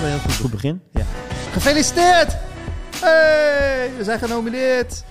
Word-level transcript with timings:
hebben 0.00 0.16
een 0.16 0.20
heel 0.20 0.30
goed, 0.30 0.40
Goed 0.40 0.50
begin. 0.50 0.82
Gefeliciteerd! 1.52 2.36
Hey, 3.00 3.90
we 3.96 4.04
zijn 4.04 4.18
genomineerd. 4.18 5.04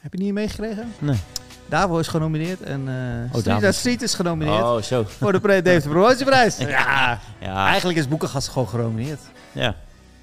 Heb 0.00 0.12
je 0.12 0.18
niet 0.22 0.32
meegekregen? 0.32 0.92
Nee. 0.98 1.16
Davo 1.68 1.98
is 1.98 2.08
genomineerd 2.08 2.62
en 2.62 2.88
eh 3.32 3.38
Street, 3.40 3.64
uit 3.64 3.74
Street 3.74 4.02
is 4.02 4.14
genomineerd 4.14 4.62
Oh, 4.62 4.82
zo. 4.82 5.04
voor 5.18 5.32
de 5.32 5.40
Pre 5.40 5.62
Dave 5.62 5.80
de 5.80 5.88
Promotieprijs. 5.88 6.56
Ja, 6.78 7.18
Ja, 7.40 7.66
eigenlijk 7.66 7.98
is 7.98 8.08
Boekengast 8.08 8.48
gewoon 8.48 8.68
genomineerd. 8.68 9.20
ja. 9.52 9.74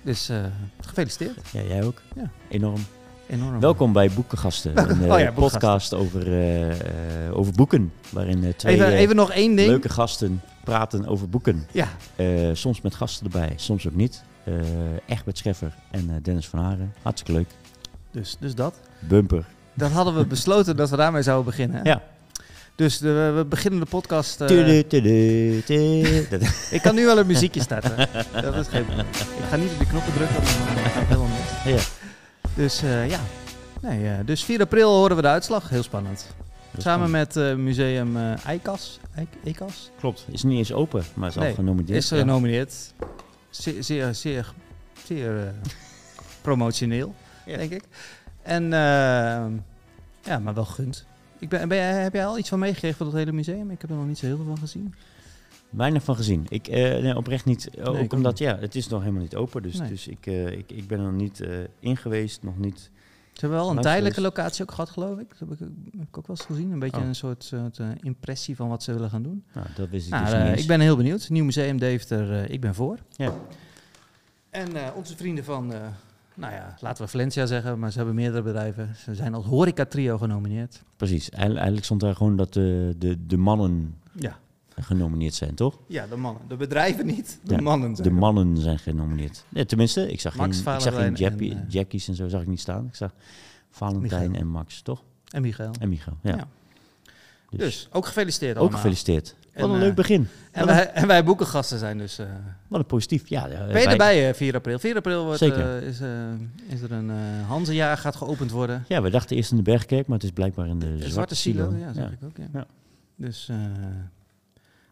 Dus 0.02 0.30
eh, 0.30 0.38
gefeliciteerd. 0.86 1.38
ja 1.52 1.62
jij 1.62 1.84
ook. 1.84 2.02
Ja. 2.16 2.30
Enorm. 2.50 2.86
Enorm. 3.30 3.60
Welkom 3.60 3.94
bij 3.94 4.10
Boekengasten, 4.12 4.78
een 4.78 4.90
eh, 5.04 5.12
Oh 5.12 5.20
ja, 5.20 5.32
Boekengasten. 5.32 5.34
podcast 5.40 5.94
over, 5.94 6.28
eh, 6.28 6.70
eh, 6.72 7.38
over 7.38 7.54
boeken. 7.54 7.92
Waarin 8.10 8.44
eh, 8.44 8.54
twee 8.54 8.74
Even, 8.76 8.88
eh, 8.88 9.00
even 9.00 9.16
nog 9.16 9.32
één 9.32 9.56
ding. 9.56 9.68
leuke 9.70 9.90
gasten 9.90 10.42
praten 10.64 11.06
over 11.08 11.30
boeken. 11.30 11.68
Ja, 11.72 11.88
Eh, 12.16 12.28
soms 12.54 12.82
met 12.82 12.96
gasten 12.96 13.26
erbij, 13.26 13.54
soms 13.56 13.88
ook 13.88 13.96
niet. 13.96 14.24
Eh 14.44 14.54
Egbert 15.06 15.38
Scheffer 15.38 15.74
en 15.92 16.10
eh, 16.10 16.16
Dennis 16.22 16.48
van 16.48 16.60
Haren. 16.60 16.94
Hartstikke 17.02 17.40
leuk. 17.40 17.50
dus, 18.12 18.36
dus 18.40 18.56
dat. 18.56 18.76
Bumper. 19.00 19.46
Dat 19.74 19.92
hadden 19.92 20.16
we 20.16 20.26
besloten 20.36 20.76
dat 20.76 20.90
we 20.90 20.96
daarmee 20.96 21.22
zouden 21.22 21.46
beginnen. 21.46 21.80
Ja. 21.84 22.02
Dus 22.76 22.98
de, 22.98 23.34
we 23.36 23.46
beginnen 23.46 23.80
de 23.80 23.86
podcast. 23.86 24.42
eh, 24.42 24.48
Tudu, 24.48 24.88
tudu, 24.88 25.62
tudu. 25.66 26.28
Dat- 26.30 26.42
ik 26.72 26.82
kan 26.82 26.96
nu 26.96 27.06
wel 27.06 27.18
een 27.20 27.28
muziekje 27.28 27.62
starten. 27.62 27.96
dat 28.42 28.56
is 28.56 28.68
geen 28.68 28.86
probleem. 28.86 29.06
Ik 29.10 29.44
ga 29.50 29.56
niet 29.56 29.72
op 29.72 29.78
die 29.78 29.88
knoppen 29.88 30.14
drukken, 30.14 30.36
want 30.36 30.48
dan 30.58 30.78
gaat 30.78 30.94
het 30.94 31.08
helemaal 31.08 31.28
mis. 31.66 31.74
Ja. 31.74 31.99
Dus 32.60 32.82
eh, 32.82 33.10
ja. 33.10 33.20
Nee, 33.82 34.08
eh, 34.10 34.26
dus 34.26 34.44
4 34.44 34.62
april 34.62 34.90
horen 34.96 35.16
we 35.16 35.22
de 35.22 35.28
uitslag. 35.28 35.70
Heel 35.70 35.84
spannend. 35.84 36.28
Samen 36.78 37.12
met 37.12 37.36
eh, 37.36 37.56
museum 37.56 38.18
eh 38.18 38.46
Eikas. 38.46 39.00
Eik- 39.16 39.36
Eikas? 39.46 39.92
Klopt. 40.00 40.26
Is 40.32 40.44
niet 40.44 40.58
eens 40.58 40.74
open, 40.74 41.04
maar 41.14 41.30
is 41.30 41.38
al 41.38 41.44
Nee, 41.44 41.54
genomineerd. 41.54 41.98
Is 41.98 42.10
Ja. 42.10 42.18
genomineerd. 42.18 42.94
Zeer, 43.50 43.84
zeer, 43.84 44.14
zeer, 44.16 44.54
zeer 45.06 45.54
promotioneel, 46.42 47.14
Ja. 47.46 47.58
denk 47.58 47.72
ik. 47.72 47.84
En 48.42 48.70
ja, 50.24 50.40
maar 50.44 50.54
wel 50.54 50.66
gunt. 50.66 51.06
Ik 51.40 51.50
ben, 51.50 51.70
heb 52.04 52.14
jij 52.14 52.26
al 52.26 52.38
iets 52.38 52.50
van 52.50 52.60
meegekregen 52.60 52.98
van 52.98 53.06
dat 53.06 53.16
hele 53.16 53.32
museum? 53.32 53.72
Ik 53.72 53.82
heb 53.82 53.90
er 53.90 53.96
nog 53.96 54.06
niet 54.08 54.18
zo 54.18 54.26
heel 54.26 54.36
veel 54.36 54.46
van 54.46 54.58
gezien. 54.58 54.94
Weinig 55.70 56.04
van 56.04 56.16
gezien. 56.16 56.46
Ik, 56.50 56.68
eh, 56.68 56.82
nee, 57.02 57.16
oprecht 57.16 57.46
niet. 57.46 57.70
ook 57.84 58.14
omdat, 58.14 58.38
ja, 58.38 58.58
het 58.58 58.76
is 58.76 58.88
nog 58.88 59.00
helemaal 59.02 59.22
niet 59.22 59.36
open. 59.36 59.62
Dus, 59.62 59.78
Nee. 59.80 59.90
dus 59.90 60.08
ik, 60.08 60.26
eh, 60.26 60.48
ik, 60.52 60.72
ik 60.72 60.88
ben 60.88 60.98
er 61.00 61.06
nog 61.06 61.14
niet 61.22 61.40
eh 61.42 61.50
in 61.80 61.98
geweest. 61.98 62.44
Nog 62.44 62.58
niet. 62.58 62.80
Ze 63.34 63.46
hebben 63.46 63.60
wel 63.60 63.70
een 63.70 63.82
tijdelijke 63.82 64.22
locatie 64.22 64.62
ook 64.64 64.72
gehad, 64.72 64.90
geloof 64.90 65.20
ik. 65.20 65.30
Dat 65.30 65.40
heb 65.40 65.52
ik, 65.52 65.60
heb 65.60 66.08
ik 66.08 66.18
ook 66.18 66.28
wel 66.28 66.36
eens 66.36 66.46
gezien. 66.46 66.72
Een 66.72 66.80
beetje 66.80 67.02
Oh. 67.02 67.06
een 67.08 67.16
soort, 67.16 67.44
soort 67.44 67.80
impressie 68.02 68.56
van 68.56 68.70
wat 68.70 68.84
ze 68.84 68.94
willen 68.94 69.10
gaan 69.10 69.24
doen. 69.24 69.44
Nou, 69.54 69.68
dat 69.76 69.90
wist 69.90 70.06
ik 70.06 70.12
Nou, 70.12 70.26
dus 70.26 70.50
niet 70.50 70.60
ik 70.60 70.68
ben 70.68 70.80
heel 70.80 70.96
benieuwd. 70.96 71.30
Nieuw 71.30 71.46
museum 71.46 71.78
Deventer, 71.80 72.50
ik 72.50 72.62
ben 72.62 72.76
voor. 72.76 72.98
Ja. 73.12 73.34
En 74.50 74.68
onze 74.96 75.16
vrienden 75.18 75.44
van, 75.44 75.68
nou 76.36 76.54
ja, 76.54 76.76
laten 76.80 77.04
we 77.04 77.10
Valencia 77.10 77.46
zeggen, 77.46 77.80
maar 77.80 77.92
ze 77.92 77.98
hebben 77.98 78.16
meerdere 78.16 78.42
bedrijven. 78.44 78.96
Ze 78.96 79.16
zijn 79.16 79.34
als 79.34 79.46
horeca 79.46 79.86
trio 79.86 80.18
genomineerd. 80.18 80.84
Precies. 80.96 81.24
Eigenlijk, 81.30 81.56
eigenlijk 81.56 81.86
stond 81.86 82.02
daar 82.02 82.16
gewoon 82.16 82.36
dat 82.36 82.54
de, 82.54 82.96
de, 82.98 83.26
de 83.26 83.38
mannen 83.38 83.96
Ja. 84.16 84.38
Genomineerd 84.84 85.34
zijn, 85.34 85.56
toch? 85.56 85.78
ja, 85.88 86.08
de 86.08 86.16
mannen. 86.16 86.42
De 86.48 86.56
bedrijven 86.56 87.06
niet, 87.06 87.40
de 87.44 87.54
Ja, 87.56 87.62
mannen 87.62 87.96
zijn 87.96 88.08
De 88.08 88.14
mannen 88.14 88.58
zijn 88.58 88.80
genomineerd. 88.80 89.44
Ja, 89.50 89.66
tenminste, 89.66 90.12
ik 90.12 90.20
zag 90.22 90.36
Max, 90.36 90.62
geen, 90.62 90.74
ik 90.76 90.82
zag 90.82 90.96
geen 90.96 91.14
Jappie- 91.14 91.52
en, 91.52 91.58
eh, 91.58 91.64
Jackies 91.74 92.08
en 92.08 92.16
zo 92.16 92.28
zag 92.28 92.42
ik 92.42 92.48
niet 92.48 92.60
staan. 92.60 92.86
Ik 92.86 92.96
zag 92.96 93.12
Valentijn 93.70 94.22
Michael. 94.22 94.34
en 94.42 94.48
Max, 94.48 94.82
toch? 94.82 95.04
En 95.32 95.42
Michael. 95.42 95.72
En 95.80 95.90
Michael. 95.90 96.18
Ja. 96.22 96.36
Ja. 96.36 96.48
Dus, 97.50 97.60
Dus 97.60 97.88
ook 97.92 98.06
gefeliciteerd 98.06 98.52
ook 98.56 98.60
allemaal. 98.62 98.78
gefeliciteerd. 98.78 99.36
En, 99.52 99.62
Wat 99.62 99.70
een 99.70 99.76
eh, 99.76 99.82
leuk 99.82 99.96
begin. 99.96 100.28
En 100.52 100.66
wij, 100.66 100.92
en 100.92 101.08
wij 101.08 101.24
boekengasten 101.24 101.80
zijn 101.80 101.98
dus... 101.98 102.18
eh, 102.20 102.26
Wat 102.68 102.80
een 102.80 102.86
positief. 102.86 103.28
Ja, 103.28 103.48
ben 103.48 103.68
je 103.68 103.74
wij- 103.74 103.86
erbij 103.88 104.30
eh, 104.30 104.34
4 104.36 104.56
april? 104.56 104.80
4 104.80 104.96
april 104.96 105.24
wordt, 105.24 105.40
Zeker. 105.40 105.84
is, 105.84 106.00
is 106.68 106.82
er 106.82 106.92
een 106.92 107.10
Hanzejaar 107.48 107.98
gaat 107.98 108.16
geopend 108.16 108.52
worden. 108.52 108.86
Ja, 108.88 109.02
we 109.02 109.10
dachten 109.10 109.36
eerst 109.36 109.52
in 109.52 109.58
de 109.58 109.64
Bergkerk, 109.64 110.08
maar 110.08 110.16
het 110.18 110.26
is 110.26 110.32
blijkbaar 110.34 110.68
in 110.68 110.80
de, 110.80 110.86
De 110.86 110.92
Zwarte, 110.96 111.12
zwarte 111.12 111.36
Silo. 111.36 111.74
ja, 111.78 111.94
zeg 111.94 112.04
Ja. 112.04 112.10
ik 112.12 112.18
ook. 112.24 112.38
Ja. 112.38 112.48
Ja. 112.54 112.66
Dus 113.16 113.50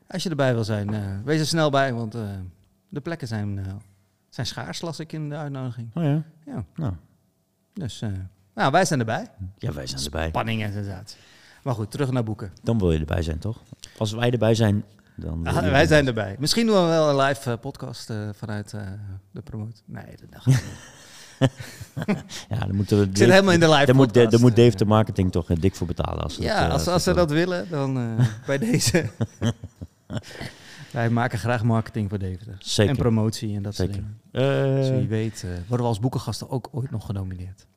als 0.07 0.23
je 0.23 0.29
erbij 0.29 0.53
wil 0.53 0.63
zijn, 0.63 0.93
eh, 0.93 1.01
wees 1.23 1.39
er 1.39 1.45
snel 1.45 1.69
bij, 1.69 1.93
want 1.93 2.15
eh, 2.15 2.21
de 2.89 2.99
plekken 2.99 3.27
zijn, 3.27 3.57
eh, 3.57 3.65
zijn 4.29 4.47
schaars, 4.47 4.81
las 4.81 4.99
ik 4.99 5.13
in 5.13 5.29
de 5.29 5.35
uitnodiging. 5.35 5.89
Oh 5.93 6.03
ja? 6.03 6.23
Ja. 6.45 6.63
Nou, 6.75 6.93
Dus 7.73 8.03
nou, 8.53 8.71
wij 8.71 8.85
zijn 8.85 8.99
erbij. 8.99 9.27
ja, 9.57 9.73
wij 9.73 9.87
zijn 9.87 10.03
erbij. 10.03 10.27
Spanning 10.27 10.63
en 10.63 10.73
sensatie. 10.73 11.17
Maar 11.63 11.73
goed, 11.73 11.91
terug 11.91 12.11
naar 12.11 12.23
boeken. 12.23 12.51
Dan 12.63 12.77
wil 12.79 12.91
je 12.91 12.99
erbij 12.99 13.21
zijn, 13.21 13.39
toch? 13.39 13.61
Als 13.97 14.11
wij 14.11 14.31
erbij 14.31 14.55
zijn, 14.55 14.83
dan... 15.15 15.47
Ah, 15.47 15.69
wij 15.69 15.87
zijn 15.87 16.07
erbij. 16.07 16.35
Misschien 16.39 16.65
doen 16.65 16.75
we 16.75 16.87
wel 16.87 17.09
een 17.09 17.25
live 17.25 17.57
podcast 17.57 18.13
vanuit 18.31 18.69
de 19.31 19.41
promote. 19.41 19.81
Nee, 19.85 20.05
dat 20.05 20.31
dacht 20.31 20.47
ik 20.47 20.53
niet. 20.53 20.95
Ja, 22.49 22.59
dan 22.59 22.75
moeten 22.75 22.99
we... 22.99 23.09
Zit 23.13 23.29
helemaal 23.29 23.53
in 23.53 23.59
de 23.59 23.69
live 23.69 23.85
Daar 23.85 23.95
moet, 23.95 24.13
daar 24.13 24.39
moet 24.39 24.55
Dave 24.55 24.77
de 24.77 24.85
marketing 24.85 25.31
toch 25.31 25.45
dik 25.45 25.75
voor 25.75 25.87
betalen. 25.87 26.23
Als 26.23 26.35
Ja, 26.35 26.55
dat, 26.59 26.67
eh, 26.67 26.73
als, 26.73 26.87
als 26.87 27.03
ze 27.03 27.13
dat 27.13 27.31
willen, 27.31 27.69
dan 27.69 28.17
bij 28.45 28.57
deze. 28.57 29.05
Wij 30.91 31.09
maken 31.09 31.39
graag 31.39 31.63
marketing 31.63 32.09
voor 32.09 32.19
Deventer. 32.19 32.55
Zeker. 32.59 32.91
En 32.91 32.97
promotie 32.99 33.55
en 33.55 33.63
dat 33.63 33.75
Zeker. 33.75 33.93
soort 33.93 34.05
dingen. 34.33 34.75
Dus 34.75 34.89
Eh, 34.89 34.95
wie 34.97 35.07
weet 35.07 35.43
eh, 35.43 35.49
worden 35.49 35.77
we 35.77 35.83
als 35.91 35.99
boekengasten 35.99 36.49
ook 36.49 36.67
ooit 36.71 36.91
nog 36.91 37.05
genomineerd. 37.05 37.67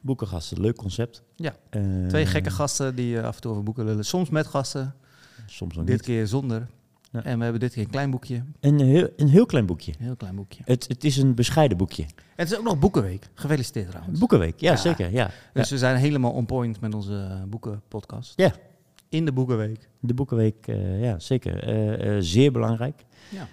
boekengasten, 0.00 0.60
leuk 0.60 0.76
concept. 0.76 1.22
Ja. 1.36 1.54
Eh, 1.70 1.82
Twee 2.08 2.26
gekke 2.26 2.50
gasten 2.50 2.94
die 2.94 3.18
eh, 3.18 3.24
af 3.24 3.34
en 3.34 3.40
toe 3.40 3.50
over 3.50 3.62
boeken 3.64 3.84
lullen. 3.84 4.04
Soms 4.04 4.30
met 4.30 4.46
gasten, 4.46 4.94
Soms 5.46 5.78
ook 5.78 5.86
dit 5.86 5.96
niet. 5.96 6.04
keer 6.04 6.26
zonder. 6.26 6.66
Ja. 7.10 7.22
En 7.24 7.36
we 7.38 7.42
hebben 7.42 7.60
dit 7.60 7.72
keer 7.72 7.82
een 7.84 7.90
klein 7.90 8.10
boekje. 8.10 8.44
Een 8.60 8.80
heel, 8.80 9.08
een 9.16 9.28
heel 9.28 9.46
klein 9.46 9.66
boekje. 9.66 9.92
Een 9.98 10.04
heel 10.04 10.16
klein 10.16 10.34
boekje. 10.36 10.62
Het, 10.64 10.88
het 10.88 11.04
is 11.04 11.16
een 11.16 11.34
bescheiden 11.34 11.76
boekje. 11.76 12.02
En 12.02 12.08
het 12.36 12.50
is 12.50 12.58
ook 12.58 12.64
nog 12.64 12.78
Boekenweek. 12.78 13.28
Gefeliciteerd 13.34 13.88
trouwens. 13.90 14.18
Boekenweek, 14.18 14.60
ja, 14.60 14.70
Ja. 14.70 14.76
zeker. 14.76 15.10
Ja. 15.12 15.30
Dus 15.52 15.70
we 15.70 15.78
zijn 15.78 15.96
helemaal 15.96 16.32
on 16.32 16.46
point 16.46 16.80
met 16.80 16.94
onze 16.94 17.44
boekenpodcast. 17.48 18.32
Ja. 18.36 18.52
In 19.12 19.24
de 19.24 19.32
Boekenweek. 19.32 19.88
De 20.00 20.14
Boekenweek, 20.14 20.66
eh, 20.66 21.02
ja, 21.02 21.18
zeker. 21.18 21.62
Eh, 21.64 22.16
eh, 22.16 22.22
zeer 22.22 22.52
belangrijk. 22.52 23.04
Ja. 23.30 23.48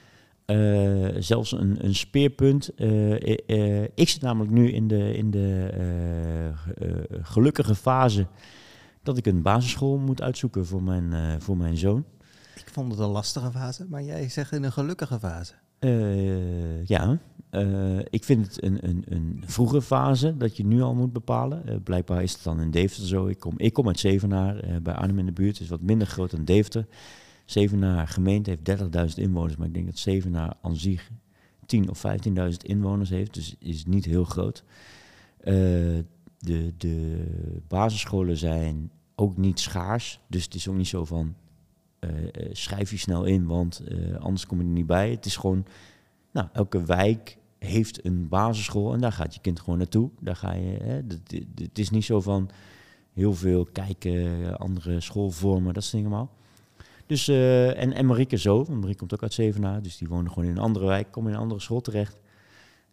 Eh, 0.46 1.16
zelfs 1.22 1.52
een, 1.52 1.86
een 1.86 1.96
speerpunt. 1.96 2.74
Eh, 2.76 3.12
eh, 3.12 3.82
eh, 3.82 3.88
ik 3.96 4.10
zit 4.10 4.22
namelijk 4.22 4.52
nu 4.52 4.72
in 4.72 4.88
de, 4.88 5.14
in 5.14 5.32
de 5.32 5.70
eh, 5.74 6.58
ge- 6.60 6.74
eh, 6.74 7.18
gelukkige 7.22 7.76
fase 7.76 8.28
dat 9.04 9.18
ik 9.18 9.26
een 9.26 9.42
basisschool 9.42 9.98
moet 9.98 10.22
uitzoeken 10.22 10.66
voor 10.66 10.84
mijn, 10.84 11.14
eh, 11.14 11.34
voor 11.40 11.58
mijn 11.58 11.78
zoon. 11.78 12.06
Ik 12.56 12.70
vond 12.72 12.92
het 12.92 13.00
een 13.00 13.08
lastige 13.10 13.52
fase, 13.52 13.86
maar 13.90 14.04
jij 14.04 14.30
zegt 14.30 14.52
in 14.52 14.64
een 14.64 14.72
gelukkige 14.72 15.20
fase. 15.20 15.54
Eh, 15.80 16.86
ja, 16.86 17.20
Eh, 17.50 18.00
ik 18.10 18.24
vind 18.24 18.46
het 18.46 18.64
een, 18.64 18.88
een, 18.88 19.04
een 19.08 19.44
vroege 19.46 19.82
fase 19.82 20.38
dat 20.38 20.58
je 20.58 20.66
nu 20.66 20.82
al 20.82 20.96
moet 20.96 21.14
bepalen. 21.14 21.68
Eh, 21.68 21.76
blijkbaar 21.84 22.24
is 22.24 22.34
het 22.34 22.44
dan 22.44 22.62
in 22.62 22.72
Deventer 22.72 23.08
zo. 23.08 23.28
Ik 23.28 23.40
kom, 23.40 23.54
ik 23.58 23.74
kom 23.74 23.88
uit 23.88 24.00
Zevenaar, 24.00 24.82
bij 24.82 24.94
Arnhem 24.94 25.20
in 25.20 25.26
de 25.26 25.32
buurt. 25.32 25.54
Het 25.54 25.62
is 25.62 25.70
wat 25.70 25.82
minder 25.82 26.08
groot 26.08 26.32
dan 26.32 26.46
Deventer. 26.46 26.88
Zevenaar 27.46 28.08
gemeente 28.08 28.50
heeft 28.50 28.64
30.000 28.64 29.24
inwoners, 29.24 29.56
maar 29.56 29.68
ik 29.68 29.74
denk 29.74 29.86
dat 29.86 29.98
Zevenaar 29.98 30.54
aan 30.62 30.76
zich 30.76 31.10
10.000 31.76 31.90
of 31.90 32.04
15.000 32.08 32.34
inwoners 32.58 33.10
heeft. 33.10 33.34
Dus 33.34 33.56
is 33.60 33.86
niet 33.86 34.06
heel 34.06 34.24
groot. 34.24 34.64
De, 35.44 36.74
de 36.78 37.26
basisscholen 37.68 38.38
zijn 38.38 38.92
ook 39.16 39.38
niet 39.38 39.60
schaars. 39.60 40.20
Dus 40.28 40.44
het 40.44 40.56
is 40.56 40.68
ook 40.68 40.76
niet 40.76 40.88
zo 40.88 41.06
van 41.06 41.36
schrijf 42.52 42.92
je 42.92 42.98
snel 42.98 43.24
in, 43.24 43.46
want 43.46 43.80
eh, 43.88 44.16
anders 44.16 44.46
kom 44.46 44.58
je 44.58 44.64
er 44.64 44.70
niet 44.70 44.86
bij. 44.86 45.12
Het 45.12 45.26
is 45.26 45.36
gewoon, 45.36 45.66
nou, 46.32 46.48
elke 46.54 46.84
wijk 46.84 47.38
heeft 47.60 48.06
een 48.06 48.28
basisschool 48.28 48.94
en 48.94 49.00
daar 49.00 49.12
gaat 49.12 49.34
je 49.34 49.42
kind 49.42 49.60
gewoon 49.60 49.78
naartoe. 49.78 50.10
Daar 50.20 50.36
ga 50.36 50.54
je, 50.54 50.78
hè, 50.82 51.02
het 51.64 51.80
is 51.80 51.90
niet 51.90 52.06
zo 52.06 52.22
van 52.22 52.50
heel 53.14 53.34
veel 53.34 53.66
kijken, 53.66 54.46
eh, 54.46 54.54
andere 54.54 55.00
schoolvormen, 55.00 55.74
dat 55.74 55.84
soort 55.84 55.96
dingen 55.96 56.12
allemaal. 56.12 56.34
Dus, 57.06 57.28
eh, 57.28 57.82
en, 57.82 57.94
en 57.94 58.06
Marieke 58.06 58.38
zo, 58.38 58.56
want 58.56 58.80
Marieke 58.80 59.00
komt 59.00 59.14
ook 59.14 59.22
uit 59.22 59.34
Zevenaar, 59.34 59.82
dus 59.82 59.98
die 59.98 60.08
wonen 60.08 60.32
gewoon 60.32 60.50
in 60.50 60.56
een 60.56 60.64
andere 60.64 60.86
wijk, 60.86 61.12
komen 61.12 61.30
in 61.30 61.36
een 61.36 61.44
andere 61.44 61.62
school 61.62 61.82
terecht. 61.82 62.20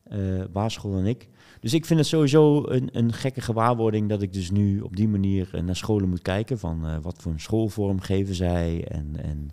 Eh 0.09 0.45
basisschool 0.53 0.93
dan 0.93 1.07
ik. 1.07 1.29
Dus 1.61 1.75
ik 1.75 1.85
vind 1.85 1.99
het 1.99 2.09
sowieso 2.09 2.69
een, 2.69 2.89
een 2.93 3.13
gekke 3.13 3.41
gewaarwording 3.41 4.09
dat 4.09 4.23
ik 4.23 4.33
dus 4.33 4.51
nu 4.51 4.81
op 4.81 4.97
die 4.97 5.09
manier 5.09 5.49
eh, 5.53 5.63
naar 5.63 5.77
scholen 5.77 6.09
moet 6.09 6.23
kijken. 6.23 6.59
Van 6.59 6.87
eh, 6.87 6.97
wat 7.03 7.23
voor 7.23 7.33
een 7.33 7.41
schoolvorm 7.41 8.01
geven 8.01 8.35
zij 8.35 8.85
en, 8.89 9.17
en 9.23 9.51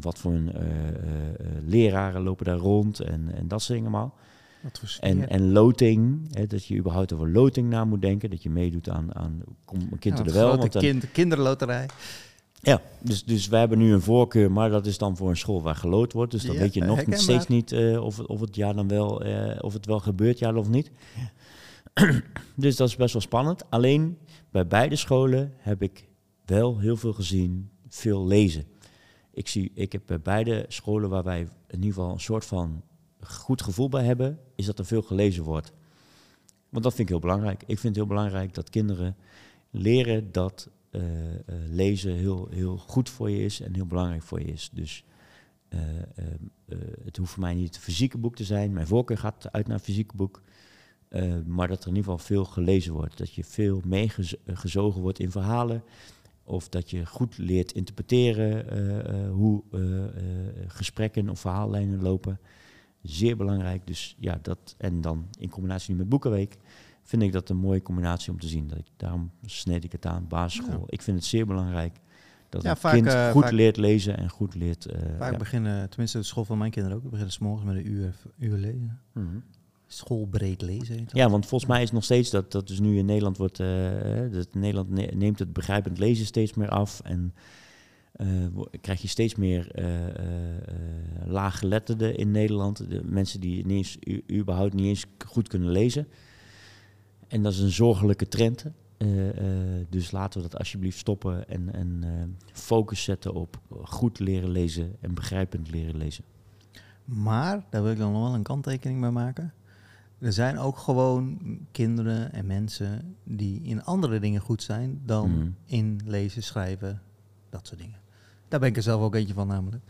wat 0.00 0.18
voor 0.18 0.32
een, 0.32 0.52
leraren 1.66 2.22
lopen 2.22 2.44
daar 2.44 2.56
rond 2.56 3.00
en, 3.00 3.34
en 3.34 3.48
dat 3.48 3.62
soort 3.62 3.78
dingen 3.78 3.92
allemaal. 3.92 4.14
En, 5.00 5.28
en 5.28 5.52
loting, 5.52 6.28
hè, 6.30 6.46
dat 6.46 6.66
je 6.66 6.76
überhaupt 6.76 7.12
over 7.12 7.30
loting 7.30 7.68
na 7.68 7.84
moet 7.84 8.02
denken. 8.02 8.30
Dat 8.30 8.42
je 8.42 8.50
meedoet 8.50 8.88
aan, 8.88 9.14
aan 9.14 9.42
kom 9.64 9.98
kind 9.98 10.18
er 10.18 10.32
wel. 10.32 10.56
Want 10.56 10.72
dan, 10.72 10.82
kind, 10.82 11.12
kinderloterij. 11.12 11.86
Ja, 12.64 12.80
dus, 13.00 13.24
dus 13.24 13.48
wij 13.48 13.60
hebben 13.60 13.78
nu 13.78 13.92
een 13.92 14.00
voorkeur, 14.02 14.52
maar 14.52 14.70
dat 14.70 14.86
is 14.86 14.98
dan 14.98 15.16
voor 15.16 15.28
een 15.28 15.36
school 15.36 15.62
waar 15.62 15.74
geloot 15.76 16.12
wordt. 16.12 16.32
Dus 16.32 16.44
dan 16.44 16.54
Ja, 16.54 16.60
weet 16.60 16.74
je 16.74 16.80
nog 16.80 16.94
herkenbaar. 16.96 17.22
steeds 17.22 17.46
niet 17.46 17.72
eh, 17.72 18.04
of, 18.04 18.16
het- 18.16 18.26
of 18.26 18.40
het 18.40 18.54
jaar 18.56 18.74
dan 18.74 18.88
wel, 18.88 19.22
eh, 19.24 19.58
of 19.64 19.72
het 19.72 19.86
wel 19.86 20.00
gebeurt, 20.00 20.38
ja 20.38 20.54
of 20.54 20.68
niet. 20.68 20.90
dus 22.56 22.76
dat 22.76 22.88
is 22.88 22.96
best 22.96 23.12
wel 23.12 23.22
spannend. 23.22 23.70
Alleen 23.70 24.18
bij 24.50 24.66
beide 24.66 24.96
scholen 24.96 25.52
heb 25.56 25.82
ik 25.82 26.08
wel 26.44 26.78
heel 26.78 26.96
veel 26.96 27.12
gezien, 27.12 27.70
veel 27.88 28.26
lezen. 28.26 28.64
Ik, 29.34 29.48
zie, 29.48 29.70
ik 29.74 29.92
heb 29.92 30.02
bij 30.06 30.20
beide 30.20 30.64
scholen 30.68 31.10
waar 31.10 31.24
wij 31.24 31.40
in 31.40 31.48
ieder 31.82 31.92
geval 31.92 32.12
een 32.12 32.20
soort 32.20 32.44
van 32.44 32.82
goed 33.20 33.62
gevoel 33.62 33.88
bij 33.88 34.04
hebben, 34.04 34.38
is 34.54 34.66
dat 34.66 34.78
er 34.78 34.84
veel 34.84 35.02
gelezen 35.02 35.42
wordt. 35.44 35.72
Want 36.68 36.84
dat 36.84 36.94
vind 36.94 37.08
ik 37.08 37.14
heel 37.14 37.22
belangrijk. 37.22 37.60
Ik 37.60 37.66
vind 37.66 37.82
het 37.82 37.96
heel 37.96 38.06
belangrijk 38.06 38.54
dat 38.54 38.70
kinderen 38.70 39.16
leren 39.70 40.32
dat 40.32 40.68
eh, 40.92 41.34
eh, 41.34 41.38
lezen 41.68 42.14
heel, 42.14 42.48
heel 42.50 42.76
goed 42.76 43.10
voor 43.10 43.30
je 43.30 43.44
is 43.44 43.60
en 43.60 43.74
heel 43.74 43.86
belangrijk 43.86 44.22
voor 44.22 44.40
je 44.40 44.52
is. 44.52 44.70
Dus 44.72 45.04
eh, 45.68 45.80
ehm, 45.80 46.44
eh, 46.68 46.78
het 47.04 47.16
hoeft 47.16 47.32
voor 47.32 47.42
mij 47.42 47.54
niet 47.54 47.74
het 47.74 47.84
fysieke 47.84 48.18
boek 48.18 48.36
te 48.36 48.44
zijn. 48.44 48.72
Mijn 48.72 48.86
voorkeur 48.86 49.18
gaat 49.18 49.52
uit 49.52 49.66
naar 49.66 49.76
het 49.76 49.84
fysieke 49.84 50.16
boek. 50.16 50.42
Maar 51.46 51.68
dat 51.68 51.82
er 51.82 51.88
in 51.88 51.96
ieder 51.96 52.10
geval 52.10 52.26
veel 52.26 52.44
gelezen 52.44 52.92
wordt. 52.92 53.18
Dat 53.18 53.34
je 53.34 53.44
veel 53.44 53.80
meegezogen 53.84 55.00
wordt 55.00 55.18
in 55.18 55.30
verhalen. 55.30 55.82
Of 56.44 56.68
dat 56.68 56.90
je 56.90 57.06
goed 57.06 57.38
leert 57.38 57.72
interpreteren 57.72 59.28
hoe 59.28 59.62
gesprekken 60.66 61.28
of 61.28 61.40
verhaallijnen 61.40 62.02
lopen. 62.02 62.40
Zeer 63.02 63.36
belangrijk. 63.36 63.86
Dus 63.86 64.16
ja, 64.18 64.38
dat. 64.42 64.74
En 64.78 65.00
dan 65.00 65.28
in 65.38 65.48
combinatie 65.48 65.94
met 65.94 66.08
Boekenweek. 66.08 66.56
Vind 67.02 67.22
ik 67.22 67.32
dat 67.32 67.48
een 67.48 67.56
mooie 67.56 67.82
combinatie 67.82 68.32
om 68.32 68.40
te 68.40 68.46
zien. 68.48 68.68
Dat 68.68 68.78
ik, 68.78 68.86
daarom 68.96 69.30
sneed 69.44 69.84
ik 69.84 69.92
het 69.92 70.06
aan, 70.06 70.26
basisschool. 70.28 70.78
Ja. 70.80 70.84
Ik 70.86 71.02
vind 71.02 71.16
het 71.16 71.26
zeer 71.26 71.46
belangrijk 71.46 71.96
dat 72.48 72.62
Ja, 72.62 72.70
een 72.70 72.76
vaak, 72.76 72.94
kind 72.94 73.06
eh, 73.06 73.30
goed 73.30 73.42
vaak- 73.42 73.52
leert 73.52 73.76
lezen 73.76 74.16
en 74.18 74.28
goed 74.28 74.54
leert. 74.54 74.86
eh, 74.86 75.00
Vaak 75.18 75.32
ja. 75.32 75.38
beginnen, 75.38 75.88
tenminste 75.90 76.18
de 76.18 76.24
school 76.24 76.44
van 76.44 76.58
mijn 76.58 76.70
kinderen 76.70 76.96
ook, 76.96 77.02
we 77.02 77.08
beginnen 77.08 77.32
s'morgens 77.34 77.64
met 77.66 77.76
een 77.76 77.90
uur, 77.90 78.14
uur 78.38 78.56
lezen. 78.56 79.00
Mhm. 79.12 79.26
Schoolbreed 79.86 80.62
lezen. 80.62 81.06
Ja, 81.12 81.30
want 81.30 81.46
volgens 81.46 81.70
mij 81.70 81.78
is 81.80 81.84
het 81.84 81.94
nog 81.94 82.04
steeds 82.04 82.30
dat, 82.30 82.52
dat 82.52 82.66
dus 82.68 82.80
nu 82.80 82.98
in 82.98 83.04
Nederland 83.04 83.36
wordt, 83.36 83.60
eh, 83.60 83.68
dat 84.30 84.54
Nederland 84.54 84.90
ne- 84.90 85.10
neemt 85.14 85.38
het 85.38 85.52
begrijpend 85.52 85.98
lezen 85.98 86.26
steeds 86.26 86.54
meer 86.54 86.68
af 86.68 87.00
en 87.04 87.34
krijg 88.80 89.02
je 89.02 89.08
steeds 89.08 89.34
meer 89.34 89.70
eh, 89.70 90.08
eh, 90.08 90.14
laaggeletterden 91.26 92.16
in 92.16 92.30
Nederland, 92.30 92.90
de 92.90 93.00
mensen 93.04 93.40
die 93.40 93.66
niet 93.66 93.76
eens, 93.76 93.98
überhaupt 94.32 94.74
niet 94.74 94.86
eens 94.86 95.04
goed 95.26 95.48
kunnen 95.48 95.70
lezen. 95.70 96.06
En 97.32 97.42
dat 97.42 97.52
is 97.52 97.58
een 97.58 97.70
zorgelijke 97.70 98.28
trend. 98.28 98.64
Eh, 98.96 99.28
eh, 99.28 99.86
dus 99.88 100.10
laten 100.10 100.42
we 100.42 100.48
dat 100.48 100.58
alsjeblieft 100.58 100.98
stoppen 100.98 101.48
en, 101.48 101.74
en 101.74 101.98
eh, 102.02 102.10
focus 102.52 103.02
zetten 103.02 103.34
op 103.34 103.60
goed 103.82 104.18
leren 104.18 104.50
lezen 104.50 104.96
en 105.00 105.14
begrijpend 105.14 105.70
leren 105.70 105.96
lezen. 105.96 106.24
Maar, 107.04 107.64
daar 107.70 107.82
wil 107.82 107.92
ik 107.92 107.98
dan 107.98 108.12
nog 108.12 108.22
wel 108.22 108.34
een 108.34 108.42
kanttekening 108.42 109.00
bij 109.00 109.10
maken. 109.10 109.52
Er 110.18 110.32
zijn 110.32 110.58
ook 110.58 110.78
gewoon 110.78 111.38
kinderen 111.70 112.32
en 112.32 112.46
mensen 112.46 113.16
die 113.24 113.62
in 113.62 113.84
andere 113.84 114.18
dingen 114.20 114.40
goed 114.40 114.62
zijn 114.62 115.00
dan 115.04 115.30
Mhm. 115.30 115.48
in 115.64 116.00
lezen, 116.04 116.42
schrijven, 116.42 117.02
dat 117.50 117.66
soort 117.66 117.80
dingen. 117.80 117.98
Daar 118.48 118.60
ben 118.60 118.68
ik 118.68 118.76
er 118.76 118.82
zelf 118.82 119.02
ook 119.02 119.14
eentje 119.14 119.34
van 119.34 119.46
namelijk. 119.46 119.82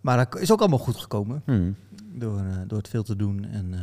Maar 0.00 0.16
dat 0.16 0.40
is 0.40 0.52
ook 0.52 0.60
allemaal 0.60 0.78
goed 0.78 0.96
gekomen 0.96 1.42
Hmm. 1.44 1.74
door, 2.14 2.42
door 2.66 2.78
het 2.78 2.88
veel 2.88 3.02
te 3.02 3.16
doen. 3.16 3.44
En, 3.44 3.74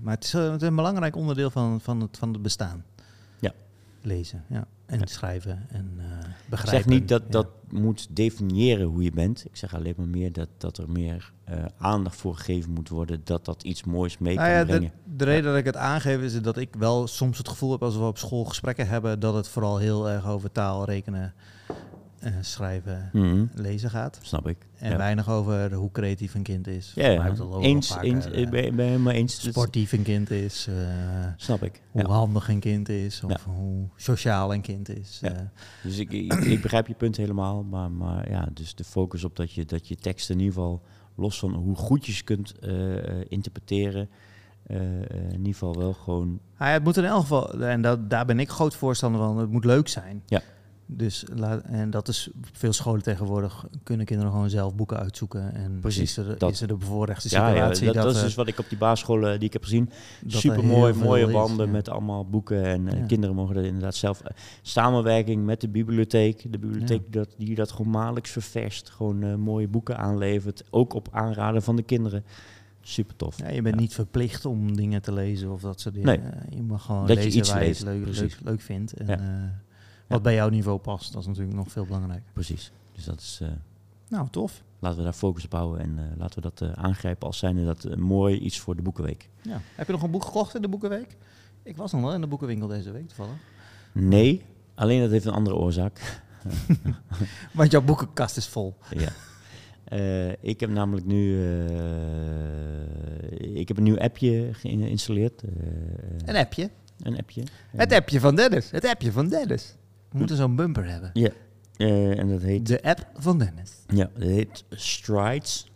maar 0.00 0.14
het 0.14 0.24
is, 0.24 0.34
eh, 0.34 0.50
het 0.52 0.62
is 0.62 0.68
een 0.68 0.74
belangrijk 0.76 1.16
onderdeel 1.16 1.50
van, 1.50 1.80
van, 1.80 2.00
het, 2.00 2.18
van 2.18 2.32
het 2.32 2.42
bestaan. 2.42 2.84
Ja. 3.40 3.52
Lezen, 4.02 4.44
ja. 4.48 4.66
En 4.86 4.98
Ja. 4.98 5.06
schrijven 5.06 5.66
en 5.70 5.92
eh 5.98 6.04
Ik 6.28 6.48
begrijpen. 6.48 6.82
zeg 6.82 6.98
niet 7.00 7.08
dat 7.08 7.22
ja. 7.22 7.28
dat 7.30 7.46
moet 7.70 8.06
definiëren 8.10 8.86
hoe 8.86 9.02
je 9.02 9.10
bent. 9.12 9.44
Ik 9.44 9.56
zeg 9.56 9.74
alleen 9.74 9.94
maar 9.96 10.08
meer 10.08 10.32
dat, 10.32 10.48
dat 10.58 10.78
er 10.78 10.90
meer 10.90 11.32
eh, 11.44 11.64
aandacht 11.78 12.16
voor 12.16 12.36
gegeven 12.36 12.70
moet 12.70 12.88
worden. 12.88 13.20
Dat 13.24 13.44
dat 13.44 13.62
iets 13.62 13.84
moois 13.84 14.18
mee 14.18 14.34
Nou 14.36 14.46
kan 14.48 14.56
ja, 14.56 14.64
de, 14.64 14.66
brengen. 14.66 14.92
de 15.16 15.24
reden 15.24 15.44
dat 15.44 15.56
ik 15.56 15.64
het 15.64 15.76
aangeef 15.76 16.20
is 16.20 16.40
dat 16.42 16.56
ik 16.56 16.74
wel 16.78 17.06
soms 17.06 17.38
het 17.38 17.48
gevoel 17.48 17.70
heb 17.70 17.82
als 17.82 17.96
we 17.96 18.02
op 18.02 18.18
school 18.18 18.44
gesprekken 18.44 18.88
hebben, 18.88 19.20
dat 19.20 19.34
het 19.34 19.48
vooral 19.48 19.78
heel 19.78 20.10
erg 20.10 20.26
over 20.26 20.52
taal, 20.52 20.84
rekenen, 20.84 21.22
eh, 21.22 21.30
schrijven, 22.40 23.10
Mhm, 23.12 23.44
lezen 23.54 23.90
gaat. 23.90 24.18
Snap 24.22 24.46
ik. 24.48 24.56
En 24.78 24.90
ja. 24.90 24.96
weinig 24.96 25.28
over 25.28 25.74
hoe 25.74 25.90
creatief 25.90 26.34
een 26.34 26.42
kind 26.42 26.66
is. 26.66 26.92
Ja, 26.94 27.08
ja. 27.08 27.34
Eens, 27.60 27.96
eens, 28.00 28.26
eh, 28.30 28.40
ik 28.40 28.50
ben, 28.50 28.78
helemaal 28.78 29.12
eens. 29.12 29.42
Dat- 29.42 29.52
sportief 29.52 29.92
een 29.92 30.02
kind 30.02 30.30
is, 30.30 30.66
eh, 30.68 30.74
Snap 31.36 31.62
ik. 31.62 31.80
hoe 31.90 32.04
handig 32.04 32.48
een 32.48 32.60
kind 32.60 32.88
is, 32.88 33.22
of 33.24 33.44
hoe 33.44 33.86
sociaal 33.96 34.54
een 34.54 34.60
kind 34.60 34.88
is. 34.98 35.18
Ja. 35.22 35.30
eh. 35.32 35.40
Dus 35.82 35.98
ik, 35.98 36.12
ik, 36.12 36.32
ik 36.32 36.62
begrijp 36.62 36.86
je 36.86 36.94
punt 36.94 37.16
helemaal. 37.16 37.62
Maar, 37.62 37.90
maar 37.90 38.30
ja, 38.30 38.48
dus 38.54 38.74
de 38.74 38.84
focus 38.84 39.24
op 39.24 39.36
dat 39.36 39.52
je, 39.52 39.64
dat 39.64 39.88
je 39.88 39.96
tekst 39.96 40.30
in 40.30 40.38
ieder 40.38 40.54
geval, 40.54 40.82
los 41.16 41.38
van 41.38 41.54
hoe 41.54 41.76
goed 41.76 42.06
je 42.06 42.12
ze 42.12 42.24
kunt 42.24 42.58
eh, 42.58 42.98
eh, 43.20 43.26
interpreteren, 43.28 44.08
eh, 44.66 44.76
eh, 45.02 45.02
in 45.10 45.30
ieder 45.38 45.52
geval 45.52 45.74
wel 45.76 45.92
gewoon... 45.92 46.40
Ja, 46.58 46.66
het 46.66 46.84
moet 46.84 46.96
in 46.96 47.04
elk 47.04 47.20
geval, 47.20 47.50
en 47.62 47.82
dat, 47.82 48.10
daar 48.10 48.24
ben 48.26 48.40
ik 48.40 48.48
groot 48.50 48.74
voorstander 48.74 49.20
van, 49.20 49.38
het 49.38 49.50
moet 49.50 49.64
leuk 49.64 49.88
zijn. 49.88 50.22
Ja. 50.26 50.40
Dus 50.86 51.24
laat, 51.34 51.62
en 51.62 51.90
dat 51.90 52.08
is 52.08 52.30
veel 52.52 52.72
scholen 52.72 53.02
tegenwoordig 53.02 53.66
kunnen 53.82 54.06
kinderen 54.06 54.32
gewoon 54.32 54.50
zelf 54.50 54.74
boeken 54.74 54.98
uitzoeken. 54.98 55.54
En 55.54 55.78
Precies, 55.80 56.02
is 56.02 56.16
er, 56.16 56.38
dat- 56.38 56.50
is 56.52 56.60
er 56.60 56.66
de 56.68 56.76
bevoorrechte 56.76 57.28
Ja, 57.30 57.46
ja, 57.48 57.52
situatie 57.52 57.84
dat, 57.86 57.94
dat, 57.94 58.04
dat 58.04 58.14
is 58.14 58.20
dus 58.22 58.34
wat 58.34 58.48
ik 58.48 58.58
op 58.58 58.68
die 58.68 58.78
basisscholen 58.78 59.38
die 59.38 59.46
ik 59.46 59.52
heb 59.52 59.62
gezien. 59.62 59.90
er 60.24 60.32
Super 60.32 60.64
mooi, 60.64 60.92
mooie 60.94 61.30
wanden 61.30 61.66
ja. 61.66 61.72
met 61.72 61.88
allemaal 61.88 62.26
boeken. 62.26 62.64
En 62.64 62.88
eh, 62.88 62.98
Ja. 62.98 63.06
kinderen 63.06 63.36
mogen 63.36 63.56
er 63.56 63.64
inderdaad 63.64 63.94
zelf. 63.94 64.20
eh, 64.20 64.36
samenwerking 64.62 65.44
met 65.44 65.60
de 65.60 65.68
bibliotheek. 65.68 66.52
De 66.52 66.58
bibliotheek 66.58 67.00
die, 67.02 67.10
dat, 67.10 67.34
die 67.38 67.54
dat 67.54 67.70
gewoon 67.72 67.90
maandelijks 67.90 68.30
ververst. 68.30 68.90
Gewoon 68.90 69.22
eh, 69.22 69.34
mooie 69.34 69.68
boeken 69.68 69.98
aanlevert. 69.98 70.64
Ook 70.70 70.94
op 70.94 71.08
aanraden 71.10 71.62
van 71.62 71.76
de 71.76 71.82
kinderen. 71.82 72.24
Super 72.80 73.16
tof. 73.16 73.38
Ja, 73.38 73.48
je 73.48 73.62
bent 73.62 73.74
Ja. 73.74 73.80
niet 73.80 73.94
verplicht 73.94 74.44
om 74.44 74.76
dingen 74.76 75.02
te 75.02 75.12
lezen 75.12 75.52
of 75.52 75.60
dat 75.60 75.80
soort 75.80 75.94
dingen. 75.94 76.20
Nee. 76.20 76.30
Eh, 76.30 76.56
je 76.56 76.62
mag 76.62 76.84
gewoon 76.84 77.06
Dat 77.06 77.16
je 77.16 77.22
lezen 77.22 77.38
iets 77.38 77.50
waar 77.52 77.62
je 77.62 77.68
het 77.68 77.82
leuk, 77.82 78.02
precies. 78.02 78.20
leuk, 78.20 78.38
leuk 78.44 78.60
vindt. 78.60 78.92
En 78.92 79.06
Ja. 79.06 79.16
eh, 79.18 79.24
wat 80.12 80.22
bij 80.22 80.34
jouw 80.34 80.48
niveau 80.48 80.78
past, 80.78 81.12
dat 81.12 81.20
is 81.22 81.26
natuurlijk 81.28 81.56
nog 81.56 81.70
veel 81.70 81.84
belangrijker. 81.84 82.30
Precies. 82.32 82.72
Dus 82.92 83.04
dat 83.04 83.20
is. 83.20 83.38
eh, 83.42 83.48
Nou, 84.08 84.28
tof. 84.30 84.62
laten 84.78 84.98
we 84.98 85.04
daar 85.04 85.12
focus 85.12 85.44
op 85.44 85.52
houden. 85.52 85.80
En 85.80 85.98
eh, 85.98 86.16
laten 86.18 86.42
we 86.42 86.50
dat 86.50 86.60
eh, 86.70 86.84
aangrijpen 86.84 87.26
als 87.26 87.38
zijnde 87.38 87.64
dat 87.64 87.96
mooi 87.96 88.38
iets 88.38 88.58
voor 88.58 88.76
de 88.76 88.82
Boekenweek. 88.82 89.28
Ja. 89.42 89.60
Heb 89.74 89.86
je 89.86 89.92
nog 89.92 90.02
een 90.02 90.10
boek 90.10 90.24
gekocht 90.24 90.54
in 90.54 90.62
de 90.62 90.68
boekenweek? 90.68 91.16
Ik 91.62 91.76
was 91.76 91.92
nog 91.92 92.00
wel 92.00 92.14
in 92.14 92.20
de 92.20 92.26
boekenwinkel 92.26 92.68
deze 92.68 92.90
week 92.90 93.06
toevallig. 93.06 93.34
Nee, 93.92 94.44
alleen 94.74 95.00
dat 95.00 95.10
heeft 95.10 95.24
een 95.24 95.32
andere 95.32 95.56
oorzaak. 95.56 96.22
Want 97.52 97.70
jouw 97.70 97.82
boekenkast 97.82 98.36
is 98.36 98.46
vol. 98.46 98.76
ja. 98.90 99.08
Ik 100.40 100.60
heb 100.60 100.70
namelijk 100.70 101.06
nu 101.06 101.42
ik 103.54 103.68
heb 103.68 103.76
een 103.76 103.82
nieuw 103.82 103.98
appje 103.98 104.48
geïnstalleerd. 104.52 105.42
Een 106.24 106.36
appje. 106.36 106.70
een 107.02 107.18
appje. 107.18 107.42
Het 107.76 107.92
appje 107.92 108.20
van 108.20 108.34
Dennis. 108.34 108.70
Het 108.70 108.84
appje 108.84 109.12
van 109.12 109.28
Dennis. 109.28 109.74
We 110.12 110.18
moeten 110.18 110.36
zo'n 110.36 110.56
bumper 110.56 110.88
hebben. 110.90 111.10
Ja. 111.12 111.30
Eh, 111.76 112.18
en 112.18 112.28
dat 112.28 112.42
heet, 112.42 112.66
De 112.66 112.82
app 112.82 113.10
van 113.14 113.38
Dennis. 113.38 113.72
ja, 113.86 114.10
dat 114.14 114.22
heet 114.28 114.64
Strides. 114.70 115.70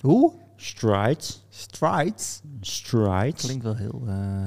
Hoe? 0.00 0.32
Strides. 0.56 1.44
Strides. 1.48 2.40
Strides. 2.60 3.42
Klinkt 3.44 3.64
wel 3.64 3.76
heel... 3.76 4.02
eh, 4.06 4.46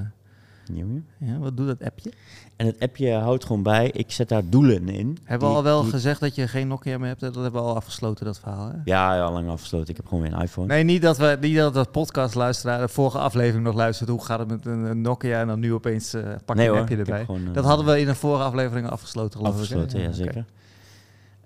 ja. 0.73 0.85
ja, 1.19 1.37
wat 1.37 1.57
doet 1.57 1.67
dat 1.67 1.83
appje? 1.83 2.11
En 2.59 2.65
het 2.65 2.79
appje 2.79 3.13
houdt 3.13 3.45
gewoon 3.45 3.63
bij. 3.63 3.89
Ik 3.91 4.11
zet 4.11 4.29
daar 4.29 4.49
doelen 4.49 4.89
in. 4.89 5.17
Hebben 5.23 5.49
we 5.49 5.55
al 5.55 5.63
wel 5.63 5.81
die- 5.81 5.91
gezegd 5.91 6.19
dat 6.19 6.35
je 6.35 6.47
geen 6.47 6.67
Nokia 6.67 6.97
meer 6.97 7.07
hebt? 7.07 7.19
Dat 7.19 7.33
hebben 7.35 7.51
we 7.61 7.67
al 7.67 7.75
afgesloten, 7.75 8.25
dat 8.25 8.39
verhaal. 8.39 8.67
Hè? 8.67 8.73
Ja, 8.83 9.15
ja, 9.15 9.21
al 9.23 9.33
lang 9.33 9.49
afgesloten. 9.49 9.89
Ik 9.89 9.95
heb 9.97 10.05
gewoon 10.07 10.23
weer 10.23 10.33
een 10.33 10.41
iPhone. 10.41 10.67
Nee, 10.67 10.83
niet 10.83 11.01
dat 11.01 11.17
we 11.17 11.37
niet 11.41 11.55
dat 11.55 11.73
dat 11.73 11.91
podcastluisteraar 11.91 12.79
de 12.79 12.87
vorige 12.87 13.17
aflevering 13.17 13.63
nog 13.63 13.75
luistert. 13.75 14.09
Hoe 14.09 14.23
gaat 14.25 14.39
het 14.39 14.47
met 14.47 14.65
een, 14.65 14.79
een 14.83 15.01
Nokia 15.01 15.39
en 15.41 15.47
dan 15.47 15.59
nu 15.59 15.73
opeens 15.73 16.13
eh 16.13 16.21
pak 16.23 16.29
je 16.47 16.53
nee 16.55 16.65
een 16.65 16.71
hoor, 16.71 16.81
appje 16.81 16.97
erbij. 16.97 17.25
gewoon, 17.25 17.47
eh, 17.47 17.53
Dat 17.53 17.65
hadden 17.65 17.85
we 17.85 17.99
in 17.99 18.05
de 18.05 18.15
vorige 18.15 18.43
aflevering 18.43 18.87
afgesloten, 18.89 19.39
geloof 19.39 19.53
afgesloten, 19.53 19.99
ik. 19.99 20.05
ja, 20.05 20.11
zeker. 20.11 20.45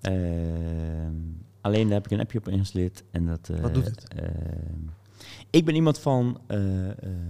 Ehm, 0.01 0.13
alleen 1.61 1.83
daar 1.85 1.93
heb 1.95 2.05
ik 2.05 2.11
een 2.11 2.19
appje 2.19 2.37
op 2.37 2.43
geïnstalleerd. 2.45 3.03
En 3.11 3.25
dat, 3.25 3.49
eh, 3.53 3.59
Wat 3.59 3.73
doet 3.73 3.85
het? 3.85 4.07
ehm, 4.15 4.29
ik 5.49 5.65
ben 5.65 5.75
iemand 5.75 5.99
van, 5.99 6.37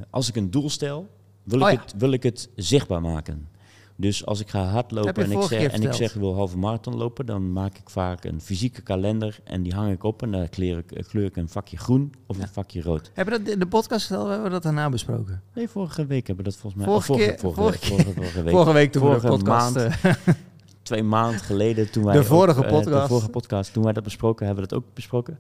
als 0.10 0.30
ik 0.30 0.36
een 0.36 0.52
doel 0.52 0.70
stel, 0.70 1.08
wil, 1.44 1.62
Oh 1.62 1.70
ik 1.70 1.76
ja. 1.76 1.82
het, 1.84 1.94
wil 1.98 2.12
ik 2.12 2.24
het 2.24 2.50
zichtbaar 2.56 3.02
maken. 3.02 3.48
Dus 3.96 4.26
als 4.26 4.40
ik 4.40 4.50
ga 4.50 4.64
hardlopen 4.64 5.24
en 5.24 5.32
ik, 5.32 5.42
zeg, 5.42 5.72
en 5.72 5.82
ik 5.82 5.94
zeg 5.94 6.14
ik 6.16 6.20
wil 6.22 6.36
halve 6.36 6.58
marathon 6.58 6.96
lopen, 6.96 7.26
dan 7.26 7.52
maak 7.52 7.78
ik 7.78 7.90
vaak 7.90 8.24
een 8.24 8.42
fysieke 8.42 8.82
kalender 8.82 9.40
en 9.44 9.62
die 9.64 9.74
hang 9.74 9.92
ik 9.94 10.04
op 10.04 10.22
en 10.22 10.32
daar 10.32 10.48
kleur 10.50 10.78
ik, 10.78 10.92
eh, 10.92 11.04
kleur 11.08 11.26
ik 11.26 11.36
een 11.36 11.50
vakje 11.50 11.78
groen 11.78 12.14
of 12.28 12.38
Ja. 12.38 12.42
een 12.44 12.50
vakje 12.50 12.82
rood. 12.82 13.12
Hebben 13.14 13.38
we 13.38 13.44
dat 13.44 13.54
in 13.54 13.60
de 13.60 13.68
podcast 13.68 14.06
verteld? 14.06 14.28
Hebben 14.28 14.46
we 14.46 14.52
dat 14.52 14.64
daarna 14.64 14.90
besproken? 14.90 15.42
Nee, 15.54 15.70
vorige 15.70 16.06
week 16.06 16.28
hebben 16.28 16.46
we 16.46 16.52
dat 16.52 16.60
volgens 16.60 16.84
mij. 16.84 16.92
Vorige 16.94 17.12
oh, 17.12 17.18
keer- 17.18 17.40
vorige, 17.40 17.60
vorige 17.62 18.14
vorige, 18.14 18.44
week. 18.44 18.54
Vorige 18.54 18.74
week 18.74 18.92
toen 18.92 19.04
we 19.08 19.14
de 19.14 19.20
Vorige 19.20 19.38
podcast... 19.44 19.76
maand. 19.76 19.96
eh, 20.04 20.34
twee 20.84 21.04
maanden 21.04 21.40
geleden 21.40 21.92
toen 21.92 22.04
wij 22.04 22.14
De 22.16 22.24
vorige 22.24 22.64
eh, 22.66 22.70
podcast. 22.72 23.02
de 23.02 23.08
vorige 23.08 23.30
podcast 23.30 23.74
toen 23.74 23.84
wij 23.84 23.94
dat 23.94 24.04
besproken 24.04 24.46
hebben 24.46 24.64
we 24.64 24.70
dat 24.70 24.80
ook 24.80 24.86
besproken 24.94 25.40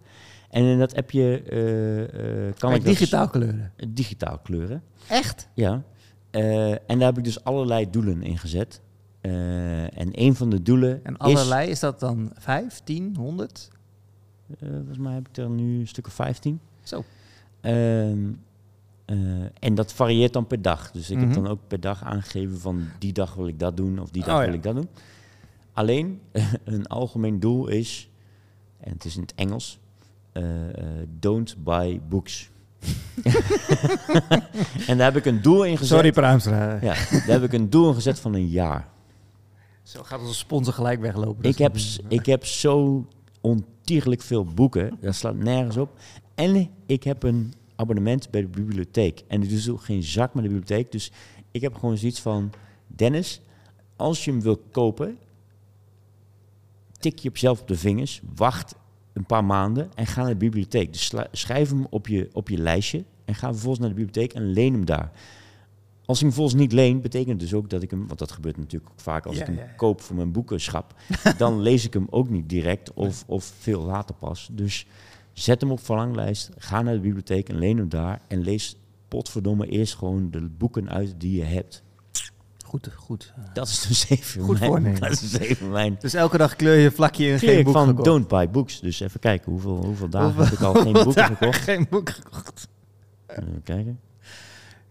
en 0.50 0.64
in 0.64 0.80
dat 0.80 0.96
appje 0.96 1.42
kan 2.58 2.74
ik 2.74 2.84
dat 2.84 2.86
digitaal 2.86 3.28
kleuren. 3.28 3.72
digitaal 3.90 4.38
kleuren 4.44 4.84
Echt? 5.10 5.50
ja 5.54 5.84
Eh, 6.34 6.72
en 6.72 6.80
daar 6.88 7.02
heb 7.08 7.18
ik 7.18 7.24
dus 7.24 7.44
allerlei 7.44 7.90
doelen 7.90 8.22
in 8.24 8.38
gezet 8.38 8.82
Eh, 9.22 9.98
en 10.00 10.10
een 10.12 10.36
van 10.36 10.50
de 10.50 10.62
doelen 10.62 11.06
En 11.06 11.18
allerlei, 11.18 11.70
is 11.70 11.80
dat 11.80 12.00
dan 12.00 12.32
5, 12.36 12.82
10, 12.84 13.16
100? 13.16 13.70
eh, 14.60 14.70
volgens 14.70 14.98
mij 14.98 15.14
heb 15.14 15.28
ik 15.28 15.38
er 15.38 15.50
nu 15.50 15.80
een 15.80 15.88
stuk 15.88 16.08
of 16.08 16.14
15 16.14 16.60
Zo. 16.84 17.04
Ehm, 17.62 18.32
eh, 19.06 19.16
en 19.60 19.76
dat 19.76 19.94
varieert 19.94 20.34
dan 20.34 20.48
per 20.48 20.62
dag. 20.62 20.92
Dus 20.92 21.10
ik 21.10 21.18
Mhm. 21.18 21.26
heb 21.26 21.34
dan 21.36 21.48
ook 21.48 21.60
per 21.68 21.80
dag 21.80 22.04
aangegeven 22.04 22.60
van 22.60 22.84
die 23.00 23.14
dag 23.14 23.34
wil 23.34 23.48
ik 23.48 23.60
dat 23.60 23.78
doen 23.78 24.00
of 24.00 24.10
die 24.10 24.24
dag 24.24 24.34
Oh, 24.36 24.40
ja. 24.40 24.46
wil 24.46 24.56
ik 24.56 24.64
dat 24.64 24.76
doen. 24.76 24.90
Alleen 25.74 26.22
een 26.64 26.88
algemeen 26.88 27.40
doel 27.40 27.68
is, 27.68 28.10
en 28.80 28.92
het 28.94 29.06
is 29.06 29.16
in 29.16 29.22
het 29.22 29.34
Engels, 29.36 29.80
Don't 31.20 31.56
Buy 31.64 32.02
Books. 32.10 32.50
en 34.88 34.98
daar 34.98 35.14
heb 35.14 35.16
ik 35.16 35.26
een 35.26 35.42
doel 35.42 35.64
in 35.64 35.78
gezet. 35.78 35.98
Sorry, 35.98 36.12
Pruimstra. 36.12 36.74
Ja, 36.82 36.94
daar 37.10 37.24
heb 37.28 37.44
ik 37.44 37.54
een 37.54 37.70
doel 37.70 37.88
in 37.88 37.94
gezet 37.94 38.20
van 38.20 38.34
een 38.34 38.48
jaar. 38.48 38.88
Zo 39.84 40.04
gaat 40.04 40.20
onze 40.20 40.34
sponsor 40.34 40.74
gelijk 40.74 41.00
weglopen. 41.00 41.44
Dus 41.44 41.52
Ik 41.52 41.58
heb, 41.58 41.76
ik 42.08 42.26
heb 42.26 42.46
zo 42.46 43.06
ontiegelijk 43.42 44.22
veel 44.22 44.46
boeken. 44.46 44.98
Dat 45.02 45.16
slaat 45.16 45.36
nergens 45.36 45.78
op. 45.78 45.90
En 46.36 46.70
ik 46.86 47.04
heb 47.04 47.24
een 47.24 47.54
abonnement 47.76 48.30
bij 48.30 48.42
de 48.42 48.48
bibliotheek. 48.48 49.24
En 49.28 49.44
ik 49.44 49.50
doe 49.50 49.60
zo 49.60 49.78
geen 49.78 50.04
zak 50.04 50.34
met 50.34 50.44
de 50.44 50.50
bibliotheek. 50.50 50.92
Dus 50.92 51.12
ik 51.52 51.62
heb 51.62 51.76
gewoon 51.76 51.98
zoiets 51.98 52.20
van... 52.20 52.52
Dennis, 52.88 53.42
als 53.96 54.26
je 54.26 54.32
hem 54.32 54.42
wil 54.42 54.58
kopen... 54.72 55.18
tik 57.00 57.20
je 57.20 57.30
op 57.30 57.38
zelf 57.38 57.62
op 57.62 57.68
de 57.68 57.78
vingers. 57.78 58.22
Wacht 58.36 58.76
een 59.14 59.26
paar 59.26 59.46
maanden 59.46 59.92
en 59.96 60.06
ga 60.06 60.22
naar 60.22 60.30
de 60.30 60.36
bibliotheek. 60.36 60.94
Dus 60.94 61.14
schrijf 61.32 61.70
hem 61.70 61.88
op 61.90 62.08
je, 62.08 62.30
op 62.34 62.50
je 62.50 62.58
lijstje. 62.58 63.04
En 63.26 63.36
ga 63.36 63.52
vervolgens 63.52 63.80
naar 63.80 63.90
de 63.90 63.96
bibliotheek 63.96 64.34
en 64.34 64.52
leen 64.52 64.74
hem 64.74 64.86
daar. 64.86 65.12
Als 66.06 66.18
ik 66.18 66.24
hem 66.24 66.34
volgens 66.34 66.56
niet 66.56 66.72
leen, 66.72 67.02
betekent 67.02 67.30
het 67.30 67.40
dus 67.40 67.54
ook 67.54 67.70
dat 67.70 67.82
ik 67.82 67.92
hem... 67.92 68.08
Want 68.08 68.20
dat 68.20 68.32
gebeurt 68.32 68.58
natuurlijk 68.58 68.92
ook 68.92 69.00
vaak 69.00 69.26
als 69.26 69.36
Ja, 69.36 69.42
ik 69.42 69.48
hem 69.48 69.56
ja, 69.56 69.64
ja. 69.64 69.74
koop 69.76 70.02
voor 70.02 70.16
mijn 70.16 70.32
boekenschap. 70.32 70.96
dan 71.38 71.62
lees 71.62 71.86
ik 71.86 71.94
hem 71.94 72.08
ook 72.10 72.30
niet 72.30 72.50
direct 72.50 72.94
of, 72.94 73.24
of 73.28 73.44
veel 73.60 73.82
later 73.82 74.16
pas. 74.16 74.50
Dus 74.52 74.86
zet 75.34 75.62
hem 75.62 75.72
op 75.72 75.80
verlanglijst. 75.80 76.50
Ga 76.58 76.82
naar 76.82 76.94
de 76.94 77.00
bibliotheek 77.00 77.50
en 77.50 77.58
leen 77.58 77.78
hem 77.78 77.90
daar. 77.90 78.22
En 78.28 78.42
lees 78.42 78.78
potverdomme 79.08 79.68
eerst 79.68 79.96
gewoon 79.96 80.32
de 80.32 80.42
boeken 80.42 80.90
uit 80.90 81.14
die 81.18 81.38
je 81.38 81.44
hebt. 81.44 81.84
Goed, 82.74 82.90
goed. 82.96 83.34
Dat 83.54 83.68
is 83.68 83.82
dus 83.88 84.10
even 84.10 84.42
Goed 84.44 84.60
mijn, 84.60 84.72
voornemen. 84.72 85.00
Dat 85.00 85.12
is 85.12 85.38
even 85.38 85.70
mijn 85.70 85.96
Dus 86.00 86.14
elke 86.14 86.38
dag 86.38 86.56
kleur 86.56 86.78
je 86.78 86.92
vlakje 86.92 87.28
in 87.28 87.40
geen 87.40 87.64
boek 87.64 87.74
van 87.74 87.88
gekocht. 87.88 88.06
Don't 88.06 88.28
Buy 88.28 88.50
Books. 88.50 88.80
Dus 88.80 89.00
even 89.00 89.20
kijken, 89.20 89.52
hoeveel, 89.52 89.76
hoeveel 89.84 90.10
dagen 90.10 90.28
Hoeveel- 90.28 90.44
heb 90.44 90.54
ik 90.54 90.62
al 90.62 90.74
geen 90.74 91.14
dagen 91.14 91.36
gekocht? 91.36 91.62
Geen 91.62 91.88
boek 91.90 92.10
gekocht. 92.10 92.68
Even 93.28 93.62
kijken. 93.64 94.00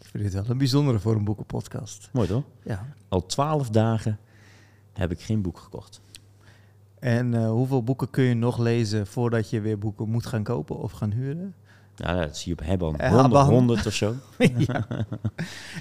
Ik 0.00 0.06
vind 0.10 0.22
dit 0.22 0.32
wel 0.32 0.44
een 0.48 0.58
bijzondere 0.58 0.98
voor 0.98 1.14
een 1.14 1.24
boekenpodcast. 1.24 2.08
Mooi 2.12 2.28
toch? 2.28 2.42
Ja. 2.64 2.86
Al 3.08 3.26
twaalf 3.26 3.70
dagen 3.70 4.18
heb 4.92 5.10
ik 5.10 5.20
geen 5.20 5.42
boek 5.42 5.58
gekocht. 5.58 6.00
En 6.98 7.34
eh, 7.34 7.50
hoeveel 7.50 7.82
boeken 7.82 8.10
kun 8.10 8.24
je 8.24 8.34
nog 8.34 8.58
lezen 8.58 9.06
voordat 9.06 9.50
je 9.50 9.60
weer 9.60 9.78
boeken 9.78 10.08
moet 10.08 10.26
gaan 10.26 10.42
kopen 10.42 10.78
of 10.78 10.92
gaan 10.92 11.10
huren? 11.10 11.54
Nou, 12.02 12.20
dat 12.20 12.36
zie 12.36 12.54
je 12.54 12.60
op 12.60 12.66
Hebban. 12.66 12.96
Eh, 12.96 13.08
100, 13.08 13.22
Hebban. 13.22 13.54
100 13.54 13.86
of 13.86 13.92
zo. 13.92 14.14
ja. 14.66 14.86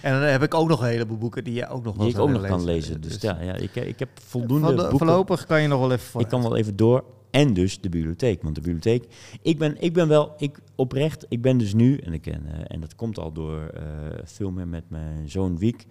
En 0.02 0.14
dan 0.14 0.22
heb 0.22 0.44
ik 0.44 0.54
ook 0.54 0.68
nog 0.68 0.82
een 0.82 0.88
heleboel 0.88 1.18
boeken 1.18 1.44
die 1.44 1.54
je 1.54 1.68
ook 1.68 1.84
nog 1.84 1.98
Die 1.98 2.10
ik 2.10 2.20
ook 2.20 2.30
nog 2.30 2.48
kan 2.48 2.64
lezen. 2.64 3.02
Dus 3.02 3.22
ja, 3.22 3.42
ja 3.42 3.54
ik, 3.54 3.76
ik 3.76 4.00
heb 4.00 4.10
voldoende 4.26 4.74
boeken. 4.76 4.98
Voorlopig 4.98 5.46
kan 5.46 5.62
je 5.62 5.68
nog 5.68 5.80
wel 5.80 5.92
even 5.92 6.06
voor. 6.06 6.22
Ik 6.22 6.28
kan 6.28 6.42
wel 6.42 6.56
even 6.56 6.76
door. 6.76 7.04
En 7.32 7.54
dus 7.54 7.82
de 7.82 7.90
bibliotheek. 7.90 8.42
Want 8.42 8.56
de 8.56 8.62
bibliotheek. 8.62 9.08
Ik 9.42 9.58
ben, 9.58 9.82
ik 9.82 9.94
ben 9.94 10.08
wel 10.08 10.34
ik, 10.38 10.60
oprecht. 10.76 11.26
Ik 11.30 11.42
ben 11.42 11.58
dus 11.58 11.74
nu. 11.74 11.98
En, 11.98 12.14
ik, 12.14 12.22
ken, 12.22 12.46
eh, 12.46 12.60
en 12.68 12.80
dat 12.80 12.96
komt 12.96 13.20
al 13.20 13.32
door 13.32 13.68
eh, 13.68 13.84
veel 14.24 14.52
meer 14.52 14.68
met 14.68 14.84
mijn 14.88 15.30
zoon 15.30 15.58
Wiek. 15.58 15.86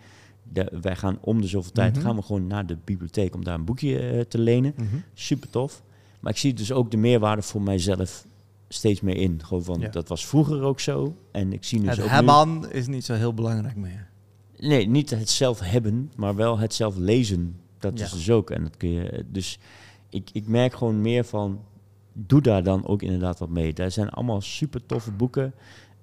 De, 0.53 0.73
wij 0.81 0.97
gaan 0.97 1.19
om 1.21 1.41
de 1.41 1.47
zoveel 1.47 1.73
tijd. 1.73 1.95
Mhm. 1.95 2.05
gaan 2.05 2.17
we 2.17 2.23
gewoon 2.23 2.47
naar 2.47 2.67
de 2.67 2.77
bibliotheek 2.85 3.35
om 3.35 3.45
daar 3.45 3.55
een 3.55 3.65
boekje 3.65 3.99
eh, 3.99 4.21
te 4.21 4.39
lenen. 4.39 4.75
Mhm. 4.77 4.97
Super 5.15 5.51
tof. 5.51 5.83
Maar 6.21 6.33
ik 6.33 6.39
zie 6.39 6.55
dus 6.55 6.73
ook 6.73 6.91
de 6.91 6.97
meerwaarde 6.97 7.43
voor 7.43 7.63
mijzelf 7.63 8.27
steeds 8.73 9.01
meer 9.01 9.17
in. 9.17 9.41
Gewoon 9.45 9.65
van, 9.65 9.81
Ja. 9.81 9.89
dat 9.89 10.09
was 10.09 10.27
vroeger 10.27 10.63
ook 10.63 10.81
zo. 10.81 11.17
En 11.33 11.53
ik 11.53 11.65
zie 11.65 11.81
dus 11.81 11.89
Het 11.89 11.99
ook 11.99 12.05
nu- 12.05 12.11
hebben 12.31 12.73
is 12.73 12.87
niet 12.87 13.05
zo 13.05 13.15
heel 13.15 13.35
belangrijk 13.35 13.77
meer. 13.77 14.09
Nee, 14.57 14.89
niet 14.89 15.11
het 15.11 15.29
zelf 15.31 15.61
hebben, 15.61 16.13
maar 16.17 16.35
wel 16.35 16.59
het 16.59 16.75
zelf 16.75 16.97
lezen. 16.97 17.57
Dat 17.79 17.99
Ja. 17.99 18.05
is 18.05 18.11
dus 18.13 18.31
ook. 18.31 18.51
En 18.51 18.63
dat 18.63 18.77
kun 18.77 18.91
je. 18.91 19.25
Dus 19.29 19.59
ik, 20.09 20.31
ik 20.33 20.47
merk 20.49 20.75
gewoon 20.75 21.01
meer 21.01 21.25
van. 21.25 21.61
Doe 22.13 22.41
daar 22.41 22.63
dan 22.63 22.87
ook 22.87 23.03
inderdaad 23.03 23.39
wat 23.39 23.49
mee. 23.49 23.73
Daar 23.73 23.91
zijn 23.91 24.09
allemaal 24.11 24.41
super 24.41 24.87
toffe 24.87 25.11
boeken. 25.13 25.55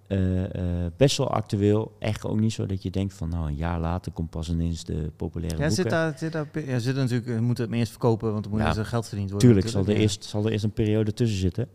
eh, 0.07 0.43
eh, 0.85 0.91
best 0.97 1.17
wel 1.17 1.29
actueel. 1.31 1.95
Echt 1.99 2.25
ook 2.25 2.39
niet 2.39 2.53
zo 2.53 2.65
dat 2.65 2.83
je 2.83 2.89
denkt 2.89 3.13
van 3.13 3.29
nou 3.29 3.47
een 3.47 3.55
jaar 3.55 3.79
later 3.79 4.11
komt 4.11 4.29
pas 4.29 4.49
ineens 4.49 4.83
de 4.83 5.11
populaire 5.15 5.57
Ja, 5.57 5.67
boeken. 5.67 5.83
zit 5.83 5.89
daar, 5.91 6.17
zit 6.17 6.31
daar, 6.31 6.47
ja, 6.65 6.79
zit 6.79 6.95
er 6.95 7.01
natuurlijk, 7.01 7.27
we 7.29 7.41
moeten 7.41 7.65
het 7.65 7.73
eerst 7.73 7.89
verkopen, 7.91 8.33
want 8.33 8.45
er 8.45 8.51
moet 8.51 8.59
Ja. 8.59 8.67
eerst 8.75 8.79
geld 8.89 9.07
verdiend 9.07 9.29
worden. 9.31 9.47
Tuurlijk 9.49 9.69
zal 9.71 9.85
er, 9.85 9.95
eerst, 9.95 10.23
zal 10.23 10.45
er 10.45 10.51
eerst 10.51 10.63
een 10.63 10.71
periode 10.71 11.13
tussen 11.13 11.37
zitten. 11.39 11.67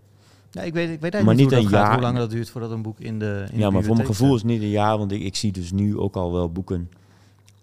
Ja. 0.53 0.63
Ik 0.63 0.73
weet, 0.73 0.91
ik 0.91 1.01
weet 1.01 1.13
Maar 1.13 1.13
eigenlijk 1.13 1.39
niet 1.39 1.51
niet 1.51 1.51
hoe, 1.51 1.59
een 1.59 1.69
gaat, 1.69 1.87
jaar. 1.87 1.93
hoe 1.93 2.03
lang 2.03 2.17
dat 2.17 2.31
duurt 2.31 2.51
voordat 2.51 2.71
een 2.71 2.83
boek 2.83 3.01
in 3.01 3.19
de 3.19 3.45
in 3.51 3.55
de 3.55 3.61
ja, 3.61 3.71
maar 3.71 3.83
voor 3.83 3.95
mijn 3.95 4.07
gevoel 4.07 4.35
is 4.35 4.39
staat. 4.39 4.51
het 4.51 4.61
niet 4.61 4.69
een 4.69 4.75
jaar, 4.75 4.99
want 4.99 5.13
ik, 5.13 5.23
ik 5.23 5.37
zie 5.37 5.53
dus 5.53 5.73
nu 5.73 5.99
ook 5.99 6.17
al 6.17 6.33
wel 6.33 6.53
boeken 6.53 6.91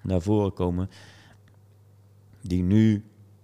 naar 0.01 0.21
voren 0.21 0.53
komen 0.53 0.89
die 2.41 2.63
nu 2.63 3.03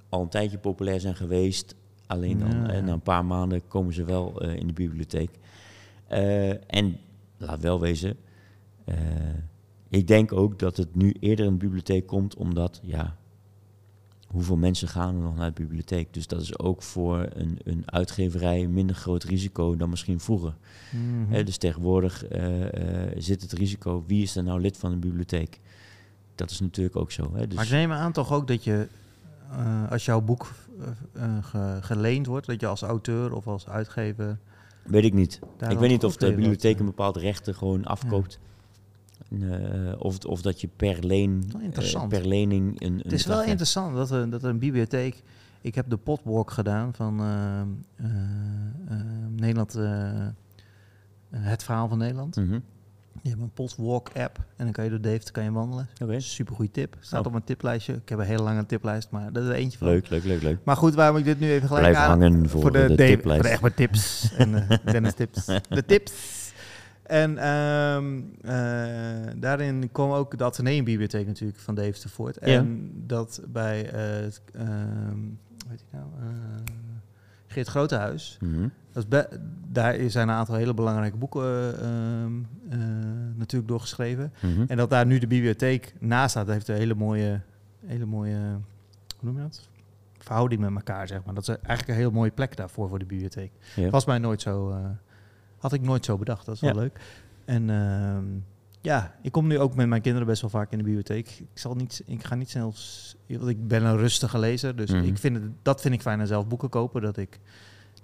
al 0.09 0.21
een 0.21 0.29
tijdje 0.29 0.57
populair 0.57 0.99
zijn 0.99 1.15
geweest. 1.15 1.75
Alleen 2.07 2.39
dan 2.39 2.49
Ja, 2.49 2.73
ja. 2.73 2.79
na 2.79 2.91
een 2.93 3.01
paar 3.01 3.25
maanden 3.25 3.67
komen 3.67 3.93
ze 3.93 4.03
wel 4.03 4.41
eh, 4.41 4.55
in 4.55 4.67
de 4.67 4.73
bibliotheek. 4.73 5.29
Eh, 6.07 6.73
en 6.73 6.97
laat 7.37 7.61
wel 7.61 7.79
wezen, 7.79 8.17
eh, 8.85 8.95
ik 9.89 10.07
denk 10.07 10.31
ook 10.31 10.59
dat 10.59 10.77
het 10.77 10.95
nu 10.95 11.15
eerder 11.19 11.45
in 11.45 11.51
de 11.51 11.57
bibliotheek 11.57 12.07
komt, 12.07 12.35
omdat 12.35 12.79
ja, 12.83 13.17
hoeveel 14.35 14.57
mensen 14.57 14.87
gaan 14.87 15.15
er 15.15 15.21
nog 15.21 15.35
naar 15.35 15.53
de 15.53 15.61
bibliotheek? 15.61 16.13
Dus 16.13 16.27
dat 16.27 16.41
is 16.41 16.59
ook 16.59 16.81
voor 16.83 17.27
een, 17.33 17.59
een 17.63 17.83
uitgeverij 17.85 18.63
een 18.63 18.73
minder 18.73 18.95
groot 18.95 19.23
risico 19.23 19.75
dan 19.75 19.89
misschien 19.89 20.19
vroeger. 20.19 20.53
Mhm. 20.91 21.45
Dus 21.45 21.57
tegenwoordig 21.57 22.25
eh, 22.25 23.05
eh, 23.05 23.11
zit 23.17 23.41
het 23.41 23.51
risico, 23.51 24.03
wie 24.07 24.23
is 24.23 24.35
er 24.35 24.43
nou 24.43 24.61
lid 24.61 24.77
van 24.77 24.91
een 24.91 24.99
bibliotheek? 24.99 25.59
Dat 26.35 26.49
is 26.51 26.59
natuurlijk 26.59 26.95
ook 26.95 27.11
zo. 27.11 27.31
Hè? 27.33 27.47
Dus, 27.47 27.55
Maar 27.55 27.65
ik 27.65 27.71
neem 27.71 27.91
aan 27.91 28.11
toch 28.11 28.33
ook 28.33 28.47
dat 28.47 28.63
je, 28.63 28.87
eh, 29.51 29.91
als 29.91 30.05
jouw 30.05 30.21
boek 30.21 30.51
ge- 31.41 31.77
geleend 31.81 32.25
wordt, 32.25 32.47
dat 32.47 32.59
je 32.59 32.67
als 32.67 32.81
auteur 32.81 33.33
of 33.33 33.47
als 33.47 33.67
uitgever... 33.67 34.37
weet 34.83 35.03
ik 35.03 35.13
niet. 35.13 35.39
ik 35.69 35.77
weet 35.77 35.89
niet 35.89 36.03
of 36.03 36.17
de 36.17 36.33
bibliotheek 36.33 36.79
een 36.79 36.85
bepaalde 36.85 37.19
rechten 37.19 37.55
gewoon 37.55 37.85
afkoopt. 37.85 38.39
Eh, 39.31 39.93
of, 39.97 40.17
of 40.25 40.41
dat 40.41 40.61
je 40.61 40.69
per, 40.75 41.05
leen, 41.05 41.43
eh, 41.73 42.07
per 42.07 42.27
lening 42.27 42.81
een, 42.81 42.87
een 42.87 42.99
Het 43.03 43.11
is 43.11 43.25
wel 43.25 43.35
hebt. 43.37 43.49
interessant 43.49 43.95
dat 43.95 44.11
er, 44.11 44.29
dat 44.29 44.43
er 44.43 44.49
een 44.49 44.59
bibliotheek... 44.59 45.23
Ik 45.61 45.75
heb 45.75 45.89
de 45.89 45.97
potwalk 45.97 46.51
gedaan 46.51 46.93
van 46.93 47.19
eh, 47.21 47.61
Nederland... 49.35 49.73
het 51.31 51.63
verhaal 51.63 51.87
van 51.87 51.97
Nederland. 51.97 52.35
Mhm. 52.35 52.59
Je 53.21 53.29
hebt 53.29 53.41
een 53.41 53.51
potwalk 53.53 54.09
app 54.15 54.37
en 54.55 54.63
dan 54.63 54.71
kan 54.71 54.83
je 54.83 54.89
door 54.89 55.01
Deventer 55.01 55.31
kan 55.33 55.43
je 55.43 55.51
wandelen. 55.51 55.87
Oké. 56.03 56.19
Super 56.19 56.55
goede 56.55 56.71
tip. 56.71 56.97
Staat 56.99 57.19
Oh. 57.19 57.25
op 57.25 57.31
mijn 57.31 57.43
tiplijstje. 57.43 57.93
Ik 57.93 58.09
heb 58.09 58.19
een 58.19 58.25
hele 58.25 58.43
lange 58.43 58.65
tiplijst, 58.65 59.09
maar 59.11 59.31
dat 59.33 59.43
is 59.43 59.49
er 59.49 59.55
eentje 59.55 59.77
van. 59.77 59.87
Leuk, 59.87 60.09
leuk, 60.09 60.23
leuk, 60.23 60.41
leuk. 60.41 60.57
Maar 60.63 60.75
goed, 60.75 60.93
waarom 60.93 61.17
ik 61.17 61.23
dit 61.23 61.39
nu 61.39 61.49
even 61.51 61.67
gelijk 61.67 61.83
Blijf 61.87 61.97
aan... 62.05 62.21
hangen 62.21 62.49
voor, 62.49 62.71
de, 62.71 62.79
Dave- 62.79 62.95
tiplijst. 62.95 63.33
Voor 63.35 63.43
de 63.43 63.49
echt 63.49 63.61
maar 63.61 63.73
tips. 63.73 64.33
en 64.37 64.67
Dennis 64.85 65.13
tips. 65.13 65.45
De 65.69 65.83
tips. 65.85 66.13
En 67.05 67.37
ehm, 67.37 68.21
eh, 68.41 69.33
daarin 69.35 69.89
kwam 69.91 70.11
ook 70.11 70.37
de 70.37 70.43
Atheneumbibliotheek 70.43 71.27
natuurlijk 71.27 71.59
van 71.59 71.75
Deventer 71.75 72.09
voort. 72.09 72.37
Ja. 72.39 72.45
En 72.45 72.91
dat 73.05 73.41
bij 73.47 73.89
eh, 73.91 74.23
het, 74.23 74.41
ehm, 74.53 75.19
hoe 75.19 75.69
heet 75.69 75.79
die 75.79 75.99
nou? 75.99 76.05
Eh, 76.19 76.73
Geert 77.47 77.67
Grotehuis. 77.67 78.37
Mhm. 78.41 78.67
Dat 78.91 79.05
is 79.09 79.37
daar 79.71 80.09
zijn 80.09 80.29
een 80.29 80.35
aantal 80.35 80.55
hele 80.55 80.73
belangrijke 80.73 81.17
boeken 81.17 81.43
eh, 81.43 81.69
ehm, 81.69 82.33
eh, 82.69 82.79
natuurlijk 83.35 83.69
doorgeschreven. 83.69 84.33
Mhm. 84.41 84.63
En 84.67 84.77
dat 84.77 84.89
daar 84.89 85.05
nu 85.05 85.19
de 85.19 85.27
bibliotheek 85.27 85.93
naast 85.99 86.29
staat, 86.29 86.47
heeft 86.47 86.67
een 86.67 86.75
hele 86.75 86.95
mooie, 86.95 87.41
hele 87.85 88.05
mooie, 88.05 88.37
hoe 89.19 89.29
noem 89.29 89.35
je 89.35 89.41
dat? 89.41 89.69
Verhouding 90.17 90.61
met 90.61 90.75
elkaar, 90.75 91.07
zeg 91.07 91.23
maar. 91.25 91.33
Dat 91.33 91.43
is 91.43 91.49
eigenlijk 91.49 91.87
een 91.87 91.95
heel 91.95 92.11
mooie 92.11 92.31
plek 92.31 92.55
daarvoor 92.55 92.89
voor 92.89 92.99
de 92.99 93.05
bibliotheek. 93.05 93.51
Ja. 93.75 93.89
Was 93.89 94.05
mij 94.05 94.17
nooit 94.17 94.41
zo, 94.41 94.77
had 95.57 95.73
ik 95.73 95.81
nooit 95.81 96.05
zo 96.05 96.17
bedacht. 96.17 96.45
Dat 96.45 96.55
is 96.55 96.61
wel 96.61 96.73
Ja. 96.73 96.79
leuk. 96.79 96.99
En 97.45 97.69
ehm, 97.69 98.23
ja, 98.81 99.15
ik 99.21 99.31
kom 99.31 99.47
nu 99.47 99.59
ook 99.59 99.75
met 99.75 99.87
mijn 99.87 100.01
kinderen 100.01 100.27
best 100.27 100.41
wel 100.41 100.49
vaak 100.49 100.71
in 100.71 100.77
de 100.77 100.83
bibliotheek. 100.83 101.29
Ik 101.39 101.59
zal 101.59 101.75
niet, 101.75 102.03
ik 102.05 102.23
ga 102.23 102.35
niet 102.35 102.49
snel, 102.49 102.73
want 103.27 103.47
ik 103.49 103.67
ben 103.67 103.83
een 103.83 103.97
rustige 103.97 104.39
lezer, 104.39 104.75
dus 104.75 104.91
Mhm. 104.91 105.03
ik 105.03 105.17
vind 105.17 105.35
het, 105.35 105.43
dat 105.61 105.81
vind 105.81 105.93
ik 105.93 106.01
fijn 106.01 106.19
aan 106.19 106.27
zelf 106.27 106.47
boeken 106.47 106.69
kopen, 106.69 107.01
dat 107.01 107.17
ik 107.17 107.39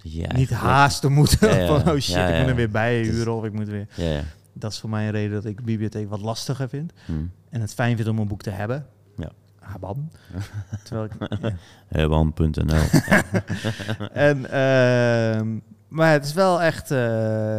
je 0.03 0.27
niet 0.27 0.49
haasten 0.49 1.11
moet. 1.11 1.37
Ja, 1.39 1.55
ja. 1.55 1.67
van, 1.79 1.93
oh 1.93 1.99
shit, 1.99 2.15
Ja, 2.15 2.27
ik 2.27 2.33
moet 2.35 2.43
ja. 2.43 2.47
er 2.49 2.55
weer 2.55 2.69
bij 2.71 3.01
huren 3.01 3.33
of 3.33 3.43
ik 3.43 3.53
moet 3.53 3.67
weer... 3.67 3.87
Ja, 3.95 4.09
ja. 4.11 4.21
Dat 4.53 4.71
is 4.71 4.79
voor 4.79 4.89
mij 4.89 5.05
een 5.05 5.11
reden 5.11 5.31
dat 5.33 5.45
ik 5.45 5.57
de 5.57 5.63
bibliotheek 5.63 6.09
wat 6.09 6.21
lastiger 6.21 6.69
vind. 6.69 6.93
Mhm. 7.07 7.19
En 7.49 7.61
het 7.61 7.73
fijn 7.73 7.95
vind 7.95 8.07
om 8.07 8.19
een 8.19 8.27
boek 8.27 8.41
te 8.41 8.49
hebben. 8.49 8.85
Ja. 9.17 9.31
Habam. 9.59 10.09
Terwijl 10.83 11.05
ik, 11.05 11.13
ja. 11.41 11.51
En, 14.29 14.51
ehm, 14.51 15.57
maar 15.91 16.11
het 16.11 16.25
is 16.25 16.33
wel 16.33 16.61
echt 16.61 16.91
eh, 16.91 16.99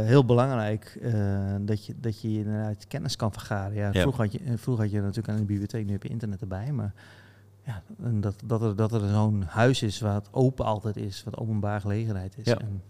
heel 0.00 0.24
belangrijk 0.24 0.98
eh, 1.02 1.54
dat, 1.60 1.86
je, 1.86 1.94
dat 2.00 2.20
je 2.20 2.28
inderdaad 2.28 2.86
kennis 2.86 3.16
kan 3.16 3.32
vergaren. 3.32 3.74
Ja, 3.74 3.90
Ja. 3.92 4.00
Vroeger, 4.00 4.22
had 4.22 4.32
je, 4.32 4.38
eh, 4.38 4.52
vroeger 4.56 4.84
had 4.84 4.92
je 4.92 5.00
natuurlijk 5.00 5.28
aan 5.28 5.36
de 5.36 5.44
bibliotheek, 5.44 5.86
nu 5.86 5.92
heb 5.92 6.02
je 6.02 6.08
internet 6.08 6.40
erbij. 6.40 6.72
Maar 6.72 6.94
ja, 7.64 7.82
en 8.02 8.20
dat, 8.20 8.42
dat 8.44 8.62
er, 8.62 8.76
dat 8.76 8.92
er 8.92 9.08
zo'n 9.08 9.42
huis 9.42 9.82
is 9.82 10.00
waar 10.00 10.14
het 10.14 10.28
open 10.30 10.64
altijd 10.64 10.96
is, 10.96 11.24
wat 11.24 11.36
openbaar 11.36 11.80
gelegenheid 11.80 12.38
is. 12.38 12.44
Ja. 12.44 12.58
En, 12.58 12.82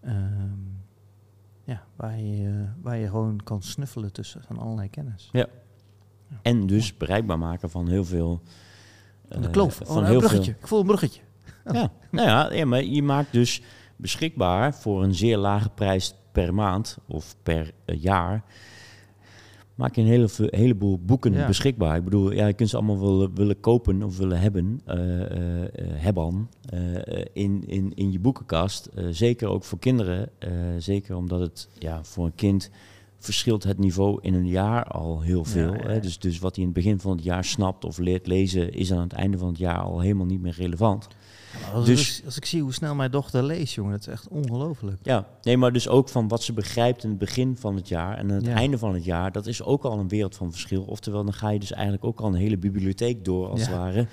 ehm, 0.00 0.58
ja, 1.64 1.84
waar, 1.96 2.20
je, 2.20 2.64
waar 2.82 2.96
je 2.96 3.06
gewoon 3.06 3.40
kan 3.44 3.62
snuffelen 3.62 4.12
tussen 4.12 4.42
van 4.42 4.58
allerlei 4.58 4.90
kennis. 4.90 5.30
En 6.42 6.66
dus 6.66 6.96
bereikbaar 6.96 7.38
maken 7.38 7.70
van 7.70 7.88
heel 7.88 8.04
veel... 8.04 8.42
De 9.28 9.50
kloof, 9.50 9.74
van 9.74 9.86
oh, 9.86 9.96
een 9.96 10.04
heel 10.04 10.18
bruggetje. 10.18 10.54
Ik 10.60 10.66
voel 10.66 10.80
een 10.80 10.86
bruggetje. 10.86 11.20
Ja, 11.72 11.90
nou 12.10 12.28
ja, 12.28 12.52
ja, 12.52 12.64
maar 12.64 12.84
je 12.84 13.02
maakt 13.02 13.32
dus 13.32 13.62
beschikbaar 13.98 14.74
voor 14.74 15.02
een 15.02 15.14
zeer 15.14 15.36
lage 15.36 15.68
prijs 15.68 16.14
per 16.32 16.54
maand 16.54 16.98
of 17.06 17.34
per 17.42 17.72
eh, 17.84 18.02
jaar. 18.02 18.44
Maak 19.74 19.94
je 19.94 20.00
een 20.00 20.06
hele, 20.06 20.28
heleboel 20.36 20.98
boeken 20.98 21.32
Ja. 21.32 21.46
beschikbaar. 21.46 21.96
Ik 21.96 22.04
bedoel, 22.04 22.32
ja, 22.32 22.46
je 22.46 22.52
kunt 22.52 22.68
ze 22.68 22.76
allemaal 22.76 23.00
willen, 23.00 23.34
willen 23.34 23.60
kopen 23.60 24.02
of 24.02 24.18
willen 24.18 24.40
hebben, 24.40 24.80
eh, 24.84 25.22
eh, 25.22 25.68
hebben 25.74 26.48
in, 27.32 27.64
in, 27.66 27.92
in 27.94 28.12
je 28.12 28.18
boekenkast. 28.18 28.88
Zeker 29.10 29.48
ook 29.48 29.64
voor 29.64 29.78
kinderen. 29.78 30.30
zeker 30.78 31.16
omdat 31.16 31.40
het 31.40 31.68
ja, 31.78 32.04
voor 32.04 32.24
een 32.24 32.34
kind 32.34 32.70
verschilt 33.18 33.64
het 33.64 33.78
niveau 33.78 34.18
in 34.22 34.34
een 34.34 34.48
jaar 34.48 34.84
al 34.84 35.20
heel 35.20 35.44
veel. 35.44 35.72
Ja, 35.72 35.82
ja, 35.82 35.88
Hè? 35.88 36.00
Dus, 36.00 36.18
dus 36.18 36.38
wat 36.38 36.54
hij 36.54 36.64
in 36.64 36.70
het 36.70 36.82
begin 36.82 37.00
van 37.00 37.10
het 37.10 37.24
jaar 37.24 37.44
snapt 37.44 37.84
of 37.84 37.98
leert 37.98 38.26
lezen, 38.26 38.72
is 38.72 38.92
aan 38.92 39.00
het 39.00 39.12
einde 39.12 39.38
van 39.38 39.48
het 39.48 39.58
jaar 39.58 39.78
al 39.78 40.00
helemaal 40.00 40.26
niet 40.26 40.40
meer 40.40 40.54
relevant. 40.56 41.08
Als, 41.74 41.86
Dus- 41.86 42.18
ik, 42.18 42.24
als 42.24 42.36
ik 42.36 42.44
zie 42.44 42.62
hoe 42.62 42.72
snel 42.72 42.94
mijn 42.94 43.10
dochter 43.10 43.42
leest, 43.44 43.74
jongen, 43.74 43.90
dat 43.92 44.00
is 44.00 44.06
echt 44.06 44.28
ongelooflijk. 44.28 44.98
Ja, 45.02 45.26
nee, 45.42 45.56
maar 45.56 45.72
dus 45.72 45.88
ook 45.88 46.08
van 46.08 46.28
wat 46.28 46.42
ze 46.42 46.52
begrijpt 46.52 47.02
in 47.04 47.08
het 47.10 47.18
begin 47.18 47.56
van 47.56 47.76
het 47.76 47.88
jaar 47.88 48.16
en 48.16 48.28
aan 48.30 48.36
het 48.36 48.46
Ja. 48.46 48.54
einde 48.54 48.78
van 48.78 48.94
het 48.94 49.04
jaar, 49.04 49.32
dat 49.32 49.46
is 49.46 49.62
ook 49.62 49.84
al 49.84 49.98
een 49.98 50.08
wereld 50.08 50.36
van 50.36 50.50
verschil. 50.50 50.82
Oftewel, 50.82 51.24
dan 51.24 51.32
ga 51.34 51.48
je 51.48 51.58
dus 51.58 51.72
eigenlijk 51.72 52.04
ook 52.04 52.20
al 52.20 52.26
een 52.26 52.34
hele 52.34 52.58
bibliotheek 52.58 53.24
door, 53.24 53.48
als 53.48 53.60
Ja. 53.60 53.66
het 53.66 53.76
ware, 53.76 54.06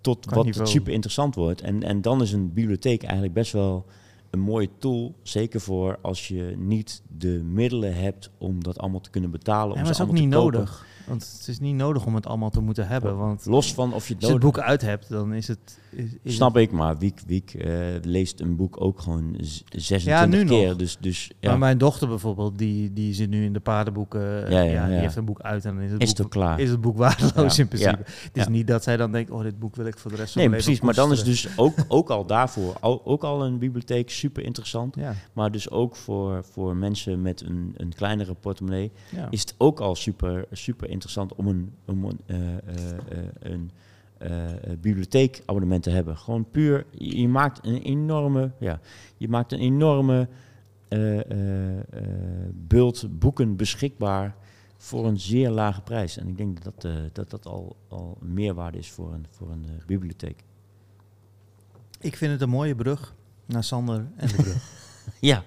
tot 0.00 0.26
Qua 0.26 0.42
wat 0.42 0.68
super 0.68 0.92
interessant 0.92 1.34
wordt. 1.34 1.60
En, 1.60 1.82
en 1.82 2.00
dan 2.00 2.22
is 2.22 2.32
een 2.32 2.52
bibliotheek 2.52 3.02
eigenlijk 3.02 3.34
best 3.34 3.52
wel 3.52 3.86
een 4.30 4.40
mooie 4.40 4.68
tool, 4.78 5.14
zeker 5.22 5.60
voor 5.60 5.98
als 6.02 6.28
je 6.28 6.54
niet 6.58 7.02
de 7.18 7.28
middelen 7.44 7.94
hebt 7.96 8.30
om 8.38 8.62
dat 8.62 8.78
allemaal 8.78 9.00
te 9.00 9.10
kunnen 9.10 9.30
betalen. 9.30 9.76
En 9.76 9.78
ze 9.78 9.82
dat 9.82 9.90
is 9.94 10.00
ook 10.00 10.08
allemaal 10.08 10.22
niet 10.26 10.34
nodig. 10.34 10.86
Want 11.06 11.36
het 11.38 11.48
is 11.48 11.58
niet 11.60 11.74
nodig 11.74 12.06
om 12.06 12.14
het 12.14 12.26
allemaal 12.26 12.50
te 12.50 12.60
moeten 12.60 12.86
hebben. 12.88 13.16
Want 13.16 13.46
Los 13.46 13.74
van 13.74 13.94
of 13.94 14.08
je 14.08 14.14
het 14.14 14.22
als 14.22 14.32
je 14.32 14.36
het 14.38 14.44
boek 14.46 14.58
uit 14.58 14.80
hebt, 14.82 15.08
dan 15.08 15.32
is 15.34 15.48
het... 15.48 15.80
Is, 15.90 16.04
is 16.22 16.34
Snap 16.34 16.56
ik, 16.56 16.70
maar 16.72 16.98
Wiek, 16.98 17.20
Wiek 17.26 17.54
eh, 17.54 17.70
leest 18.02 18.40
een 18.40 18.56
boek 18.56 18.80
ook 18.80 19.00
gewoon 19.00 19.36
z- 19.40 19.62
26 19.68 20.04
Ja, 20.04 20.24
nu 20.26 20.44
keer. 20.44 20.68
nog. 20.68 20.76
Dus, 20.76 20.96
dus 21.00 21.30
ja, 21.40 21.50
Maar 21.50 21.58
mijn 21.58 21.78
dochter 21.78 22.08
bijvoorbeeld, 22.08 22.58
die, 22.58 22.92
die 22.92 23.14
zit 23.14 23.30
nu 23.30 23.44
in 23.44 23.52
de 23.52 23.60
paardenboeken. 23.60 24.20
Ja, 24.20 24.46
Ja, 24.50 24.62
ja, 24.62 24.86
Die 24.86 24.96
heeft 24.96 25.16
een 25.16 25.24
boek 25.24 25.40
uit 25.40 25.64
en 25.64 25.74
dan 25.74 25.84
is 25.84 25.92
het, 25.92 26.02
is 26.02 26.12
boek, 26.12 26.30
klaar. 26.30 26.60
is 26.60 26.70
het 26.70 26.80
boek 26.80 26.96
waardeloos 26.96 27.58
in 27.58 27.68
principe. 27.68 28.02
Het 28.04 28.36
is 28.36 28.48
niet 28.48 28.66
dat 28.66 28.82
zij 28.82 28.96
dan 28.96 29.12
denkt, 29.12 29.30
oh, 29.30 29.42
dit 29.42 29.58
boek 29.58 29.76
wil 29.76 29.86
ik 29.86 29.98
voor 29.98 30.10
de 30.10 30.16
rest 30.16 30.32
van 30.32 30.40
Nee, 30.42 30.50
mijn 30.50 30.62
leven 30.64 30.80
precies. 30.82 30.96
Maar 30.96 31.06
dan 31.08 31.18
is 31.18 31.24
dus 31.44 31.58
ook, 31.58 31.74
ook 31.88 32.10
al 32.10 32.26
daarvoor 32.26 32.76
al, 32.80 33.00
ook 33.06 33.22
al 33.24 33.44
een 33.44 33.58
bibliotheek 33.58 34.10
super 34.10 34.44
interessant. 34.44 34.94
Ja, 34.96 35.14
Maar 35.32 35.50
dus 35.50 35.70
ook 35.70 35.96
voor, 35.96 36.44
voor 36.50 36.76
mensen 36.76 37.22
met 37.22 37.40
een, 37.40 37.74
een 37.76 37.94
kleinere 37.94 38.34
portemonnee 38.34 38.92
is 39.30 39.40
het 39.40 39.54
ook 39.58 39.80
al 39.80 39.94
super, 39.94 40.44
super 40.52 40.88
interessant 40.92 41.34
om 41.34 41.46
een, 41.46 41.72
om 41.86 42.04
een, 42.04 42.20
eh, 42.26 42.56
eh, 42.56 42.60
eh, 43.40 43.54
een 44.60 44.80
bibliotheekabonnement 44.80 45.82
te 45.82 45.90
hebben. 45.90 46.16
Gewoon 46.16 46.50
puur, 46.50 46.86
je, 46.90 47.20
je 47.20 47.28
maakt 47.28 47.66
een 47.66 47.82
enorme, 47.82 48.50
ja, 48.58 48.80
je 49.16 49.28
maakt 49.28 49.52
een 49.52 49.58
enorme 49.58 50.28
bult 52.54 53.18
boeken 53.18 53.56
beschikbaar 53.56 54.34
voor 54.76 55.06
een 55.06 55.20
zeer 55.20 55.50
lage 55.50 55.80
prijs. 55.80 56.16
En 56.16 56.28
ik 56.28 56.36
denk 56.36 56.62
dat 56.62 56.86
dat, 57.12 57.30
dat 57.30 57.46
al, 57.46 57.76
al 57.88 58.18
meerwaarde 58.20 58.78
is 58.78 58.90
voor 58.90 59.12
een, 59.12 59.26
voor 59.30 59.50
een 59.50 59.66
bibliotheek. 59.86 60.44
Ik 62.00 62.16
vind 62.16 62.32
het 62.32 62.40
een 62.40 62.48
mooie 62.48 62.74
brug 62.74 63.14
naar 63.46 63.64
Sander 63.64 64.06
en 64.16 64.28
de 64.28 64.34
brug. 64.34 64.56
Ja, 65.20 65.42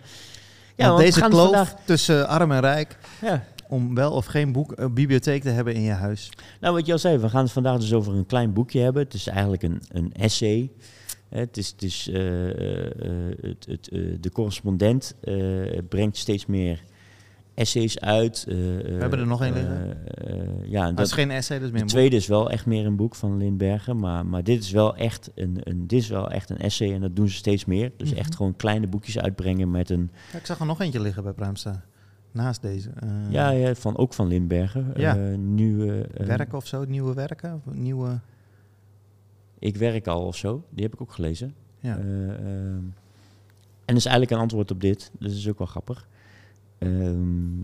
ja, 0.75 0.87
want 0.87 0.99
deze 0.99 1.19
kloof 1.19 1.43
vandaag- 1.43 1.75
tussen 1.85 2.27
arm 2.27 2.51
en 2.51 2.59
rijk, 2.59 2.97
ja. 3.21 3.43
Om 3.75 3.95
wel 3.95 4.11
of 4.11 4.25
geen 4.25 4.51
boek, 4.51 4.73
een 4.75 4.93
bibliotheek 4.93 5.41
te 5.41 5.49
hebben 5.49 5.73
in 5.73 5.81
je 5.81 5.91
huis. 5.91 6.29
Nou, 6.61 6.73
wat 6.73 6.85
je 6.85 6.91
al 6.91 6.99
zei, 6.99 7.17
we 7.17 7.29
gaan 7.29 7.43
het 7.43 7.51
vandaag 7.51 7.79
dus 7.79 7.93
over 7.93 8.13
een 8.13 8.25
klein 8.25 8.53
boekje 8.53 8.79
hebben. 8.79 9.03
Het 9.03 9.13
is 9.13 9.27
eigenlijk 9.27 9.63
een, 9.63 9.81
een 9.91 10.13
essay. 10.13 10.71
Het 11.29 11.57
is, 11.57 11.67
het 11.69 11.81
is, 11.83 12.09
eh, 12.09 12.49
eh, 12.49 12.85
eh, 12.85 13.37
het, 13.41 13.65
het, 13.69 13.87
eh, 13.87 13.99
de 14.19 14.31
correspondent 14.31 15.15
eh, 15.21 15.35
brengt 15.89 16.17
steeds 16.17 16.45
meer 16.45 16.83
essays 17.53 17.99
uit. 17.99 18.45
eh, 18.47 18.55
we 18.55 18.95
hebben 18.99 19.19
er 19.19 19.27
nog 19.27 19.41
één 19.43 19.53
liggen. 19.53 19.97
ja, 20.69 20.85
Dat 20.87 20.97
dat, 20.97 21.05
is 21.05 21.11
geen 21.11 21.31
essay, 21.31 21.57
dat 21.57 21.65
is 21.67 21.71
meer 21.73 21.81
een 21.81 21.87
tweede 21.87 22.15
is 22.15 22.27
wel 22.27 22.49
echt 22.51 22.65
meer 22.65 22.85
een 22.85 22.95
boek 22.95 23.15
van 23.15 23.37
Lindbergen. 23.37 23.97
Maar, 23.99 24.25
maar 24.25 24.43
dit, 24.43 24.63
is 24.63 24.71
wel 24.71 24.95
echt 24.95 25.31
een, 25.35 25.57
een, 25.63 25.87
dit 25.87 26.01
is 26.01 26.09
wel 26.09 26.31
echt 26.31 26.49
een 26.49 26.57
essay 26.57 26.93
en 26.93 27.01
dat 27.01 27.15
doen 27.15 27.29
ze 27.29 27.35
steeds 27.35 27.65
meer. 27.65 27.91
Dus 27.97 28.09
Mhm. 28.09 28.19
echt 28.19 28.35
gewoon 28.35 28.55
kleine 28.55 28.87
boekjes 28.87 29.19
uitbrengen 29.19 29.71
met 29.71 29.89
een... 29.89 30.11
Ja, 30.33 30.37
ik 30.39 30.45
zag 30.45 30.59
er 30.59 30.65
nog 30.65 30.81
eentje 30.81 30.99
liggen 31.01 31.23
bij 31.23 31.33
Pruimsta. 31.33 31.83
Naast 32.35 32.61
deze. 32.61 32.89
Eh, 32.89 33.09
Ja, 33.29 33.49
ja 33.49 33.75
van, 33.75 33.97
ook 33.97 34.13
van 34.13 34.27
Lindbergen. 34.27 34.93
Ja. 34.95 35.17
Eh, 35.17 35.37
nieuwe, 35.37 36.01
eh, 36.01 36.25
Werken 36.25 36.57
of 36.57 36.67
zo, 36.67 36.85
nieuwe 36.87 37.13
werken. 37.13 37.61
Nieuwe, 37.71 38.19
Ik 39.59 39.77
werk 39.77 40.07
al 40.07 40.25
of 40.25 40.35
zo. 40.35 40.63
Die 40.69 40.83
heb 40.83 40.93
ik 40.93 41.01
ook 41.01 41.11
gelezen. 41.11 41.53
ja. 41.79 41.97
Eh, 41.97 42.29
ehm, 42.29 42.83
en 43.85 43.93
dat 43.93 43.95
is 43.95 44.05
eigenlijk 44.05 44.31
een 44.31 44.39
antwoord 44.41 44.71
op 44.71 44.81
dit. 44.81 45.11
Dus 45.19 45.29
dat 45.29 45.37
is 45.37 45.49
ook 45.49 45.57
wel 45.57 45.67
grappig. 45.67 46.07
Ehm, 46.77 47.59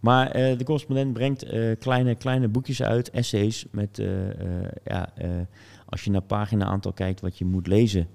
maar 0.00 0.32
de 0.32 0.64
correspondent 0.64 1.12
brengt 1.12 1.46
kleine, 1.78 2.14
kleine 2.14 2.48
boekjes 2.48 2.82
uit, 2.82 3.10
essays. 3.10 3.66
Met, 3.70 4.02
ja, 4.84 5.12
als 5.86 6.04
je 6.04 6.10
naar 6.10 6.20
pagina 6.22 6.64
aantal 6.64 6.92
kijkt 6.92 7.20
wat 7.20 7.38
je 7.38 7.44
moet 7.44 7.66
lezen, 7.66 8.08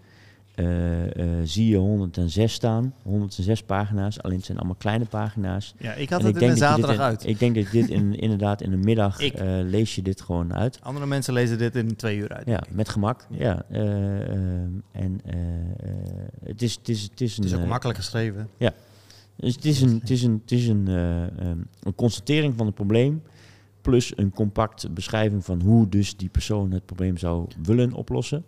eh, 0.55 1.19
eh, 1.19 1.39
zie 1.43 1.67
je 1.69 1.77
106 1.77 2.53
staan. 2.53 2.93
106 3.03 3.63
pagina's, 3.63 4.21
alleen 4.21 4.37
het 4.37 4.45
zijn 4.45 4.57
allemaal 4.57 4.75
kleine 4.75 5.05
pagina's. 5.05 5.73
ja, 5.77 5.93
ik 5.93 6.09
had 6.09 6.19
En 6.19 6.25
het 6.25 6.41
in 6.41 6.47
dit 6.49 6.57
zaterdag 6.57 6.95
in- 6.95 7.01
uit. 7.01 7.25
Ik 7.27 7.39
denk 7.39 7.55
dat 7.55 7.71
dit 7.71 7.89
in, 7.89 8.15
inderdaad 8.25 8.61
in 8.61 8.69
de 8.71 8.77
middag 8.77 9.19
eh, 9.19 9.45
lees 9.63 9.95
je 9.95 10.01
dit 10.01 10.21
gewoon 10.21 10.53
uit. 10.53 10.79
Andere 10.81 11.05
mensen 11.05 11.33
lezen 11.33 11.57
dit 11.57 11.75
in 11.75 11.95
twee 11.95 12.17
uur 12.17 12.29
uit. 12.29 12.47
Ja, 12.47 12.63
met 12.71 12.89
gemak. 12.89 13.27
Ja. 13.29 13.63
Ja. 13.69 13.83
en 14.91 15.21
het 16.43 16.61
is, 16.61 16.75
het 16.75 16.89
is, 16.89 17.01
het 17.01 17.21
is 17.21 17.37
een. 17.37 17.43
Het 17.43 17.53
is 17.53 17.59
ook 17.59 17.67
makkelijk 17.67 17.97
geschreven. 17.97 18.49
dus 19.35 19.55
het 19.55 19.65
is 19.65 19.81
een, 19.81 19.99
het 19.99 20.09
is 20.09 20.23
een, 20.23 20.39
het 20.41 20.51
is 20.51 20.67
een, 20.67 20.87
eh, 20.87 21.23
ehm, 21.23 21.59
een 21.83 21.95
constatering 21.95 22.53
van 22.57 22.65
het 22.65 22.75
probleem. 22.75 23.21
Plus 23.81 24.17
een 24.17 24.31
compact 24.31 24.93
beschrijving 24.93 25.45
van 25.45 25.61
hoe 25.61 25.89
dus 25.89 26.17
die 26.17 26.29
persoon 26.29 26.71
het 26.71 26.85
probleem 26.85 27.17
zou 27.17 27.47
willen 27.63 27.93
oplossen. 27.93 28.43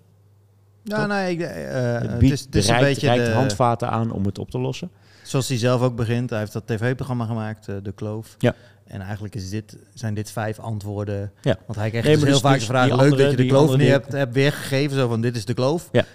Ja, 0.88 1.06
nou, 1.06 1.30
ik, 1.30 1.40
eh, 1.40 1.48
het 1.94 2.02
het 2.02 2.20
biedt 2.20 2.34
is, 2.34 2.42
het 2.42 2.56
is 2.56 2.68
een 2.68 2.78
reikt, 2.78 2.94
beetje 2.94 3.08
reikt 3.08 3.26
de, 3.26 3.32
handvaten 3.32 3.90
aan 3.90 4.12
om 4.12 4.26
het 4.26 4.40
op 4.40 4.52
te 4.52 4.60
lossen. 4.60 4.90
zoals 5.24 5.48
hij 5.48 5.58
zelf 5.58 5.82
ook 5.82 5.96
begint. 5.96 6.30
Hij 6.30 6.40
heeft 6.40 6.54
dat 6.54 6.68
tv-programma 6.68 7.26
gemaakt, 7.26 7.68
eh, 7.68 7.76
De 7.84 7.92
Kloof. 7.92 8.36
Ja. 8.38 8.56
En 8.88 9.02
eigenlijk 9.02 9.36
is 9.36 9.50
dit, 9.50 9.78
zijn 9.94 10.14
dit 10.14 10.32
vijf 10.32 10.60
antwoorden. 10.60 11.32
Ja. 11.42 11.58
Want 11.66 11.80
hij 11.80 11.90
krijgt 11.90 12.08
Nee, 12.08 12.16
dus 12.16 12.24
heel 12.24 12.34
dus- 12.34 12.42
vaak 12.42 12.60
de 12.60 12.66
vraag, 12.66 12.96
leuk 12.96 13.18
dat 13.18 13.32
je 13.32 13.38
de 13.38 13.46
kloof 13.46 13.78
niet 13.78 13.88
hebt, 13.88 14.12
hebt 14.12 14.34
weergegeven. 14.34 14.98
Zo 14.98 15.08
van, 15.08 15.22
dit 15.22 15.36
is 15.36 15.46
de 15.46 15.54
kloof. 15.54 15.90
Ja. 15.92 16.06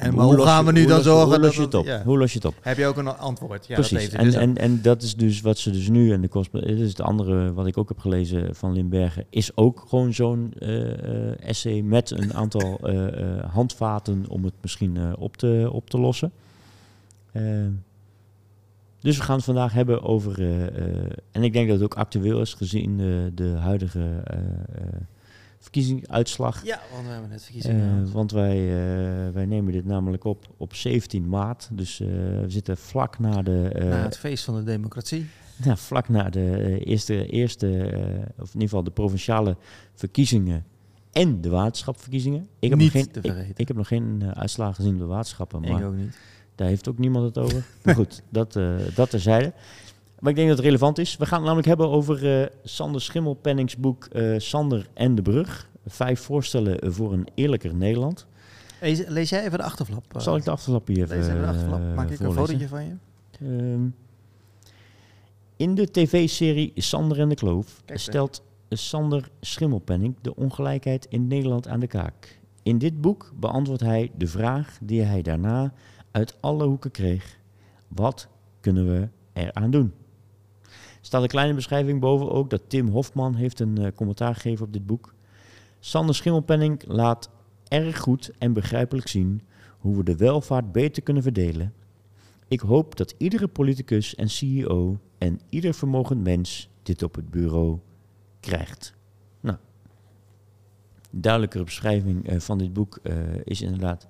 En 0.00 0.14
maar 0.14 0.24
hoe, 0.24 0.42
gaan 0.42 0.64
we 0.64 0.72
je- 0.72 0.78
nu 0.78 0.86
dan 0.86 1.02
zorgen 1.02 1.22
hoe 1.24 1.32
dat... 1.32 1.44
los 1.44 1.54
je 1.56 1.60
het 1.62 1.74
op? 1.74 1.84
ja. 1.84 2.02
Hoe 2.04 2.18
los 2.18 2.32
je 2.32 2.38
het 2.38 2.46
op? 2.46 2.54
Heb 2.60 2.76
je 2.76 2.86
ook 2.86 2.96
een 2.96 3.08
antwoord? 3.08 3.66
Ja, 3.66 3.74
Precies. 3.74 3.90
Dat 3.92 4.00
heeft 4.00 4.14
en, 4.14 4.24
dus 4.24 4.34
en, 4.34 4.56
en 4.56 4.82
dat 4.82 5.02
is 5.02 5.14
dus 5.16 5.40
wat 5.40 5.58
ze 5.58 5.70
dus 5.70 5.88
nu 5.88 6.12
en 6.12 6.20
de 6.20 6.28
kost. 6.28 6.52
Dit 6.52 6.78
is 6.78 6.88
het 6.88 7.00
andere 7.00 7.52
wat 7.52 7.66
ik 7.66 7.78
ook 7.78 7.88
heb 7.88 7.98
gelezen 7.98 8.54
van 8.54 8.72
Limbergen. 8.72 9.24
Is 9.30 9.56
ook 9.56 9.84
gewoon 9.88 10.12
zo'n 10.14 10.52
eh, 10.58 10.92
eh, 10.92 11.34
essay 11.40 11.80
met 11.80 12.10
een 12.10 12.34
aantal 12.34 12.78
eh, 12.82 13.44
handvaten 13.52 14.24
om 14.28 14.44
het 14.44 14.54
misschien 14.60 15.16
op, 15.16 15.36
te, 15.36 15.68
op 15.72 15.90
te 15.90 15.98
lossen. 15.98 16.32
Eh, 17.32 17.42
dus 19.00 19.16
we 19.16 19.22
gaan 19.22 19.36
het 19.36 19.44
vandaag 19.44 19.72
hebben 19.72 20.02
over. 20.02 20.42
en 21.32 21.42
ik 21.42 21.52
denk 21.52 21.68
dat 21.68 21.80
het 21.80 21.84
ook 21.84 21.98
actueel 21.98 22.40
is 22.40 22.54
gezien 22.54 22.96
de, 22.96 23.30
de 23.34 23.48
huidige 23.48 24.22
verkiezingsuitslag. 25.58 26.64
Ja, 26.64 26.80
want 26.92 27.06
we 27.06 27.12
hebben 27.12 27.30
net 27.30 27.42
verkiezingen 27.42 28.04
Eh, 28.06 28.12
want 28.12 28.30
wij, 28.30 28.56
eh, 28.56 29.32
wij 29.32 29.46
nemen 29.46 29.72
dit 29.72 29.84
namelijk 29.84 30.24
op 30.24 30.46
op 30.56 30.74
17 30.74 31.28
maart. 31.28 31.68
Dus 31.72 32.00
eh, 32.00 32.06
we 32.08 32.44
zitten 32.46 32.76
vlak 32.76 33.18
na 33.18 33.42
de, 33.42 33.70
Na 33.74 34.02
het 34.02 34.18
feest 34.18 34.44
van 34.44 34.54
de 34.54 34.62
democratie. 34.62 35.26
ja, 35.64 35.76
vlak 35.76 36.08
na 36.08 36.30
de 36.30 36.78
eerste, 36.84 37.26
eerste 37.26 37.66
of 38.38 38.46
in 38.46 38.52
ieder 38.52 38.68
geval 38.68 38.82
de 38.84 38.90
provinciale 38.90 39.56
verkiezingen 39.94 40.64
en 41.12 41.40
de 41.40 41.48
waterschapverkiezingen. 41.48 42.48
Ik 42.58 42.70
heb 42.70 42.78
Niet 42.78 42.94
nog 42.94 43.04
geen, 43.22 43.38
ik, 43.48 43.58
ik 43.58 43.68
heb 43.68 43.76
nog 43.76 43.88
geen 43.88 44.34
uitslagen 44.34 44.74
gezien 44.74 44.92
op 44.92 44.98
de 44.98 45.04
waterschappen, 45.06 45.62
Ik 45.62 45.70
maar 45.70 45.84
ook 45.84 45.94
niet. 45.94 46.18
daar 46.54 46.68
heeft 46.68 46.88
ook 46.88 46.98
niemand 46.98 47.24
het 47.24 47.38
over. 47.44 47.64
maar 47.82 47.94
goed, 47.94 48.22
dat, 48.28 48.52
dat 48.94 49.10
terzijde. 49.10 49.52
Maar 50.20 50.30
ik 50.30 50.36
denk 50.36 50.48
dat 50.48 50.56
het 50.56 50.66
relevant 50.66 50.98
is. 50.98 51.16
We 51.16 51.24
gaan 51.26 51.34
het 51.36 51.42
namelijk 51.44 51.68
hebben 51.68 51.88
over 51.88 52.40
eh, 52.40 52.46
Sander 52.64 53.00
Schimmelpennings 53.00 53.76
boek 53.76 54.04
eh, 54.04 54.34
Sander 54.38 54.88
en 54.94 55.14
de 55.14 55.22
Brug. 55.22 55.68
Vijf 55.86 56.20
voorstellen 56.20 56.92
voor 56.92 57.12
een 57.12 57.26
eerlijker 57.34 57.74
Nederland. 57.74 58.26
Lees, 58.80 59.06
lees 59.06 59.30
jij 59.30 59.44
even 59.44 59.58
de 59.58 59.64
achterflap? 59.64 60.14
eh, 60.14 60.20
Zal 60.20 60.36
ik 60.36 60.44
de 60.44 60.50
achterlap 60.50 60.86
hier 60.86 61.02
even 61.02 61.16
Lees 61.16 61.26
even 61.26 61.40
de 61.40 61.46
achterflap. 61.46 61.80
Maak 61.94 62.10
ik 62.10 62.20
een 62.20 62.32
fotootje 62.32 62.68
van 62.68 62.84
je? 62.84 62.94
Ehm, 63.40 63.86
in 65.56 65.74
de 65.74 65.90
tv-serie 65.90 66.72
Sander 66.74 67.20
en 67.20 67.28
de 67.28 67.34
Kloof 67.34 67.82
Kijk, 67.84 67.98
stelt 67.98 68.42
Sander 68.70 69.28
Schimmelpenning 69.40 70.14
de 70.20 70.36
ongelijkheid 70.36 71.06
in 71.10 71.26
Nederland 71.26 71.68
aan 71.68 71.80
de 71.80 71.86
kaak. 71.86 72.38
In 72.62 72.78
dit 72.78 73.00
boek 73.00 73.32
beantwoordt 73.36 73.82
hij 73.82 74.10
de 74.16 74.26
vraag 74.26 74.78
die 74.82 75.02
hij 75.02 75.22
daarna 75.22 75.72
uit 76.10 76.36
alle 76.40 76.64
hoeken 76.66 76.90
kreeg. 76.90 77.38
Wat 77.88 78.28
kunnen 78.60 78.86
we 78.86 79.08
eraan 79.32 79.70
doen? 79.70 79.92
Staat 81.00 81.22
een 81.22 81.28
kleine 81.28 81.54
beschrijving 81.54 82.00
boven 82.00 82.30
ook 82.30 82.50
dat 82.50 82.62
Tim 82.66 82.88
Hofman 82.88 83.34
heeft 83.34 83.60
een 83.60 83.78
eh, 83.78 83.92
commentaar 83.94 84.34
gegeven 84.34 84.66
op 84.66 84.72
dit 84.72 84.86
boek. 84.86 85.14
Sander 85.80 86.14
Schimmelpenning 86.14 86.82
laat 86.86 87.30
erg 87.68 87.98
goed 87.98 88.30
en 88.38 88.52
begrijpelijk 88.52 89.08
zien 89.08 89.42
hoe 89.78 89.96
we 89.96 90.02
de 90.02 90.16
welvaart 90.16 90.72
beter 90.72 91.02
kunnen 91.02 91.22
verdelen. 91.22 91.72
Ik 92.48 92.60
hoop 92.60 92.96
dat 92.96 93.14
iedere 93.18 93.48
politicus 93.48 94.14
en 94.14 94.28
CEO 94.28 94.98
en 95.18 95.40
ieder 95.48 95.74
vermogend 95.74 96.22
mens 96.22 96.68
dit 96.82 97.02
op 97.02 97.14
het 97.14 97.30
bureau 97.30 97.78
krijgt. 98.40 98.94
Nou, 99.40 99.56
duidelijkere 101.10 101.64
beschrijving 101.64 102.28
eh, 102.28 102.40
van 102.40 102.58
dit 102.58 102.72
boek 102.72 102.98
eh, 103.02 103.16
is 103.44 103.62
inderdaad 103.62 104.06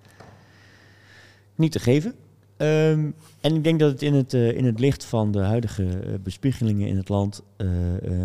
niet 1.54 1.72
te 1.72 1.80
geven. 1.80 2.14
Ehm, 2.58 3.10
en 3.40 3.54
ik 3.54 3.64
denk 3.64 3.80
dat 3.80 3.90
het 3.90 4.02
in 4.02 4.14
het, 4.14 4.34
eh, 4.34 4.56
in 4.56 4.64
het 4.64 4.78
licht 4.80 5.04
van 5.04 5.32
de 5.32 5.38
huidige 5.38 5.88
eh, 5.88 6.14
bespiegelingen 6.22 6.88
in 6.88 6.96
het 6.96 7.08
land 7.08 7.42
eh, 7.56 7.66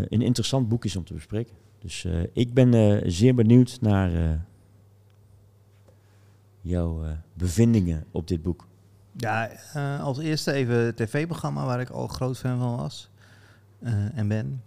een 0.09 0.21
interessant 0.21 0.69
boek 0.69 0.85
is 0.85 0.95
om 0.95 1.03
te 1.03 1.13
bespreken. 1.13 1.53
Dus 1.79 2.07
ik 2.33 2.53
ben 2.53 3.01
zeer 3.11 3.35
benieuwd 3.35 3.77
naar 3.81 4.39
jouw 6.61 7.03
bevindingen 7.33 8.05
op 8.11 8.27
dit 8.27 8.41
boek. 8.43 8.67
Ja, 9.17 9.49
als 10.01 10.17
eerste 10.17 10.51
even 10.51 10.75
het 10.75 10.97
tv-programma 10.97 11.65
waar 11.65 11.79
ik 11.81 11.89
al 11.89 12.07
groot 12.07 12.37
fan 12.37 12.59
van 12.59 12.75
was 12.75 13.09
en 14.13 14.27
ben. 14.27 14.61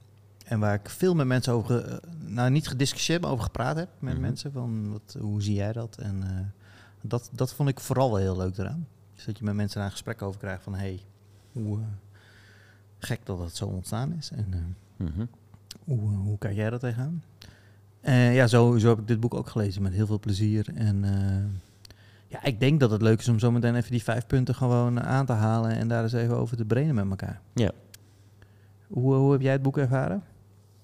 En 0.45 0.61
waar 0.61 0.75
ik 0.75 0.89
veel 0.91 1.15
met 1.15 1.27
mensen 1.27 1.53
over, 1.53 2.01
nou 2.27 2.51
niet 2.51 2.69
gediscussieerd, 2.69 3.23
maar 3.23 3.31
over 3.31 3.45
gepraat 3.45 3.77
heb 3.77 3.89
met 3.99 4.13
Mhm. 4.13 4.23
mensen. 4.23 4.53
Van 4.53 4.93
wat, 4.93 5.17
hoe 5.21 5.43
zie 5.43 5.55
jij 5.55 5.73
dat? 5.73 5.97
En 5.99 6.25
dat, 7.03 7.31
dat 7.33 7.55
vond 7.55 7.69
ik 7.69 7.81
vooral 7.81 8.09
wel 8.11 8.21
heel 8.21 8.37
leuk 8.37 8.59
eraan. 8.59 8.87
Dat 9.27 9.39
je 9.39 9.45
met 9.45 9.55
mensen 9.55 9.77
daar 9.77 9.87
een 9.87 9.93
gesprek 9.93 10.23
over 10.23 10.41
krijgt 10.41 10.63
van, 10.63 10.75
hey, 10.75 11.01
hoe 11.53 11.79
eh, 11.79 11.85
gek 12.99 13.21
dat 13.25 13.39
dat 13.39 13.57
zo 13.57 13.67
ontstaan 13.67 14.13
is. 14.19 14.31
En 14.31 14.47
eh, 14.51 15.07
Mhm. 15.07 15.25
hoe, 15.85 16.13
eh, 16.13 16.19
hoe 16.19 16.39
kijk 16.39 16.55
jij 16.55 16.71
dat 16.71 16.81
tegenaan? 16.81 17.23
Eh 18.01 18.35
ja, 18.35 18.47
zo, 18.47 18.79
zo 18.79 18.89
heb 18.89 18.99
ik 18.99 19.07
dit 19.09 19.21
boek 19.21 19.35
ook 19.35 19.49
gelezen 19.49 19.83
met 19.83 19.93
heel 19.93 20.07
veel 20.07 20.21
plezier. 20.21 20.67
En 20.75 21.05
ja, 22.29 22.45
ik 22.45 22.61
denk 22.61 22.81
dat 22.81 22.91
het 22.91 23.03
leuk 23.03 23.19
is 23.19 23.29
om 23.29 23.39
zo 23.39 23.51
meteen 23.51 23.75
even 23.75 23.91
die 23.91 24.03
vijf 24.03 24.27
punten 24.27 24.55
gewoon 24.55 25.01
aan 25.03 25.27
te 25.27 25.33
halen 25.33 25.71
en 25.71 25.89
daar 25.89 26.03
eens 26.03 26.13
even 26.13 26.37
over 26.37 26.57
te 26.57 26.65
brainen 26.65 26.95
met 26.95 27.09
elkaar. 27.09 27.41
Ja. 27.55 27.71
Hoe, 28.87 29.15
hoe 29.15 29.33
heb 29.33 29.41
jij 29.41 29.53
het 29.53 29.63
boek 29.63 29.79
ervaren? 29.79 30.23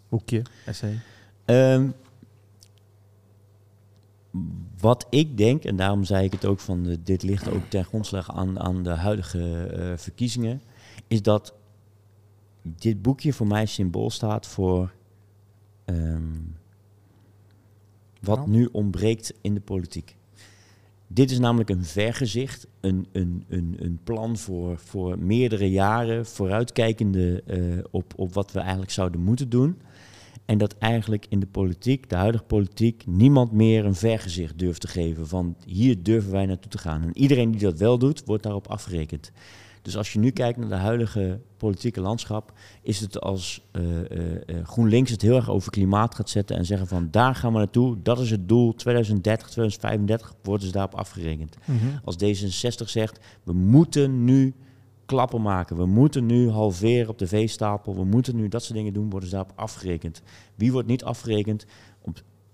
Boekje, 0.09 0.43
essay. 0.67 0.99
Ehm, 1.45 1.89
wat 4.79 5.07
ik 5.11 5.37
denk, 5.37 5.64
en 5.64 5.77
daarom 5.77 6.05
zei 6.05 6.25
ik 6.25 6.33
het 6.33 6.45
ook 6.45 6.61
van 6.61 6.83
de, 6.83 7.03
dit 7.03 7.23
ligt 7.23 7.51
ook 7.51 7.64
ten 7.68 7.85
grondslag 7.85 8.35
aan, 8.35 8.61
aan 8.61 8.83
de 8.83 8.90
huidige 8.90 9.66
eh, 9.66 9.92
verkiezingen, 9.97 10.62
is 11.07 11.23
dat 11.23 11.55
dit 12.62 13.03
boekje 13.03 13.33
voor 13.33 13.47
mij 13.47 13.66
symbool 13.66 14.11
staat 14.11 14.47
voor 14.47 14.92
ehm, 15.85 16.38
wat 18.21 18.47
nu 18.47 18.68
ontbreekt 18.73 19.35
in 19.40 19.55
de 19.55 19.61
politiek. 19.61 20.16
Dit 21.07 21.31
is 21.31 21.38
namelijk 21.38 21.71
een 21.71 21.85
vergezicht, 21.85 22.66
een, 22.81 23.07
een, 23.12 23.45
een, 23.49 23.77
een 23.79 23.99
plan 24.05 24.37
voor, 24.37 24.79
voor 24.79 25.18
meerdere 25.18 25.71
jaren, 25.71 26.27
vooruitkijkende 26.27 27.42
eh, 27.47 27.85
op, 27.90 28.12
op 28.16 28.35
wat 28.35 28.53
we 28.53 28.59
eigenlijk 28.61 28.90
zouden 28.90 29.21
moeten 29.21 29.49
doen. 29.49 29.81
En 30.45 30.59
dat 30.59 30.79
eigenlijk 30.79 31.27
in 31.29 31.41
de 31.41 31.47
politiek, 31.47 32.09
de 32.09 32.17
huidige 32.17 32.45
politiek, 32.45 33.05
niemand 33.07 33.53
meer 33.53 33.85
een 33.85 33.95
vergezicht 33.95 34.59
durft 34.59 34.81
te 34.81 34.89
geven 34.89 35.29
van 35.29 35.57
hier 35.65 36.03
durven 36.03 36.33
wij 36.33 36.47
naartoe 36.47 36.71
te 36.71 36.79
gaan. 36.79 37.03
En 37.03 37.19
iedereen 37.19 37.51
die 37.51 37.61
dat 37.61 37.79
wel 37.79 37.99
doet, 37.99 38.25
wordt 38.25 38.43
daarop 38.43 38.69
afgerekend. 38.69 39.33
Dus 39.83 39.97
als 39.97 40.13
je 40.13 40.19
nu 40.19 40.31
kijkt 40.31 40.59
naar 40.59 40.69
de 40.69 40.75
huidige 40.75 41.41
politieke 41.57 42.01
landschap, 42.01 42.53
is 42.83 43.01
het 43.01 43.21
als 43.21 43.63
eh, 43.71 44.11
eh, 44.11 44.35
eh, 44.47 44.67
GroenLinks 44.67 45.11
het 45.11 45.23
heel 45.23 45.37
erg 45.37 45.51
over 45.51 45.71
klimaat 45.71 46.15
gaat 46.15 46.31
zetten 46.31 46.57
en 46.57 46.65
zeggen 46.65 46.87
van 46.87 47.09
daar 47.11 47.35
gaan 47.35 47.53
we 47.53 47.59
naartoe, 47.59 47.97
dat 48.03 48.19
is 48.19 48.31
het 48.31 48.49
doel, 48.49 48.75
2030, 48.75 49.49
2035 49.49 50.35
worden 50.43 50.67
ze 50.67 50.73
daarop 50.73 50.95
afgerekend. 50.95 51.57
Als 52.05 52.17
D66 52.17 52.85
zegt, 52.85 53.19
we 53.43 53.53
moeten 53.53 54.25
nu 54.25 54.55
klappen 55.07 55.43
maken, 55.43 55.77
we 55.77 55.87
moeten 55.87 56.27
nu 56.27 56.51
halveren 56.51 57.09
op 57.09 57.19
de 57.19 57.27
veestapel, 57.27 57.95
we 57.95 58.05
moeten 58.05 58.37
nu 58.37 58.49
dat 58.49 58.62
soort 58.62 58.79
dingen 58.79 58.93
doen, 58.93 59.11
worden 59.11 59.29
ze 59.29 59.35
daarop 59.35 59.53
afgerekend. 59.57 60.23
Wie 60.55 60.73
wordt 60.73 60.88
niet 60.88 61.05
afgerekend? 61.05 61.67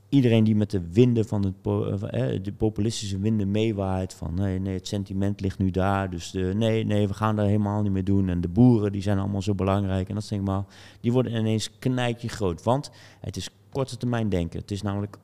Iedereen 0.08 0.44
die 0.44 0.56
met 0.56 0.70
de 0.70 0.90
winden 0.92 1.24
van 1.26 1.44
het 1.44 1.54
eh, 1.62 2.34
eh, 2.34 2.42
de 2.42 2.52
populistische 2.52 3.18
winden 3.18 3.50
meewaait 3.50 4.14
van 4.14 4.34
nee, 4.34 4.58
nee, 4.58 4.74
het 4.74 4.86
sentiment 4.86 5.40
ligt 5.40 5.58
nu 5.58 5.70
daar, 5.70 6.10
dus 6.10 6.30
de, 6.30 6.52
nee, 6.56 6.84
nee, 6.84 7.08
we 7.08 7.14
gaan 7.14 7.36
daar 7.36 7.46
helemaal 7.46 7.82
niet 7.82 7.92
meer 7.92 8.04
doen. 8.04 8.28
En 8.28 8.40
de 8.40 8.48
boeren 8.48 8.92
die 8.92 9.02
zijn 9.02 9.18
allemaal 9.18 9.42
zo 9.42 9.54
belangrijk 9.54 10.08
en 10.08 10.14
dat 10.14 10.24
soort 10.24 10.40
dingen, 10.40 10.54
maar 10.54 10.64
die 11.00 11.12
worden 11.12 11.34
ineens 11.34 11.78
knijtje 11.78 12.28
groot, 12.28 12.62
want 12.62 12.90
het 13.20 13.36
is 13.36 13.50
korte 13.70 13.96
termijn 13.96 14.28
denken. 14.28 14.60
Het 14.60 14.70
is 14.70 14.82
namelijk 14.82 15.18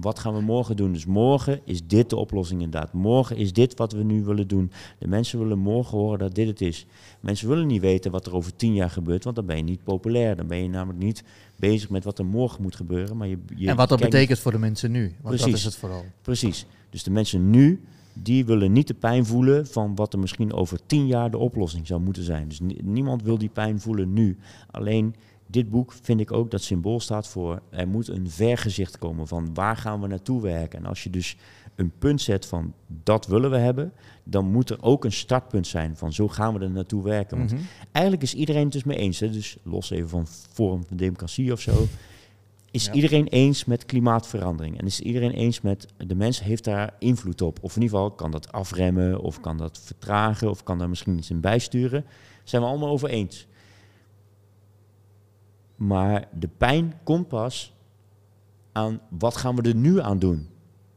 wat 0.00 0.18
gaan 0.18 0.34
we 0.34 0.40
morgen 0.40 0.76
doen? 0.76 0.92
Dus 0.92 1.06
morgen 1.06 1.60
is 1.64 1.86
dit 1.86 2.10
de 2.10 2.16
oplossing 2.16 2.62
inderdaad. 2.62 2.92
Morgen 2.92 3.36
is 3.36 3.52
dit 3.52 3.76
wat 3.76 3.92
we 3.92 4.02
nu 4.02 4.24
willen 4.24 4.48
doen. 4.48 4.70
De 4.98 5.06
mensen 5.08 5.38
willen 5.38 5.58
morgen 5.58 5.98
horen 5.98 6.18
dat 6.18 6.34
dit 6.34 6.46
het 6.48 6.60
is. 6.60 6.86
Mensen 7.20 7.48
willen 7.48 7.66
niet 7.66 7.80
weten 7.80 8.10
wat 8.10 8.26
er 8.26 8.34
over 8.34 8.56
tien 8.56 8.74
jaar 8.74 8.90
gebeurt, 8.90 9.24
want 9.24 9.36
dan 9.36 9.46
ben 9.46 9.56
je 9.56 9.62
niet 9.62 9.84
populair. 9.84 10.36
Dan 10.36 10.46
ben 10.46 10.62
je 10.62 10.68
namelijk 10.68 11.04
niet 11.04 11.24
bezig 11.56 11.90
met 11.90 12.04
wat 12.04 12.18
er 12.18 12.26
morgen 12.26 12.62
moet 12.62 12.76
gebeuren. 12.76 13.16
Maar 13.16 13.28
je, 13.28 13.38
je 13.56 13.68
en 13.68 13.76
wat 13.76 13.88
dat 13.88 14.00
betekent 14.00 14.38
voor 14.38 14.52
de 14.52 14.58
mensen 14.58 14.90
nu. 14.90 15.00
Want 15.00 15.12
dat 15.22 15.30
Precies. 15.30 15.54
is 15.54 15.64
het 15.64 15.76
vooral. 15.76 16.04
Precies. 16.22 16.66
Dus 16.90 17.02
de 17.02 17.10
mensen 17.10 17.50
nu, 17.50 17.80
die 18.12 18.44
willen 18.44 18.72
niet 18.72 18.86
de 18.86 18.94
pijn 18.94 19.26
voelen 19.26 19.66
van 19.66 19.94
wat 19.94 20.12
er 20.12 20.18
misschien 20.18 20.52
over 20.52 20.78
tien 20.86 21.06
jaar 21.06 21.30
de 21.30 21.38
oplossing 21.38 21.86
zou 21.86 22.00
moeten 22.00 22.22
zijn. 22.22 22.48
Dus 22.48 22.60
ni- 22.60 22.78
niemand 22.82 23.22
wil 23.22 23.38
die 23.38 23.48
pijn 23.48 23.80
voelen 23.80 24.12
nu. 24.12 24.38
Alleen 24.70 25.14
dit 25.50 25.70
boek 25.70 25.92
vind 26.02 26.20
ik 26.20 26.32
ook 26.32 26.50
dat 26.50 26.62
symbool 26.62 27.00
staat 27.00 27.28
voor 27.28 27.60
er 27.70 27.88
moet 27.88 28.08
een 28.08 28.30
vergezicht 28.30 28.98
komen 28.98 29.26
van 29.26 29.54
waar 29.54 29.76
gaan 29.76 30.00
we 30.00 30.06
naartoe 30.06 30.42
werken. 30.42 30.78
En 30.78 30.86
als 30.86 31.02
je 31.02 31.10
dus 31.10 31.36
een 31.74 31.92
punt 31.98 32.20
zet 32.20 32.46
van 32.46 32.72
dat 33.04 33.26
willen 33.26 33.50
we 33.50 33.56
hebben, 33.56 33.92
dan 34.24 34.50
moet 34.50 34.70
er 34.70 34.82
ook 34.82 35.04
een 35.04 35.12
startpunt 35.12 35.66
zijn 35.66 35.96
van 35.96 36.12
zo 36.12 36.28
gaan 36.28 36.54
we 36.54 36.60
er 36.64 36.70
naartoe 36.70 37.02
werken. 37.02 37.38
Want 37.38 37.52
Mhm. 37.52 37.60
eigenlijk 37.92 38.24
is 38.24 38.34
iedereen 38.34 38.62
het 38.62 38.72
dus 38.72 38.84
mee 38.84 38.98
eens. 38.98 39.20
Hè? 39.20 39.30
Dus 39.30 39.56
los 39.62 39.90
even 39.90 40.08
van 40.08 40.26
Forum 40.52 40.84
van 40.88 40.96
Democratie 40.96 41.52
of 41.52 41.60
zo. 41.60 41.86
Is 42.70 42.84
Ja. 42.84 42.92
iedereen 42.92 43.26
eens 43.26 43.64
met 43.64 43.84
klimaatverandering? 43.86 44.78
En 44.78 44.86
is 44.86 45.00
iedereen 45.00 45.30
eens 45.32 45.60
met 45.60 45.86
de 46.06 46.14
mens 46.14 46.42
heeft 46.42 46.64
daar 46.64 46.94
invloed 46.98 47.42
op? 47.42 47.58
Of 47.62 47.76
in 47.76 47.82
ieder 47.82 47.96
geval 47.98 48.12
kan 48.14 48.30
dat 48.30 48.52
afremmen, 48.52 49.20
of 49.20 49.40
kan 49.40 49.56
dat 49.56 49.80
vertragen, 49.84 50.50
of 50.50 50.62
kan 50.62 50.78
daar 50.78 50.88
misschien 50.88 51.18
iets 51.18 51.30
in 51.30 51.40
bijsturen? 51.40 52.04
Zijn 52.44 52.62
we 52.62 52.68
allemaal 52.68 52.88
over 52.90 53.08
eens. 53.08 53.46
Maar 55.80 56.28
de 56.32 56.48
pijn 56.48 56.94
komt 57.04 57.28
pas 57.28 57.74
aan 58.72 59.00
wat 59.08 59.36
gaan 59.36 59.56
we 59.56 59.62
er 59.62 59.74
nu 59.74 60.00
aan 60.00 60.18
doen? 60.18 60.48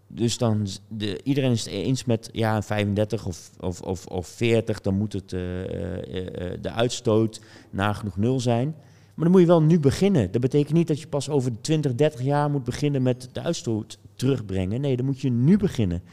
Dus 0.07 0.37
dan, 0.37 0.67
de, 0.87 1.23
iedereen 1.23 1.51
is 1.51 1.65
het 1.65 1.73
eens 1.73 2.05
met 2.05 2.29
ja, 2.31 2.61
35 2.61 3.25
of, 3.25 3.51
of, 3.59 3.81
of, 3.81 4.05
of 4.05 4.27
40, 4.27 4.81
dan 4.81 4.97
moet 4.97 5.13
het, 5.13 5.33
eh, 5.33 5.63
eh, 5.63 6.51
eh, 6.51 6.61
de 6.61 6.71
uitstoot 6.71 7.41
nagenoeg 7.69 8.17
nul 8.17 8.39
zijn. 8.39 8.75
Maar 9.13 9.25
dan 9.25 9.31
moet 9.31 9.41
je 9.41 9.47
wel 9.47 9.61
nu 9.61 9.79
beginnen. 9.79 10.31
Dat 10.31 10.41
betekent 10.41 10.73
niet 10.73 10.87
dat 10.87 10.99
je 10.99 11.07
pas 11.07 11.29
over 11.29 11.61
20, 11.61 11.95
30 11.95 12.21
jaar 12.21 12.49
moet 12.49 12.63
beginnen 12.63 13.01
met 13.01 13.29
de 13.31 13.41
uitstoot 13.41 13.99
terugbrengen. 14.15 14.81
Nee, 14.81 14.95
dan 14.95 15.05
moet 15.05 15.21
je 15.21 15.29
nu 15.29 15.57
beginnen. 15.57 16.03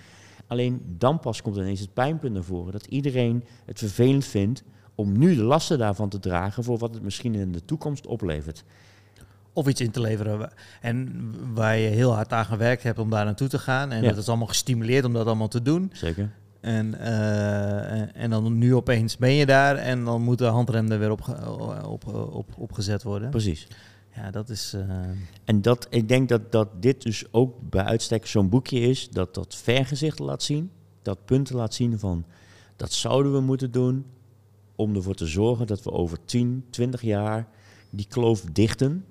Alleen 0.47 0.83
dan 0.99 1.21
pas 1.21 1.43
komt 1.43 1.57
ineens 1.57 1.81
het 1.81 1.95
pijnpunt 1.95 2.33
naar 2.33 2.45
voren. 2.45 2.73
Dat 2.73 2.87
iedereen 2.87 3.45
het 3.65 3.79
vervelend 3.79 4.25
vindt 4.25 4.65
om 5.01 5.19
nu 5.19 5.35
de 5.35 5.43
lasten 5.43 5.79
daarvan 5.79 6.09
te 6.09 6.19
dragen 6.19 6.65
voor 6.65 6.79
wat 6.79 6.95
het 6.95 7.03
misschien 7.03 7.35
in 7.35 7.53
de 7.53 7.65
toekomst 7.65 8.07
oplevert. 8.07 8.65
Of 9.53 9.69
iets 9.69 9.81
in 9.81 9.91
te 9.91 10.01
leveren. 10.01 10.51
En 10.81 11.31
waar 11.55 11.77
je 11.77 11.89
heel 11.89 12.15
hard 12.15 12.33
aan 12.33 12.45
gewerkt 12.45 12.83
hebt 12.83 12.99
om 12.99 13.11
daar 13.11 13.25
naartoe 13.25 13.49
te 13.49 13.59
gaan. 13.59 13.93
En 13.93 14.03
Ja. 14.03 14.09
dat 14.09 14.17
is 14.19 14.29
allemaal 14.29 14.47
gestimuleerd 14.47 15.05
om 15.05 15.13
dat 15.13 15.27
allemaal 15.27 15.49
te 15.49 15.63
doen. 15.63 15.91
Zeker? 15.93 16.31
En, 16.61 16.95
eh, 16.99 18.23
en- 18.23 18.31
dan 18.31 18.59
nu 18.59 18.75
opeens 18.75 19.17
ben 19.17 19.33
je 19.33 19.47
daar 19.47 19.77
en 19.77 20.05
dan 20.05 20.23
moet 20.23 20.39
de 20.39 20.45
handrem 20.45 20.91
er 20.91 20.99
weer 20.99 21.11
op, 21.11 21.29
op, 21.87 22.07
op, 22.33 22.47
opgezet 22.57 23.03
worden. 23.03 23.31
Precies. 23.31 23.67
Ja, 24.15 24.31
dat 24.31 24.49
is... 24.49 24.73
eh, 24.75 24.81
En 25.45 25.63
dat, 25.63 25.87
ik 25.91 26.09
denk 26.09 26.29
dat, 26.29 26.53
dat 26.53 26.83
dit 26.83 27.03
dus 27.03 27.25
ook 27.31 27.71
bij 27.71 27.85
uitstek 27.85 28.27
zo'n 28.27 28.49
boekje 28.49 28.81
is, 28.81 29.09
dat 29.09 29.35
dat 29.35 29.55
vergezicht 29.55 30.19
laat 30.19 30.43
zien, 30.43 30.71
dat 31.03 31.25
punten 31.25 31.57
laat 31.57 31.75
zien 31.75 31.99
van, 31.99 32.25
dat 32.77 32.93
zouden 32.93 33.33
we 33.33 33.41
moeten 33.41 33.71
doen 33.71 34.05
om 34.81 34.95
ervoor 34.97 35.15
te 35.15 35.27
zorgen 35.27 35.67
dat 35.67 35.83
we 35.83 35.91
over 35.93 36.19
10, 36.25 36.65
20 36.71 37.03
jaar 37.03 37.49
die 37.91 38.07
kloof 38.09 38.41
dichten. 38.53 39.05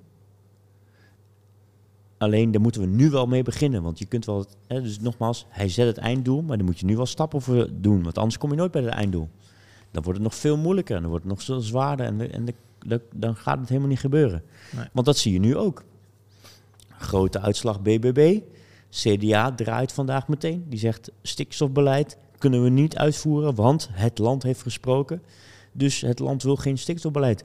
Alleen 2.18 2.52
daar 2.52 2.62
moeten 2.62 2.82
we 2.82 2.88
nu 2.88 3.10
wel 3.10 3.26
mee 3.28 3.44
beginnen, 3.44 3.84
want 3.84 4.00
je 4.00 4.06
kunt 4.06 4.26
wel, 4.26 4.46
hè, 4.68 4.82
dus 4.82 5.00
nogmaals, 5.00 5.46
hij 5.50 5.70
zet 5.70 5.88
het 5.88 5.98
einddoel, 5.98 6.42
maar 6.42 6.58
daar 6.58 6.66
moet 6.66 6.80
je 6.80 6.86
nu 6.86 6.96
wel 6.96 7.06
stappen 7.06 7.42
voor 7.42 7.70
doen, 7.74 8.04
want 8.04 8.18
anders 8.18 8.38
kom 8.38 8.50
je 8.50 8.56
nooit 8.56 8.72
bij 8.72 8.82
het 8.82 8.94
einddoel. 8.94 9.30
Dan 9.92 10.04
wordt 10.04 10.20
het 10.20 10.28
nog 10.28 10.36
veel 10.38 10.58
moeilijker 10.58 10.96
en 10.96 11.02
dan 11.02 11.10
wordt 11.10 11.26
het 11.26 11.34
nog 11.34 11.44
veel 11.44 11.60
zwaarder 11.60 12.06
en, 12.06 12.32
en 12.32 12.46
de- 12.46 12.54
de- 12.80 13.02
dan 13.14 13.36
gaat 13.36 13.60
het 13.60 13.68
helemaal 13.68 13.90
niet 13.90 14.00
gebeuren. 14.00 14.44
Nee. 14.76 14.86
Want 14.94 15.06
dat 15.06 15.18
zie 15.18 15.34
je 15.34 15.40
nu 15.40 15.56
ook. 15.58 15.84
Grote 16.90 17.40
uitslag 17.40 17.82
BBB. 17.82 18.40
CDA 18.90 19.52
draait 19.56 19.92
vandaag 19.92 20.28
meteen. 20.28 20.66
Die 20.70 20.80
zegt 20.80 21.12
stikstofbeleid 21.22 22.18
kunnen 22.38 22.64
we 22.64 22.70
niet 22.70 22.98
uitvoeren, 22.98 23.56
want 23.56 23.90
het 23.92 24.18
land 24.18 24.44
heeft 24.44 24.62
gesproken. 24.62 25.22
Dus 25.72 26.02
het 26.02 26.20
land 26.20 26.44
wil 26.44 26.56
geen 26.56 26.78
stikstofbeleid. 26.78 27.44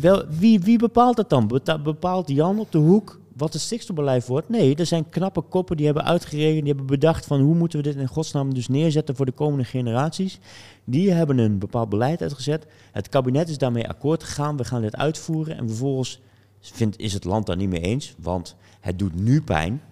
Wel, 0.00 0.24
wie, 0.28 0.60
wie 0.60 0.78
bepaalt 0.78 1.16
dat 1.16 1.30
dan? 1.30 1.60
Bepaalt 1.82 2.28
Jan 2.28 2.58
op 2.58 2.72
de 2.72 2.78
hoek 2.78 3.20
wat 3.36 3.52
het 3.52 3.62
stikstofbeleid 3.62 4.26
wordt. 4.26 4.48
Nee, 4.48 4.74
er 4.74 4.86
zijn 4.86 5.08
knappe 5.08 5.40
koppen 5.40 5.76
die 5.76 5.86
hebben 5.86 6.04
uitgerekend, 6.04 6.58
die 6.58 6.68
hebben 6.68 6.86
bedacht 6.86 7.26
van 7.26 7.40
hoe 7.40 7.54
moeten 7.54 7.78
we 7.78 7.84
dit 7.84 7.96
in 7.96 8.06
godsnaam 8.06 8.54
dus 8.54 8.68
neerzetten 8.68 9.16
voor 9.16 9.26
de 9.26 9.32
komende 9.32 9.64
generaties. 9.64 10.38
Die 10.84 11.10
hebben 11.10 11.38
een 11.38 11.58
bepaald 11.58 11.88
beleid 11.88 12.22
uitgezet. 12.22 12.66
Het 12.92 13.08
kabinet 13.08 13.48
is 13.48 13.58
daarmee 13.58 13.88
akkoord 13.88 14.24
gegaan, 14.24 14.56
we 14.56 14.64
gaan 14.64 14.82
dit 14.82 14.96
uitvoeren 14.96 15.56
en 15.56 15.68
vervolgens 15.68 16.20
vindt, 16.60 16.98
is 16.98 17.12
het 17.12 17.24
land 17.24 17.46
daar 17.46 17.56
niet 17.56 17.68
mee 17.68 17.80
eens, 17.80 18.14
want 18.18 18.56
het 18.80 18.98
doet 18.98 19.14
nu 19.14 19.42
pijn. 19.42 19.82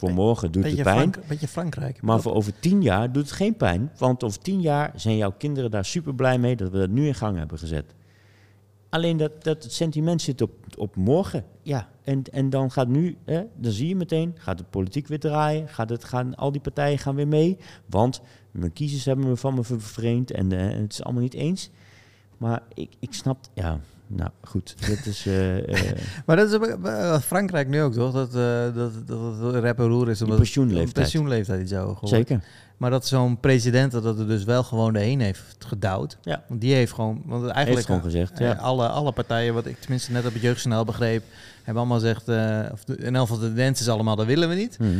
Voor 0.00 0.12
morgen 0.12 0.52
doet 0.52 0.64
het 0.64 0.82
pijn. 0.82 1.12
Frank, 1.12 1.26
beetje 1.28 1.48
Frankrijk. 1.48 2.02
Maar 2.02 2.20
voor 2.20 2.34
over 2.34 2.52
tien 2.60 2.82
jaar 2.82 3.12
doet 3.12 3.22
het 3.22 3.32
geen 3.32 3.56
pijn. 3.56 3.90
Want 3.98 4.24
over 4.24 4.40
tien 4.40 4.60
jaar 4.60 4.92
zijn 4.94 5.16
jouw 5.16 5.32
kinderen 5.32 5.70
daar 5.70 5.84
super 5.84 6.14
blij 6.14 6.38
mee 6.38 6.56
dat 6.56 6.70
we 6.70 6.78
dat 6.78 6.90
nu 6.90 7.06
in 7.06 7.14
gang 7.14 7.36
hebben 7.38 7.58
gezet. 7.58 7.94
Alleen 8.88 9.16
dat, 9.16 9.44
dat 9.44 9.62
het 9.62 9.72
sentiment 9.72 10.22
zit 10.22 10.42
op, 10.42 10.50
op 10.76 10.96
morgen. 10.96 11.44
Ja, 11.62 11.88
en, 12.02 12.22
en 12.32 12.50
dan 12.50 12.70
gaat 12.70 12.88
nu, 12.88 13.16
hè, 13.24 13.42
dan 13.56 13.72
zie 13.72 13.88
je 13.88 13.96
meteen, 13.96 14.34
gaat 14.38 14.58
de 14.58 14.64
politiek 14.70 15.06
weer 15.06 15.20
draaien. 15.20 15.68
Gaat 15.68 15.90
het, 15.90 16.04
gaan, 16.04 16.34
al 16.34 16.52
die 16.52 16.60
partijen 16.60 16.98
gaan 16.98 17.14
weer 17.14 17.28
mee. 17.28 17.56
Want 17.86 18.20
mijn 18.50 18.72
kiezers 18.72 19.04
hebben 19.04 19.28
me 19.28 19.36
van 19.36 19.54
me 19.54 19.64
vervreemd 19.64 20.30
en, 20.30 20.52
eh, 20.52 20.80
het 20.80 20.92
is 20.92 21.02
allemaal 21.02 21.22
niet 21.22 21.34
eens. 21.34 21.70
Maar 22.38 22.62
ik, 22.74 22.92
ik 22.98 23.14
snap, 23.14 23.38
ja, 23.54 23.80
nou 24.12 24.30
goed. 24.42 24.74
Dit 24.86 25.06
is, 25.06 25.26
eh, 25.26 25.90
eh, 25.90 25.96
Maar 26.26 26.36
dat 26.36 26.52
is 26.52 26.68
eh, 26.82 27.18
Frankrijk 27.18 27.68
nu 27.68 27.82
ook, 27.82 27.92
toch? 27.92 28.12
Dat, 28.12 28.34
eh, 28.34 28.74
dat, 28.74 29.06
dat 29.06 29.38
het 29.40 29.54
rep 29.54 29.78
en 29.78 29.86
roer 29.86 30.08
is. 30.08 30.16
Die 30.16 30.26
omdat 30.26 30.38
pensioenleeftijd. 30.38 30.94
de 30.94 31.00
pensioenleeftijd 31.00 31.60
iets 31.60 31.72
hoger 31.72 31.86
wordt. 31.86 32.08
zeker. 32.08 32.42
Maar 32.76 32.90
dat 32.90 33.06
zo'n 33.06 33.40
president 33.40 33.92
dat 33.92 34.18
er 34.18 34.26
dus 34.26 34.44
wel 34.44 34.62
gewoon 34.62 34.94
erheen 34.94 35.20
heeft 35.20 35.56
gedouwd. 35.66 36.18
Ja. 36.22 36.44
Want 36.48 36.60
die 36.60 36.74
heeft 36.74 36.92
gewoon... 36.92 37.22
Want 37.26 37.42
eigenlijk 37.42 37.74
Heeft 37.74 37.86
gewoon 37.86 38.02
gezegd, 38.02 38.38
ja. 38.38 38.52
alle, 38.52 38.88
alle 38.88 39.12
partijen, 39.12 39.54
wat 39.54 39.66
ik 39.66 39.80
tenminste 39.80 40.12
net 40.12 40.26
op 40.26 40.32
het 40.32 40.42
jeugdjournaal 40.42 40.84
begreep... 40.84 41.22
hebben 41.56 41.82
allemaal 41.82 41.98
gezegd... 41.98 42.28
of 42.72 42.84
de, 42.84 42.96
in 42.96 43.16
elk 43.16 43.28
geval 43.28 43.42
de 43.42 43.52
Dens 43.52 43.80
is 43.80 43.88
allemaal, 43.88 44.16
dat 44.16 44.26
willen 44.26 44.48
we 44.48 44.54
niet. 44.54 44.78
Mhm. 44.78 44.90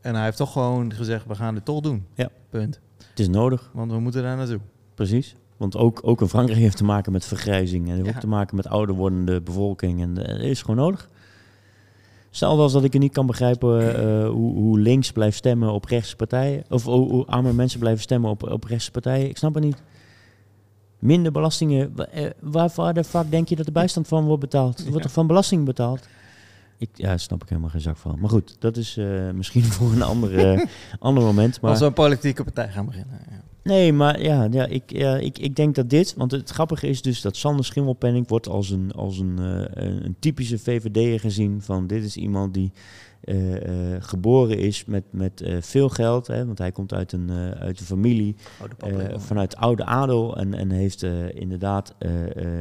En 0.00 0.14
hij 0.14 0.24
heeft 0.24 0.36
toch 0.36 0.52
gewoon 0.52 0.92
gezegd, 0.94 1.26
we 1.26 1.34
gaan 1.34 1.54
dit 1.54 1.64
toch 1.64 1.80
doen. 1.80 2.06
Ja. 2.14 2.28
Punt. 2.50 2.80
Het 3.10 3.20
is 3.20 3.28
nodig. 3.28 3.70
Want 3.72 3.90
we 3.90 4.00
moeten 4.00 4.22
daar 4.22 4.36
naartoe. 4.36 4.60
Precies. 4.94 5.34
Want 5.62 5.76
ook, 5.76 6.00
ook 6.02 6.20
in 6.20 6.28
Frankrijk 6.28 6.60
heeft 6.60 6.76
te 6.76 6.84
maken 6.84 7.12
met 7.12 7.24
vergrijzing. 7.24 7.88
En 7.88 7.94
heeft 7.94 8.06
Ja. 8.06 8.12
ook 8.14 8.20
te 8.20 8.26
maken 8.26 8.56
met 8.56 8.66
ouder 8.68 8.94
wordende 8.94 9.40
bevolking. 9.40 10.00
En 10.00 10.26
eh, 10.26 10.32
dat 10.34 10.42
is 10.44 10.60
gewoon 10.60 10.76
nodig. 10.76 11.08
Stel 12.30 12.60
als 12.60 12.72
dat 12.72 12.84
ik 12.84 12.92
het 12.92 13.02
niet 13.02 13.12
kan 13.12 13.26
begrijpen 13.26 13.94
eh, 13.96 14.28
hoe, 14.28 14.54
hoe 14.54 14.78
links 14.78 15.12
blijft 15.12 15.36
stemmen 15.36 15.72
op 15.72 15.84
rechtse 15.84 16.16
partijen. 16.16 16.64
Of 16.68 16.84
hoe, 16.84 17.10
hoe 17.10 17.26
arme 17.26 17.52
mensen 17.52 17.78
blijven 17.80 18.02
stemmen 18.02 18.30
op, 18.30 18.42
op 18.50 18.64
rechtse 18.64 18.90
partijen. 18.90 19.28
Ik 19.28 19.36
snap 19.38 19.54
het 19.54 19.64
niet. 19.64 19.82
Minder 20.98 21.32
belastingen. 21.32 21.92
Wa- 21.94 22.04
eh, 22.06 22.30
Waarvoor 22.40 22.92
de 22.92 23.04
fuck 23.04 23.30
denk 23.30 23.48
je 23.48 23.56
dat 23.56 23.66
de 23.66 23.72
bijstand 23.72 24.08
van 24.08 24.24
wordt 24.24 24.40
betaald? 24.40 24.78
Er 24.78 24.88
wordt 24.90 25.02
toch 25.02 25.12
van 25.12 25.26
belasting 25.26 25.64
betaald? 25.64 26.06
Ik, 26.78 26.88
ja, 26.94 27.06
daar 27.06 27.20
snap 27.20 27.42
ik 27.42 27.48
helemaal 27.48 27.70
geen 27.70 27.80
zak 27.80 27.96
van. 27.96 28.18
Maar 28.20 28.30
goed, 28.30 28.56
dat 28.58 28.76
is 28.76 28.96
eh, 28.96 29.30
misschien 29.34 29.64
voor 29.76 29.92
een 29.92 30.02
andere, 30.02 30.66
ander 30.98 31.22
moment. 31.24 31.60
Maar... 31.60 31.70
Als 31.70 31.80
we 31.80 31.86
een 31.86 31.92
politieke 31.92 32.44
partij 32.44 32.68
gaan 32.68 32.86
beginnen. 32.86 33.18
Ja. 33.30 33.40
Nee, 33.62 33.92
maar 33.92 34.22
ja, 34.22 34.48
ja, 34.50 34.66
ik, 34.66 34.82
ja 34.86 35.16
ik, 35.16 35.38
ik 35.38 35.56
denk 35.56 35.74
dat 35.74 35.90
dit... 35.90 36.14
Want 36.16 36.30
het 36.30 36.50
grappige 36.50 36.88
is 36.88 37.02
dus 37.02 37.20
dat 37.20 37.36
Sander 37.36 37.64
Schimmelpenning 37.64 38.28
wordt 38.28 38.48
als 38.48 38.70
een, 38.70 38.92
als 38.92 39.18
een, 39.18 39.38
eh, 39.38 39.84
een, 40.04 40.16
typische 40.18 40.58
VVD'er 40.58 41.20
gezien. 41.20 41.62
Van 41.62 41.86
dit 41.86 42.04
is 42.04 42.16
iemand 42.16 42.54
die 42.54 42.72
eh, 43.20 43.94
eh, 43.94 44.02
geboren 44.02 44.58
is 44.58 44.84
met, 44.84 45.04
met 45.10 45.44
veel 45.60 45.88
geld. 45.88 46.26
Hè, 46.26 46.46
want 46.46 46.58
hij 46.58 46.72
komt 46.72 46.92
uit 46.92 47.12
een, 47.12 47.30
uit 47.58 47.80
een 47.80 47.86
familie 47.86 48.36
Oude 48.78 49.18
vanuit 49.20 49.56
oude 49.56 49.84
adel. 49.84 50.36
En, 50.36 50.54
en 50.54 50.70
heeft 50.70 51.02
inderdaad 51.34 51.94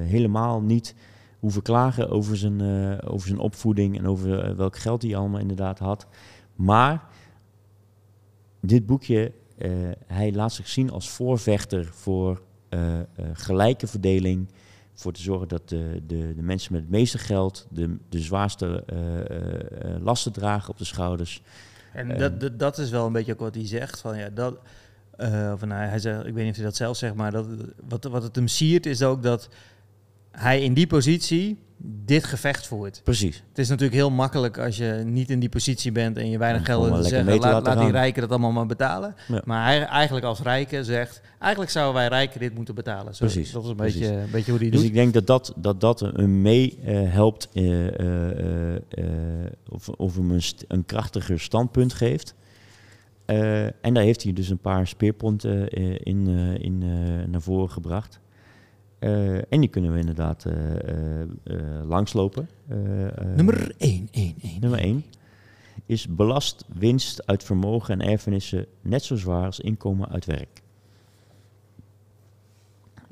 helemaal 0.04 0.62
niet 0.62 0.96
hoeven 1.40 1.62
klagen 1.62 2.10
over 2.10 2.38
zijn, 2.38 2.62
over 3.04 3.28
zijn 3.28 3.40
opvoeding. 3.40 3.98
En 3.98 4.08
over 4.08 4.56
welk 4.56 4.78
geld 4.78 5.02
hij 5.02 5.16
allemaal 5.16 5.40
inderdaad 5.40 5.80
had. 5.80 6.08
Maar 6.56 7.04
dit 8.62 8.86
boekje, 8.86 9.32
hij 10.08 10.34
laat 10.34 10.54
zich 10.54 10.68
zien 10.68 10.92
als 10.92 11.10
voorvechter 11.10 11.86
voor 11.86 12.42
eh, 12.70 13.00
eh, 13.00 13.06
gelijke 13.34 13.88
verdeling. 13.88 14.48
Voor 14.94 15.14
te 15.14 15.22
zorgen 15.22 15.48
dat 15.48 15.70
de, 15.70 16.02
de, 16.08 16.34
de 16.36 16.42
mensen 16.42 16.74
met 16.74 16.82
het 16.82 16.92
meeste 16.92 17.18
geld 17.18 17.68
de, 17.70 17.98
de 18.10 18.20
zwaarste 18.20 18.84
eh, 18.86 19.20
eh, 19.20 19.96
eh, 19.96 20.02
lasten 20.04 20.32
dragen 20.32 20.70
op 20.70 20.78
de 20.78 20.86
schouders. 20.86 21.42
En 21.94 22.18
dat, 22.18 22.40
dat, 22.40 22.60
dat 22.60 22.78
is 22.78 22.90
wel 22.90 23.06
een 23.06 23.14
beetje 23.14 23.34
ook 23.34 23.40
wat 23.40 23.56
hij 23.56 23.68
zegt. 23.68 24.02
Van, 24.02 24.18
ja, 24.18 24.30
dat, 24.30 24.60
eh, 25.18 25.52
of, 25.54 25.66
nou, 25.66 25.82
hij 25.88 26.00
zegt, 26.00 26.26
ik 26.26 26.34
weet 26.34 26.44
niet 26.44 26.52
of 26.52 26.56
hij 26.56 26.66
dat 26.66 26.76
zelf 26.76 26.98
zegt, 26.98 27.14
maar 27.14 27.32
dat, 27.32 27.48
wat, 27.88 28.04
wat 28.04 28.24
het 28.24 28.36
hem 28.36 28.48
siert 28.48 28.86
is 28.86 29.02
ook 29.02 29.24
dat 29.24 29.50
hij 30.32 30.62
in 30.62 30.74
die 30.74 30.88
positie 30.88 31.60
dit 31.84 32.24
gevecht 32.24 32.68
voert. 32.68 33.02
Precies. 33.04 33.44
Het 33.50 33.58
is 33.58 33.70
natuurlijk 33.70 33.98
heel 33.98 34.10
makkelijk 34.10 34.58
als 34.58 34.78
je 34.78 35.02
niet 35.06 35.30
in 35.30 35.40
die 35.40 35.50
positie 35.50 35.92
bent 35.92 36.18
en 36.18 36.30
je 36.30 36.38
weinig 36.38 36.66
geld 36.66 36.86
hebt 36.86 37.02
te 37.02 37.08
zeggen, 37.08 37.40
laat, 37.40 37.66
laat 37.66 37.80
die 37.80 37.92
rijken 37.92 38.22
dat 38.22 38.30
allemaal 38.30 38.52
maar 38.52 38.66
betalen. 38.66 39.16
Ja. 39.28 39.42
Maar 39.46 39.66
hij 39.66 39.86
eigenlijk 39.86 40.26
als 40.26 40.42
rijke 40.42 40.84
zegt, 40.84 41.22
eigenlijk 41.40 41.72
zouden 41.72 41.96
wij 41.96 42.08
rijken 42.08 42.40
dit 42.40 42.56
moeten 42.56 42.76
betalen. 42.76 43.16
Zo, 43.16 43.26
Precies, 43.26 43.52
Dat 43.52 43.64
is 43.64 43.70
een 43.70 43.76
precies. 43.76 44.00
beetje, 44.00 44.16
een 44.16 44.32
beetje 44.32 44.52
hoe 44.52 44.60
hij 44.60 44.70
Dus 44.70 44.80
doet. 44.80 44.90
ik 44.90 44.96
denk 44.96 45.14
dat 45.14 45.28
dat, 45.28 45.54
dat, 45.56 45.82
dat 45.82 46.00
hem 46.00 46.42
mee 46.42 46.80
eh, 46.86 47.14
helpt 47.14 47.50
eh, 47.54 48.74
eh, 48.76 48.82
of, 49.70 49.90
of 49.90 50.16
hem 50.16 50.40
een, 50.68 50.86
krachtiger 50.86 51.40
standpunt 51.40 51.94
geeft. 51.94 52.36
En 53.82 53.94
daar 53.94 54.04
heeft 54.04 54.24
hij 54.24 54.34
dus 54.34 54.50
een 54.50 54.58
paar 54.58 54.88
speerpunten 54.88 55.70
in, 56.04 56.28
in, 56.62 56.78
naar 57.30 57.42
voren 57.42 57.70
gebracht. 57.70 58.20
Eh, 59.02 59.36
en 59.36 59.60
die 59.60 59.68
kunnen 59.70 59.94
we 59.94 60.00
inderdaad 60.00 60.46
eh, 60.46 60.76
eh, 60.90 61.22
eh, 61.44 61.58
langslopen. 61.84 62.50
Eh, 62.68 63.08
eh, 63.08 63.36
Nummer 63.36 63.74
1, 63.78 64.08
1, 64.12 64.36
1. 64.42 64.60
Nummer 64.60 64.80
1 64.80 65.04
is 65.86 66.08
belast 66.08 66.66
winst 66.74 67.28
uit 67.28 67.44
vermogen 67.44 68.00
en 68.02 68.08
erfenissen 68.10 68.66
net 68.82 69.04
zo 69.04 69.16
zwaar 69.16 69.46
als 69.46 69.60
inkomen 69.60 70.10
uit 70.10 70.26
werk. 70.26 70.62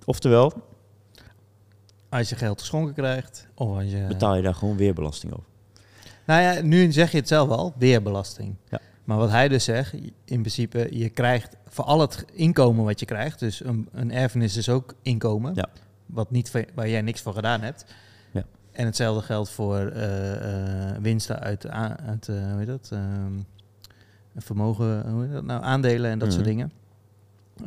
Oftewel, 0.05 0.53
Als 2.09 2.29
je 2.29 2.35
geld 2.35 2.59
geschonken 2.59 2.93
krijgt, 2.93 3.47
of 3.55 3.77
als 3.77 3.91
je... 3.91 4.05
betaal 4.07 4.35
je 4.35 4.41
daar 4.41 4.55
gewoon 4.55 4.77
weer 4.77 4.93
belasting 4.93 5.33
over. 5.33 5.45
Nou 6.25 6.41
ja, 6.41 6.61
nu 6.61 6.91
zeg 6.91 7.11
je 7.11 7.17
het 7.17 7.27
zelf 7.27 7.49
al, 7.49 7.73
weerbelasting. 7.77 8.55
Ja. 8.69 8.79
Maar 9.09 9.17
wat 9.17 9.29
hij 9.29 9.47
dus 9.47 9.63
zegt, 9.63 9.93
in 9.93 10.11
principe, 10.39 10.87
je 10.91 11.09
krijgt 11.09 11.55
voor 11.67 11.85
al 11.85 11.99
het 11.99 12.25
inkomen 12.33 12.85
wat 12.85 12.99
je 12.99 13.05
krijgt, 13.05 13.39
dus 13.39 13.63
een, 13.63 13.89
een 13.91 14.11
erfenis 14.11 14.57
is 14.57 14.69
ook 14.69 14.93
inkomen, 15.01 15.55
Ja. 15.55 15.65
wat 16.05 16.31
niet, 16.31 16.51
waar 16.73 16.89
jij 16.89 17.01
niks 17.01 17.21
voor 17.21 17.33
gedaan 17.33 17.61
hebt. 17.61 17.85
Ja. 18.31 18.43
En 18.71 18.85
hetzelfde 18.85 19.21
geldt 19.25 19.49
voor 19.49 19.77
eh, 19.77 20.89
eh, 20.91 20.97
winsten 21.01 21.39
uit, 21.39 21.67
uit 21.67 22.27
eh, 22.27 22.35
hoe 22.35 22.57
heet 22.57 22.67
dat, 22.67 22.89
Ehm, 22.93 23.33
vermogen, 24.35 25.09
hoe 25.11 25.21
heet 25.23 25.31
dat 25.31 25.43
nou, 25.43 25.63
aandelen 25.63 26.11
en 26.11 26.19
dat 26.19 26.31
soort 26.33 26.45
Mhm. 26.45 26.55
dingen. 26.55 26.71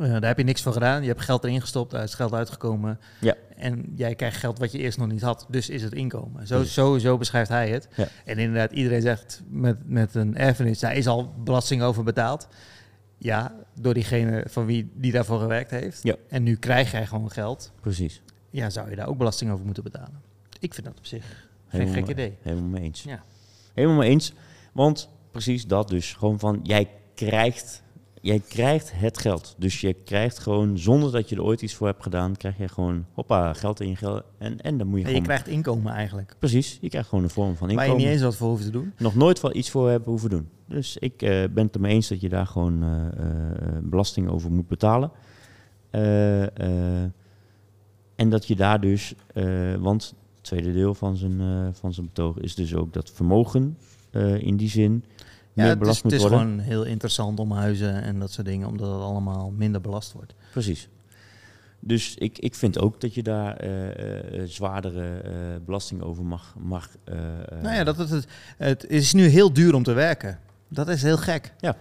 Eh, 0.01 0.11
daar 0.11 0.25
heb 0.25 0.39
je 0.39 0.45
niks 0.45 0.63
voor 0.63 0.73
gedaan. 0.73 1.03
Je 1.03 1.09
hebt 1.09 1.21
geld 1.21 1.45
erin 1.45 1.61
gestopt, 1.61 1.91
daar 1.91 2.03
is 2.03 2.15
geld 2.15 2.33
uitgekomen. 2.33 3.01
Ja. 3.21 3.35
En 3.57 3.93
jij 3.97 4.15
krijgt 4.15 4.37
geld 4.37 4.59
wat 4.59 4.73
je 4.73 4.79
eerst 4.79 4.99
nog 4.99 5.09
niet 5.09 5.23
had. 5.23 5.47
Dus 5.49 5.69
is 5.69 5.83
het 5.83 5.93
inkomen. 5.93 6.47
Zo, 6.47 6.63
zo, 6.63 6.99
zo 6.99 7.19
beschrijft 7.19 7.51
hij 7.51 7.69
het. 7.71 7.89
Ja. 7.97 8.09
En 8.25 8.39
inderdaad, 8.39 8.73
iedereen 8.73 9.03
zegt 9.03 9.43
met, 9.49 9.77
met 9.89 10.15
een 10.15 10.37
erfenis, 10.37 10.79
daar 10.79 10.97
is 10.97 11.07
al 11.07 11.35
belasting 11.45 11.83
over 11.83 12.05
betaald. 12.05 12.49
Ja, 13.19 13.55
door 13.75 13.95
diegene 13.95 14.45
van 14.49 14.67
wie 14.67 14.91
die 14.95 15.13
daarvoor 15.13 15.39
gewerkt 15.39 15.71
heeft. 15.71 16.03
Ja. 16.03 16.15
En 16.29 16.43
nu 16.43 16.57
krijg 16.57 16.91
jij 16.91 17.07
gewoon 17.07 17.31
geld. 17.31 17.73
Precies. 17.81 18.23
Ja, 18.51 18.71
zou 18.71 18.91
je 18.91 18.97
daar 18.97 19.09
ook 19.09 19.19
belasting 19.19 19.51
over 19.51 19.65
moeten 19.65 19.83
betalen? 19.83 20.21
Ik 20.59 20.75
vind 20.75 20.87
dat 20.87 20.99
op 20.99 21.07
zich 21.07 21.49
geen 21.69 21.89
gek 21.89 22.09
idee. 22.09 22.37
Helemaal 22.41 22.69
mee 22.69 22.83
eens. 22.83 23.03
Ja. 23.03 23.23
Helemaal 23.75 23.97
mee 23.97 24.11
eens. 24.11 24.33
Want 24.73 25.09
precies 25.31 25.67
dat 25.67 25.89
dus. 25.89 26.13
Gewoon 26.13 26.39
van, 26.39 26.61
jij 26.63 26.89
krijgt, 27.15 27.83
jij 28.23 28.43
krijgt 28.49 28.93
het 28.95 29.19
geld. 29.19 29.55
Dus 29.59 29.81
je 29.81 29.93
krijgt 30.05 30.39
gewoon, 30.39 30.79
zonder 30.79 31.13
dat 31.13 31.29
je 31.29 31.37
er 31.37 31.43
ooit 31.43 31.63
iets 31.63 31.75
voor 31.75 31.87
hebt 31.87 32.03
gedaan, 32.03 32.37
krijg 32.37 32.59
je 32.59 32.69
gewoon, 32.69 33.07
hoppa, 33.13 33.53
geld 33.53 33.81
in 33.81 33.89
je 33.89 33.97
geld. 33.97 34.23
En, 34.39 34.61
en 34.61 34.79
dan 34.79 34.87
moet 34.87 34.99
je 34.99 35.05
En 35.05 35.11
je 35.11 35.21
gewoon... 35.21 35.23
krijgt 35.23 35.49
inkomen 35.49 35.93
eigenlijk. 35.93 36.37
Precies, 36.39 36.79
je 36.81 36.89
krijgt 36.89 37.09
gewoon 37.09 37.25
een 37.25 37.31
vorm 37.31 37.57
van 37.57 37.75
Waar 37.75 37.85
inkomen. 37.85 38.01
je 38.01 38.07
niet 38.07 38.15
eens 38.15 38.23
wat 38.23 38.37
voor 38.37 38.49
hoeft 38.49 38.65
te 38.65 38.71
doen. 38.71 38.93
Nog 38.99 39.15
nooit 39.15 39.41
wel 39.41 39.57
iets 39.57 39.71
voor 39.71 39.91
hebben 39.91 40.09
hoeven 40.09 40.31
doen. 40.31 40.49
Dus 40.67 40.97
ik 40.97 41.23
eh, 41.23 41.29
ben 41.29 41.65
het 41.65 41.75
ermee 41.75 41.95
eens 41.95 42.09
dat 42.09 42.21
je 42.21 42.29
daar 42.29 42.47
gewoon 42.47 42.83
eh, 42.83 43.07
eh, 43.07 43.79
belasting 43.83 44.29
over 44.29 44.53
moet 44.53 44.69
betalen. 44.69 45.11
En 48.15 48.31
dat 48.31 48.47
je 48.47 48.57
daar 48.57 48.81
dus, 48.81 49.15
want 49.79 50.15
het 50.35 50.45
tweede 50.45 50.73
deel 50.73 50.95
van 50.95 51.17
zijn, 51.17 51.41
van 51.75 51.93
zijn 51.93 52.07
betoog 52.07 52.39
is 52.39 52.55
dus 52.55 52.75
ook 52.75 52.93
dat 52.93 53.11
vermogen 53.11 53.79
in 54.39 54.57
die 54.57 54.69
zin 54.69 55.05
Ja, 55.53 55.65
het 55.65 55.87
is, 55.87 56.03
het 56.03 56.15
gewoon 56.15 56.59
heel 56.59 56.85
interessant 56.85 57.39
om 57.39 57.53
huizen 57.53 58.03
en 58.03 58.19
dat 58.19 58.31
soort 58.31 58.47
dingen, 58.47 58.69
omdat 58.69 58.93
het 58.93 59.01
allemaal 59.01 59.51
minder 59.51 59.81
belast 59.81 60.13
wordt. 60.13 60.35
Precies. 60.53 60.89
Dus 61.85 62.15
ik, 62.15 62.39
ik 62.39 62.55
vind 62.55 62.79
ook 62.79 63.01
dat 63.01 63.15
je 63.15 63.23
daar 63.23 63.57
eh, 63.57 64.41
eh, 64.41 64.49
zwaardere 64.49 65.21
eh, 65.21 65.33
belasting 65.65 66.03
over 66.03 66.25
mag. 66.25 66.55
mag 66.59 66.89
nou 67.63 67.75
ja, 67.75 67.85
dat 67.85 67.97
het, 67.97 68.11
het, 68.11 68.27
het 68.57 68.87
is 68.89 69.13
nu 69.13 69.27
heel 69.27 69.53
duur 69.53 69.75
om 69.75 69.83
te 69.83 69.93
werken. 69.93 70.39
Dat 70.69 70.89
is 70.89 71.03
heel 71.03 71.17
gek. 71.17 71.53
Ja. 71.59 71.77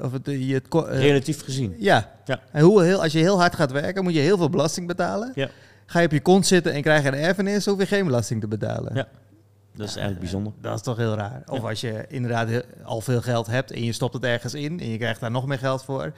Of 0.00 0.12
het, 0.12 0.26
je 0.26 0.54
het, 0.54 0.66
relatief 0.88 1.44
gezien. 1.44 1.74
ja. 1.78 2.14
Ja. 2.24 2.40
En 2.52 2.62
hoe, 2.62 2.82
heel, 2.82 3.02
als 3.02 3.12
je 3.12 3.18
heel 3.18 3.38
hard 3.38 3.54
gaat 3.54 3.72
werken, 3.72 4.02
moet 4.02 4.14
je 4.14 4.20
heel 4.20 4.36
veel 4.36 4.50
belasting 4.50 4.86
betalen. 4.86 5.32
Ja. 5.34 5.48
Ga 5.86 5.98
je 5.98 6.06
op 6.06 6.12
je 6.12 6.20
kont 6.20 6.46
zitten 6.46 6.72
en 6.72 6.82
krijg 6.82 7.02
je 7.02 7.08
een 7.08 7.14
erfenis, 7.14 7.66
hoef 7.66 7.78
je 7.78 7.86
geen 7.86 8.04
belasting 8.04 8.40
te 8.40 8.48
betalen. 8.48 8.94
Ja. 8.94 9.08
Dat 9.76 9.86
is 9.88 9.92
eigenlijk 9.96 10.20
bijzonder. 10.20 10.52
Dat 10.60 10.74
is 10.74 10.82
toch 10.82 10.96
heel 10.96 11.14
raar. 11.14 11.42
Of 11.46 11.60
Ja. 11.62 11.68
als 11.68 11.80
je 11.80 12.04
inderdaad 12.08 12.64
al 12.84 13.00
veel 13.00 13.20
geld 13.22 13.46
hebt 13.46 13.70
en 13.72 13.84
je 13.84 13.92
stopt 13.92 14.14
het 14.14 14.24
ergens 14.24 14.54
in 14.54 14.80
en 14.80 14.88
je 14.88 14.96
krijgt 14.98 15.20
daar 15.20 15.30
nog 15.30 15.46
meer 15.46 15.58
geld 15.58 15.84
voor. 15.84 16.12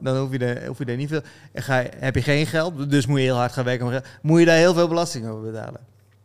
Dan 0.00 0.16
hoef 0.16 0.32
je 0.32 0.38
er, 0.38 0.66
hoef 0.66 0.78
je 0.78 0.84
er 0.84 0.96
niet 0.96 1.08
veel. 1.08 1.20
Ga 1.54 1.84
heb 1.96 2.14
je 2.14 2.22
geen 2.22 2.46
geld, 2.46 2.90
dus 2.90 3.06
moet 3.06 3.18
je 3.18 3.24
heel 3.24 3.36
hard 3.36 3.52
gaan 3.52 3.64
werken. 3.64 4.02
Moet 4.22 4.38
je 4.40 4.44
daar 4.46 4.56
heel 4.56 4.74
veel 4.74 4.88
belasting 4.88 5.26
over 5.26 5.50
betalen. 5.50 5.80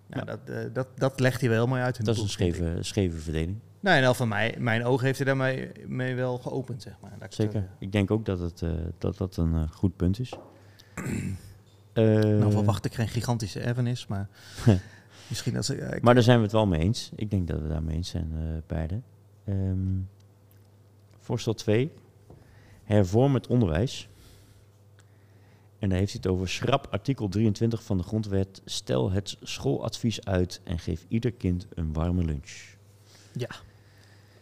Nou, 0.07 0.25
Ja. 0.25 0.37
dat, 0.45 0.55
eh, 0.55 0.73
dat, 0.73 0.87
dat 0.95 1.19
legt 1.19 1.39
hij 1.41 1.49
wel 1.49 1.57
heel 1.57 1.67
mooi 1.67 1.81
uit. 1.81 1.99
In 1.99 2.05
Dat 2.05 2.15
is 2.15 2.21
een 2.21 2.29
scheve, 2.29 2.77
scheve 2.79 3.17
verdeling. 3.17 3.57
Nou, 3.79 3.97
en 3.97 4.05
al 4.05 4.13
van 4.13 4.27
mij, 4.27 4.55
mijn 4.59 4.85
oog 4.85 5.01
heeft 5.01 5.17
hij 5.17 5.25
daarmee 5.25 5.71
mee 5.87 6.15
wel 6.15 6.37
geopend, 6.37 6.81
zeg 6.81 6.93
maar. 7.01 7.11
Zo 7.19 7.25
Zeker. 7.29 7.51
zeggen. 7.53 7.71
Ik 7.79 7.91
denk 7.91 8.11
ook 8.11 8.25
dat 8.25 8.39
het, 8.39 8.61
eh, 8.61 8.69
dat, 8.97 9.17
dat 9.17 9.37
een 9.37 9.53
eh, 9.55 9.61
goed 9.71 9.95
punt 9.95 10.19
is. 10.19 10.33
Eh, 11.93 12.03
Nou 12.03 12.51
verwacht 12.51 12.85
ik 12.85 12.93
geen 12.93 13.07
gigantische 13.07 13.59
erfenis, 13.59 14.07
maar 14.07 14.27
misschien 15.31 15.57
als 15.57 15.69
ik... 15.69 15.79
ja, 15.79 15.85
ik- 15.93 16.01
Maar 16.01 16.13
daar 16.13 16.23
zijn 16.23 16.37
we 16.37 16.43
het 16.43 16.51
wel 16.51 16.67
mee 16.67 16.79
eens. 16.81 17.11
Ik 17.15 17.29
denk 17.31 17.47
dat 17.47 17.61
we 17.61 17.67
daar 17.67 17.83
mee 17.83 17.95
eens 17.95 18.09
zijn, 18.09 18.31
eh 18.35 18.41
beide. 18.67 19.01
Ehm, 19.45 19.77
voorstel 21.19 21.53
2. 21.53 21.91
Hervorm 22.83 23.33
het 23.33 23.47
onderwijs. 23.47 24.09
En 25.79 25.89
daar 25.89 25.97
heeft 25.97 26.11
hij 26.11 26.21
het 26.23 26.31
over 26.31 26.49
schrap 26.49 26.87
artikel 26.91 27.27
23 27.29 27.83
van 27.83 27.97
de 27.97 28.03
grondwet. 28.03 28.61
Stel 28.65 29.11
het 29.11 29.37
schooladvies 29.41 30.25
uit 30.25 30.61
en 30.63 30.79
geef 30.79 31.05
ieder 31.07 31.31
kind 31.31 31.67
een 31.73 31.93
warme 31.93 32.23
lunch. 32.23 32.69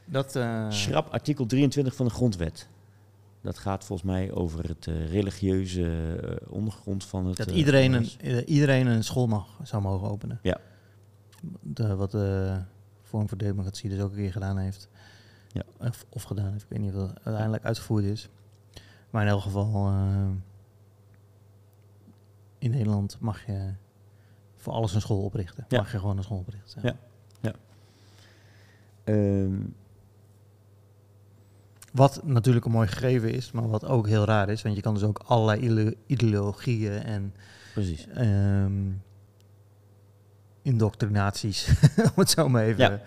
dat, 0.05 0.35
eh, 0.35 0.71
Schrap 0.71 1.09
artikel 1.09 1.45
23 1.45 1.95
van 1.95 2.05
de 2.05 2.11
grondwet. 2.11 2.67
Dat 3.41 3.57
gaat 3.57 3.85
volgens 3.85 4.07
mij 4.11 4.31
over 4.31 4.67
het 4.67 4.87
eh, 4.87 5.11
religieuze 5.11 5.91
ondergrond 6.49 7.05
van 7.05 7.25
het 7.25 7.37
dat 7.37 7.51
iedereen 7.51 7.93
een, 7.93 8.09
iedereen 8.49 8.87
een 8.87 9.03
school 9.03 9.27
mag, 9.27 9.59
zou 9.63 9.81
mogen 9.81 10.09
openen. 10.09 10.39
Ja. 10.41 10.59
De, 11.61 11.95
wat 11.95 12.11
de 12.11 12.57
Vorm 13.03 13.29
voor 13.29 13.37
Democratie 13.37 13.89
dus 13.89 13.99
ook 13.99 14.09
een 14.11 14.17
keer 14.17 14.31
gedaan 14.31 14.57
heeft. 14.57 14.89
Ja. 15.51 15.63
Of, 15.77 16.05
of 16.09 16.23
gedaan 16.23 16.51
heeft, 16.51 16.63
ik 16.63 16.69
weet 16.69 16.79
niet 16.79 16.93
of 16.93 16.99
dat 16.99 17.19
uiteindelijk 17.23 17.65
uitgevoerd 17.65 18.03
is. 18.03 18.29
Maar 19.09 19.21
in 19.23 19.27
elk 19.29 19.41
geval, 19.41 19.87
eh, 19.87 20.27
in 22.59 22.71
Nederland 22.71 23.17
mag 23.19 23.45
je 23.45 23.73
voor 24.57 24.73
alles 24.73 24.93
een 24.93 25.01
school 25.01 25.23
oprichten. 25.23 25.65
Ja. 25.67 25.77
Mag 25.77 25.91
je 25.91 25.99
gewoon 25.99 26.17
een 26.17 26.23
school 26.23 26.37
oprichten. 26.37 26.81
Ja. 27.41 27.53
Ehm, 29.03 29.55
Wat 31.93 32.23
natuurlijk 32.23 32.65
een 32.65 32.71
mooi 32.71 32.87
gegeven 32.87 33.33
is, 33.33 33.51
maar 33.51 33.69
wat 33.69 33.85
ook 33.85 34.07
heel 34.07 34.25
raar 34.25 34.49
is. 34.49 34.61
Want 34.61 34.75
je 34.75 34.81
kan 34.81 34.93
dus 34.93 35.03
ook 35.03 35.21
allerlei 35.25 35.61
ide- 35.61 35.95
ideologieën 36.05 36.91
en 37.03 37.33
precies. 37.73 38.07
Indoctrinaties, 40.69 41.67
om 41.97 42.11
het 42.15 42.29
zo 42.29 42.49
maar 42.49 42.63
even... 42.63 42.91
Ja. 42.91 43.01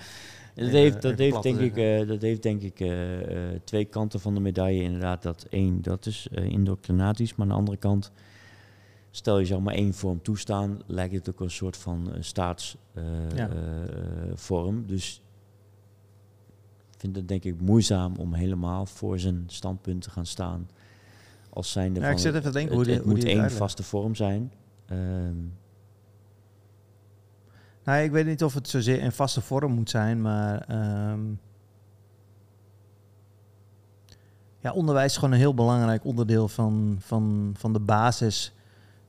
Dat 0.55 0.71
heeft, 0.71 1.03
dat 1.03 1.19
even 1.19 1.19
heeft, 1.19 1.43
denk 1.43 1.59
ik, 1.59 1.77
eh, 1.77 2.09
dat 2.09 2.23
heeft 2.23 2.43
denk 2.43 2.63
ik 2.63 2.81
eh, 2.81 3.21
eh, 3.55 3.61
twee 3.65 3.85
kanten 3.85 4.21
van 4.21 4.35
de 4.35 4.41
medaille. 4.41 4.83
Inderdaad, 4.83 5.23
dat 5.23 5.47
één, 5.51 5.83
dat 5.83 6.07
is 6.07 6.27
eh 6.33 6.45
indoctrinaties. 6.45 7.31
Maar 7.35 7.47
aan 7.47 7.53
de 7.53 7.59
andere 7.59 7.77
kant, 7.77 8.11
stel 9.11 9.39
je 9.39 9.45
zou 9.47 9.63
maar 9.63 9.75
één 9.75 9.95
vorm 9.95 10.23
toestaan, 10.23 10.81
lijkt 10.87 11.15
het 11.15 11.29
ook 11.31 11.41
een 11.41 11.51
soort 11.51 11.77
van 11.77 12.11
Ja. 12.15 12.23
staatsvorm. 12.23 14.87
dus 14.87 15.23
ik 16.91 16.99
vind 17.01 17.17
het 17.17 17.29
denk 17.29 17.45
ik 17.45 17.61
moeizaam 17.61 18.17
om 18.17 18.35
helemaal 18.35 18.87
voor 18.87 19.19
zijn 19.19 19.45
standpunt 19.47 20.03
te 20.03 20.11
gaan 20.11 20.27
staan. 20.27 20.69
Als 21.51 21.73
zijnde 21.73 22.01
Ja, 22.01 22.07
van 22.07 22.15
ik 22.15 22.21
zit 22.21 22.31
even 22.35 22.43
te 22.43 22.51
denken 22.51 22.77
het, 22.77 22.77
hoe 22.77 22.85
die- 22.85 22.95
het 22.95 23.05
hoe 23.05 23.13
moet 23.15 23.25
één 23.25 23.51
vaste 23.51 23.83
vorm 23.83 24.15
zijn. 24.15 24.53
Ehm, 24.87 25.35
Nou, 27.85 28.03
ik 28.03 28.11
weet 28.11 28.27
niet 28.27 28.45
of 28.45 28.55
het 28.55 28.69
zozeer 28.69 29.01
in 29.01 29.13
vaste 29.13 29.41
vorm 29.41 29.73
moet 29.73 29.91
zijn, 29.91 30.21
maar 30.21 30.65
ehm, 30.69 31.21
ja, 34.59 34.73
onderwijs 34.73 35.11
is 35.11 35.17
gewoon 35.17 35.33
een 35.33 35.39
heel 35.39 35.55
belangrijk 35.55 36.05
onderdeel 36.05 36.49
van, 36.49 36.97
van, 37.01 37.55
van 37.59 37.73
de 37.73 37.81
basis 37.81 38.55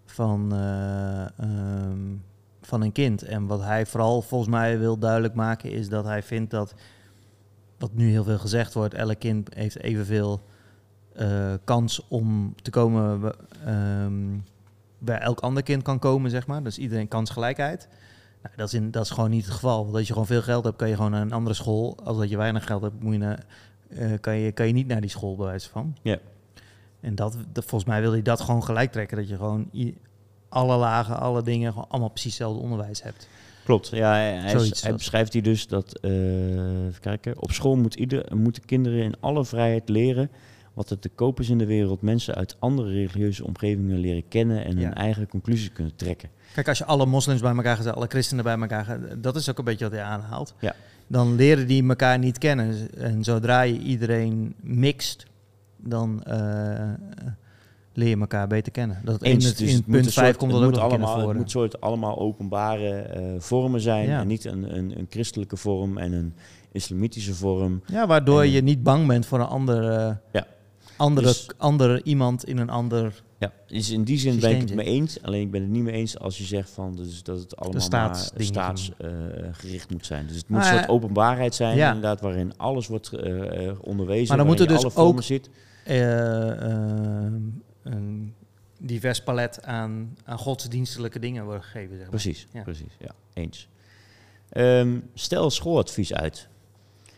van, 0.05 0.53
eh, 0.53 1.39
ehm, 1.39 2.15
van 2.61 2.81
een 2.81 2.91
kind. 2.91 3.21
En 3.21 3.45
wat 3.45 3.61
hij 3.61 3.85
vooral 3.85 4.21
volgens 4.21 4.49
mij 4.49 4.79
wil 4.79 4.97
duidelijk 4.97 5.33
maken 5.33 5.71
is 5.71 5.89
dat 5.89 6.05
hij 6.05 6.23
vindt 6.23 6.51
dat, 6.51 6.73
wat 7.77 7.93
nu 7.93 8.09
heel 8.09 8.23
veel 8.23 8.39
gezegd 8.39 8.73
wordt, 8.73 8.93
elk 8.93 9.19
kind 9.19 9.53
heeft 9.53 9.79
evenveel 9.79 10.41
eh, 11.15 11.53
kans 11.63 12.07
om 12.07 12.55
te 12.61 12.69
komen 12.69 13.33
ehm, 13.65 14.37
bij 14.97 15.19
elk 15.19 15.39
ander 15.39 15.63
kind 15.63 15.83
kan 15.83 15.99
komen, 15.99 16.31
zeg 16.31 16.47
maar. 16.47 16.63
Dus 16.63 16.77
iedereen 16.77 17.07
kansgelijkheid. 17.07 17.87
Nou, 18.43 18.55
dat, 18.55 18.67
is 18.67 18.73
in, 18.73 18.91
dat 18.91 19.03
is 19.03 19.09
gewoon 19.09 19.29
niet 19.29 19.45
het 19.45 19.53
geval. 19.53 19.83
Want 19.83 19.95
als 19.95 20.07
je 20.07 20.13
gewoon 20.13 20.27
veel 20.27 20.41
geld 20.41 20.63
hebt, 20.63 20.77
kan 20.77 20.89
je 20.89 20.95
gewoon 20.95 21.11
naar 21.11 21.21
een 21.21 21.31
andere 21.31 21.55
school. 21.55 21.97
Als 22.03 22.17
dat 22.17 22.29
je 22.29 22.37
weinig 22.37 22.65
geld 22.65 22.81
hebt, 22.81 23.03
moet 23.03 23.13
je 23.13 23.19
naar, 23.19 23.45
eh, 23.89 24.11
kan, 24.21 24.35
je, 24.35 24.51
kan 24.51 24.67
je 24.67 24.73
niet 24.73 24.87
naar 24.87 25.01
die 25.01 25.09
school, 25.09 25.35
bij 25.35 25.45
wijze 25.45 25.69
van. 25.69 25.95
Ja. 26.01 26.17
En 26.99 27.15
dat, 27.15 27.37
dat, 27.51 27.65
volgens 27.65 27.89
mij 27.89 28.01
wil 28.01 28.11
hij 28.11 28.21
dat 28.21 28.41
gewoon 28.41 28.63
gelijk 28.63 28.91
trekken. 28.91 29.17
Dat 29.17 29.29
je 29.29 29.35
gewoon 29.35 29.69
alle 30.49 30.77
lagen, 30.77 31.19
alle 31.19 31.43
dingen, 31.43 31.71
gewoon 31.71 31.89
allemaal 31.89 32.09
precies 32.09 32.31
hetzelfde 32.37 32.61
onderwijs 32.61 33.03
hebt. 33.03 33.27
Klopt, 33.63 33.87
ja, 33.87 34.13
hij, 34.13 34.49
Zoiets 34.49 34.81
hij 34.81 34.93
beschrijft 34.93 35.33
hier 35.33 35.43
dus 35.43 35.67
dat, 35.67 35.99
eh, 35.99 36.85
even 36.85 37.01
kijken, 37.01 37.41
op 37.41 37.51
school 37.51 37.75
moet 37.75 37.95
ieder, 37.95 38.35
moeten 38.35 38.65
kinderen 38.65 39.03
in 39.03 39.15
alle 39.19 39.45
vrijheid 39.45 39.89
leren 39.89 40.29
wat 40.73 40.89
er 40.89 40.99
te 40.99 41.09
koop 41.09 41.39
is 41.39 41.49
in 41.49 41.57
de 41.57 41.65
wereld, 41.65 42.01
mensen 42.01 42.35
uit 42.35 42.55
andere 42.59 42.89
religieuze 42.89 43.45
omgevingen 43.45 43.97
leren 43.97 44.27
kennen 44.27 44.65
en 44.65 44.77
Ja. 44.77 44.83
hun 44.83 44.93
eigen 44.93 45.27
conclusies 45.27 45.71
kunnen 45.71 45.95
trekken. 45.95 46.29
Kijk, 46.53 46.67
als 46.67 46.77
je 46.77 46.85
alle 46.85 47.05
moslims 47.05 47.41
bij 47.41 47.55
elkaar 47.55 47.77
gaat, 47.77 47.95
alle 47.95 48.07
christenen 48.07 48.43
bij 48.43 48.57
elkaar 48.59 48.85
gaat, 48.85 48.99
dat 49.17 49.35
is 49.35 49.49
ook 49.49 49.57
een 49.57 49.63
beetje 49.63 49.83
wat 49.85 49.93
hij 49.93 50.03
aanhaalt. 50.03 50.53
Ja. 50.59 50.75
Dan 51.07 51.35
leren 51.35 51.67
die 51.67 51.87
elkaar 51.89 52.19
niet 52.19 52.37
kennen. 52.37 52.93
En 52.97 53.23
zodra 53.23 53.61
je 53.61 53.79
iedereen 53.79 54.53
mixt, 54.61 55.25
dan 55.77 56.23
eh, 56.23 56.89
leer 57.93 58.07
je 58.09 58.17
elkaar 58.19 58.47
beter 58.47 58.71
kennen. 58.71 59.01
Dat 59.03 59.23
in 59.23 59.31
Eens, 59.31 59.45
het, 59.45 59.57
dus 59.57 59.69
in 59.69 59.75
het 59.75 59.85
punt 59.85 60.05
een 60.05 60.11
5 60.11 60.25
soort- 60.27 60.37
komt 60.37 60.51
dat 60.51 60.61
ook 60.63 60.69
moet 60.69 60.79
allemaal, 60.79 61.27
Het 61.27 61.37
moet 61.37 61.51
soort 61.51 61.81
allemaal 61.81 62.19
openbare 62.19 62.89
eh, 63.01 63.23
vormen 63.37 63.81
zijn 63.81 64.07
Ja. 64.07 64.19
en 64.19 64.27
niet 64.27 64.45
een, 64.45 64.77
een, 64.77 64.97
een 64.99 65.07
christelijke 65.09 65.57
vorm 65.57 65.97
en 65.97 66.11
een 66.13 66.33
islamitische 66.71 67.33
vorm. 67.33 67.81
Ja, 67.85 68.07
waardoor 68.07 68.41
En- 68.41 68.51
je 68.51 68.61
niet 68.61 68.83
bang 68.83 69.07
bent 69.07 69.25
voor 69.25 69.39
een 69.39 69.45
andere, 69.45 70.17
Ja. 70.31 70.45
andere, 70.97 71.27
Dus- 71.27 71.49
andere 71.57 72.03
iemand 72.03 72.45
in 72.45 72.57
een 72.57 72.69
ander... 72.69 73.21
Ja, 73.43 73.51
dus 73.67 73.89
in 73.89 74.03
die 74.03 74.17
zin 74.17 74.39
ben 74.39 74.51
ik 74.51 74.61
het 74.61 74.75
mee 74.75 74.85
eens. 74.85 75.21
Alleen 75.21 75.41
ik 75.41 75.51
ben 75.51 75.61
het 75.61 75.69
niet 75.69 75.83
mee 75.83 75.93
eens 75.93 76.19
als 76.19 76.37
je 76.37 76.43
zegt 76.43 76.69
van 76.69 76.95
dus 76.95 77.23
dat 77.23 77.39
het 77.39 77.55
allemaal 77.55 77.81
staatsgericht 77.81 79.89
moet 79.91 80.05
zijn. 80.05 80.27
Dus 80.27 80.35
het 80.35 80.49
moet 80.49 80.59
Nou 80.59 80.71
een 80.71 80.77
soort 80.77 80.89
openbaarheid 80.89 81.55
zijn, 81.55 81.77
ja. 81.77 81.87
inderdaad, 81.87 82.21
waarin 82.21 82.57
alles 82.57 82.87
wordt 82.87 83.13
eh, 83.13 83.67
eh, 83.67 83.75
onderwezen. 83.81 84.27
Maar 84.27 84.37
dan 84.37 84.45
moet 84.45 84.57
waarin 84.57 84.77
je 84.77 84.83
dus 84.83 84.95
ook- 84.97 85.21
eh, 85.83 87.25
eh, 87.25 87.31
een 87.83 88.33
divers 88.79 89.23
palet 89.23 89.63
aan, 89.65 90.15
aan 90.25 90.37
godsdienstelijke 90.37 91.19
dingen 91.19 91.43
worden 91.45 91.63
gegeven. 91.63 91.89
Zeg 91.89 91.99
maar. 91.99 92.09
Precies, 92.09 92.47
Ja. 92.53 92.61
precies, 92.61 92.95
ja, 92.99 93.11
eens. 93.33 93.67
Ehm, 94.49 94.99
stel 95.13 95.49
schooladvies 95.49 96.13
uit. 96.13 96.47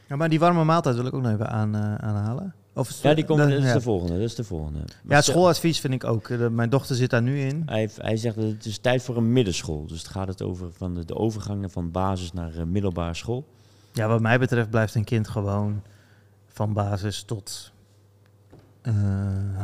Ja, 0.07 0.15
maar 0.15 0.29
die 0.29 0.39
warme 0.39 0.63
maaltijd 0.63 0.95
wil 0.95 1.05
ik 1.05 1.13
ook 1.13 1.21
nog 1.21 1.31
even 1.31 1.49
aan, 1.49 1.75
eh, 1.75 1.95
aanhalen. 1.95 2.53
Of 2.77 3.01
Ja, 3.03 3.13
die 3.13 3.25
komt, 3.25 3.39
de- 3.41 3.47
dat 3.49 3.57
is 3.59 3.65
ja. 3.65 3.73
de 3.73 3.81
volgende, 3.81 4.13
dat 4.13 4.21
is 4.21 4.35
de 4.35 4.43
volgende. 4.43 4.79
Maar 5.03 5.15
Ja, 5.17 5.21
schooladvies 5.21 5.79
vind 5.79 5.93
ik 5.93 6.03
ook. 6.03 6.29
Eh, 6.29 6.47
Mijn 6.47 6.69
dochter 6.69 6.95
zit 6.95 7.09
daar 7.09 7.21
nu 7.21 7.39
in. 7.39 7.63
Hij, 7.65 7.89
hij 7.97 8.17
zegt 8.17 8.35
dat 8.35 8.45
het 8.45 8.65
is 8.65 8.77
tijd 8.77 9.01
voor 9.03 9.17
een 9.17 9.33
middenschool. 9.33 9.85
Dus 9.87 9.97
het 9.97 10.07
gaat 10.07 10.27
het 10.27 10.41
over 10.41 10.71
van 10.73 10.93
de, 10.93 11.05
de 11.05 11.15
overgang 11.15 11.71
van 11.71 11.91
basis 11.91 12.33
naar 12.33 12.55
eh, 12.55 12.63
middelbare 12.63 13.13
school. 13.13 13.45
Ja, 13.93 14.07
wat 14.07 14.21
mij 14.21 14.39
betreft 14.39 14.69
blijft 14.69 14.95
een 14.95 15.03
kind 15.03 15.27
gewoon 15.27 15.81
van 16.47 16.73
basis 16.73 17.23
tot 17.23 17.71
eh, 18.81 18.93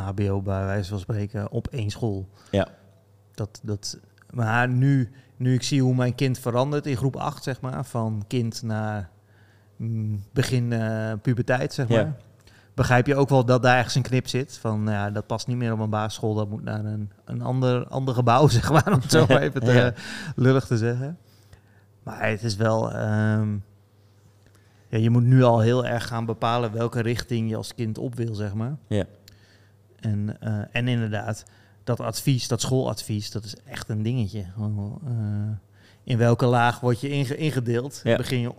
HBO 0.05 0.41
bij 0.41 0.65
wijze 0.65 0.89
van 0.89 0.99
spreken 0.99 1.51
op 1.51 1.67
één 1.67 1.89
school. 1.89 2.27
Ja. 2.51 2.67
Dat, 3.33 3.59
dat, 3.63 3.97
maar 4.29 4.69
nu, 4.69 5.11
nu 5.37 5.53
ik 5.53 5.63
zie 5.63 5.81
hoe 5.81 5.95
mijn 5.95 6.15
kind 6.15 6.39
verandert 6.39 6.85
in 6.85 6.97
groep 6.97 7.15
8, 7.15 7.43
zeg 7.43 7.61
maar, 7.61 7.85
van 7.85 8.23
kind 8.27 8.61
naar 8.63 9.09
mm, 9.75 10.23
begin 10.33 10.73
puberteit, 11.21 11.73
zeg 11.73 11.87
Ja. 11.87 12.15
Begrijp 12.73 13.07
je 13.07 13.15
ook 13.15 13.29
wel 13.29 13.45
dat 13.45 13.61
daar 13.63 13.77
ergens 13.77 13.95
een 13.95 14.01
knip 14.01 14.27
zit? 14.27 14.57
Van 14.57 14.83
nou 14.83 14.95
ja, 14.97 15.09
dat 15.11 15.25
past 15.27 15.47
niet 15.47 15.57
meer 15.57 15.73
op 15.73 15.79
een 15.79 15.89
basisschool, 15.89 16.33
dat 16.33 16.49
moet 16.49 16.63
naar 16.63 16.85
een, 16.85 17.11
een 17.25 17.41
ander, 17.41 17.87
ander 17.87 18.13
gebouw, 18.13 18.47
zeg 18.57 18.71
maar, 18.71 18.87
om 18.93 18.99
het 19.01 19.11
zo 19.11 19.25
maar 19.27 19.41
even 19.41 19.61
te, 19.61 19.71
Ja. 19.71 19.93
lullig 20.35 20.65
te 20.65 20.77
zeggen. 20.77 21.17
Maar 22.03 22.29
het 22.29 22.43
is 22.43 22.55
wel. 22.55 22.91
ehm, 22.91 23.53
ja, 24.89 24.97
je 24.97 25.09
moet 25.09 25.23
nu 25.23 25.43
al 25.43 25.59
heel 25.59 25.85
erg 25.85 26.07
gaan 26.07 26.25
bepalen 26.25 26.71
welke 26.71 27.01
richting 27.01 27.49
je 27.49 27.55
als 27.55 27.75
kind 27.75 27.97
op 27.97 28.15
wil, 28.15 28.33
zeg 28.35 28.53
maar. 28.53 28.75
Ja. 28.87 29.05
En, 29.99 30.35
eh, 30.41 30.61
en 30.71 30.87
inderdaad, 30.87 31.43
dat 31.83 31.99
advies, 31.99 32.47
dat 32.47 32.61
schooladvies, 32.61 33.31
dat 33.31 33.43
is 33.43 33.55
echt 33.65 33.89
een 33.89 34.03
dingetje. 34.03 34.45
Eh, 34.57 35.11
in 36.03 36.17
welke 36.17 36.45
laag 36.45 36.79
word 36.79 37.01
je 37.01 37.09
inge- 37.09 37.35
ingedeeld? 37.35 37.99
Ja. 38.03 38.17
Begin 38.17 38.39
je 38.39 38.51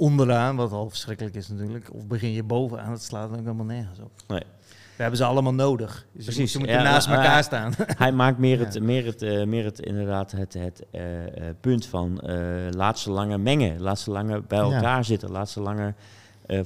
onderaan, 0.00 0.56
wat 0.56 0.72
al 0.72 0.88
verschrikkelijk 0.88 1.34
is 1.34 1.48
natuurlijk, 1.48 1.94
of 1.94 2.06
begin 2.06 2.32
je 2.32 2.42
bovenaan? 2.42 2.90
Het 2.90 3.02
slaat 3.02 3.30
ook 3.30 3.36
helemaal 3.36 3.64
nergens 3.64 3.98
op. 3.98 4.10
We 4.26 5.06
hebben 5.06 5.24
ze 5.24 5.24
allemaal 5.30 5.54
nodig. 5.54 6.06
Dus 6.12 6.24
Precies, 6.24 6.52
Ze 6.52 6.58
moeten 6.58 6.76
ja, 6.76 6.82
naast 6.82 7.06
elkaar 7.08 7.44
staan. 7.44 7.72
Hij 7.76 8.12
maakt 8.12 8.38
meer 8.38 8.58
Ja. 8.60 8.64
het, 8.64 8.80
meer 8.80 9.06
het, 9.06 9.22
eh, 9.22 9.44
meer 9.44 9.64
het 9.64 9.80
inderdaad 9.80 10.32
het, 10.32 10.54
het 10.54 10.84
eh, 10.90 11.26
eh, 11.26 11.54
punt 11.60 11.86
van 11.86 12.20
eh, 12.20 12.36
laat 12.70 12.98
ze 12.98 13.10
langer 13.10 13.40
mengen, 13.40 13.80
laat 13.80 13.98
ze 13.98 14.10
langer 14.10 14.44
bij 14.44 14.58
Ja. 14.58 14.64
elkaar 14.74 15.04
zitten, 15.04 15.30
laat 15.30 15.50
ze 15.50 15.60
langer 15.60 15.94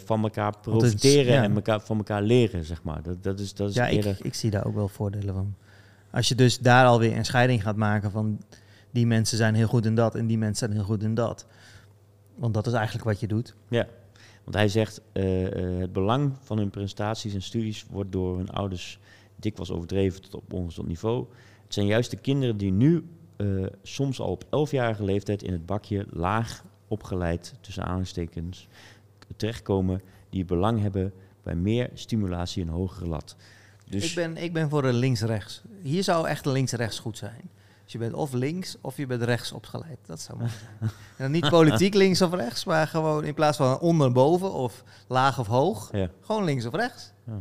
van 0.05 0.23
elkaar 0.23 0.53
profiteren 0.61 1.43
en 1.43 1.55
elkaar, 1.55 1.81
van 1.81 1.97
elkaar 1.97 2.23
leren, 2.23 2.65
zeg 2.65 2.83
maar. 2.83 3.03
Dat, 3.03 3.23
dat 3.23 3.39
is, 3.41 3.55
dat 3.55 3.69
is 3.69 3.75
Ja, 3.75 3.87
ik, 3.87 3.97
eerder... 3.97 4.17
ik 4.23 4.35
zie 4.35 4.51
daar 4.51 4.65
ook 4.67 4.75
wel 4.75 4.89
voordelen 4.89 5.35
van. 5.35 5.55
Als 6.11 6.29
je 6.29 6.35
dus 6.35 6.59
daar 6.59 6.87
alweer 6.87 7.17
een 7.17 7.25
scheiding 7.25 7.63
gaat 7.63 7.77
maken 7.77 8.11
van 8.11 8.41
die 8.91 9.07
mensen 9.07 9.37
zijn 9.37 9.55
heel 9.55 9.67
goed 9.67 9.87
in 9.87 9.95
dat 9.95 10.15
en 10.15 10.27
die 10.27 10.39
mensen 10.39 10.67
zijn 10.67 10.79
heel 10.79 10.87
goed 10.89 11.03
in 11.03 11.15
dat. 11.15 11.47
Want 12.35 12.55
dat 12.55 12.67
is 12.67 12.73
eigenlijk 12.73 13.05
wat 13.05 13.21
je 13.21 13.27
doet. 13.27 13.55
Ja, 13.69 13.87
want 14.45 14.57
hij 14.57 14.69
zegt 14.69 15.01
eh, 15.13 15.47
eh, 15.47 15.81
het 15.81 15.93
belang 15.93 16.33
van 16.41 16.59
hun 16.59 16.71
prestaties 16.71 17.35
en 17.35 17.43
studies 17.43 17.87
wordt 17.91 18.13
door 18.13 18.37
hun 18.37 18.51
ouders 18.51 18.99
dikwijls 19.37 19.71
overdreven 19.71 20.23
tot 20.23 20.35
op 20.35 20.53
ongezond 20.53 20.89
niveau. 20.89 21.27
Het 21.65 21.75
zijn 21.75 21.87
juist 21.87 22.11
de 22.11 22.17
kinderen 22.17 22.57
die 22.57 22.73
nu 22.73 23.05
eh, 23.37 23.47
soms 23.83 24.21
al 24.21 24.31
op 24.31 24.45
11-jarige 24.45 25.05
leeftijd 25.05 25.43
in 25.43 25.53
het 25.53 25.67
bakje 25.67 26.07
laag 26.11 26.65
opgeleid, 26.89 27.55
tussen 27.61 27.83
aanhalingstekens, 27.83 28.69
terechtkomen, 29.37 30.03
die 30.31 30.45
belang 30.45 30.81
hebben 30.81 31.13
bij 31.43 31.55
meer 31.55 31.91
stimulatie 31.95 32.63
en 32.63 32.69
hogere 32.69 33.07
lat. 33.07 33.37
Dus 33.89 34.09
Ik, 34.09 34.15
ben, 34.15 34.37
ik 34.37 34.53
ben 34.53 34.69
voor 34.69 34.85
een 34.85 34.95
links-rechts. 34.95 35.63
Hier 35.83 36.03
zou 36.03 36.29
echt 36.29 36.47
een 36.47 36.53
links-rechts 36.53 36.99
goed 36.99 37.19
zijn. 37.19 37.51
Dus 37.85 37.93
je 37.93 37.99
bent 37.99 38.13
of 38.15 38.33
links 38.33 38.77
of 38.81 38.97
je 38.97 39.07
bent 39.07 39.23
rechts 39.23 39.53
opgeleid. 39.53 39.99
Dat 40.07 40.21
zou 40.21 40.39
mooi 40.39 40.51
zijn. 40.51 40.91
en 40.91 40.91
dan 41.17 41.31
niet 41.31 41.49
politiek 41.49 41.95
links 41.95 42.23
of 42.23 42.33
rechts, 42.35 42.65
maar 42.65 42.87
gewoon 42.87 43.25
in 43.25 43.35
plaats 43.35 43.57
van 43.57 43.79
onder 43.79 44.13
boven 44.13 44.53
of 44.53 44.85
laag 45.07 45.39
of 45.39 45.47
hoog, 45.47 45.89
ja. 45.93 46.11
gewoon 46.21 46.45
links 46.45 46.67
of 46.67 46.75
rechts. 46.75 47.13
Ja. 47.25 47.33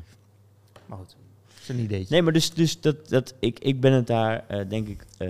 Maar 0.85 0.97
goed, 0.97 1.15
dat 1.47 1.61
is 1.61 1.69
een 1.69 1.79
ideetje. 1.79 2.13
Nee, 2.13 2.21
maar 2.21 2.33
dus, 2.33 2.53
dus 2.53 2.81
dat, 2.81 3.09
dat, 3.09 3.33
ik, 3.39 3.59
ik 3.59 3.81
ben 3.81 3.93
het 3.93 4.07
daar, 4.07 4.43
eh, 4.47 4.69
denk 4.69 4.87
ik. 4.87 5.05
eh, 5.17 5.29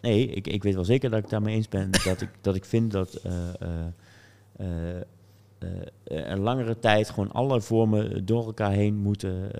nee, 0.00 0.26
ik, 0.26 0.46
ik 0.46 0.62
weet 0.62 0.74
wel 0.74 0.84
zeker 0.84 1.10
dat 1.10 1.18
ik 1.18 1.28
daarmee 1.28 1.54
eens 1.54 1.68
ben. 1.68 1.90
dat, 2.04 2.20
ik, 2.20 2.30
dat 2.40 2.54
ik 2.54 2.64
vind 2.64 2.90
dat. 2.90 3.14
eh, 3.14 3.30
een 6.04 6.40
langere 6.40 6.78
tijd 6.78 7.10
gewoon 7.10 7.32
alle 7.32 7.60
vormen 7.60 8.26
door 8.26 8.44
elkaar 8.46 8.70
heen 8.70 8.96
moeten 8.96 9.50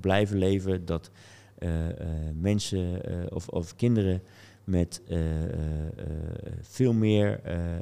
blijven 0.00 0.38
leven. 0.38 0.86
Dat 0.86 1.10
mensen 2.40 3.04
eh, 3.04 3.14
of, 3.34 3.48
of 3.48 3.76
kinderen 3.76 4.22
met 4.64 5.02
eh, 5.08 5.18
eh, 5.44 5.50
eh, 5.96 6.06
veel 6.60 6.92
meer 6.92 7.40
eh, 7.42 7.54
eh, 7.54 7.78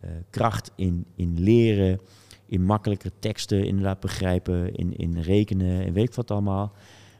eh, 0.00 0.10
kracht 0.30 0.70
in, 0.76 1.04
in 1.16 1.40
leren, 1.40 2.00
in 2.46 2.64
makkelijker 2.64 3.10
teksten 3.18 3.64
inderdaad 3.64 4.00
begrijpen, 4.00 4.74
in, 4.74 4.96
in 4.96 5.18
rekenen 5.20 5.84
en 5.84 5.92
weet 5.92 6.08
ik 6.08 6.14
wat 6.14 6.30
allemaal, 6.30 6.72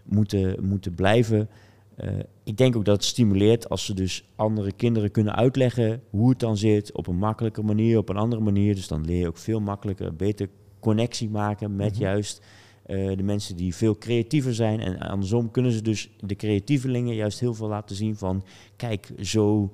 moeten, 0.05 0.65
moeten 0.67 0.95
blijven. 0.95 1.49
Eh, 1.97 2.09
ik 2.45 2.57
denk 2.57 2.77
ook 2.77 2.85
dat 2.85 2.97
het 2.97 3.05
stimuleert 3.05 3.69
als 3.69 3.85
ze 3.85 3.95
dus 3.95 4.25
andere 4.37 4.73
kinderen 4.73 5.11
kunnen 5.11 5.35
uitleggen 5.37 6.03
hoe 6.11 6.29
het 6.29 6.39
dan 6.39 6.57
zit, 6.57 6.93
op 6.93 7.07
een 7.07 7.17
makkelijke 7.17 7.63
manier, 7.63 7.99
op 7.99 8.09
een 8.09 8.17
andere 8.17 8.43
manier. 8.43 8.75
Dus 8.75 8.89
dan 8.89 9.05
leer 9.05 9.19
je 9.19 9.29
ook 9.29 9.39
veel 9.39 9.61
makkelijker, 9.61 10.15
beter 10.17 10.49
connectie 10.81 11.31
maken 11.31 11.77
met 11.77 11.93
Mhm. 11.93 12.01
juist 12.03 12.39
eh, 12.39 12.45
de 12.87 13.23
mensen 13.23 13.57
die 13.57 13.75
veel 13.75 13.99
creatiever 13.99 14.55
zijn. 14.55 14.81
En 14.81 14.99
andersom 14.99 15.51
kunnen 15.51 15.73
ze 15.73 15.83
dus 15.83 16.11
de 16.21 16.35
creatievelingen 16.35 17.15
juist 17.15 17.41
heel 17.41 17.55
veel 17.55 17.69
laten 17.69 17.97
zien 17.97 18.17
van, 18.17 18.45
kijk, 18.77 19.13
zo 19.21 19.73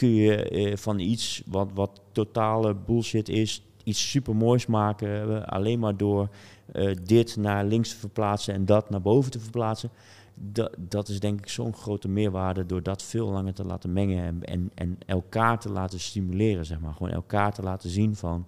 kun 0.00 0.14
je 0.14 0.48
eh, 0.48 0.76
van 0.76 0.98
iets 0.98 1.42
wat, 1.46 1.68
wat 1.74 2.00
totale 2.12 2.74
bullshit 2.74 3.28
is, 3.28 3.62
iets 3.84 4.10
supermoois 4.10 4.66
maken, 4.66 5.36
eh, 5.36 5.46
alleen 5.46 5.78
maar 5.78 5.96
door 5.96 6.28
eh, 6.72 6.96
dit 7.04 7.36
naar 7.36 7.64
links 7.64 7.90
te 7.90 7.96
verplaatsen 7.96 8.54
en 8.54 8.64
dat 8.64 8.90
naar 8.90 9.00
boven 9.00 9.30
te 9.30 9.40
verplaatsen. 9.40 9.90
Dat, 10.34 10.74
dat 10.78 11.08
is 11.08 11.20
denk 11.20 11.40
ik 11.40 11.48
zo'n 11.48 11.74
grote 11.74 12.08
meerwaarde 12.08 12.66
door 12.66 12.82
dat 12.82 13.02
veel 13.02 13.28
langer 13.28 13.54
te 13.54 13.64
laten 13.64 13.92
mengen 13.92 14.24
en, 14.24 14.44
en, 14.44 14.70
en 14.74 14.98
elkaar 15.06 15.60
te 15.60 15.70
laten 15.70 16.00
stimuleren, 16.00 16.66
zeg 16.66 16.80
maar. 16.80 16.92
Gewoon 16.92 17.12
elkaar 17.12 17.52
te 17.52 17.62
laten 17.62 17.90
zien 17.90 18.16
van, 18.16 18.46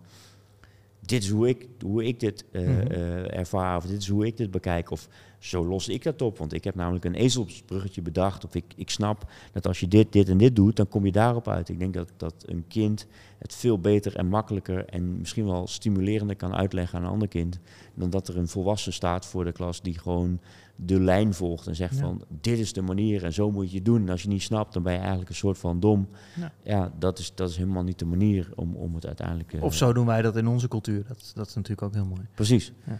dit 1.07 1.22
is 1.22 1.28
hoe 1.30 1.48
ik, 1.48 1.68
hoe 1.84 2.05
ik 2.05 2.20
dit 2.20 2.44
eh, 2.53 2.62
Mhm. 2.62 2.86
eh, 2.86 3.36
ervaar, 3.38 3.76
of 3.76 3.86
dit 3.86 3.98
is 4.00 4.09
hoe 4.09 4.26
ik 4.26 4.36
dit 4.36 4.50
bekijk, 4.50 4.90
of 4.90 5.09
zo 5.38 5.66
los 5.66 5.88
ik 5.88 6.03
dat 6.03 6.22
op. 6.22 6.38
Want 6.38 6.53
ik 6.53 6.64
heb 6.64 6.74
namelijk 6.74 7.05
een 7.05 7.14
ezelsbruggetje 7.14 8.03
bedacht, 8.03 8.44
of 8.44 8.55
ik, 8.55 8.64
ik 8.76 8.90
snap 8.90 9.30
dat 9.53 9.66
als 9.66 9.80
je 9.80 9.88
dit, 9.88 10.12
dit 10.12 10.28
en 10.28 10.38
dit 10.38 10.57
doet, 10.57 10.76
dan 10.76 10.88
kom 10.88 11.05
je 11.07 11.12
daarop 11.12 11.48
uit. 11.48 11.68
Ik 11.68 11.78
denk 11.78 11.94
dat, 11.94 12.12
dat 12.16 12.34
een 12.46 12.64
kind 12.68 13.07
het 13.38 13.55
veel 13.55 13.78
beter 13.78 14.16
en 14.16 14.26
makkelijker 14.28 14.84
en 14.84 15.18
misschien 15.18 15.46
wel 15.46 15.66
stimulerender 15.66 16.36
kan 16.36 16.55
uitleggen 16.55 16.98
aan 16.98 17.05
een 17.05 17.11
ander 17.11 17.28
kind, 17.28 17.59
dan 17.94 18.11
dat 18.11 18.28
er 18.28 18.36
een 18.36 18.48
volwassen 18.48 18.92
staat 18.92 19.26
voor 19.26 19.44
de 19.44 19.53
klas 19.53 19.82
die 19.82 19.98
gewoon 19.98 20.40
de 20.84 21.00
lijn 21.00 21.34
volgt 21.34 21.66
en 21.66 21.76
zegt 21.76 21.94
Ja. 21.94 22.00
van 22.00 22.24
dit 22.40 22.58
is 22.58 22.72
de 22.72 22.82
manier 22.82 23.24
en 23.24 23.32
zo 23.32 23.50
moet 23.50 23.70
je 23.70 23.76
het 23.76 23.84
doen. 23.84 24.00
En 24.02 24.08
als 24.08 24.22
je 24.22 24.28
niet 24.28 24.42
snapt, 24.42 24.72
dan 24.72 24.82
ben 24.82 24.92
je 24.92 24.98
eigenlijk 24.98 25.28
een 25.28 25.34
soort 25.34 25.58
van 25.58 25.80
dom. 25.80 26.08
Ja. 26.36 26.52
Ja, 26.62 26.92
dat, 26.98 27.18
is, 27.18 27.34
dat 27.34 27.50
is 27.50 27.56
helemaal 27.56 27.82
niet 27.82 27.98
de 27.98 28.04
manier 28.04 28.52
om, 28.56 28.74
om 28.76 28.94
het 28.94 29.06
uiteindelijk... 29.06 29.52
eh, 29.52 29.62
Of 29.62 29.74
zo 29.74 29.92
doen 29.92 30.06
wij 30.06 30.22
dat 30.22 30.36
in 30.36 30.46
onze 30.46 30.68
cultuur. 30.68 31.04
Dat, 31.08 31.32
dat 31.34 31.46
is 31.46 31.54
natuurlijk 31.54 31.82
ook 31.82 31.94
heel 31.94 32.06
mooi. 32.06 32.20
Precies. 32.34 32.72
Ja. 32.86 32.98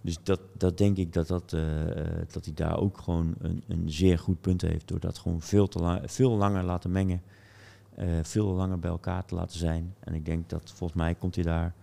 Dus 0.00 0.18
dat, 0.22 0.40
dat 0.56 0.78
denk 0.78 0.96
ik 0.96 1.12
dat, 1.12 1.26
dat, 1.28 1.52
eh, 1.52 1.90
eh, 2.00 2.06
dat 2.32 2.44
hij 2.44 2.54
daar 2.54 2.78
ook 2.78 2.98
gewoon 2.98 3.34
een, 3.38 3.62
een 3.68 3.90
zeer 3.90 4.18
goed 4.18 4.40
punt 4.40 4.60
heeft. 4.62 4.88
Door 4.88 5.00
dat 5.00 5.18
gewoon 5.18 5.40
veel, 5.40 5.68
te 5.68 5.78
la- 5.78 6.00
veel 6.04 6.30
langer 6.36 6.64
laten 6.64 6.92
mengen. 6.92 7.22
veel 8.22 8.46
langer 8.46 8.78
bij 8.78 8.90
elkaar 8.90 9.24
te 9.24 9.34
laten 9.34 9.58
zijn. 9.58 9.94
En 10.00 10.14
ik 10.14 10.24
denk 10.24 10.48
dat 10.48 10.72
volgens 10.74 10.98
mij 10.98 11.14
komt 11.14 11.34
hij 11.34 11.44
daar 11.44 11.74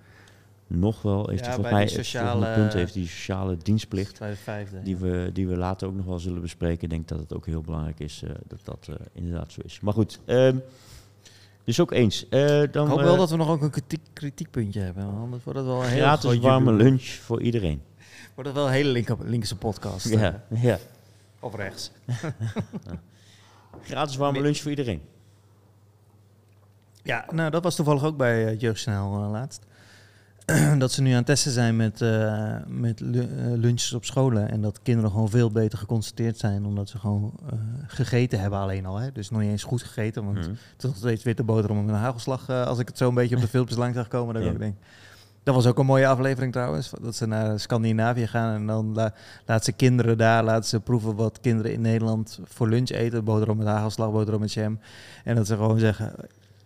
nog 0.68 1.02
wel... 1.02 1.30
Heeft 1.30 1.40
Ja, 1.40 1.46
hij 1.46 1.54
volgens 1.56 1.74
mij 1.76 1.84
het 1.84 1.92
sociale- 1.92 2.54
punt 2.54 2.74
heeft 2.74 2.94
die 2.94 3.08
sociale 3.08 3.58
dienstplicht. 3.58 4.20
Vijfde. 4.44 4.82
Die 4.84 4.98
we, 4.98 5.30
die 5.34 5.48
we 5.48 5.58
later 5.58 5.88
ook 5.88 5.96
nog 5.96 6.06
wel 6.06 6.20
zullen 6.20 6.42
bespreken. 6.42 6.84
Ik 6.84 6.90
denk 6.90 7.08
dat 7.08 7.20
het 7.20 7.34
ook 7.34 7.46
heel 7.46 7.62
belangrijk 7.62 8.00
is 8.00 8.24
eh, 8.24 8.30
dat 8.48 8.60
dat 8.64 8.88
eh, 8.90 8.96
inderdaad 9.14 9.52
zo 9.52 9.62
is. 9.64 9.80
Maar 9.80 9.94
goed, 9.94 10.20
ehm, 10.26 10.58
dus 11.64 11.80
ook 11.80 11.92
eens. 11.92 12.30
Eh, 12.30 12.48
dan, 12.72 12.86
ik 12.86 12.92
hoop 12.92 13.02
wel 13.02 13.18
dat 13.18 13.30
we 13.30 13.36
nog 13.36 13.50
ook 13.50 13.62
een 13.62 13.70
kritiek, 13.70 14.02
kritiekpuntje 14.14 14.80
hebben. 14.80 15.04
Anders 15.04 15.44
wordt 15.44 15.60
het 15.60 15.68
wel 15.68 15.84
een 15.84 15.90
heel 15.90 16.02
gratis 16.02 16.38
warme 16.38 16.74
lunch 16.74 17.04
voor 17.04 17.42
iedereen. 17.42 17.82
Wordt 18.36 18.50
het 18.50 18.60
wel 18.60 18.68
een 18.68 18.74
hele 18.74 18.90
linker, 18.90 19.18
linkse 19.24 19.56
podcast. 19.58 20.10
Ja, 20.10 20.44
ja. 20.50 20.78
Of 21.40 21.56
rechts. 21.56 21.92
Gratis 23.90 24.16
warme 24.16 24.42
lunch 24.42 24.58
voor 24.58 24.70
iedereen. 24.70 25.02
Ja, 27.04 27.26
nou 27.32 27.50
dat 27.52 27.64
was 27.64 27.76
toevallig 27.76 28.04
ook 28.04 28.18
bij 28.18 28.56
Jeugdsnel 28.56 29.10
laatst. 29.12 29.66
dat 30.78 30.92
ze 30.92 31.02
nu 31.02 31.10
aan 31.10 31.16
het 31.18 31.26
testen 31.26 31.52
zijn 31.52 31.76
met, 31.76 32.02
eh, 32.02 32.56
met 32.68 33.02
eh, 33.02 33.08
lunches 33.38 33.94
op 33.94 34.06
scholen. 34.06 34.50
En 34.52 34.62
dat 34.62 34.80
kinderen 34.84 35.12
gewoon 35.12 35.30
veel 35.30 35.52
beter 35.52 35.78
geconcentreerd 35.78 36.38
zijn. 36.38 36.66
Omdat 36.66 36.90
ze 36.90 36.98
gewoon 37.00 37.34
eh, 37.50 37.58
gegeten 37.88 38.40
hebben 38.40 38.60
alleen 38.60 38.86
al. 38.86 38.98
Hè? 38.98 39.12
Dus 39.12 39.30
nog 39.30 39.42
niet 39.42 39.50
eens 39.50 39.64
goed 39.64 39.84
gegeten. 39.84 40.26
Want 40.26 40.38
Mhm. 40.38 40.50
het 40.50 40.58
is 40.78 40.84
nog 40.84 40.96
steeds 40.96 41.24
witte 41.24 41.44
boterhammen 41.44 41.86
met 41.86 41.96
een 41.96 42.02
hagelslag. 42.02 42.50
als 42.50 42.80
ik 42.80 42.88
het 42.88 42.98
zo 42.98 43.08
een 43.08 43.14
beetje 43.14 43.36
op 43.36 43.42
de 43.42 43.48
filmpjes 43.48 43.78
langs 43.78 43.96
zag 43.98 44.08
komen. 44.08 44.34
Dat, 44.34 44.44
ik 44.44 44.50
ook 44.50 44.60
denk. 44.60 44.76
dat 45.44 45.56
was 45.56 45.66
ook 45.66 45.80
een 45.80 45.86
mooie 45.86 46.08
aflevering 46.08 46.52
trouwens. 46.52 46.92
Dat 47.02 47.16
ze 47.16 47.26
naar 47.26 47.60
Scandinavië 47.60 48.28
gaan. 48.28 48.56
En 48.56 48.68
dan 48.68 48.94
la 48.94 49.14
laat 49.46 49.64
ze 49.66 49.72
kinderen 49.72 50.18
daar 50.18 50.44
laten 50.44 50.70
ze 50.70 50.80
proeven 50.80 51.16
wat 51.16 51.40
kinderen 51.42 51.74
in 51.74 51.82
Nederland 51.82 52.40
voor 52.44 52.70
lunch 52.70 52.90
eten. 52.90 53.24
Boterham 53.24 53.58
met 53.58 53.68
hagelslag, 53.68 54.12
boterham 54.12 54.42
met 54.42 54.54
jam. 54.54 54.80
En 55.24 55.36
dat 55.36 55.48
ze 55.48 55.56
gewoon 55.56 55.80
zeggen... 55.80 56.14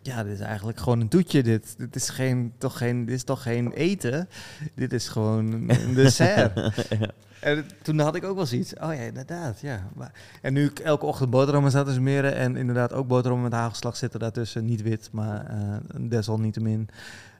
Ja, 0.02 0.24
dit 0.24 0.34
is 0.34 0.40
eigenlijk 0.40 0.80
gewoon 0.80 1.00
een 1.00 1.08
toetje. 1.08 1.44
Dit, 1.44 1.76
dit, 1.78 1.96
is, 1.96 2.10
geen, 2.10 2.54
toch 2.58 2.78
geen, 2.78 3.06
dit 3.06 3.16
is 3.16 3.24
toch 3.24 3.42
geen 3.44 3.72
eten? 3.72 4.30
Dit 4.76 4.94
is 4.94 5.08
gewoon 5.08 5.70
een 5.70 5.94
dessert. 5.94 6.60
En 7.40 7.66
toen 7.82 8.00
had 8.00 8.16
ik 8.16 8.24
ook 8.24 8.36
wel 8.36 8.46
zoiets. 8.46 8.74
Oh 8.74 8.94
ja, 8.94 9.02
inderdaad. 9.02 9.60
Ja. 9.60 9.90
Maar, 9.96 10.12
en 10.42 10.54
nu 10.54 10.66
ik 10.66 10.80
elke 10.80 11.06
ochtend 11.06 11.30
boterhammen 11.30 11.72
sta 11.72 11.84
te 11.84 11.94
smeren. 11.94 12.36
En 12.36 12.56
inderdaad 12.56 12.94
ook 12.94 13.08
boterhammen 13.08 13.50
met 13.50 13.60
hagelslag 13.60 13.98
zitten 13.98 14.20
daartussen. 14.20 14.66
Niet 14.66 14.82
wit, 14.82 15.10
maar 15.12 15.46
eh 15.46 15.78
desalniettemin. 16.10 16.90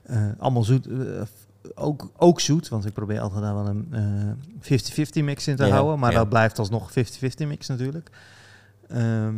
eh 0.02 0.22
allemaal 0.38 0.64
zoet. 0.64 0.86
eh, 0.86 1.22
ook, 1.74 2.10
ook 2.16 2.40
zoet, 2.40 2.68
want 2.68 2.86
ik 2.86 2.92
probeer 2.92 3.20
altijd 3.20 3.42
daar 3.42 3.54
wel 3.54 3.66
een 3.66 3.88
eh, 4.60 4.78
50-50 5.20 5.24
mix 5.24 5.46
in 5.46 5.56
te 5.56 5.64
Ja, 5.64 5.70
houden. 5.70 5.98
Maar 5.98 6.12
ja. 6.12 6.18
dat 6.18 6.28
blijft 6.28 6.58
alsnog 6.58 6.90
50-50 6.90 6.94
mix 7.46 7.66
natuurlijk. 7.68 8.10
Ehm, 8.88 8.98
eh, 8.98 9.32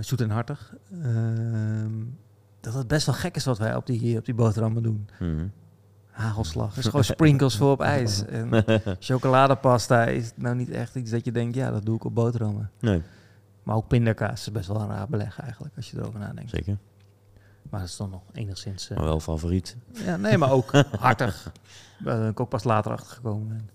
zoet 0.00 0.20
en 0.20 0.30
hartig. 0.30 0.74
Ehm, 1.02 1.92
dat 2.60 2.74
het 2.74 2.86
best 2.88 3.06
wel 3.06 3.14
gek 3.14 3.36
is 3.36 3.44
wat 3.44 3.58
wij 3.58 3.76
op 3.76 3.86
die, 3.86 4.18
op 4.18 4.24
die 4.24 4.34
boterhammen 4.34 4.82
doen. 4.82 5.08
Mhm. 5.20 5.46
Hagelslag. 6.10 6.68
Het 6.74 6.78
is 6.78 6.84
gewoon 6.90 7.04
sprinkles 7.04 7.56
voor 7.56 7.70
op 7.70 7.80
ijs. 7.80 8.24
En 8.24 8.64
chocoladepasta 8.98 10.04
is 10.04 10.32
nou 10.34 10.56
niet 10.56 10.70
echt 10.70 10.94
iets 10.94 11.10
dat 11.10 11.24
je 11.24 11.32
denkt, 11.32 11.54
ja, 11.54 11.70
dat 11.70 11.84
doe 11.84 11.96
ik 11.96 12.04
op 12.04 12.14
boterhammen. 12.14 12.70
Nee, 12.80 13.02
Maar 13.62 13.76
ook 13.76 13.88
pindakaas 13.88 14.40
is 14.40 14.52
best 14.52 14.68
wel 14.68 14.80
een 14.80 14.88
raar 14.88 15.08
beleg 15.08 15.40
eigenlijk, 15.40 15.76
als 15.76 15.90
je 15.90 15.96
erover 15.98 16.20
nadenkt. 16.20 16.50
zeker. 16.50 16.76
Maar 17.70 17.80
dat 17.80 17.88
is 17.88 17.96
dan 17.96 18.10
nog 18.10 18.22
enigszins... 18.32 18.90
eh, 18.90 18.96
Maar 18.96 19.06
wel 19.06 19.20
favoriet. 19.20 19.76
ja, 19.92 20.16
nee, 20.16 20.38
maar 20.38 20.50
ook 20.50 20.70
hartig. 20.98 21.52
Daar 21.98 22.18
ben 22.18 22.28
ik 22.30 22.40
ook 22.40 22.48
pas 22.48 22.64
later 22.64 22.92
achter 22.92 23.14
gekomen. 23.16 23.56
En, 23.56 23.70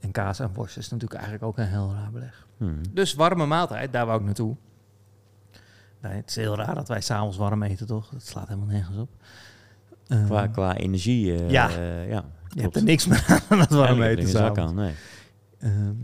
en 0.00 0.10
kaas 0.10 0.38
en 0.40 0.50
worst 0.54 0.76
is 0.76 0.88
natuurlijk 0.88 1.20
eigenlijk 1.20 1.44
ook 1.44 1.58
een 1.58 1.66
heel 1.68 1.92
raar 1.94 2.10
beleg. 2.10 2.46
Mhm. 2.56 2.72
Dus 2.92 3.14
warme 3.14 3.46
maaltijd, 3.46 3.92
daar 3.92 4.06
wou 4.06 4.18
ik 4.18 4.24
naartoe. 4.24 4.56
Nee, 6.02 6.12
het 6.12 6.28
is 6.28 6.36
heel 6.36 6.56
raar 6.56 6.74
dat 6.74 6.88
wij 6.88 7.00
s'avonds 7.00 7.36
warm 7.36 7.62
eten, 7.62 7.86
toch? 7.86 8.08
Dat 8.10 8.22
slaat 8.26 8.48
helemaal 8.48 8.68
nergens 8.68 8.96
op. 8.98 9.08
Eh, 10.06 10.24
Qua, 10.24 10.46
qua 10.46 10.76
energie, 10.76 11.34
eh, 11.34 11.50
Ja. 11.50 11.68
ja 12.08 12.24
je 12.48 12.60
hebt 12.62 12.76
er 12.76 12.82
niks 12.84 13.06
meer 13.06 13.42
aan 13.48 13.58
dat 13.58 13.70
warm 13.70 14.02
eten 14.02 14.24
geen 14.24 14.32
zak 14.32 14.58
aan, 14.58 14.74
nee. 14.74 14.94
Ehm, 15.58 15.94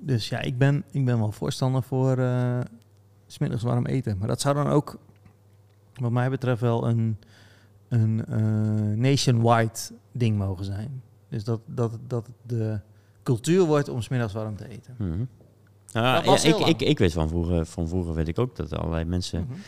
dus 0.00 0.28
ja, 0.28 0.40
ik 0.40 0.58
ben, 0.58 0.84
ik 0.90 1.04
ben 1.04 1.18
wel 1.18 1.32
voorstander 1.32 1.82
voor 1.82 2.18
eh, 2.18 2.60
's 3.26 3.34
smiddags 3.34 3.62
warm 3.62 3.86
eten. 3.86 4.18
Maar 4.18 4.28
dat 4.28 4.40
zou 4.40 4.54
dan 4.54 4.66
ook, 4.66 4.98
wat 5.94 6.10
mij 6.10 6.30
betreft, 6.30 6.60
wel 6.60 6.88
een, 6.88 7.16
een 7.88 8.24
eh, 8.26 8.96
nationwide 8.96 9.78
ding 10.12 10.38
mogen 10.38 10.64
zijn. 10.64 11.02
Dus 11.28 11.44
dat, 11.44 11.60
dat, 11.66 11.98
dat 12.06 12.28
de 12.46 12.80
cultuur 13.22 13.64
wordt 13.64 13.88
om 13.88 14.02
smiddags 14.02 14.32
warm 14.32 14.56
te 14.56 14.68
eten. 14.68 14.94
Mhm. 14.98 15.24
Dat 15.92 16.42
ja, 16.42 16.48
ik, 16.48 16.58
ik, 16.58 16.80
ik 16.80 16.98
weet 16.98 17.12
van 17.12 17.28
vroeger, 17.28 17.66
van 17.66 17.88
vroeger 17.88 18.14
weet 18.14 18.28
ik 18.28 18.38
ook 18.38 18.56
dat 18.56 18.74
allerlei 18.74 19.04
mensen 19.04 19.46
Mhm. 19.48 19.58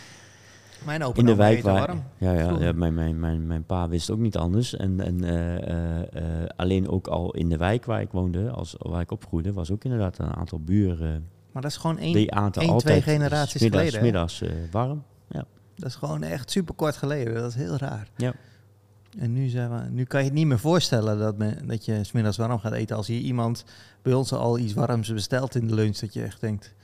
Mijn 0.84 1.04
opa 1.04 1.18
in 1.18 1.26
de 1.26 1.34
wijk 1.34 1.62
waar. 1.62 1.86
warm. 1.86 2.02
Ja, 2.18 2.32
ja, 2.32 2.58
ja 2.58 2.72
mijn, 2.72 2.94
mijn, 2.94 3.20
mijn, 3.20 3.46
mijn 3.46 3.64
pa 3.64 3.88
wist 3.88 4.10
ook 4.10 4.18
niet 4.18 4.36
anders. 4.36 4.76
En, 4.76 5.00
en 5.00 5.24
eh, 5.24 5.56
eh, 5.56 6.42
eh, 6.42 6.48
alleen 6.56 6.88
ook 6.88 7.06
al 7.06 7.34
in 7.34 7.48
de 7.48 7.56
wijk 7.56 7.84
waar 7.84 8.00
ik 8.00 8.10
woonde, 8.10 8.50
als, 8.50 8.74
waar 8.78 9.00
ik 9.00 9.10
opgroeide, 9.10 9.52
was 9.52 9.70
ook 9.70 9.84
inderdaad 9.84 10.18
een 10.18 10.34
aantal 10.34 10.60
buren. 10.60 11.28
Maar 11.52 11.62
dat 11.62 11.70
is 11.70 11.76
gewoon 11.76 11.98
één, 11.98 12.12
die 12.12 12.30
één, 12.30 12.40
altijd 12.40 12.78
twee 12.78 13.02
generaties 13.02 13.60
smiddags, 13.60 13.84
geleden? 13.84 14.02
Middags 14.02 14.42
warm. 14.70 15.02
dat 15.74 15.88
is 15.88 15.94
gewoon 15.94 16.22
echt 16.22 16.50
super 16.50 16.74
kort 16.74 16.96
geleden. 16.96 17.34
Dat 17.34 17.50
is 17.50 17.54
heel 17.54 17.76
raar. 17.76 18.08
Ja. 18.16 18.32
En 19.18 19.32
nu, 19.32 19.48
zijn 19.48 19.70
we, 19.70 19.90
nu 19.90 20.04
kan 20.04 20.20
je 20.20 20.26
het 20.26 20.34
niet 20.34 20.46
meer 20.46 20.58
voorstellen 20.58 21.18
dat, 21.18 21.38
men, 21.38 21.66
dat 21.66 21.84
je 21.84 22.04
smiddags 22.04 22.36
warm 22.36 22.58
gaat 22.58 22.72
eten. 22.72 22.96
Als 22.96 23.06
hier 23.06 23.20
iemand 23.20 23.64
bij 24.02 24.12
ons 24.12 24.32
al 24.32 24.58
iets 24.58 24.72
warms 24.74 25.12
bestelt 25.12 25.54
in 25.54 25.66
de 25.66 25.74
lunch, 25.74 25.96
dat 25.98 26.14
je 26.14 26.22
echt 26.22 26.40
denkt, 26.40 26.74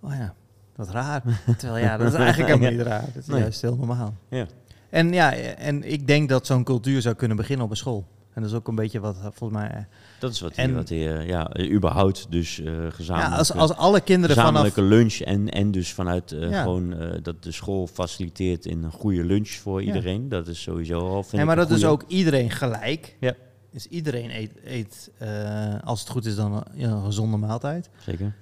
oh 0.00 0.12
ja, 0.12 0.34
wat 0.76 0.90
raar. 0.90 1.22
Terwijl 1.58 1.84
ja, 1.84 1.96
dat 1.96 2.12
is 2.12 2.18
eigenlijk 2.18 2.48
helemaal 2.50 2.70
niet 2.78 2.86
raar. 2.86 3.04
Dat 3.14 3.22
is 3.22 3.26
Nee. 3.26 3.40
juist 3.40 3.60
heel 3.62 3.76
normaal. 3.76 4.14
Ja. 4.28 4.46
En 4.90 5.12
ja, 5.12 5.32
en 5.34 5.92
ik 5.92 6.06
denk 6.06 6.28
dat 6.28 6.46
zo'n 6.46 6.64
cultuur 6.64 7.02
zou 7.02 7.14
kunnen 7.14 7.36
beginnen 7.36 7.64
op 7.64 7.70
een 7.70 7.76
school. 7.76 8.06
En 8.34 8.42
dat 8.44 8.52
is 8.52 8.56
ook 8.58 8.68
een 8.68 8.74
beetje 8.74 9.00
wat 9.00 9.16
volgens 9.20 9.60
mij... 9.60 9.70
eh, 9.70 9.82
Dat 10.20 10.32
is 10.32 10.40
wat 10.40 10.52
En- 10.54 10.74
wat 10.74 10.88
hij 10.88 11.18
eh, 11.18 11.26
ja, 11.28 11.48
eh, 11.48 11.72
überhaupt 11.72 12.26
dus 12.30 12.56
Ja, 12.56 12.90
gezamenlijk, 12.90 13.34
als, 13.38 13.52
als 13.52 13.74
alle 13.74 14.00
kinderen 14.00 14.36
vanaf... 14.36 14.50
gezamenlijke 14.50 14.82
lunch 14.96 15.14
en, 15.14 15.48
en 15.48 15.70
dus 15.70 15.92
vanuit 15.92 16.30
Ja. 16.38 16.62
gewoon 16.62 16.94
dat 17.22 17.42
de 17.42 17.52
school 17.52 17.86
faciliteert 17.86 18.66
in 18.66 18.82
een 18.84 18.90
goede 18.92 19.24
lunch 19.24 19.48
voor 19.50 19.80
Ja. 19.80 19.86
iedereen. 19.86 20.28
Dat 20.28 20.46
is 20.46 20.62
sowieso 20.62 20.98
al, 21.00 21.22
vind 21.22 21.40
ik 21.42 21.46
maar 21.48 21.56
dat 21.56 21.70
is 21.70 21.84
ook 21.84 22.04
iedereen 22.06 22.50
gelijk. 22.50 23.16
Ja. 23.20 23.34
Dus 23.70 23.86
iedereen 23.86 24.30
eet, 24.30 24.52
eet 24.64 25.10
eh, 25.18 25.74
als 25.84 26.00
het 26.00 26.08
goed 26.08 26.24
is, 26.26 26.34
dan 26.36 26.52
een, 26.52 26.62
ja, 26.74 26.88
een 26.88 27.04
gezonde 27.04 27.36
maaltijd. 27.36 27.88
Zeker. 27.98 28.34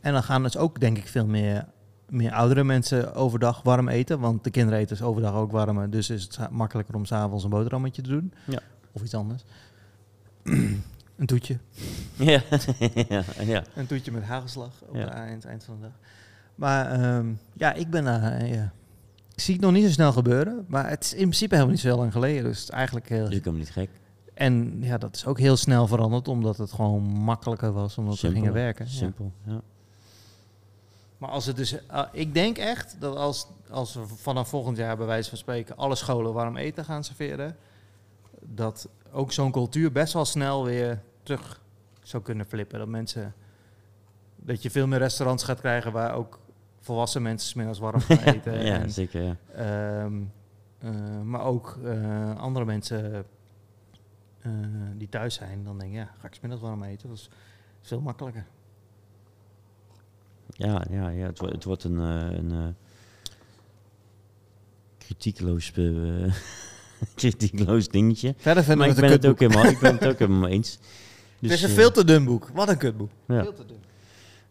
En 0.00 0.12
dan 0.12 0.22
gaan 0.22 0.42
dus 0.42 0.56
ook, 0.56 0.80
denk 0.80 0.98
ik, 0.98 1.06
veel 1.08 1.26
meer, 1.26 1.66
meer 2.08 2.32
oudere 2.32 2.64
mensen 2.64 3.14
overdag 3.14 3.62
warm 3.62 3.88
eten. 3.88 4.20
Want 4.20 4.44
de 4.44 4.50
kinderen 4.50 4.78
eten 4.78 4.96
dus 4.96 5.06
overdag 5.06 5.34
ook 5.34 5.50
warm. 5.50 5.90
Dus 5.90 6.10
is 6.10 6.22
het 6.22 6.50
makkelijker 6.50 6.94
om 6.94 7.04
s'avonds 7.04 7.44
een 7.44 7.50
boterhammetje 7.50 8.02
te 8.02 8.08
doen. 8.10 8.32
Ja. 8.46 8.58
Of 8.92 9.02
iets 9.02 9.14
anders. 9.14 9.42
een 10.42 11.26
toetje. 11.26 11.58
Ja, 12.16 12.42
ja, 13.08 13.22
ja. 13.44 13.62
Een 13.74 13.86
toetje 13.86 14.12
met 14.12 14.22
hagelslag 14.22 14.72
op 14.88 14.94
Ja. 14.94 15.00
het 15.00 15.10
eind, 15.10 15.44
eind 15.44 15.64
van 15.64 15.74
de 15.76 15.80
dag. 15.82 15.92
Maar 16.54 16.90
ehm, 16.90 17.26
ja, 17.52 17.72
ik 17.72 17.90
ben 17.90 18.04
daar... 18.04 18.46
ja. 18.46 18.72
Ik 19.34 19.40
zie 19.40 19.54
het 19.54 19.62
nog 19.62 19.72
niet 19.72 19.84
zo 19.84 19.90
snel 19.90 20.12
gebeuren. 20.12 20.64
Maar 20.68 20.88
het 20.88 21.04
is 21.04 21.12
in 21.12 21.18
principe 21.18 21.54
helemaal 21.54 21.72
niet 21.74 21.82
zo 21.82 21.88
heel 21.88 21.96
lang 21.98 22.12
geleden. 22.12 22.42
Dus 22.44 22.58
het 22.60 22.68
is 22.68 22.74
eigenlijk 22.74 23.08
heel... 23.08 23.30
Ik 23.32 23.44
hem 23.44 23.56
niet 23.56 23.70
gek. 23.70 23.90
En 24.34 24.76
ja, 24.80 24.98
dat 24.98 25.16
is 25.16 25.26
ook 25.26 25.38
heel 25.38 25.56
snel 25.56 25.86
veranderd, 25.86 26.28
omdat 26.28 26.56
het 26.56 26.72
gewoon 26.72 27.02
makkelijker 27.02 27.72
was, 27.72 27.98
omdat 27.98 28.12
we 28.12 28.18
Simpel. 28.18 28.40
gingen 28.40 28.54
werken. 28.54 28.88
Simpel, 28.88 29.32
ja. 29.44 29.60
Maar 31.18 31.30
als 31.30 31.46
het 31.46 31.56
dus, 31.56 31.86
eh, 31.86 32.02
ik 32.12 32.34
denk 32.34 32.58
echt 32.58 32.96
dat 32.98 33.16
als, 33.16 33.46
als 33.70 33.94
we 33.94 34.06
vanaf 34.06 34.48
volgend 34.48 34.76
jaar 34.76 34.96
bij 34.96 35.06
wijze 35.06 35.28
van 35.28 35.38
spreken 35.38 35.76
alle 35.76 35.94
scholen 35.94 36.32
warm 36.32 36.56
eten 36.56 36.84
gaan 36.84 37.04
serveren, 37.04 37.56
dat 38.40 38.88
ook 39.12 39.32
zo'n 39.32 39.52
cultuur 39.52 39.92
best 39.92 40.12
wel 40.12 40.24
snel 40.24 40.64
weer 40.64 41.02
terug 41.22 41.60
zou 42.02 42.22
kunnen 42.22 42.46
flippen. 42.46 42.78
Dat 42.78 42.88
mensen, 42.88 43.34
dat 44.36 44.62
je 44.62 44.70
veel 44.70 44.86
meer 44.86 44.98
restaurants 44.98 45.44
gaat 45.44 45.60
krijgen 45.60 45.92
waar 45.92 46.14
ook 46.14 46.40
volwassen 46.80 47.22
mensen 47.22 47.48
's 47.48 47.54
middags 47.54 47.78
warm 47.78 48.00
gaan 48.00 48.18
eten. 48.34 48.64
ja, 48.64 48.80
en, 48.80 48.90
zeker, 48.90 49.22
ja. 49.22 49.36
Ehm, 49.54 50.20
eh, 50.78 51.20
maar 51.24 51.42
ook 51.44 51.78
eh, 51.84 52.36
andere 52.36 52.64
mensen 52.64 53.24
eh, 54.42 54.50
die 54.96 55.08
thuis 55.08 55.34
zijn, 55.34 55.64
dan 55.64 55.78
denk 55.78 55.90
ik, 55.90 55.96
ja, 55.96 56.10
ga 56.20 56.26
ik 56.26 56.34
smiddags 56.34 56.62
warm 56.62 56.82
eten. 56.82 57.08
Dat 57.08 57.18
is 57.18 57.28
veel 57.80 58.00
makkelijker. 58.00 58.46
Ja, 60.46 60.84
ja, 60.90 61.08
ja 61.08 61.26
het, 61.26 61.38
wordt, 61.38 61.54
het 61.54 61.64
wordt 61.64 61.84
een, 61.84 61.98
eh, 62.00 62.36
een 62.38 62.50
eh, 62.52 62.66
kritiekloos, 64.98 65.72
kritiekloos 67.14 67.88
dingetje. 67.88 68.34
Verder 68.36 68.76
Maar 68.76 68.88
ik 68.88 68.92
het 68.92 69.00
ben 69.00 69.10
het, 69.10 69.26
ook 69.26 69.38
helemaal, 69.40 69.64
ik 69.64 69.78
ben 69.78 69.92
het 69.94 70.06
ook 70.06 70.18
helemaal 70.18 70.48
eens. 70.56 70.78
Dus, 71.38 71.50
het 71.50 71.58
is 71.58 71.62
een 71.62 71.70
veel 71.74 71.90
te 71.90 72.04
dun 72.04 72.24
boek. 72.24 72.48
Wat 72.54 72.68
een 72.68 72.76
kutboek. 72.78 73.10
ja. 73.26 73.42
Veel 73.42 73.52
te 73.52 73.64
dun. 73.66 73.76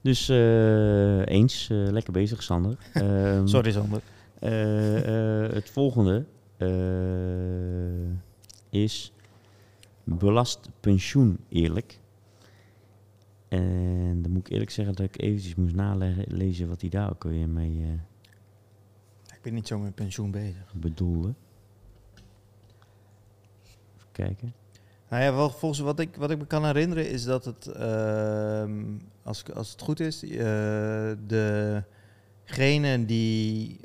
Dus 0.01 0.29
eh, 0.29 1.25
eens, 1.25 1.69
eh, 1.69 1.77
lekker 1.77 2.13
bezig 2.13 2.43
Sander. 2.43 2.77
Ehm, 2.93 3.47
Sorry, 3.47 3.71
Sander. 3.71 4.01
eh, 4.39 5.43
eh, 5.45 5.51
het 5.53 5.69
volgende 5.69 6.25
eh, 6.57 6.69
is 8.69 9.11
belast 10.03 10.69
pensioen 10.79 11.39
eerlijk. 11.49 11.99
En 13.47 14.21
dan 14.21 14.31
moet 14.31 14.45
ik 14.45 14.51
eerlijk 14.51 14.71
zeggen 14.71 14.95
dat 14.95 15.05
ik 15.05 15.21
eventjes 15.21 15.55
moest 15.55 15.75
nalezen 15.75 16.67
wat 16.67 16.81
hij 16.81 16.89
daar 16.89 17.09
ook 17.09 17.23
weer 17.23 17.49
mee 17.49 17.81
eh, 17.83 17.91
Ik 19.35 19.41
ben 19.41 19.53
niet 19.53 19.67
zo 19.67 19.79
met 19.79 19.95
pensioen 19.95 20.31
bezig. 20.31 20.73
bedoelde. 20.73 21.33
Even 23.95 24.11
kijken. 24.11 24.53
Nou 25.09 25.23
ja, 25.23 25.33
wel, 25.33 25.49
volgens 25.49 25.79
wat 25.79 25.99
ik, 25.99 26.15
wat 26.15 26.31
ik 26.31 26.37
me 26.37 26.45
kan 26.45 26.65
herinneren 26.65 27.09
is 27.09 27.23
dat 27.23 27.45
het, 27.45 27.67
ehm, 27.67 28.83
als, 29.23 29.53
als 29.53 29.71
het 29.71 29.81
goed 29.81 29.99
is, 29.99 30.23
eh 30.23 31.11
degenen 32.45 33.05
die 33.05 33.79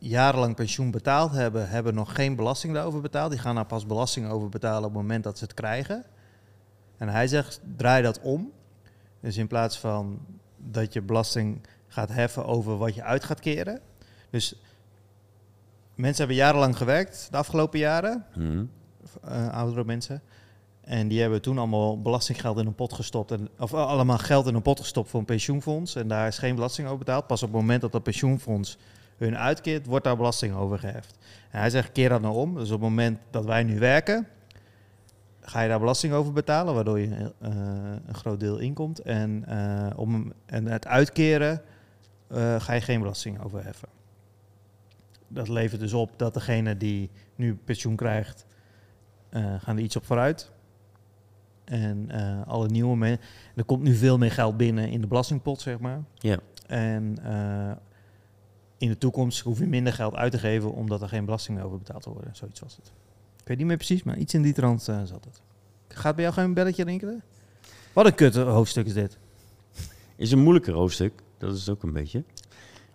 jarenlang 0.00 0.54
pensioen 0.54 0.90
betaald 0.90 1.32
hebben, 1.32 1.68
hebben 1.68 1.94
nog 1.94 2.14
geen 2.14 2.36
belasting 2.36 2.74
daarover 2.74 3.00
betaald. 3.00 3.30
Die 3.30 3.40
gaan 3.40 3.54
daar 3.54 3.66
pas 3.66 3.86
belasting 3.86 4.28
over 4.28 4.48
betalen 4.48 4.88
op 4.88 4.94
het 4.94 5.02
moment 5.02 5.24
dat 5.24 5.38
ze 5.38 5.44
het 5.44 5.54
krijgen. 5.54 6.04
En 6.96 7.08
hij 7.08 7.26
zegt, 7.26 7.60
draai 7.76 8.02
dat 8.02 8.20
om. 8.20 8.52
Dus 9.20 9.36
in 9.36 9.46
plaats 9.46 9.78
van 9.78 10.20
dat 10.56 10.92
je 10.92 11.02
belasting 11.02 11.66
gaat 11.88 12.08
heffen 12.08 12.46
over 12.46 12.76
wat 12.76 12.94
je 12.94 13.02
uit 13.02 13.24
gaat 13.24 13.40
keren. 13.40 13.80
Dus 14.30 14.54
mensen 15.94 16.18
hebben 16.18 16.36
jarenlang 16.36 16.76
gewerkt 16.76 17.28
de 17.30 17.36
afgelopen 17.36 17.78
jaren 17.78 18.24
Hm. 18.32 18.64
eh, 19.22 19.48
oudere 19.48 19.84
mensen. 19.84 20.22
En 20.80 21.08
die 21.08 21.20
hebben 21.20 21.42
toen 21.42 21.58
allemaal 21.58 22.00
belastinggeld 22.00 22.58
in 22.58 22.66
een 22.66 22.74
pot 22.74 22.92
gestopt. 22.92 23.30
En, 23.30 23.48
of 23.58 23.72
eh, 23.72 23.86
allemaal 23.86 24.18
geld 24.18 24.46
in 24.46 24.54
een 24.54 24.62
pot 24.62 24.80
gestopt 24.80 25.10
voor 25.10 25.20
een 25.20 25.26
pensioenfonds. 25.26 25.94
En 25.94 26.08
daar 26.08 26.26
is 26.26 26.38
geen 26.38 26.54
belasting 26.54 26.86
over 26.86 26.98
betaald. 26.98 27.26
Pas 27.26 27.42
op 27.42 27.48
het 27.48 27.60
moment 27.60 27.80
dat 27.80 27.92
dat 27.92 28.02
pensioenfonds 28.02 28.78
hun 29.20 29.36
uitkeert, 29.36 29.86
wordt 29.86 30.04
daar 30.04 30.16
belasting 30.16 30.54
over 30.54 30.78
geheft. 30.78 31.18
En 31.50 31.60
hij 31.60 31.70
zegt, 31.70 31.92
keer 31.92 32.08
dat 32.08 32.20
nou 32.20 32.34
om. 32.34 32.54
Dus 32.54 32.70
op 32.70 32.80
het 32.80 32.80
moment 32.80 33.18
dat 33.30 33.44
wij 33.44 33.62
nu 33.62 33.78
werken, 33.78 34.26
ga 35.40 35.60
je 35.60 35.68
daar 35.68 35.78
belasting 35.78 36.12
over 36.12 36.32
betalen. 36.32 36.74
Waardoor 36.74 37.00
je 37.00 37.32
eh, 37.38 37.50
een 38.06 38.14
groot 38.14 38.40
deel 38.40 38.58
inkomt. 38.58 38.98
En, 38.98 39.44
eh, 39.46 39.98
om, 39.98 40.32
en 40.46 40.66
het 40.66 40.86
uitkeren 40.86 41.62
eh, 42.28 42.60
ga 42.60 42.72
je 42.72 42.80
geen 42.80 43.00
belasting 43.00 43.42
over 43.42 43.64
heffen. 43.64 43.88
Dat 45.28 45.48
levert 45.48 45.80
dus 45.80 45.92
op 45.92 46.10
dat 46.16 46.34
degene 46.34 46.76
die 46.76 47.10
nu 47.34 47.54
pensioen 47.64 47.96
krijgt, 47.96 48.46
gaan 49.32 49.76
er 49.76 49.82
iets 49.82 49.96
op 49.96 50.06
vooruit. 50.06 50.50
En 51.64 52.10
alle 52.46 52.68
nieuwe 52.68 52.96
mensen. 52.96 53.26
Er 53.54 53.64
komt 53.64 53.82
nu 53.82 53.94
veel 53.94 54.18
meer 54.18 54.30
geld 54.30 54.56
binnen 54.56 54.88
in 54.88 55.00
de 55.00 55.06
belastingpot, 55.06 55.60
zeg 55.60 55.78
maar. 55.78 56.02
Ja. 56.14 56.38
En 56.66 57.16
in 58.80 58.88
de 58.88 58.98
toekomst 58.98 59.40
hoef 59.40 59.58
je 59.58 59.66
minder 59.66 59.92
geld 59.92 60.14
uit 60.14 60.32
te 60.32 60.38
geven 60.38 60.72
omdat 60.72 61.02
er 61.02 61.08
geen 61.08 61.24
belasting 61.24 61.56
meer 61.56 61.66
over 61.66 61.78
betaald 61.78 62.04
wordt. 62.04 62.36
Zoiets 62.36 62.60
was 62.60 62.76
het. 62.76 62.92
Ik 63.40 63.48
weet 63.48 63.56
niet 63.56 63.66
meer 63.66 63.76
precies, 63.76 64.02
maar 64.02 64.16
iets 64.16 64.34
in 64.34 64.42
die 64.42 64.52
trant 64.52 64.88
eh, 64.88 65.02
zat 65.04 65.24
het. 65.24 65.42
Gaat 65.88 66.14
bij 66.14 66.24
jou 66.24 66.36
geen 66.36 66.54
belletje 66.54 66.84
rinkelen? 66.84 67.22
Wat 67.92 68.06
een 68.06 68.14
kut 68.14 68.34
hoofdstuk 68.34 68.86
is 68.86 68.92
dit. 68.92 69.18
Is 70.16 70.32
een 70.32 70.38
moeilijker 70.38 70.74
hoofdstuk, 70.74 71.22
dat 71.38 71.54
is 71.54 71.60
het 71.60 71.68
ook 71.68 71.82
een 71.82 71.92
beetje. 71.92 72.24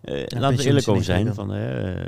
Eh 0.02 0.26
laten 0.28 0.58
we 0.58 0.64
eerlijk 0.64 0.88
over 0.88 1.04
zijn. 1.04 1.34
Van, 1.34 1.54
eh, 1.54 2.06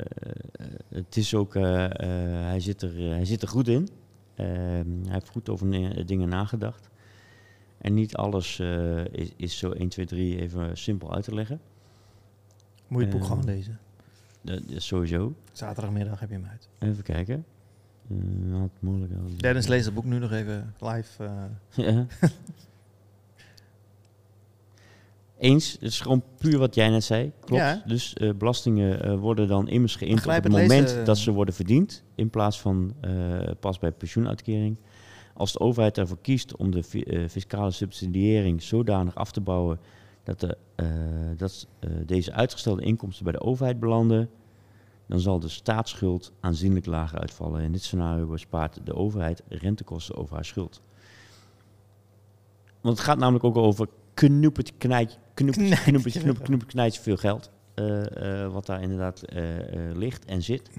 het 0.88 1.16
is 1.16 1.34
ook, 1.34 1.54
hij, 1.54 2.60
zit 2.60 2.82
er, 2.82 2.96
hij 2.96 3.24
zit 3.24 3.42
er 3.42 3.48
goed 3.48 3.68
in. 3.68 3.88
Hij 4.34 4.84
heeft 5.08 5.28
goed 5.28 5.48
over 5.48 6.06
dingen 6.06 6.28
nagedacht. 6.28 6.88
En 7.78 7.94
niet 7.94 8.16
alles 8.16 8.60
is, 9.10 9.30
is 9.36 9.58
zo 9.58 9.70
1, 9.70 9.88
2, 9.88 10.06
3 10.06 10.40
even 10.40 10.76
simpel 10.76 11.14
uit 11.14 11.24
te 11.24 11.34
leggen. 11.34 11.60
Moet 12.88 13.00
je 13.00 13.06
het 13.06 13.14
boek 13.16 13.24
Eh, 13.24 13.28
gewoon 13.30 13.44
lezen. 13.44 13.78
Dat 14.42 14.60
is 14.66 14.86
sowieso. 14.86 15.34
Zaterdagmiddag 15.52 16.20
heb 16.20 16.28
je 16.28 16.34
hem 16.34 16.46
uit. 16.50 16.68
Even 16.78 17.02
kijken. 17.02 17.44
Eh, 18.10 18.60
wat 18.60 18.70
moeilijk. 18.78 19.12
Dennis 19.40 19.66
leest 19.66 19.84
het 19.84 19.94
boek 19.94 20.04
nu 20.04 20.18
nog 20.18 20.32
even 20.32 20.74
live. 20.80 21.24
eh, 21.24 21.86
Ja. 21.86 22.06
Eens, 25.38 25.72
het 25.72 25.82
is 25.82 26.00
gewoon 26.00 26.22
puur 26.38 26.58
wat 26.58 26.74
jij 26.74 26.88
net 26.88 27.04
zei. 27.04 27.32
Klopt. 27.40 27.62
Ja. 27.62 27.82
Dus 27.86 28.14
eh, 28.14 28.30
belastingen 28.34 29.02
eh, 29.02 29.18
worden 29.18 29.48
dan 29.48 29.68
immers 29.68 29.96
geïnd 29.96 30.26
op 30.26 30.30
het 30.32 30.48
moment 30.48 30.68
lezen. 30.70 31.04
dat 31.04 31.18
ze 31.18 31.30
worden 31.32 31.54
verdiend. 31.54 32.02
In 32.14 32.30
plaats 32.30 32.60
van 32.60 32.94
eh, 33.00 33.10
pas 33.60 33.78
bij 33.78 33.92
pensioenuitkering. 33.92 34.76
Als 35.34 35.52
de 35.52 35.60
overheid 35.60 35.98
ervoor 35.98 36.18
kiest 36.22 36.56
om 36.56 36.70
de 36.70 36.82
fi- 36.82 37.02
eh, 37.02 37.28
fiscale 37.28 37.70
subsidiëring 37.70 38.62
zodanig 38.62 39.14
af 39.14 39.30
te 39.32 39.40
bouwen 39.40 39.78
dat, 40.28 40.40
de, 40.40 40.56
eh, 40.74 40.86
dat 41.36 41.66
eh, 41.78 41.90
deze 42.06 42.32
uitgestelde 42.32 42.82
inkomsten 42.82 43.24
bij 43.24 43.32
de 43.32 43.40
overheid 43.40 43.80
belanden, 43.80 44.30
dan 45.06 45.20
zal 45.20 45.40
de 45.40 45.48
staatsschuld 45.48 46.32
aanzienlijk 46.40 46.86
lager 46.86 47.18
uitvallen. 47.18 47.62
In 47.62 47.72
dit 47.72 47.82
scenario 47.82 48.26
bespaart 48.26 48.80
de 48.84 48.94
overheid 48.94 49.42
rentekosten 49.48 50.16
over 50.16 50.34
haar 50.34 50.44
schuld. 50.44 50.80
Want 52.80 52.96
het 52.96 53.06
gaat 53.06 53.18
namelijk 53.18 53.44
ook 53.44 53.56
over 53.56 53.88
knoepert, 54.14 54.72
knijt, 54.78 55.18
knoepert, 55.34 55.66
Knijtje. 55.82 56.32
knoepert, 56.42 56.98
veel 56.98 57.16
geld. 57.16 57.50
eh, 57.74 58.52
wat 58.52 58.66
daar 58.66 58.82
inderdaad 58.82 59.22
ligt 59.94 60.24
en 60.24 60.42
zit. 60.42 60.70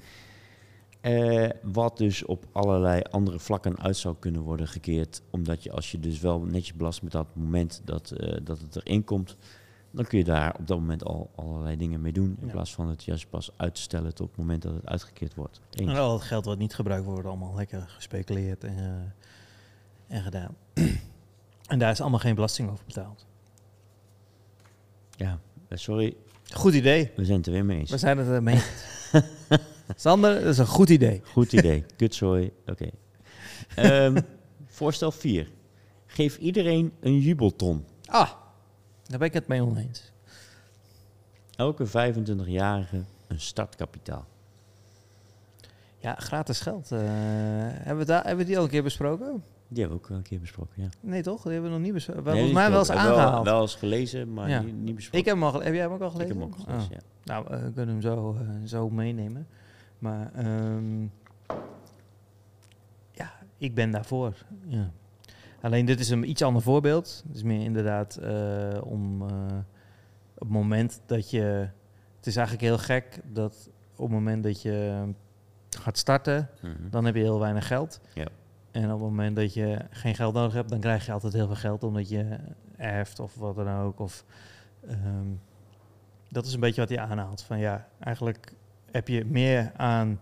Eh, 1.00 1.48
wat 1.62 1.96
dus 1.96 2.24
op 2.24 2.46
allerlei 2.52 3.02
andere 3.10 3.38
vlakken 3.38 3.78
uit 3.78 3.96
zou 3.96 4.16
kunnen 4.18 4.40
worden 4.42 4.68
gekeerd. 4.68 5.22
Omdat 5.30 5.62
je 5.62 5.72
als 5.72 5.90
je 5.90 6.00
dus 6.00 6.20
wel 6.20 6.40
netjes 6.40 6.74
belast 6.76 7.02
met 7.02 7.12
dat 7.12 7.34
moment 7.34 7.80
dat, 7.84 8.10
eh, 8.10 8.36
dat 8.42 8.58
het 8.60 8.76
erin 8.76 9.04
komt, 9.04 9.36
dan 9.90 10.04
kun 10.04 10.18
je 10.18 10.24
daar 10.24 10.56
op 10.58 10.66
dat 10.66 10.78
moment 10.78 11.04
al 11.04 11.30
allerlei 11.34 11.76
dingen 11.76 12.00
mee 12.00 12.12
doen. 12.12 12.36
In 12.40 12.46
Ja. 12.46 12.52
plaats 12.52 12.74
van 12.74 12.88
het 12.88 13.04
juist 13.04 13.30
pas 13.30 13.50
uitstellen 13.56 14.14
tot 14.14 14.28
het 14.28 14.36
moment 14.36 14.62
dat 14.62 14.74
het 14.74 14.86
uitgekeerd 14.86 15.34
wordt. 15.34 15.60
Eens. 15.70 15.90
En 15.90 15.96
al 15.96 16.12
het 16.12 16.22
geld 16.22 16.44
wat 16.44 16.58
niet 16.58 16.74
gebruikt 16.74 17.04
wordt, 17.04 17.26
allemaal 17.26 17.54
lekker 17.54 17.84
gespeculeerd 17.88 18.64
en, 18.64 18.76
eh, 18.78 20.16
en 20.16 20.22
gedaan. 20.22 20.56
en 21.68 21.78
daar 21.78 21.90
is 21.90 22.00
allemaal 22.00 22.18
geen 22.18 22.34
belasting 22.34 22.70
over 22.70 22.84
betaald. 22.86 23.26
Ja, 25.16 25.38
sorry, 25.70 26.16
Goed 26.52 26.74
idee. 26.74 27.10
we 27.16 27.24
zijn 27.24 27.36
het 27.38 27.46
er 27.46 27.52
weer 27.52 27.64
mee 27.64 27.78
eens. 27.78 27.90
We 27.90 27.98
zijn 27.98 28.18
het 28.18 28.28
ermee 28.28 28.54
eens. 28.54 28.98
Sander, 29.96 30.34
dat 30.34 30.44
is 30.44 30.58
een 30.58 30.66
goed 30.66 30.88
idee. 30.90 31.22
Goed 31.24 31.52
idee. 31.52 31.84
Kutzooi. 31.96 32.52
Oké. 32.66 32.90
Ehm, 33.74 34.20
voorstel 34.66 35.10
4. 35.12 35.50
Geef 36.06 36.38
iedereen 36.38 36.92
een 37.00 37.18
jubelton. 37.18 37.84
Ah, 38.04 38.30
daar 39.06 39.18
ben 39.18 39.28
ik 39.28 39.34
het 39.34 39.46
mee 39.46 39.62
oneens. 39.62 40.12
Elke 41.56 41.86
25-jarige 41.86 43.04
een 43.28 43.40
startkapitaal. 43.40 44.26
Ja, 45.98 46.14
gratis 46.14 46.60
geld. 46.60 46.92
eh, 46.92 47.00
hebben, 47.02 47.96
we 47.98 48.04
daar, 48.04 48.24
hebben 48.24 48.38
we 48.38 48.44
die 48.44 48.58
al 48.58 48.64
een 48.64 48.70
keer 48.70 48.82
besproken? 48.82 49.44
Die 49.72 49.80
hebben 49.82 50.00
we 50.00 50.04
ook 50.04 50.10
een 50.16 50.22
keer 50.22 50.40
besproken, 50.40 50.82
ja. 50.82 50.88
Nee, 51.00 51.22
toch? 51.22 51.42
Die 51.42 51.52
hebben 51.52 51.70
we 51.70 51.76
nog 51.76 51.84
niet 51.84 51.94
besproken. 51.94 52.22
Nee, 52.24 52.32
Volgens 52.32 52.54
mij 52.54 52.70
wel 52.70 52.78
eens 52.78 52.88
besproken. 52.88 53.14
Wel- 53.14 53.24
aangehaald. 53.24 53.44
Wel, 53.46 53.60
eens 53.60 53.74
gelezen, 53.74 54.32
maar 54.32 54.48
Ja. 54.48 54.60
niet, 54.60 54.76
niet 54.76 54.94
besproken. 54.94 55.18
ik 55.18 55.24
heb 55.24 55.34
hem 55.34 55.44
al 55.44 55.52
Heb 55.62 55.72
jij 55.72 55.82
hem 55.82 55.92
ook 55.92 56.00
al 56.00 56.06
Ik 56.06 56.12
gelezen? 56.12 56.38
heb 56.38 56.42
hem 56.44 56.54
ook 56.54 56.58
Oh. 56.60 56.64
gelezen, 56.74 56.90
ja. 56.94 57.00
Nou, 57.24 57.46
eh, 57.46 57.62
we 57.62 57.72
kunnen 57.72 57.88
hem 57.94 58.00
zo, 58.02 58.34
eh, 58.40 58.48
zo 58.64 58.90
meenemen. 58.90 59.46
Maar 59.98 60.30
ehm, 60.34 61.02
ja, 63.12 63.32
ik 63.58 63.74
ben 63.74 63.90
daarvoor. 63.90 64.34
Ja. 64.66 64.90
Alleen 65.60 65.84
dit 65.86 66.00
is 66.00 66.08
een 66.10 66.28
iets 66.30 66.42
ander 66.42 66.62
voorbeeld. 66.62 67.22
Het 67.26 67.36
is 67.36 67.42
meer 67.42 67.62
inderdaad 67.64 68.16
eh, 68.16 68.80
om 68.84 69.22
op 69.22 69.28
het 70.38 70.48
moment 70.48 71.00
dat 71.06 71.30
je... 71.30 71.68
Het 72.16 72.26
is 72.28 72.36
eigenlijk 72.36 72.66
heel 72.66 72.78
gek 72.78 73.20
dat 73.32 73.70
op 73.96 74.04
het 74.06 74.14
moment 74.14 74.42
dat 74.42 74.62
je 74.62 75.04
gaat 75.78 75.98
starten, 75.98 76.48
Mhm. 76.62 76.90
dan 76.90 77.04
heb 77.04 77.14
je 77.14 77.20
heel 77.20 77.38
weinig 77.40 77.66
geld. 77.66 78.00
Ja. 78.14 78.26
En 78.70 78.84
op 78.84 78.90
het 78.90 79.08
moment 79.08 79.36
dat 79.36 79.54
je 79.54 79.78
geen 79.90 80.14
geld 80.14 80.34
nodig 80.34 80.52
hebt, 80.52 80.68
dan 80.68 80.80
krijg 80.80 81.06
je 81.06 81.12
altijd 81.12 81.32
heel 81.32 81.46
veel 81.46 81.56
geld 81.56 81.84
omdat 81.84 82.08
je 82.08 82.38
erft 82.76 83.20
of 83.20 83.34
wat 83.34 83.56
dan 83.56 83.80
ook. 83.80 83.98
Of, 83.98 84.24
ehm, 84.86 85.28
dat 86.28 86.46
is 86.46 86.54
een 86.54 86.60
beetje 86.60 86.80
wat 86.80 86.90
hij 86.90 86.98
aanhaalt. 86.98 87.42
Van 87.42 87.58
ja, 87.58 87.88
eigenlijk 87.98 88.52
heb 88.90 89.08
je 89.08 89.24
meer 89.24 89.72
aan 89.76 90.20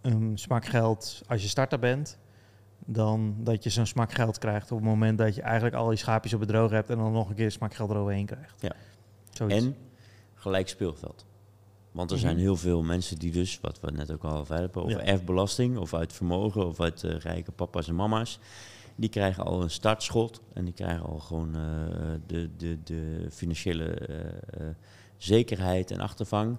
een 0.00 0.38
smak 0.38 0.64
geld 0.64 1.22
als 1.26 1.42
je 1.42 1.48
starter 1.48 1.78
bent, 1.78 2.18
dan 2.78 3.36
dat 3.38 3.64
je 3.64 3.70
zo'n 3.70 3.86
smak 3.86 4.12
geld 4.12 4.38
krijgt 4.38 4.72
op 4.72 4.78
het 4.78 4.86
moment 4.86 5.18
dat 5.18 5.34
je 5.34 5.42
eigenlijk 5.42 5.74
al 5.74 5.88
die 5.88 5.98
schaapjes 5.98 6.34
op 6.34 6.40
het 6.40 6.48
droog 6.48 6.70
hebt 6.70 6.90
en 6.90 6.98
dan 6.98 7.12
nog 7.12 7.28
een 7.28 7.34
keer 7.34 7.50
smak 7.50 7.74
geld 7.74 7.90
eroverheen 7.90 8.26
krijgt. 8.26 8.62
Ja. 8.62 8.72
Zoiets. 9.30 9.64
En 9.64 9.76
gelijk 10.34 10.68
speelveld. 10.68 11.26
Want 11.96 12.10
er 12.10 12.16
Mhm. 12.16 12.26
zijn 12.26 12.38
heel 12.38 12.56
veel 12.56 12.82
mensen 12.82 13.18
die 13.18 13.32
dus, 13.32 13.58
wat 13.60 13.80
we 13.80 13.90
net 13.90 14.10
ook 14.12 14.24
al 14.24 14.44
verder 14.44 14.64
hebben, 14.64 14.82
over 14.82 14.98
Ja. 14.98 15.04
erfbelasting 15.04 15.78
of 15.78 15.94
uit 15.94 16.12
vermogen 16.12 16.66
of 16.66 16.80
uit 16.80 17.04
eh, 17.04 17.16
rijke 17.18 17.52
papa's 17.52 17.88
en 17.88 17.94
mama's. 17.94 18.38
Die 18.96 19.08
krijgen 19.08 19.44
al 19.44 19.62
een 19.62 19.70
startschot 19.70 20.40
en 20.52 20.64
die 20.64 20.74
krijgen 20.74 21.06
al 21.06 21.18
gewoon 21.18 21.54
eh, 21.56 21.62
de, 22.26 22.50
de, 22.56 22.78
de 22.84 23.26
financiële 23.30 23.84
eh, 23.84 24.66
zekerheid 25.16 25.90
en 25.90 26.00
achtervang. 26.00 26.56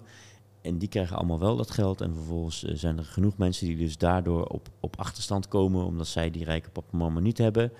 En 0.62 0.78
die 0.78 0.88
krijgen 0.88 1.16
allemaal 1.16 1.38
wel 1.38 1.56
dat 1.56 1.70
geld. 1.70 2.00
En 2.00 2.14
vervolgens 2.14 2.62
zijn 2.62 2.98
er 2.98 3.04
genoeg 3.04 3.36
mensen 3.36 3.66
die 3.66 3.76
dus 3.76 3.98
daardoor 3.98 4.44
op, 4.46 4.68
op 4.80 4.98
achterstand 4.98 5.48
komen, 5.48 5.84
omdat 5.84 6.06
zij 6.06 6.30
die 6.30 6.44
rijke 6.44 6.70
papa 6.70 6.88
en 6.92 6.98
mama 6.98 7.20
niet 7.20 7.38
hebben. 7.38 7.72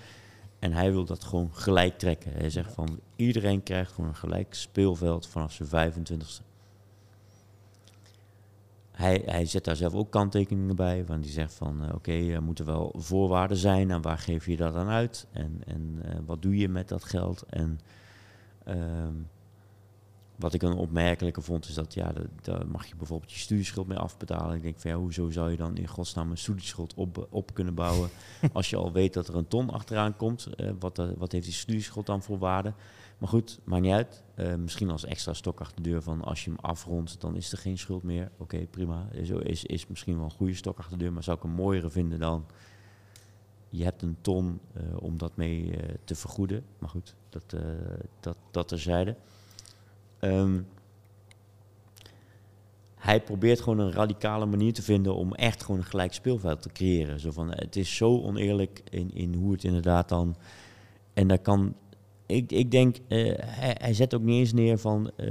En 0.59 0.73
hij 0.73 0.93
wil 0.93 1.05
dat 1.05 1.25
gewoon 1.25 1.51
gelijk 1.53 1.99
trekken. 1.99 2.33
Hij 2.33 2.51
zegt 2.51 2.73
van 2.73 3.01
iedereen 3.17 3.63
krijgt 3.63 3.93
gewoon 3.93 4.11
een 4.11 4.17
gelijk 4.17 4.55
speelveld 4.55 5.27
vanaf 5.27 5.53
zijn 5.53 5.69
25ste. 5.69 6.47
Hij, 8.99 9.22
hij 9.24 9.46
zet 9.46 9.64
daar 9.64 9.76
zelf 9.76 9.94
ook 9.94 10.11
kanttekeningen 10.11 10.76
bij. 10.76 11.05
Want 11.07 11.22
die 11.22 11.32
zegt 11.32 11.55
van 11.55 11.84
eh, 11.84 11.94
oké, 11.94 12.12
er 12.12 12.42
moeten 12.42 12.64
wel 12.64 12.94
voorwaarden 12.96 13.57
zijn. 13.57 13.90
En 13.90 14.03
waar 14.03 14.18
geef 14.18 14.46
je 14.46 14.57
dat 14.57 14.74
dan 14.74 14.88
uit? 14.88 15.26
En, 15.32 15.62
en 15.66 15.99
eh, 16.03 16.18
wat 16.26 16.42
doe 16.42 16.57
je 16.57 16.68
met 16.68 16.88
dat 16.88 17.05
geld? 17.05 17.42
En 17.49 17.80
ehm, 18.64 19.12
wat 20.36 20.55
ik 20.55 20.62
een 20.62 20.72
opmerkelijke 20.76 21.40
vond, 21.40 21.68
is 21.68 21.74
dat 21.74 21.94
ja, 21.94 22.12
da- 22.12 22.22
daar 22.42 22.66
mag 22.66 22.86
je 22.86 22.96
bijvoorbeeld 22.96 23.32
je 23.32 23.38
studieschuld 23.38 23.86
mee 23.86 23.99
afbetalen. 23.99 24.57
Ik 24.57 24.62
denk 24.62 24.78
van 24.78 24.90
ja, 24.90 24.96
hoezo 24.96 25.30
zou 25.30 25.51
je 25.51 25.57
dan 25.57 25.76
in 25.76 25.86
godsnaam 25.86 26.30
een 26.30 26.38
studieschuld 26.38 26.94
op, 26.94 27.26
op 27.30 27.55
kunnen 27.55 27.74
bouwen 27.74 28.09
als 28.53 28.70
je 28.70 28.76
al 28.76 28.92
weet 28.92 29.14
dat 29.14 29.28
er 29.28 29.36
een 29.36 29.49
ton 29.49 29.70
achteraan 29.70 30.16
komt? 30.16 30.46
eh, 30.46 30.70
wat, 30.78 31.03
wat 31.16 31.32
heeft 31.32 31.44
die 31.44 31.55
studieschuld 31.55 32.07
dan 32.07 32.22
voor 32.22 32.38
waarde? 32.38 32.72
Maar 33.19 33.29
goed, 33.29 33.61
maakt 33.64 33.83
niet 33.83 33.93
uit. 33.93 34.23
Eh, 34.35 34.55
misschien 34.55 34.91
als 34.91 35.05
extra 35.05 35.33
stok 35.33 35.61
achter 35.61 35.83
de 35.83 35.91
deur 35.91 36.03
van 36.03 36.23
als 36.23 36.45
je 36.45 36.51
hem 36.51 36.59
afrondt, 36.59 37.21
dan 37.21 37.37
is 37.37 37.53
er 37.53 37.59
geen 37.59 37.79
schuld 37.79 38.03
meer. 38.03 38.31
Oké, 38.37 38.66
prima. 38.66 39.09
Zo 39.25 39.39
is, 39.39 39.64
is 39.64 39.87
misschien 39.87 40.16
wel 40.16 40.25
een 40.25 40.31
goede 40.31 40.55
stok 40.55 40.79
achter 40.79 40.99
de 40.99 41.05
deur, 41.05 41.12
maar 41.12 41.23
zou 41.23 41.37
ik 41.37 41.45
een 41.45 41.51
mooiere 41.51 41.91
vinden 41.91 42.19
dan 42.19 42.47
je 43.71 43.85
hebt 43.85 44.03
een 44.03 44.16
ton 44.21 44.61
eh, 44.73 44.83
om 45.01 45.19
dat 45.19 45.37
mee 45.37 45.77
eh, 45.77 45.95
te 46.05 46.14
vergoeden. 46.14 46.64
Maar 46.79 46.89
goed, 46.89 47.14
dat, 47.29 47.57
dat, 48.21 48.37
dat 48.51 48.69
terzijde. 48.69 49.16
Ehm, 50.19 50.61
hij 52.99 53.21
probeert 53.21 53.61
gewoon 53.61 53.79
een 53.79 53.93
radicale 53.93 54.47
manier 54.47 54.73
te 54.73 54.83
vinden 54.83 55.14
om 55.14 55.35
echt 55.35 55.62
gewoon 55.62 55.81
een 55.81 55.87
gelijk 55.87 56.12
speelveld 56.12 56.62
te 56.62 56.73
creëren. 56.73 57.21
Zo 57.21 57.31
van, 57.31 57.51
het 57.51 57.77
is 57.77 57.97
zo 57.97 58.23
oneerlijk 58.23 58.83
in, 58.91 59.14
in 59.14 59.35
hoe 59.35 59.53
het 59.53 59.64
inderdaad 59.64 60.09
dan... 60.09 60.37
En 61.12 61.29
daar 61.29 61.39
kan... 61.39 61.75
Ik, 62.29 62.53
ik 62.53 62.70
denk, 62.70 62.97
eh, 63.09 63.33
hij, 63.79 63.95
zet 63.95 64.14
ook 64.14 64.22
niet 64.22 64.39
eens 64.39 64.53
neer 64.53 64.79
van... 64.79 65.11
eh, 65.16 65.26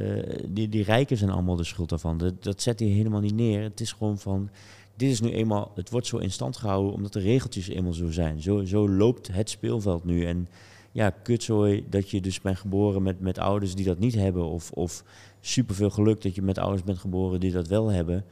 die, 0.50 0.70
die 0.70 0.84
rijken 0.84 1.18
zijn 1.18 1.30
allemaal 1.30 1.56
de 1.56 1.64
schuld 1.64 1.90
daarvan. 1.90 2.18
Dat, 2.18 2.44
dat 2.44 2.62
zet 2.62 2.80
hij 2.80 2.90
helemaal 2.90 3.22
niet 3.22 3.36
neer. 3.36 3.62
Het 3.62 3.80
is 3.80 3.92
gewoon 3.92 4.18
van... 4.18 4.50
Dit 4.96 5.12
is 5.12 5.22
nu 5.22 5.32
eenmaal... 5.32 5.72
Het 5.76 5.90
wordt 5.90 6.08
zo 6.08 6.18
in 6.18 6.32
stand 6.32 6.58
gehouden 6.58 6.94
omdat 6.94 7.14
de 7.14 7.20
regeltjes 7.20 7.68
eenmaal 7.68 7.94
zo 7.94 8.12
zijn. 8.12 8.42
Zo, 8.42 8.64
zo 8.64 8.90
loopt 8.90 9.28
het 9.28 9.50
speelveld 9.50 10.06
nu. 10.06 10.26
En 10.26 10.48
ja, 10.92 11.10
kutzooi 11.10 11.86
dat 11.90 12.10
je 12.10 12.22
dus 12.22 12.42
bent 12.42 12.58
geboren 12.58 13.04
met, 13.04 13.20
met 13.20 13.38
ouders 13.38 13.76
die 13.76 13.86
dat 13.86 14.00
niet 14.00 14.16
hebben. 14.16 14.46
Of, 14.46 14.72
of 14.72 15.04
superveel 15.42 15.90
geluk 15.90 16.22
dat 16.22 16.36
je 16.36 16.42
met 16.42 16.58
ouders 16.58 16.84
bent 16.84 16.98
geboren 16.98 17.40
die 17.40 17.52
dat 17.52 17.68
wel 17.68 17.88
hebben. 17.88 18.26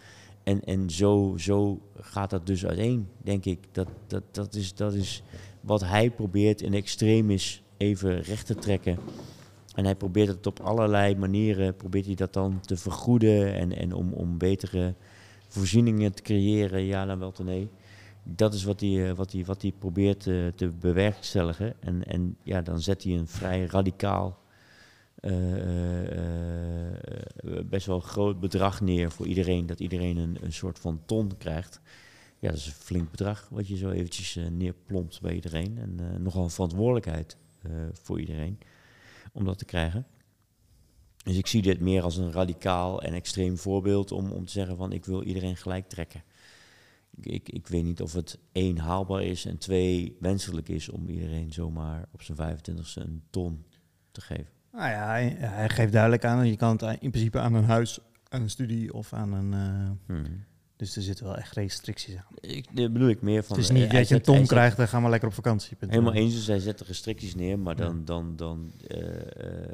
En, 0.44 0.64
en 0.64 0.90
zo, 0.90 1.34
zo 1.38 1.80
gaat 2.00 2.30
dat 2.30 2.48
dus 2.48 2.66
uiteen, 2.66 3.08
denk 3.18 3.46
ik. 3.46 3.60
Dat, 3.72 3.88
dat, 4.08 4.24
dat, 4.32 4.56
is, 4.56 4.74
dat 4.74 4.94
is 4.94 5.24
wat 5.62 5.82
hij 5.82 6.10
probeert 6.10 6.62
in 6.62 6.74
extremis 6.74 7.64
even 7.78 8.22
recht 8.22 8.46
te 8.46 8.56
trekken. 8.56 8.98
En 9.76 9.86
hij 9.86 9.96
probeert 9.96 10.28
het 10.28 10.48
op 10.48 10.60
allerlei 10.60 11.16
manieren, 11.16 11.76
probeert 11.76 12.06
hij 12.06 12.16
dat 12.16 12.34
dan 12.34 12.60
te 12.60 12.78
vergoeden 12.78 13.54
en, 13.54 13.78
en 13.78 13.94
om, 13.94 14.14
om 14.14 14.38
betere 14.38 14.94
voorzieningen 15.48 16.14
te 16.14 16.22
creëren, 16.22 16.86
ja 16.86 17.06
dan 17.06 17.20
wel 17.20 17.32
te 17.32 17.44
nee. 17.44 17.70
Dat 18.24 18.54
is 18.54 18.64
wat 18.64 18.80
hij, 18.80 19.10
eh, 19.10 19.16
wat 19.16 19.32
hij, 19.32 19.46
wat 19.46 19.62
hij 19.62 19.72
probeert 19.80 20.28
eh, 20.28 20.48
te 20.56 20.68
bewerkstelligen. 20.68 21.82
En, 21.82 22.06
en 22.06 22.38
ja, 22.44 22.62
dan 22.62 22.82
zet 22.82 23.04
hij 23.04 23.14
een 23.14 23.28
vrij 23.28 23.66
radicaal, 23.66 24.40
eh, 25.16 25.32
best 27.66 27.86
wel 27.86 28.00
groot 28.00 28.40
bedrag 28.40 28.82
neer 28.82 29.12
voor 29.12 29.26
iedereen. 29.26 29.66
Dat 29.66 29.80
iedereen 29.80 30.18
een, 30.18 30.38
een 30.42 30.54
soort 30.54 30.80
van 30.80 31.02
ton 31.06 31.38
krijgt. 31.38 31.82
Ja, 32.40 32.50
dat 32.50 32.60
is 32.60 32.66
een 32.66 32.72
flink 32.72 33.12
bedrag 33.12 33.48
wat 33.52 33.68
je 33.68 33.78
zo 33.78 33.90
eventjes 33.90 34.40
neerplompt 34.52 35.22
bij 35.22 35.34
iedereen. 35.34 35.78
En 35.78 36.22
nogal 36.24 36.44
een 36.44 36.50
verantwoordelijkheid 36.50 37.38
voor 37.94 38.20
iedereen 38.20 38.60
om 39.34 39.46
dat 39.46 39.58
te 39.58 39.66
krijgen. 39.66 40.06
Dus 41.24 41.38
ik 41.38 41.48
zie 41.48 41.62
dit 41.62 41.80
meer 41.80 42.04
als 42.04 42.18
een 42.18 42.32
radicaal 42.32 43.02
en 43.02 43.14
extreem 43.14 43.58
voorbeeld 43.58 44.12
om, 44.12 44.32
om 44.32 44.46
te 44.46 44.52
zeggen 44.52 44.78
van 44.78 44.92
ik 44.92 45.06
wil 45.06 45.24
iedereen 45.24 45.58
gelijk 45.58 45.88
trekken. 45.88 46.24
Ik, 47.22 47.50
ik, 47.50 47.68
weet 47.68 47.84
niet 47.84 48.02
of 48.02 48.14
het 48.14 48.40
één 48.52 48.78
haalbaar 48.78 49.24
is 49.24 49.46
en 49.46 49.58
twee 49.58 50.18
wenselijk 50.20 50.70
is 50.70 50.90
om 50.90 51.10
iedereen 51.10 51.54
zomaar 51.54 52.06
op 52.12 52.22
zijn 52.22 52.38
25ste 52.38 53.02
een 53.02 53.24
ton 53.30 53.66
te 54.12 54.22
geven. 54.22 54.48
Nou 54.72 54.90
ja, 54.90 55.08
hij, 55.08 55.36
hij 55.40 55.70
geeft 55.70 55.92
duidelijk 55.92 56.26
aan, 56.26 56.48
je 56.48 56.56
kan 56.56 56.72
het 56.72 57.02
in 57.02 57.10
principe 57.10 57.40
aan 57.40 57.54
een 57.54 57.64
huis, 57.64 58.00
aan 58.30 58.42
een 58.42 58.50
studie 58.50 58.94
of 58.94 59.14
aan 59.14 59.34
een, 59.34 59.54
eh, 59.54 60.16
Hmm. 60.16 60.44
Dus 60.76 60.96
er 60.96 61.02
zitten 61.02 61.26
wel 61.26 61.36
echt 61.36 61.56
restricties 61.56 62.16
aan. 62.16 62.36
Ik, 62.40 62.76
dat 62.76 62.94
bedoel 62.94 63.10
ik 63.10 63.22
meer 63.22 63.44
van... 63.44 63.56
het 63.56 63.66
is 63.66 63.72
eh, 63.72 63.76
niet 63.78 63.92
hij 63.92 64.00
dat 64.00 64.10
je 64.10 64.16
een 64.16 64.22
ton 64.22 64.46
krijgt 64.46 64.80
en 64.80 64.88
ga 64.88 65.00
maar 65.00 65.10
lekker 65.10 65.28
op 65.30 65.36
vakantie. 65.36 65.78
Helemaal 65.80 66.14
eens, 66.14 66.34
dus 66.34 66.48
hij 66.48 66.60
zet 66.60 66.78
de 66.78 66.84
restricties 66.88 67.36
neer, 67.36 67.60
maar 67.60 67.76
dan, 67.76 68.06
dan, 68.06 68.36
dan, 68.36 68.72
eh, 68.88 69.16
eh, 69.16 69.70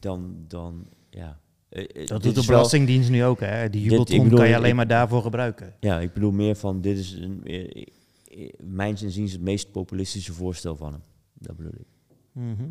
dan, 0.00 0.34
dan, 0.48 0.86
ja. 1.10 1.40
Eh, 1.68 1.84
eh, 1.94 2.06
Dat 2.06 2.22
doet 2.22 2.34
de 2.34 2.46
Belastingdienst 2.46 3.10
nu 3.10 3.24
ook, 3.24 3.40
hè? 3.40 3.70
Die 3.70 3.82
jubelton 3.82 4.28
kan 4.28 4.48
je 4.48 4.56
alleen 4.56 4.76
maar 4.76 4.86
daarvoor 4.88 5.22
gebruiken. 5.22 5.74
Ja, 5.80 6.00
ik 6.00 6.12
bedoel 6.12 6.30
meer 6.30 6.56
van, 6.56 6.80
dit 6.80 6.98
is 6.98 7.12
een, 7.12 7.40
eh, 7.44 7.84
eh, 8.30 8.52
mijns 8.62 9.02
inziens 9.02 9.32
het 9.32 9.40
meest 9.40 9.72
populistische 9.72 10.32
voorstel 10.32 10.76
van 10.76 10.92
hem. 10.92 11.02
Dat 11.34 11.56
bedoel 11.56 11.72
ik. 11.78 11.86
Mhm. 12.32 12.68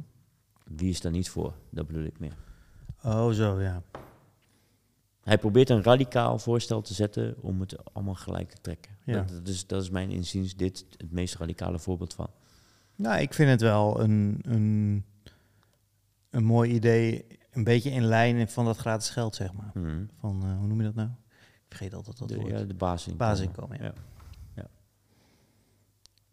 Wie 0.75 0.89
is 0.89 1.01
daar 1.01 1.11
niet 1.11 1.29
voor? 1.29 1.53
Dat 1.69 1.87
bedoel 1.87 2.03
ik 2.03 2.19
meer. 2.19 2.35
Oh, 3.03 3.29
zo, 3.31 3.61
ja. 3.61 3.83
Hij 5.29 5.37
probeert 5.37 5.69
een 5.69 5.83
radicaal 5.83 6.39
voorstel 6.39 6.81
te 6.81 6.93
zetten 6.93 7.35
om 7.41 7.59
het 7.59 7.93
allemaal 7.93 8.15
gelijk 8.15 8.49
te 8.49 8.61
trekken. 8.61 8.91
Ja. 9.03 9.13
Dat, 9.13 9.29
dat 9.29 9.47
is, 9.47 9.67
dat 9.67 9.81
is 9.81 9.89
mijn 9.89 10.11
inziens 10.11 10.55
dit 10.55 10.85
het 10.97 11.11
meest 11.11 11.35
radicale 11.35 11.79
voorbeeld 11.79 12.13
van. 12.13 12.29
Nou, 12.95 13.21
ik 13.21 13.33
vind 13.33 13.49
het 13.49 13.61
wel 13.61 13.99
een, 13.99 14.39
een, 14.41 15.05
een 16.29 16.43
mooi 16.43 16.73
idee. 16.73 17.25
Een 17.51 17.63
beetje 17.63 17.89
in 17.89 18.03
lijn 18.03 18.49
van 18.49 18.65
dat 18.65 18.77
gratis 18.77 19.09
geld, 19.09 19.35
zeg 19.35 19.53
maar. 19.53 19.71
Mhm. 19.73 20.05
Van, 20.19 20.43
eh, 20.43 20.57
hoe 20.57 20.67
noem 20.67 20.77
je 20.77 20.85
dat 20.85 20.95
nou? 20.95 21.09
Ik 21.53 21.65
vergeet 21.67 21.93
altijd 21.93 22.17
dat 22.17 22.27
de, 22.27 22.35
woord. 22.35 22.49
ja, 22.49 22.63
de 22.63 22.73
basisinkomen. 22.73 23.17
Basisinkomen, 23.17 23.77
ja. 23.81 23.93
Ja. 24.55 24.67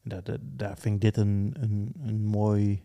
Daar, 0.03 0.23
daar, 0.23 0.39
daar 0.41 0.79
vind 0.79 0.95
ik 0.95 1.01
dit 1.01 1.17
een, 1.17 1.55
een, 1.61 1.95
een 2.03 2.25
mooi... 2.25 2.83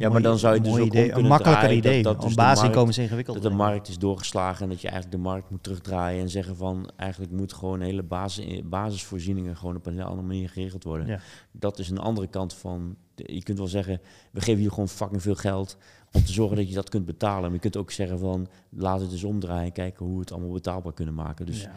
Ja, 0.00 0.08
maar 0.08 0.22
dan 0.22 0.38
zou 0.38 0.54
je 0.54 0.60
dus 0.60 0.72
ook 0.72 0.78
om 0.92 0.98
een 0.98 1.08
makkelijker 1.10 1.40
draaien 1.52 1.76
idee. 1.76 2.02
dat 2.02 2.20
dus 2.22 2.34
basisinkomen 2.34 2.88
is 2.90 2.98
ingewikkeld. 2.98 3.42
Dat 3.42 3.50
de 3.50 3.56
markt 3.58 3.88
is 3.88 3.98
doorgeslagen 3.98 4.62
en 4.62 4.68
dat 4.68 4.80
je 4.80 4.88
eigenlijk 4.88 5.16
de 5.22 5.28
markt 5.28 5.50
moet 5.50 5.62
terugdraaien 5.62 6.20
en 6.22 6.28
zeggen 6.28 6.56
van 6.56 6.90
eigenlijk 6.96 7.32
moet 7.32 7.52
gewoon 7.52 7.80
hele 7.80 8.02
basis, 8.02 8.60
basisvoorzieningen 8.64 9.56
gewoon 9.56 9.76
op 9.76 9.86
een 9.86 9.92
hele 9.92 10.04
andere 10.04 10.26
manier 10.26 10.48
geregeld 10.48 10.84
worden. 10.84 11.06
Ja. 11.06 11.20
Dat 11.52 11.78
is 11.78 11.90
een 11.90 11.98
andere 11.98 12.26
kant 12.26 12.54
van, 12.54 12.96
je 13.14 13.42
kunt 13.42 13.58
wel 13.58 13.66
zeggen, 13.66 14.00
we 14.30 14.40
geven 14.40 14.62
je 14.62 14.70
gewoon 14.70 14.88
fucking 14.88 15.22
veel 15.22 15.34
geld 15.34 15.76
om 16.12 16.24
te 16.24 16.32
zorgen 16.32 16.56
dat 16.56 16.68
je 16.68 16.74
dat 16.74 16.88
kunt 16.88 17.06
betalen. 17.06 17.42
Maar 17.42 17.52
je 17.52 17.58
kunt 17.58 17.76
ook 17.76 17.90
zeggen 17.90 18.18
van, 18.18 18.48
laten 18.68 18.98
we 18.98 19.04
het 19.04 19.12
eens 19.12 19.24
omdraaien 19.24 19.64
en 19.64 19.72
kijken 19.72 20.04
hoe 20.06 20.14
we 20.14 20.20
het 20.20 20.32
allemaal 20.32 20.52
betaalbaar 20.52 20.92
kunnen 20.92 21.14
maken. 21.14 21.46
Dus 21.46 21.62
Ja. 21.62 21.72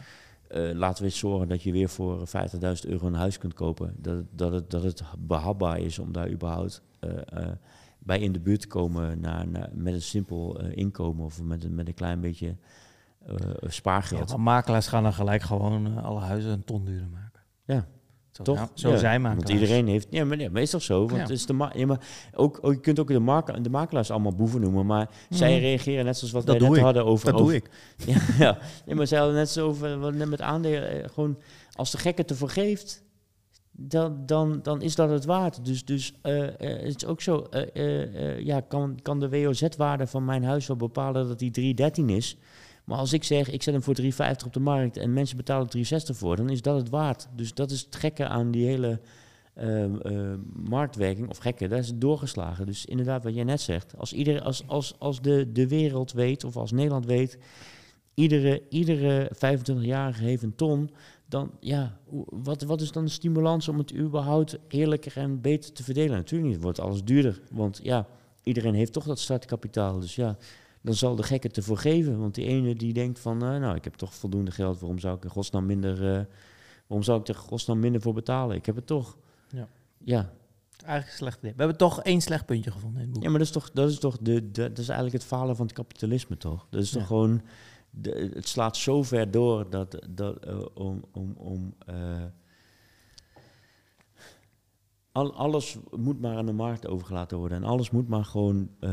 eh, 0.48 0.74
laten 0.74 1.02
we 1.02 1.08
eens 1.08 1.18
zorgen 1.18 1.48
dat 1.48 1.62
je 1.62 1.72
weer 1.72 1.88
voor 1.88 2.26
50.000 2.26 2.86
euro 2.90 3.06
een 3.06 3.14
huis 3.14 3.38
kunt 3.38 3.54
kopen. 3.54 3.94
Dat, 3.98 4.14
het- 4.16 4.26
dat, 4.30 4.52
het, 4.52 4.70
dat 4.70 4.82
het 4.82 5.02
behapbaar 5.18 5.78
is 5.78 5.98
om 5.98 6.12
daar 6.12 6.30
überhaupt 6.30 6.82
eh, 7.00 7.10
eh, 7.26 7.48
bij 8.04 8.18
in 8.18 8.32
de 8.32 8.40
buurt 8.40 8.60
te 8.60 8.66
komen 8.66 9.20
naar, 9.20 9.48
naar- 9.48 9.70
met 9.72 9.94
een 9.94 10.02
simpel 10.02 10.60
eh, 10.60 10.76
inkomen 10.76 11.24
of 11.24 11.42
met 11.42 11.64
een, 11.64 11.74
met 11.74 11.88
een 11.88 11.94
klein 11.94 12.20
beetje 12.20 12.56
eh, 13.26 13.34
Ja, 13.60 13.68
spaargeld. 13.68 14.30
want 14.30 14.42
makelaars 14.42 14.86
gaan 14.86 15.02
dan 15.02 15.12
gelijk 15.12 15.42
gewoon 15.42 15.86
eh, 15.96 16.04
alle 16.04 16.20
huizen 16.20 16.50
een 16.52 16.64
ton 16.64 16.84
duurder 16.84 17.08
maken. 17.08 17.40
Ja, 17.64 17.86
Zo, 18.30 18.42
Toch? 18.42 18.56
ja, 18.56 18.68
zo 18.74 18.90
Ja, 18.90 18.96
zijn 18.96 19.20
makelaars. 19.22 19.48
Want 19.50 19.60
iedereen 19.60 19.86
heeft. 19.86 20.06
Ja, 20.10 20.24
maar, 20.24 20.38
ja, 20.38 20.50
maar 20.50 20.62
is 20.62 20.70
toch 20.70 20.82
zo? 20.82 20.98
Want 20.98 21.10
Ja. 21.12 21.18
het 21.18 21.30
is 21.30 21.46
de 21.46 21.52
ma 21.52 21.72
ja, 21.74 21.86
maar 21.86 22.00
ook, 22.34 22.58
ook, 22.62 22.72
je 22.72 22.80
kunt 22.80 23.00
ook 23.00 23.08
de, 23.08 23.18
mark 23.18 23.64
de 23.64 23.70
makelaars 23.70 24.10
allemaal 24.10 24.34
boeven 24.34 24.60
noemen. 24.60 24.86
Maar 24.86 25.08
zij 25.30 25.50
Mhm. 25.52 25.60
reageren 25.60 26.04
net 26.04 26.16
zoals 26.16 26.32
wat 26.32 26.46
Dat 26.46 26.50
wij 26.50 26.60
net 26.60 26.68
doe 26.68 26.78
ik. 26.78 26.84
hadden 26.84 27.04
over. 27.04 27.26
Dat 27.26 27.36
doe 27.36 27.42
over- 27.42 27.56
ik. 27.56 27.70
Ja, 28.06 28.20
ja. 28.38 28.58
Nee, 28.86 28.94
maar 28.94 29.06
zij 29.06 29.18
hadden 29.18 29.36
net 29.36 29.48
zo 29.50 29.66
over 29.68 29.98
wat 29.98 30.14
net 30.14 30.28
met 30.28 30.40
aandelen. 30.40 31.10
Gewoon 31.10 31.38
als 31.72 31.90
de 31.90 31.98
gek 31.98 32.18
het 32.18 32.30
ervoor 32.30 32.48
geeft, 32.50 33.02
dan, 33.76 34.26
dan, 34.26 34.62
dan 34.62 34.82
is 34.82 34.94
dat 34.94 35.10
het 35.10 35.24
waard. 35.24 35.64
Dus, 35.64 35.84
dus 35.84 36.12
eh, 36.22 36.42
eh, 36.42 36.82
het 36.82 37.02
is 37.02 37.06
ook 37.06 37.20
zo. 37.20 37.40
eh, 37.42 38.40
ja, 38.40 38.60
kan, 38.60 38.98
kan 39.02 39.20
de 39.20 39.28
WOZ-waarde 39.28 40.06
van 40.06 40.24
mijn 40.24 40.44
huis 40.44 40.66
wel 40.66 40.76
bepalen 40.76 41.28
dat 41.28 41.38
die 41.38 41.50
313 41.50 42.08
is. 42.08 42.36
Maar 42.84 42.98
als 42.98 43.12
ik 43.12 43.24
zeg, 43.24 43.50
ik 43.50 43.62
zet 43.62 43.74
hem 43.74 43.82
voor 43.82 43.94
350 43.94 44.46
op 44.46 44.52
de 44.52 44.60
markt 44.60 44.96
en 44.96 45.12
mensen 45.12 45.36
betalen 45.36 45.68
360 45.68 46.16
voor, 46.16 46.36
dan 46.36 46.50
is 46.50 46.62
dat 46.62 46.76
het 46.76 46.88
waard. 46.88 47.28
Dus 47.36 47.54
dat 47.54 47.70
is 47.70 47.80
het 47.80 47.96
gekke 47.96 48.26
aan 48.26 48.50
die 48.50 48.66
hele 48.66 49.00
eh, 49.54 49.84
eh, 49.84 50.38
marktwerking, 50.52 51.28
of 51.28 51.38
gekke, 51.38 51.68
dat 51.68 51.78
is 51.78 51.86
het 51.86 52.00
doorgeslagen. 52.00 52.66
Dus 52.66 52.84
inderdaad, 52.84 53.24
wat 53.24 53.34
jij 53.34 53.44
net 53.44 53.60
zegt, 53.60 53.98
als, 53.98 54.12
ieder, 54.12 54.42
als, 54.42 54.62
als, 54.66 54.94
als 54.98 55.20
de, 55.20 55.52
de 55.52 55.68
wereld 55.68 56.12
weet, 56.12 56.44
of 56.44 56.56
als 56.56 56.72
Nederland 56.72 57.06
weet, 57.06 57.38
iedere, 58.14 58.62
iedere 58.68 59.30
25-jarige 59.34 60.24
heeft 60.24 60.42
een 60.42 60.54
ton, 60.54 60.90
dan 61.34 61.50
ja, 61.60 61.98
wat, 62.28 62.62
wat 62.62 62.80
is 62.80 62.92
dan 62.92 63.04
de 63.04 63.10
stimulans 63.10 63.68
om 63.68 63.78
het 63.78 63.94
überhaupt 63.94 64.58
eerlijker 64.68 65.16
en 65.16 65.40
beter 65.40 65.72
te 65.72 65.82
verdelen? 65.84 66.16
Natuurlijk 66.16 66.44
niet, 66.44 66.54
het 66.54 66.62
wordt 66.62 66.80
alles 66.80 67.04
duurder, 67.04 67.40
want 67.50 67.80
ja, 67.82 68.06
iedereen 68.42 68.74
heeft 68.74 68.92
toch 68.92 69.04
dat 69.04 69.18
startkapitaal. 69.18 70.00
Dus 70.00 70.14
ja, 70.14 70.36
dan 70.80 70.94
zal 70.94 71.16
de 71.16 71.22
gek 71.22 71.42
het 71.42 71.56
ervoor 71.56 71.78
geven. 71.78 72.18
Want 72.18 72.34
die 72.34 72.46
ene 72.46 72.74
die 72.74 72.92
denkt 72.92 73.18
van, 73.18 73.42
eh, 73.44 73.58
nou, 73.58 73.74
ik 73.76 73.84
heb 73.84 73.94
toch 73.94 74.14
voldoende 74.14 74.50
geld, 74.50 74.78
waarom 74.80 74.98
zou 74.98 75.16
ik 75.16 75.24
er 75.24 75.30
godsnaam 75.30 75.66
minder, 75.66 75.92
eh, 76.16 76.24
waarom 76.86 77.02
zou 77.04 77.20
ik 77.20 77.28
er 77.28 77.34
godsnaam 77.34 77.78
minder 77.78 78.00
voor 78.00 78.14
betalen? 78.14 78.56
Ik 78.56 78.66
heb 78.66 78.76
het 78.76 78.86
toch. 78.86 79.16
Ja. 79.48 79.68
Ja, 79.98 80.32
Eigenlijk 80.84 81.10
een 81.10 81.16
slecht 81.18 81.38
idee. 81.38 81.50
We 81.52 81.58
hebben 81.58 81.76
toch 81.76 82.02
één 82.02 82.20
slecht 82.20 82.46
puntje 82.46 82.70
gevonden 82.70 82.98
in 83.00 83.04
het 83.04 83.14
boek. 83.14 83.22
ja 83.22 83.28
maar 83.30 83.38
dat 83.38 83.46
is 83.48 83.52
toch, 83.54 83.70
dat 83.70 83.90
is 83.90 83.98
toch 83.98 84.18
de, 84.20 84.50
de, 84.50 84.68
dat 84.68 84.78
is 84.78 84.88
eigenlijk 84.88 85.12
het 85.22 85.24
falen 85.26 85.56
van 85.56 85.66
het 85.66 85.74
kapitalisme, 85.74 86.36
toch? 86.36 86.66
Dat 86.70 86.82
is 86.82 86.90
toch 86.90 87.00
Ja. 87.00 87.06
gewoon, 87.06 87.42
de, 87.94 88.30
het 88.34 88.48
slaat 88.48 88.76
zo 88.76 89.02
ver 89.02 89.30
door 89.30 89.70
dat, 89.70 89.98
dat 90.10 90.36
eh, 90.36 90.66
om, 90.74 91.04
om, 91.12 91.34
om 91.36 91.74
eh, 91.86 92.24
al, 95.12 95.34
alles 95.34 95.78
moet 95.96 96.20
maar 96.20 96.36
aan 96.36 96.46
de 96.46 96.52
markt 96.52 96.86
overgelaten 96.86 97.38
worden 97.38 97.58
en 97.58 97.64
alles 97.64 97.90
moet 97.90 98.08
maar 98.08 98.24
gewoon 98.24 98.70
eh, 98.80 98.90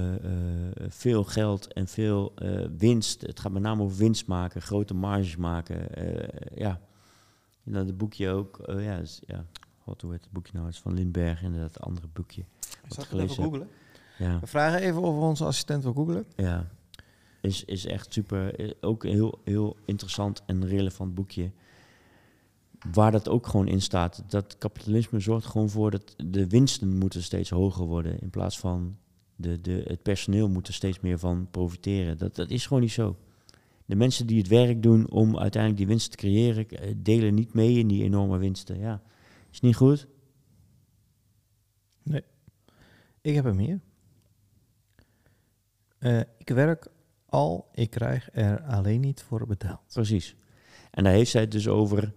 veel 0.87 1.23
geld 1.23 1.73
en 1.73 1.87
veel 1.87 2.33
winst. 2.77 3.21
Het 3.21 3.39
gaat 3.39 3.51
met 3.51 3.61
name 3.61 3.83
over 3.83 3.97
winst 3.97 4.27
maken, 4.27 4.61
grote 4.61 4.93
marges 4.93 5.35
maken. 5.35 5.87
ja, 6.55 6.81
en 7.63 7.71
dan 7.71 7.85
het 7.85 7.97
boekje 7.97 8.29
ook, 8.29 8.59
ja, 8.67 8.97
is, 8.97 9.21
ja, 9.25 9.45
wat 9.83 10.01
hoe 10.01 10.11
heet 10.11 10.23
het 10.23 10.31
boekje 10.31 10.51
nou? 10.53 10.65
Het 10.65 10.75
is 10.75 10.81
van 10.81 10.93
Lindbergh, 10.93 11.43
inderdaad, 11.43 11.73
het 11.73 11.83
andere 11.83 12.07
boekje. 12.13 12.43
Zal 12.87 13.03
ik 13.03 13.09
het 13.09 13.19
even 13.19 13.43
googlen? 13.43 13.69
Ja. 14.17 14.39
We 14.39 14.47
vragen 14.47 14.79
even 14.79 15.01
of 15.01 15.15
onze 15.15 15.45
assistent 15.45 15.83
wil 15.83 15.93
googlen. 15.93 16.25
Ja, 16.35 16.67
is, 17.41 17.65
is 17.65 17.85
echt 17.85 18.13
super. 18.13 18.55
eh, 18.59 18.71
Ook 18.81 19.03
een 19.03 19.11
heel, 19.11 19.39
heel 19.43 19.77
interessant 19.85 20.43
en 20.45 20.67
relevant 20.67 21.15
boekje. 21.15 21.51
Waar 22.91 23.11
dat 23.11 23.29
ook 23.29 23.47
gewoon 23.47 23.67
in 23.67 23.81
staat. 23.81 24.23
Dat 24.27 24.57
kapitalisme 24.57 25.19
zorgt 25.19 25.45
gewoon 25.45 25.69
voor 25.69 25.91
dat 25.91 26.15
de 26.25 26.47
winsten 26.47 26.97
moeten 26.97 27.23
steeds 27.23 27.49
hoger 27.49 27.85
worden. 27.85 28.19
In 28.19 28.29
plaats 28.29 28.59
van 28.59 28.97
de, 29.35 29.61
de, 29.61 29.83
het 29.87 30.01
personeel 30.01 30.49
moet 30.49 30.67
er 30.67 30.73
steeds 30.73 30.99
meer 30.99 31.19
van 31.19 31.47
profiteren. 31.51 32.17
Dat, 32.17 32.35
dat 32.35 32.49
is 32.49 32.65
gewoon 32.65 32.81
niet 32.81 32.91
zo. 32.91 33.17
De 33.85 33.95
mensen 33.95 34.27
die 34.27 34.37
het 34.37 34.47
werk 34.47 34.83
doen 34.83 35.09
om 35.09 35.37
uiteindelijk 35.37 35.81
die 35.81 35.91
winst 35.91 36.11
te 36.11 36.17
creëren, 36.17 36.69
eh, 36.69 36.93
delen 36.97 37.33
niet 37.33 37.53
mee 37.53 37.77
in 37.77 37.87
die 37.87 38.03
enorme 38.03 38.37
winsten. 38.37 38.79
Ja, 38.79 39.01
is 39.51 39.59
niet 39.59 39.75
goed. 39.75 40.07
Ik 43.21 43.35
heb 43.35 43.43
hem 43.43 43.57
hier. 43.57 43.79
Eh, 45.97 46.19
ik 46.37 46.49
werk 46.49 46.87
al, 47.31 47.67
ik 47.73 47.89
krijg 47.89 48.29
er 48.33 48.61
alleen 48.61 49.01
niet 49.01 49.23
voor 49.23 49.47
betaald. 49.47 49.79
Precies. 49.93 50.35
En 50.91 51.03
daar 51.03 51.13
heeft 51.13 51.31
zij 51.31 51.41
het 51.41 51.51
dus 51.51 51.67
over. 51.67 52.13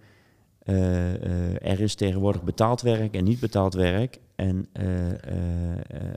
eh, 0.58 1.14
eh, 1.14 1.70
er 1.72 1.80
is 1.80 1.94
tegenwoordig 1.94 2.42
betaald 2.42 2.80
werk 2.80 3.14
en 3.14 3.24
niet 3.24 3.40
betaald 3.40 3.74
werk. 3.74 4.18
En 4.34 4.66
eh, 4.72 4.86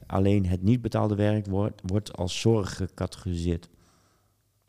alleen 0.05 0.45
het 0.45 0.61
niet 0.63 0.81
betaalde 0.81 1.15
werk 1.15 1.45
wordt, 1.47 1.81
wordt 1.85 2.17
als 2.17 2.39
zorg 2.39 2.75
gecategoriseerd. 2.75 3.69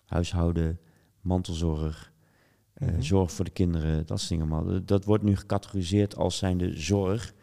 Huishouden, 0.05 0.79
mantelzorg, 1.21 2.13
Mhm. 2.79 3.01
zorg 3.01 3.33
voor 3.33 3.45
de 3.45 3.51
kinderen, 3.51 4.07
dat 4.07 4.21
soort 4.21 4.41
dingen. 4.41 4.87
Dat 4.87 5.05
wordt 5.05 5.25
nu 5.25 5.37
gecategoriseerd 5.37 6.17
als 6.17 6.37
zijnde 6.39 6.81
zorg. 6.81 7.35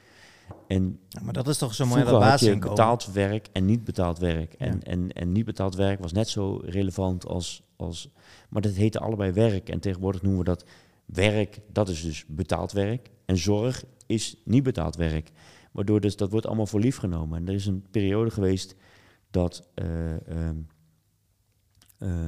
En 0.68 1.00
Ja, 1.10 1.22
maar 1.24 1.34
dat 1.34 1.48
is 1.48 1.58
toch 1.58 1.74
zo 1.74 1.86
mooi 1.86 2.00
aan 2.02 2.08
Vroeger 2.08 2.30
dat 2.30 2.40
had 2.40 2.40
je 2.40 2.46
basisinkomen. 2.46 2.76
betaald 2.78 3.14
werk 3.14 3.48
en 3.52 3.66
niet 3.66 3.84
betaald 3.84 4.20
werk. 4.20 4.54
En, 4.54 4.74
Ja. 4.74 4.80
en, 4.80 5.12
en 5.12 5.32
niet 5.32 5.46
betaald 5.46 5.76
werk 5.76 6.00
was 6.00 6.12
net 6.12 6.30
zo 6.30 6.62
relevant 6.66 7.26
als, 7.26 7.64
als... 7.76 8.10
Maar 8.50 8.62
dat 8.62 8.74
heette 8.74 9.00
allebei 9.00 9.32
werk. 9.32 9.70
En 9.70 9.80
tegenwoordig 9.80 10.22
noemen 10.22 10.40
we 10.40 10.46
dat 10.46 10.66
werk. 11.06 11.60
Dat 11.72 11.90
is 11.90 12.02
dus 12.02 12.26
betaald 12.28 12.72
werk. 12.72 13.10
En 13.26 13.38
zorg 13.38 13.84
is 14.06 14.42
niet 14.44 14.64
betaald 14.64 14.96
werk. 14.96 15.32
Waardoor 15.72 16.02
dus 16.02 16.16
dat 16.16 16.32
wordt 16.32 16.46
allemaal 16.46 16.68
voor 16.68 16.80
lief 16.80 16.98
genomen. 16.98 17.40
En 17.40 17.48
er 17.48 17.54
is 17.54 17.66
een 17.66 17.86
periode 17.92 18.30
geweest 18.30 18.76
dat 19.32 19.68
eh, 19.74 20.30
ehm, 20.30 20.58
eh, 21.98 22.28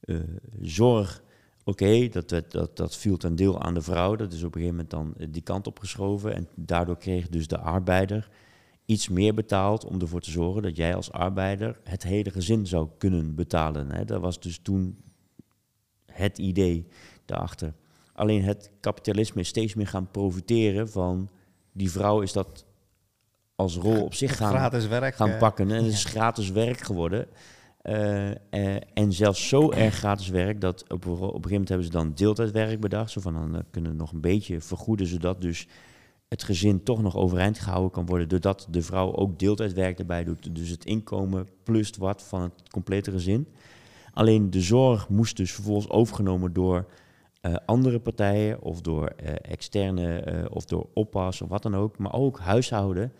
eh, 0.00 0.16
zorg... 0.60 1.24
Oké, 1.68 2.08
dat, 2.08 2.28
dat, 2.28 2.76
dat 2.76 2.96
viel 2.96 3.16
ten 3.16 3.36
deel 3.36 3.62
aan 3.62 3.74
de 3.74 3.82
vrouw. 3.82 4.16
Dat 4.16 4.32
is 4.32 4.42
op 4.42 4.54
een 4.54 4.60
gegeven 4.60 4.74
moment 4.76 4.90
dan 4.90 5.14
eh, 5.18 5.26
die 5.30 5.42
kant 5.42 5.66
op 5.66 5.78
geschoven. 5.78 6.34
En 6.34 6.48
daardoor 6.54 6.96
kreeg 6.96 7.28
dus 7.28 7.46
de 7.46 7.58
arbeider 7.58 8.28
iets 8.84 9.08
meer 9.08 9.34
betaald 9.34 9.84
om 9.84 10.00
ervoor 10.00 10.20
te 10.20 10.30
zorgen 10.30 10.62
dat 10.62 10.76
jij 10.76 10.94
als 10.94 11.12
arbeider 11.12 11.80
het 11.84 12.02
hele 12.02 12.30
gezin 12.30 12.66
zou 12.66 12.88
kunnen 12.98 13.34
betalen. 13.34 13.90
Hè. 13.90 14.04
Dat 14.04 14.20
was 14.20 14.40
dus 14.40 14.58
toen 14.62 14.98
het 16.12 16.38
idee 16.38 16.86
daarachter. 17.24 17.74
Alleen 18.12 18.42
het 18.42 18.70
kapitalisme 18.80 19.40
is 19.40 19.48
steeds 19.48 19.74
meer 19.74 19.86
gaan 19.86 20.10
profiteren 20.10 20.88
van 20.88 21.28
die 21.72 21.90
vrouw 21.90 22.20
is 22.20 22.32
dat 22.32 22.64
als 23.54 23.76
rol 23.76 24.04
op 24.04 24.14
zich 24.14 24.36
gaan, 24.36 24.52
Gratis 24.52 24.86
werk. 24.86 25.14
gaan 25.14 25.30
eh, 25.30 25.38
pakken. 25.38 25.70
En 25.70 25.84
het 25.84 25.92
is 25.92 26.04
gratis 26.04 26.50
werk 26.50 26.80
geworden. 26.80 27.26
Eh, 27.86 28.30
eh, 28.30 28.82
en 28.94 29.12
zelfs 29.12 29.48
zo 29.48 29.70
erg 29.70 29.94
gratis 29.94 30.28
werk 30.28 30.60
dat 30.60 30.84
op, 30.88 31.06
op 31.06 31.10
een 31.10 31.18
gegeven 31.18 31.50
moment 31.50 31.68
hebben 31.68 31.86
ze 31.86 31.92
dan 31.92 32.12
deeltijdwerk 32.14 32.80
bedacht. 32.80 33.10
Zo 33.10 33.20
van 33.20 33.32
dan 33.32 33.56
eh, 33.56 33.60
kunnen 33.70 33.90
we 33.90 33.96
nog 33.96 34.12
een 34.12 34.20
beetje 34.20 34.60
vergoeden, 34.60 35.06
zodat 35.06 35.40
dus 35.40 35.68
het 36.28 36.42
gezin 36.42 36.82
toch 36.82 37.02
nog 37.02 37.16
overeind 37.16 37.58
gehouden 37.58 37.90
kan 37.90 38.06
worden. 38.06 38.28
Doordat 38.28 38.66
de 38.70 38.82
vrouw 38.82 39.14
ook 39.14 39.38
deeltijdwerk 39.38 39.98
erbij 39.98 40.24
doet. 40.24 40.54
Dus 40.54 40.68
het 40.68 40.84
inkomen 40.84 41.48
plus 41.62 41.90
wat 41.98 42.22
van 42.22 42.42
het 42.42 42.68
complete 42.70 43.10
gezin. 43.10 43.48
Alleen 44.12 44.50
de 44.50 44.60
zorg 44.60 45.08
moest 45.08 45.36
dus 45.36 45.52
vervolgens 45.52 45.90
overgenomen 45.90 46.52
door 46.52 46.86
andere 47.66 47.98
partijen 47.98 48.62
of 48.62 48.80
door 48.80 49.06
externe 49.42 50.48
of 50.52 50.64
door 50.64 50.88
oppas 50.94 51.42
of 51.42 51.48
wat 51.48 51.62
dan 51.62 51.76
ook. 51.76 51.98
Maar 51.98 52.12
ook 52.12 52.38
huishouden. 52.38 53.12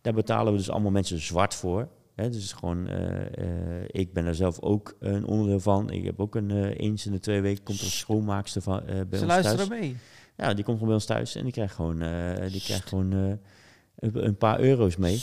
Daar 0.00 0.14
betalen 0.14 0.52
we 0.52 0.58
dus 0.58 0.70
allemaal 0.70 0.90
mensen 0.90 1.20
zwart 1.20 1.54
voor. 1.54 1.88
Hè, 2.14 2.30
dus 2.30 2.52
gewoon, 2.52 2.88
eh, 2.88 3.38
eh, 3.38 3.84
ik 3.86 4.12
ben 4.12 4.24
daar 4.24 4.34
zelf 4.34 4.60
ook 4.60 4.96
een 4.98 5.24
onderdeel 5.24 5.60
van. 5.60 5.90
Ik 5.90 6.04
heb 6.04 6.20
ook 6.20 6.34
een 6.34 6.50
eh, 6.50 6.78
eens 6.78 7.06
in 7.06 7.12
de 7.12 7.20
twee 7.20 7.40
weken 7.40 7.62
komt 7.62 7.78
er 7.78 7.84
een 7.84 7.90
schoonmaakster 7.90 8.62
van 8.62 8.82
bij 8.84 8.94
Ze 8.94 9.24
ons 9.24 9.32
thuis. 9.32 9.44
luisteren 9.44 9.68
mee. 9.68 9.96
Ja, 10.36 10.54
die 10.54 10.64
komt 10.64 10.78
gewoon 10.78 10.86
bij 10.86 10.94
ons 10.94 11.04
thuis 11.04 11.34
en 11.34 11.42
die 11.42 11.52
krijgt 11.52 11.74
gewoon, 11.74 11.98
die 12.50 12.60
krijgt 12.60 12.88
gewoon 12.88 13.12
een, 13.12 13.40
een 14.26 14.36
paar 14.36 14.60
euro's 14.60 14.96
mee. 14.96 15.22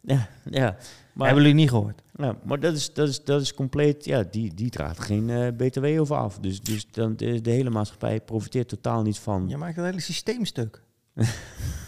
Ja, 0.00 0.28
ja. 0.50 0.76
Maar, 1.12 1.26
Hebben 1.26 1.44
jullie 1.44 1.60
niet 1.60 1.70
gehoord? 1.70 2.02
ja, 2.14 2.36
maar 2.44 2.60
dat 2.60 2.74
is, 2.74 2.92
dat 2.92 3.08
is, 3.08 3.24
dat 3.24 3.40
is 3.40 3.54
compleet, 3.54 4.04
ja, 4.04 4.24
die, 4.30 4.54
die 4.54 4.70
draagt 4.70 5.00
geen 5.00 5.56
BTW 5.56 5.84
over 5.84 6.16
af. 6.16 6.38
Dus, 6.38 6.60
dus 6.60 6.86
dan, 6.90 7.16
de, 7.16 7.40
de 7.40 7.50
hele 7.50 7.70
maatschappij 7.70 8.20
profiteert 8.20 8.68
totaal 8.68 9.02
niet 9.02 9.18
van. 9.18 9.48
Je 9.48 9.56
maakt 9.56 9.76
het 9.76 9.84
hele 9.84 10.00
systeem 10.00 10.44
stuk. 10.44 10.82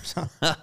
Zo. 0.02 0.20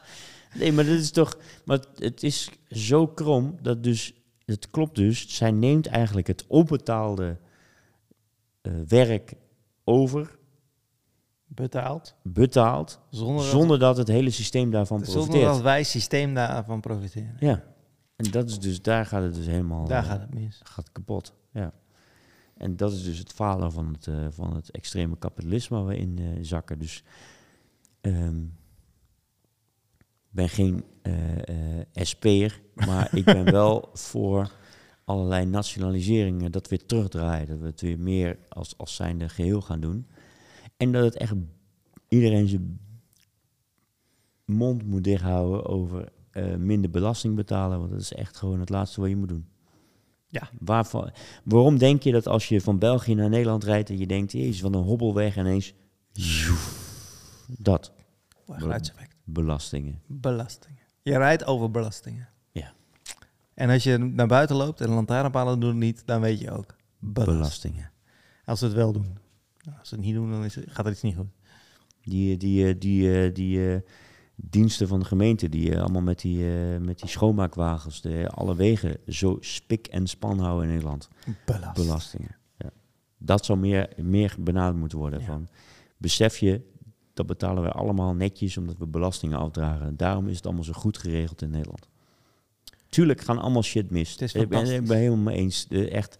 Nee, 0.57 0.71
maar 0.71 0.85
dat 0.85 0.93
is 0.93 1.11
toch, 1.11 1.37
maar 1.65 1.79
het- 1.95 2.23
is 2.23 2.49
zo 2.69 3.07
krom 3.07 3.55
dat 3.61 3.83
dus, 3.83 4.13
het 4.45 4.69
klopt 4.69 4.95
dus, 4.95 5.35
zij 5.35 5.51
neemt 5.51 5.87
eigenlijk 5.87 6.27
het 6.27 6.45
onbetaalde 6.47 7.37
eh, 8.61 8.71
werk 8.87 9.33
over, 9.83 10.35
Betaald. 11.45 12.15
betaald, 12.23 12.99
Zonder, 13.09 13.45
zonder 13.45 13.79
dat 13.79 13.97
het 13.97 14.07
hele 14.07 14.29
systeem 14.29 14.71
daarvan 14.71 14.97
zonder 15.05 15.13
profiteert. 15.23 15.53
dat 15.53 15.61
wij 15.61 15.83
systeem 15.83 16.33
daarvan 16.33 16.81
profiteren. 16.81 17.35
Ja, 17.39 17.63
en 18.15 18.31
dat 18.31 18.49
is 18.49 18.59
dus, 18.59 18.81
daar 18.81 19.05
gaat 19.05 19.23
het 19.23 19.33
dus 19.33 19.45
helemaal 19.45 19.87
Daar 19.87 20.03
gaat 20.03 20.19
het 20.21 20.33
mis. 20.33 20.59
gaat 20.63 20.91
kapot. 20.91 21.33
Ja. 21.51 21.73
En 22.57 22.75
dat 22.75 22.91
is 22.93 23.03
dus 23.03 23.17
het 23.17 23.31
falen 23.33 23.71
van 23.71 23.93
het, 23.93 24.07
eh, 24.07 24.25
van 24.29 24.55
het 24.55 24.71
extreme 24.71 25.17
kapitalisme 25.17 25.77
waar 25.77 25.85
we 25.85 25.97
in 25.97 26.17
eh, 26.19 26.25
zakken. 26.41 26.79
Dus 26.79 27.03
ehm, 28.01 28.39
ben 30.37 30.49
geen 30.49 30.83
eh 31.01 31.37
eh, 31.47 31.85
SP'er, 31.93 32.61
maar 32.73 33.15
ik 33.15 33.25
ben 33.25 33.51
wel 33.61 33.89
voor 33.93 34.51
allerlei 35.05 35.45
nationaliseringen 35.45 36.51
dat 36.51 36.67
weer 36.67 36.85
terugdraaien. 36.85 37.47
Dat 37.47 37.59
we 37.59 37.65
het 37.65 37.81
weer 37.81 37.99
meer 37.99 38.37
als, 38.49 38.77
als 38.77 38.95
zijnde 38.95 39.29
geheel 39.29 39.61
gaan 39.61 39.79
doen. 39.79 40.07
En 40.77 40.91
dat 40.91 41.03
het 41.03 41.17
echt 41.17 41.33
iedereen 42.07 42.47
zijn 42.47 42.79
mond 44.45 44.85
moet 44.85 45.03
dichthouden 45.03 45.65
over 45.65 46.11
eh, 46.31 46.55
minder 46.55 46.89
belasting 46.89 47.35
betalen. 47.35 47.79
Want 47.79 47.91
dat 47.91 47.99
is 47.99 48.13
echt 48.13 48.37
gewoon 48.37 48.59
het 48.59 48.69
laatste 48.69 49.01
wat 49.01 49.09
je 49.09 49.15
moet 49.15 49.29
doen. 49.29 49.47
Ja. 50.27 50.49
Waarvan, 50.59 51.11
waarom 51.43 51.77
denk 51.77 52.03
je 52.03 52.11
dat 52.11 52.27
als 52.27 52.49
je 52.49 52.61
van 52.61 52.79
België 52.79 53.15
naar 53.15 53.29
Nederland 53.29 53.63
rijdt 53.63 53.89
en 53.89 53.97
je 53.97 54.07
denkt, 54.07 54.31
jezus, 54.31 54.61
wat 54.61 54.73
een 54.73 54.81
hobbelweg 54.81 55.37
ineens, 55.37 55.73
dat, 57.57 57.91
Geluidseffect. 58.47 59.16
Belastingen. 59.27 60.01
Belastingen. 60.05 60.81
Je 61.01 61.17
rijdt 61.17 61.45
over 61.45 61.71
belastingen. 61.71 62.29
Ja. 62.51 62.73
En 63.53 63.69
als 63.69 63.83
je 63.83 63.97
naar 63.97 64.27
buiten 64.27 64.55
loopt 64.55 64.81
en 64.81 64.87
de 64.87 64.93
lantaarnpalen 64.93 65.59
doen 65.59 65.69
het 65.69 65.77
niet, 65.77 66.03
dan 66.05 66.21
weet 66.21 66.39
je 66.39 66.51
ook. 66.51 66.75
Belastingen. 66.99 67.37
Belastingen. 67.39 67.91
Als 68.45 68.59
ze 68.59 68.65
het 68.65 68.73
wel 68.73 68.91
doen. 68.91 69.17
Nou, 69.61 69.79
als 69.79 69.89
ze 69.89 69.95
het 69.95 70.03
niet 70.03 70.13
doen, 70.13 70.31
dan 70.31 70.43
is 70.43 70.55
het, 70.55 70.65
gaat 70.67 70.85
er 70.85 70.91
iets 70.91 71.01
niet 71.01 71.15
goed. 71.15 71.31
Die, 72.01 72.37
die, 72.37 72.67
eh, 72.67 72.79
die, 72.79 73.25
eh, 73.25 73.33
die 73.33 73.73
eh, 73.73 73.81
diensten 74.37 74.87
van 74.87 74.99
de 74.99 75.05
gemeente, 75.05 75.49
die 75.49 75.73
eh, 75.73 75.81
allemaal 75.81 76.01
met 76.01 76.19
die, 76.19 76.49
eh, 76.49 76.77
met 76.77 76.99
die 76.99 77.09
schoonmaakwagens, 77.09 78.01
de, 78.01 78.29
alle 78.29 78.55
wegen 78.55 78.97
zo 79.07 79.37
spik 79.39 79.87
en 79.87 80.07
span 80.07 80.39
houden 80.39 80.63
in 80.63 80.73
Nederland. 80.73 81.09
Belast. 81.45 81.73
Belastingen. 81.73 82.35
Ja. 82.57 82.69
Dat 83.17 83.45
zou 83.45 83.59
meer, 83.59 83.89
meer 83.97 84.35
benaderd 84.39 84.77
moeten 84.77 84.97
worden. 84.97 85.19
Ja. 85.19 85.25
Van, 85.25 85.47
besef 85.97 86.37
je, 86.37 86.61
dat 87.17 87.25
betalen 87.25 87.63
wij 87.63 87.71
allemaal 87.71 88.13
netjes 88.13 88.57
omdat 88.57 88.77
we 88.77 88.87
belastingen 88.87 89.37
afdragen. 89.37 89.97
Daarom 89.97 90.27
is 90.27 90.35
het 90.35 90.45
allemaal 90.45 90.63
zo 90.63 90.73
goed 90.73 90.97
geregeld 90.97 91.41
in 91.41 91.49
Nederland. 91.49 91.87
Tuurlijk 92.89 93.21
gaan 93.21 93.37
allemaal 93.39 93.63
shit 93.63 93.89
mis. 93.91 94.11
Het 94.11 94.21
is 94.21 94.33
ik 94.33 94.49
ben 94.49 94.75
ik 94.75 94.87
ben 94.87 94.97
helemaal 94.97 95.23
mee 95.23 95.37
eens. 95.37 95.67
Echt. 95.67 96.17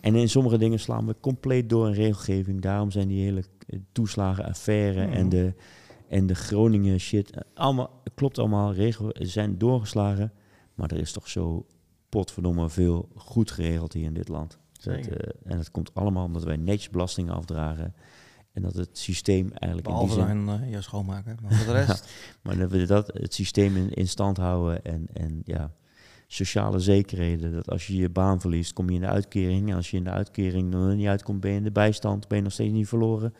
En 0.00 0.14
in 0.14 0.28
sommige 0.28 0.58
dingen 0.58 0.78
slaan 0.80 1.06
we 1.06 1.14
compleet 1.20 1.68
door 1.68 1.86
in 1.86 1.92
regelgeving. 1.94 2.60
Daarom 2.60 2.90
zijn 2.90 3.08
die 3.08 3.22
hele 3.24 3.44
eh, 3.66 3.78
toeslagenaffaire 3.92 5.06
Mhm. 5.06 5.12
en, 5.14 5.28
de, 5.28 5.54
en 6.08 6.26
de 6.26 6.34
Groningen 6.34 7.00
shit. 7.00 7.30
eh, 7.30 7.40
Allemaal, 7.54 8.02
klopt 8.14 8.38
allemaal, 8.38 8.72
regel 8.72 9.10
zijn 9.18 9.58
doorgeslagen. 9.58 10.32
Maar 10.74 10.90
er 10.90 10.98
is 10.98 11.12
toch 11.12 11.28
zo 11.28 11.66
potverdomme 12.08 12.68
veel 12.70 13.08
goed 13.14 13.50
geregeld 13.50 13.92
hier 13.92 14.04
in 14.04 14.14
dit 14.14 14.28
land. 14.28 14.58
Dat, 14.82 14.94
eh, 15.06 15.28
en 15.44 15.56
dat 15.56 15.70
komt 15.70 15.94
allemaal 15.94 16.24
omdat 16.24 16.44
wij 16.44 16.56
netjes 16.56 16.90
belastingen 16.90 17.34
afdragen. 17.34 17.94
En 18.56 18.62
dat 18.62 18.74
het 18.74 18.98
systeem 18.98 19.50
eigenlijk 19.52 19.82
Behalve 19.82 20.20
in 20.20 20.26
die 20.26 20.36
zin... 20.36 20.46
dan 20.46 20.60
eh, 20.60 20.70
jouw 20.70 20.80
schoonmaker. 20.80 21.36
Maar 21.42 21.52
voor 21.52 21.74
de 21.74 21.80
rest, 21.84 22.08
Maar 22.42 22.58
dat 22.58 22.70
we 22.70 22.86
dat, 22.86 23.06
het 23.12 23.34
systeem 23.34 23.76
in, 23.76 23.90
in 23.90 24.08
stand 24.08 24.36
houden 24.36 24.84
en, 24.84 25.06
en 25.12 25.42
ja, 25.44 25.72
sociale 26.26 26.78
zekerheden. 26.78 27.52
Dat 27.52 27.70
als 27.70 27.86
je 27.86 27.96
je 27.96 28.08
baan 28.08 28.40
verliest, 28.40 28.72
kom 28.72 28.88
je 28.88 28.94
in 28.94 29.00
de 29.00 29.06
uitkering. 29.06 29.70
En 29.70 29.76
als 29.76 29.90
je 29.90 29.96
in 29.96 30.04
de 30.04 30.10
uitkering 30.10 30.70
nog 30.70 30.94
niet 30.94 31.06
uitkomt, 31.06 31.40
ben 31.40 31.50
je 31.50 31.56
in 31.56 31.62
de 31.62 31.70
bijstand, 31.70 32.28
ben 32.28 32.36
je 32.36 32.44
nog 32.44 32.52
steeds 32.52 32.72
niet 32.72 32.88
verloren. 32.88 33.34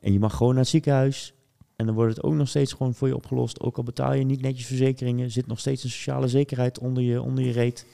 En 0.00 0.12
je 0.12 0.18
mag 0.18 0.36
gewoon 0.36 0.52
naar 0.52 0.62
het 0.62 0.70
ziekenhuis. 0.70 1.34
En 1.76 1.86
dan 1.86 1.94
wordt 1.94 2.16
het 2.16 2.24
ook 2.24 2.34
nog 2.34 2.48
steeds 2.48 2.72
gewoon 2.72 2.94
voor 2.94 3.08
je 3.08 3.16
opgelost. 3.16 3.60
Ook 3.60 3.76
al 3.76 3.82
betaal 3.82 4.12
je 4.12 4.24
niet 4.24 4.40
netjes 4.40 4.66
verzekeringen, 4.66 5.30
zit 5.30 5.46
nog 5.46 5.58
steeds 5.58 5.84
een 5.84 5.90
sociale 5.90 6.28
zekerheid 6.28 6.78
onder 6.78 7.02
je, 7.02 7.22
onder 7.22 7.44
je 7.44 7.52
reet. 7.52 7.86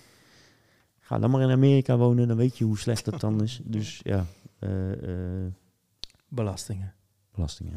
Ga 0.99 1.19
dan 1.19 1.31
maar 1.31 1.43
in 1.43 1.51
Amerika 1.51 1.97
wonen, 1.97 2.29
dan 2.29 2.37
weet 2.37 2.59
je 2.59 2.65
hoe 2.65 2.79
slecht 2.79 3.05
dat 3.05 3.21
dan 3.21 3.43
is. 3.43 3.61
Dus 3.65 4.01
ja, 4.03 4.27
eh, 4.59 4.93
eh, 4.93 5.53
belastingen. 6.29 6.95
belastingen. 7.35 7.75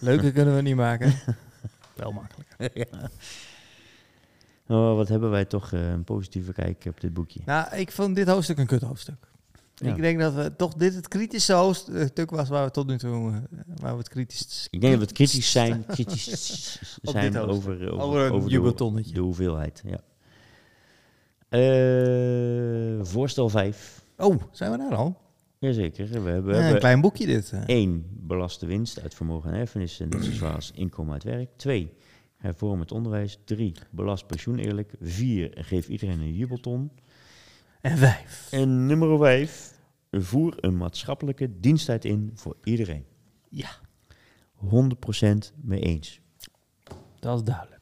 Leuker 0.00 0.32
kunnen 0.32 0.54
we 0.54 0.62
niet 0.62 0.76
maken. 0.76 1.14
Wel 1.96 2.12
makkelijk. 2.12 2.48
ja. 2.74 3.10
Oh, 4.66 4.96
wat 4.96 5.08
hebben 5.08 5.30
wij 5.30 5.44
toch 5.44 5.72
eh, 5.72 5.90
een 5.90 6.04
positieve 6.04 6.52
kijk 6.52 6.84
op 6.88 7.00
dit 7.00 7.14
boekje. 7.14 7.40
Nou, 7.44 7.76
ik 7.76 7.92
vond 7.92 8.16
dit 8.16 8.28
hoofdstuk 8.28 8.58
een 8.58 8.66
kut 8.66 8.82
hoofdstuk. 8.82 9.28
Ja. 9.74 9.94
Ik 9.94 9.96
denk 10.00 10.18
dat 10.18 10.34
we 10.34 10.56
toch 10.56 10.74
dit 10.74 10.94
het 10.94 11.08
kritische 11.08 11.52
hoofdstuk 11.52 12.30
was 12.30 12.48
waar 12.48 12.64
we 12.64 12.70
tot 12.70 12.86
nu 12.86 12.98
toe 12.98 13.30
eh, 13.30 13.58
waar 13.80 13.92
we 13.92 13.98
het 13.98 14.08
kritisch 14.08 14.68
Ik 14.70 14.80
denk 14.80 14.92
dat 14.92 15.00
we 15.00 15.06
het 15.08 15.16
kritisch 15.16 15.50
zijn, 15.50 15.84
kritisch 15.94 16.98
Op 17.02 17.10
zijn 17.10 17.32
dit 17.32 17.40
over, 17.40 17.90
over, 17.90 18.30
Over 18.30 18.48
de, 18.48 18.54
jubeltonnetje. 18.54 19.14
de 19.14 19.20
hoeveelheid. 19.20 19.82
Ja. 19.84 20.00
Eh, 21.48 23.04
voorstel 23.04 23.48
5. 23.48 24.04
Oh, 24.16 24.42
zijn 24.52 24.70
we 24.70 24.76
daar 24.78 24.94
al? 24.94 25.27
Jazeker. 25.58 26.22
We 26.24 26.30
hebben, 26.30 26.54
Ja, 26.54 26.70
een 26.70 26.78
klein 26.78 27.00
boekje 27.00 27.26
dit. 27.26 27.52
eh. 27.52 27.62
één, 27.66 28.06
belaste 28.10 28.66
winst 28.66 29.00
uit 29.02 29.14
vermogen 29.14 29.52
en 29.52 29.58
erfenissen, 29.60 30.08
net 30.08 30.24
zo 30.24 30.32
zwaar 30.32 30.54
als 30.54 30.70
inkomen 30.70 31.12
uit 31.12 31.24
werk. 31.24 31.50
Twee, 31.56 31.92
hervorm 32.36 32.80
het 32.80 32.92
onderwijs. 32.92 33.38
Drie, 33.44 33.72
belast 33.90 34.26
pensioen 34.26 34.58
eerlijk. 34.58 34.92
Vier, 35.00 35.50
geef 35.54 35.88
iedereen 35.88 36.20
een 36.20 36.34
jubelton. 36.34 36.90
En 37.80 37.98
vijf. 37.98 38.48
En 38.52 38.86
nummer 38.86 39.18
vijf, 39.18 39.74
voer 40.10 40.54
een 40.60 40.76
maatschappelijke 40.76 41.60
diensttijd 41.60 42.04
in 42.04 42.30
voor 42.34 42.56
iedereen. 42.64 43.04
Ja, 43.48 43.70
100% 44.64 45.52
mee 45.62 45.80
eens. 45.80 46.20
dat 47.18 47.38
is 47.38 47.44
duidelijk. 47.44 47.76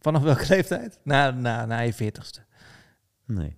Vanaf 0.00 0.22
welke 0.22 0.46
leeftijd? 0.48 0.98
Na, 1.04 1.30
na, 1.30 1.66
na 1.66 1.78
je 1.78 1.92
veertigste. 1.92 2.44
Nee. 3.26 3.56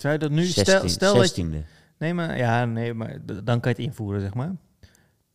Zou 0.00 0.12
je 0.12 0.18
dat 0.18 0.30
nu... 0.30 0.44
16, 0.44 0.64
stel 0.64 0.88
stel 0.88 1.14
dat 1.14 1.36
je, 1.36 1.44
16e. 1.44 1.66
Nee, 1.98 2.14
maar, 2.14 2.36
ja, 2.38 2.64
nee, 2.64 2.94
maar 2.94 3.18
dan 3.24 3.44
kan 3.60 3.70
je 3.70 3.76
het 3.76 3.78
invoeren, 3.78 4.20
zeg 4.20 4.34
maar. 4.34 4.52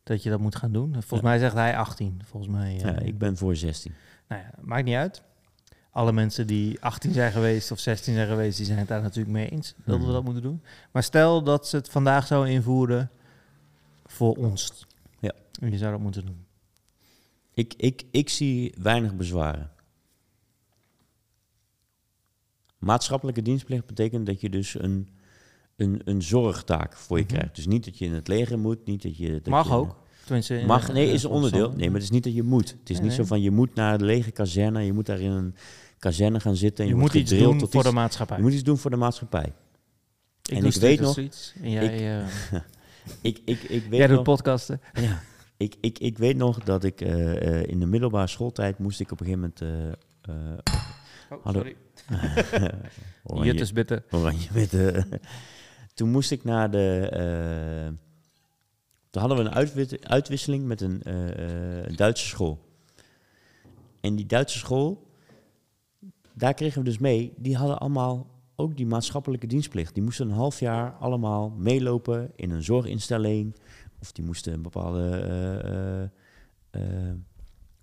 Dat 0.02 0.22
je 0.22 0.30
dat 0.30 0.40
moet 0.40 0.56
gaan 0.56 0.72
doen. 0.72 0.92
Volgens 0.92 1.20
mij 1.20 1.38
zegt 1.38 1.54
hij 1.54 1.76
18. 1.76 2.20
Volgens 2.24 2.52
mij. 2.52 2.74
eh, 2.74 2.80
Ja, 2.80 2.98
ik 2.98 3.18
ben 3.18 3.36
voor 3.36 3.56
16. 3.56 3.94
Nou 4.28 4.42
ja, 4.42 4.50
maakt 4.60 4.84
niet 4.84 4.94
uit. 4.94 5.22
Alle 5.90 6.12
mensen 6.12 6.46
die 6.46 6.80
18 6.80 7.12
zijn 7.12 7.32
geweest 7.32 7.70
of 7.70 7.78
16 7.78 8.14
zijn 8.14 8.28
geweest, 8.28 8.56
die 8.56 8.66
zijn 8.66 8.78
het 8.78 8.88
daar 8.88 9.02
natuurlijk 9.02 9.34
mee 9.34 9.48
eens 9.48 9.74
dat 9.84 9.96
we 9.98 10.02
Mhm. 10.04 10.12
dat 10.12 10.24
moeten 10.24 10.42
doen. 10.42 10.62
Maar 10.90 11.02
stel 11.02 11.42
dat 11.42 11.68
ze 11.68 11.76
het 11.76 11.88
vandaag 11.88 12.26
zouden 12.26 12.52
invoeren 12.52 13.10
voor 14.06 14.34
ons. 14.36 14.86
Ja. 15.18 15.32
En 15.60 15.70
je 15.70 15.78
zou 15.78 15.92
dat 15.92 16.00
moeten 16.00 16.26
doen. 16.26 16.44
Ik, 17.54 17.74
ik, 17.76 18.02
ik 18.10 18.28
zie 18.28 18.74
weinig 18.82 19.14
bezwaren. 19.14 19.70
Maatschappelijke 22.86 23.42
dienstplicht 23.42 23.86
betekent 23.86 24.26
dat 24.26 24.40
je 24.40 24.50
dus 24.50 24.74
een, 24.78 25.08
een, 25.76 26.00
een 26.04 26.22
zorgtaak 26.22 26.96
voor 26.96 27.18
je 27.18 27.24
Mhm. 27.24 27.32
krijgt. 27.34 27.54
Dus 27.56 27.66
niet 27.66 27.84
dat 27.84 27.98
je 27.98 28.04
in 28.04 28.12
het 28.12 28.28
leger 28.28 28.58
moet, 28.58 28.86
niet 28.86 29.02
dat 29.02 29.16
je... 29.16 29.30
Dat 29.32 29.46
Mag 29.46 29.66
je, 29.68 29.72
ook. 29.74 29.96
Tenminste, 30.24 30.58
in- 30.60 30.66
Mag, 30.66 30.92
nee, 30.92 31.12
is 31.12 31.22
een 31.22 31.30
onderdeel. 31.30 31.70
Nee, 31.70 31.84
maar 31.86 31.94
het 31.94 32.02
is 32.02 32.10
niet 32.10 32.24
dat 32.24 32.34
je 32.34 32.42
moet. 32.42 32.70
Het 32.70 32.90
is 32.90 32.96
Nee, 32.96 32.96
niet 33.08 33.16
nee. 33.16 33.16
zo 33.16 33.24
van 33.24 33.40
je 33.40 33.50
moet 33.50 33.74
naar 33.74 33.98
de 33.98 34.04
lege 34.04 34.30
kazerne, 34.30 34.82
je 34.82 34.92
moet 34.92 35.06
daar 35.06 35.20
in 35.20 35.30
een 35.30 35.54
kazerne 35.98 36.40
gaan 36.40 36.56
zitten. 36.56 36.84
En 36.84 36.90
Je, 36.90 36.96
je, 36.96 37.00
moet 37.02 37.14
iets 37.14 37.30
doen 37.30 37.58
tot 37.58 37.70
voor 37.70 37.80
iets- 37.80 37.88
de 37.90 37.94
maatschappij. 37.96 38.36
Je 38.36 38.42
moet 38.42 38.52
iets 38.52 38.62
doen 38.62 38.78
voor 38.78 38.90
de 38.90 38.96
maatschappij. 38.96 39.52
ik 40.42 40.52
en 40.54 40.60
doe 40.60 40.70
ik 40.70 40.80
weet 40.80 41.00
nog- 41.00 41.10
streets. 41.10 41.54
En 41.62 41.70
jij, 41.70 42.18
eh, 42.20 42.26
Ik, 43.20 43.40
ik, 43.44 43.62
ik 43.62 43.82
weet 43.82 43.98
jij 43.98 44.06
doet 44.06 44.16
nog, 44.16 44.24
podcasten. 44.24 44.80
ja, 45.00 45.20
ik, 45.56 45.74
ik, 45.80 45.98
ik 45.98 46.18
weet 46.18 46.36
nog 46.36 46.58
dat 46.58 46.84
ik 46.84 47.00
eh, 47.00 47.60
eh, 47.60 47.68
in 47.68 47.80
de 47.80 47.86
middelbare 47.86 48.26
schooltijd 48.26 48.78
moest 48.78 49.00
ik 49.00 49.12
op 49.12 49.20
een 49.20 49.26
gegeven 49.26 49.52
moment... 49.58 49.96
Oh, 50.28 51.38
Hallo. 51.42 51.58
sorry. 51.58 51.76
oranje- 53.24 53.44
Juttes 53.44 53.72
bitte. 53.72 54.02
Oranje 54.10 54.52
witte. 54.52 55.06
Toen 55.94 56.10
moest 56.10 56.30
ik 56.30 56.44
naar 56.44 56.70
de. 56.70 57.08
eh, 57.12 57.92
toen 59.10 59.22
hadden 59.22 59.38
we 59.44 59.50
een 59.50 60.06
uitwisseling 60.08 60.64
met 60.64 60.80
een 60.80 61.02
eh, 61.02 61.84
eh, 61.84 61.96
Duitse 61.96 62.26
school. 62.26 62.64
En 64.00 64.16
die 64.16 64.26
Duitse 64.26 64.58
school, 64.58 65.10
daar 66.34 66.54
kregen 66.54 66.78
we 66.78 66.84
dus 66.84 66.98
mee, 66.98 67.32
die 67.36 67.56
hadden 67.56 67.78
allemaal 67.78 68.26
ook 68.56 68.76
die 68.76 68.86
maatschappelijke 68.86 69.46
dienstplicht. 69.46 69.94
Die 69.94 70.02
moesten 70.02 70.28
een 70.28 70.34
half 70.34 70.60
jaar 70.60 70.92
allemaal 70.92 71.50
meelopen 71.50 72.32
in 72.36 72.50
een 72.50 72.62
zorginstelling. 72.62 73.56
Of 74.00 74.12
die 74.12 74.24
moesten 74.24 74.52
een 74.52 74.62
bepaalde 74.62 76.10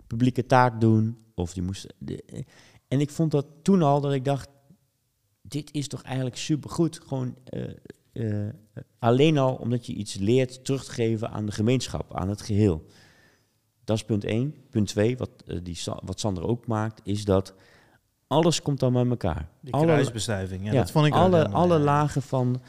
publieke 0.06 0.46
taak 0.46 0.80
doen. 0.80 1.18
Of 1.34 1.52
die 1.54 1.62
moesten. 1.62 1.90
de- 1.98 2.44
en 2.88 3.00
ik 3.00 3.10
vond 3.10 3.30
dat 3.30 3.46
toen 3.62 3.82
al 3.82 4.00
dat 4.00 4.12
ik 4.12 4.24
dacht, 4.24 4.48
dit 5.42 5.72
is 5.72 5.88
toch 5.88 6.02
eigenlijk 6.02 6.36
supergoed. 6.36 7.00
Gewoon 7.06 7.36
eh, 7.44 7.68
eh, 8.12 8.52
alleen 8.98 9.38
al 9.38 9.54
omdat 9.54 9.86
je 9.86 9.92
iets 9.92 10.14
leert 10.14 10.64
terug 10.64 10.84
te 10.84 10.92
geven 10.92 11.30
aan 11.30 11.46
de 11.46 11.52
gemeenschap, 11.52 12.14
aan 12.16 12.28
het 12.28 12.42
geheel. 12.42 12.86
Dat 13.84 13.96
is 13.96 14.04
punt 14.04 14.24
1. 14.24 14.54
Punt 14.70 14.88
2, 14.88 15.16
wat, 15.16 15.30
eh, 15.46 15.58
die, 15.62 15.78
wat 16.04 16.20
Sander 16.20 16.46
ook 16.46 16.66
maakt, 16.66 17.00
is 17.04 17.24
dat 17.24 17.54
alles 18.26 18.62
komt 18.62 18.80
dan 18.80 18.92
bij 18.92 19.06
elkaar. 19.06 19.48
Die 19.60 19.72
alle, 19.74 19.84
kruisbestuiving. 19.84 20.64
Ja, 20.64 20.72
ja, 20.72 20.78
dat 20.78 20.90
vond 20.90 21.06
ik 21.06 21.12
alle, 21.12 21.36
helemaal, 21.36 21.62
alle 21.62 21.78
ja. 21.78 21.84
lagen 21.84 22.22
van... 22.22 22.62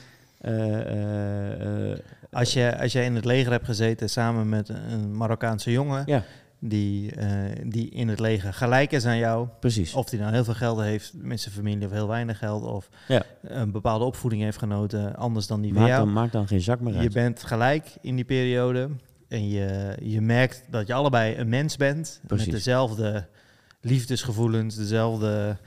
Als 2.32 2.54
je, 2.54 2.80
als 2.80 2.92
je 2.92 3.02
in 3.04 3.16
het 3.16 3.26
leger 3.26 3.52
hebt 3.52 3.66
gezeten 3.66 4.10
samen 4.10 4.50
met 4.50 4.70
een 4.70 5.18
Marokkaanse 5.18 5.72
jongen... 5.72 6.04
Ja. 6.06 6.24
Die, 6.60 7.12
eh, 7.12 7.28
die 7.66 7.90
in 7.90 8.08
het 8.08 8.20
leger 8.20 8.54
gelijk 8.54 8.92
is 8.92 9.06
aan 9.06 9.18
jou... 9.18 9.48
precies. 9.60 9.94
Of 9.94 10.10
die 10.10 10.20
nou 10.20 10.34
heel 10.34 10.44
veel 10.44 10.54
geld 10.54 10.80
heeft 10.80 11.12
met 11.16 11.42
zijn 11.42 11.56
familie 11.56 11.86
of 11.88 11.92
heel 11.94 12.08
weinig 12.08 12.38
geld... 12.38 12.64
of 12.64 12.90
Ja. 13.08 13.24
een 13.42 13.72
bepaalde 13.72 14.06
opvoeding 14.06 14.42
heeft 14.42 14.58
genoten, 14.58 15.16
anders 15.16 15.48
dan 15.48 15.62
die 15.62 15.72
van 15.72 15.82
maakt, 15.82 15.94
jou. 15.94 16.06
dan, 16.06 16.14
maakt 16.14 16.32
dan 16.32 16.48
geen 16.48 16.62
zak 16.62 16.80
meer 16.80 16.94
Je 16.94 17.00
uit. 17.00 17.14
bent 17.14 17.44
gelijk 17.44 17.96
in 18.02 18.16
die 18.16 18.26
periode 18.26 18.90
en 19.28 19.50
je, 19.50 19.98
je 20.02 20.22
merkt 20.22 20.64
dat 20.70 20.88
je 20.88 20.94
allebei 20.94 21.38
een 21.38 21.50
mens 21.50 21.78
bent 21.78 22.20
Precies. 22.28 22.46
met 22.46 22.56
dezelfde 22.56 23.28
liefdesgevoelens, 23.82 24.76
dezelfde 24.76 25.58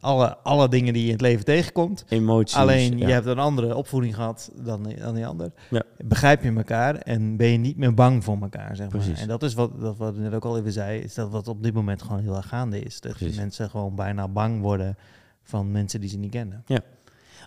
alle, 0.00 0.36
alle 0.38 0.68
dingen 0.68 0.92
die 0.92 1.02
je 1.02 1.06
in 1.06 1.12
het 1.12 1.20
leven 1.22 1.44
tegenkomt. 1.44 2.04
Emoties. 2.08 2.56
Alleen 2.56 2.98
ja. 2.98 3.06
je 3.06 3.12
hebt 3.12 3.26
een 3.26 3.38
andere 3.38 3.74
opvoeding 3.76 4.14
gehad 4.14 4.50
dan, 4.64 4.82
die- 4.82 4.96
dan 4.96 5.14
die 5.14 5.26
ander. 5.26 5.50
Ja. 5.70 5.82
Begrijp 6.04 6.42
je 6.42 6.52
elkaar 6.52 6.94
en 6.94 7.36
ben 7.36 7.48
je 7.48 7.58
niet 7.58 7.76
meer 7.76 7.94
bang 7.94 8.24
voor 8.24 8.38
elkaar, 8.40 8.76
zeg 8.76 8.90
maar. 8.92 9.02
En 9.18 9.28
dat 9.28 9.42
is 9.42 9.54
wat, 9.54 9.80
dat 9.80 9.96
wat 9.96 10.14
ik 10.14 10.20
net 10.20 10.34
ook 10.34 10.44
al 10.44 10.58
even 10.58 10.72
zei, 10.72 11.00
is 11.00 11.14
dat 11.14 11.30
wat 11.30 11.48
op 11.48 11.62
dit 11.62 11.74
moment 11.74 12.02
gewoon 12.02 12.20
heel 12.22 12.36
erg 12.36 12.48
gaande 12.48 12.80
is. 12.80 13.00
Dat 13.00 13.12
Precies. 13.16 13.36
mensen 13.36 13.70
gewoon 13.70 13.94
bijna 13.94 14.28
bang 14.28 14.60
worden 14.60 14.96
van 15.42 15.70
mensen 15.70 16.00
die 16.00 16.08
ze 16.10 16.18
niet 16.18 16.30
kennen. 16.30 16.64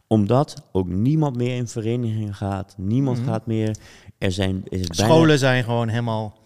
Omdat 0.08 0.64
ook 0.72 0.88
niemand 0.88 1.36
meer 1.36 1.56
in 1.56 1.68
verenigingen 1.68 2.34
gaat. 2.34 2.74
Niemand 2.78 3.18
Mhm. 3.20 3.28
gaat 3.28 3.46
meer... 3.46 3.76
Er 4.18 4.32
zijn... 4.32 4.62
Is 4.64 4.88
bijna- 4.88 4.94
Scholen 5.14 5.40
zijn 5.40 5.64
gewoon 5.64 5.88
helemaal 5.88 6.38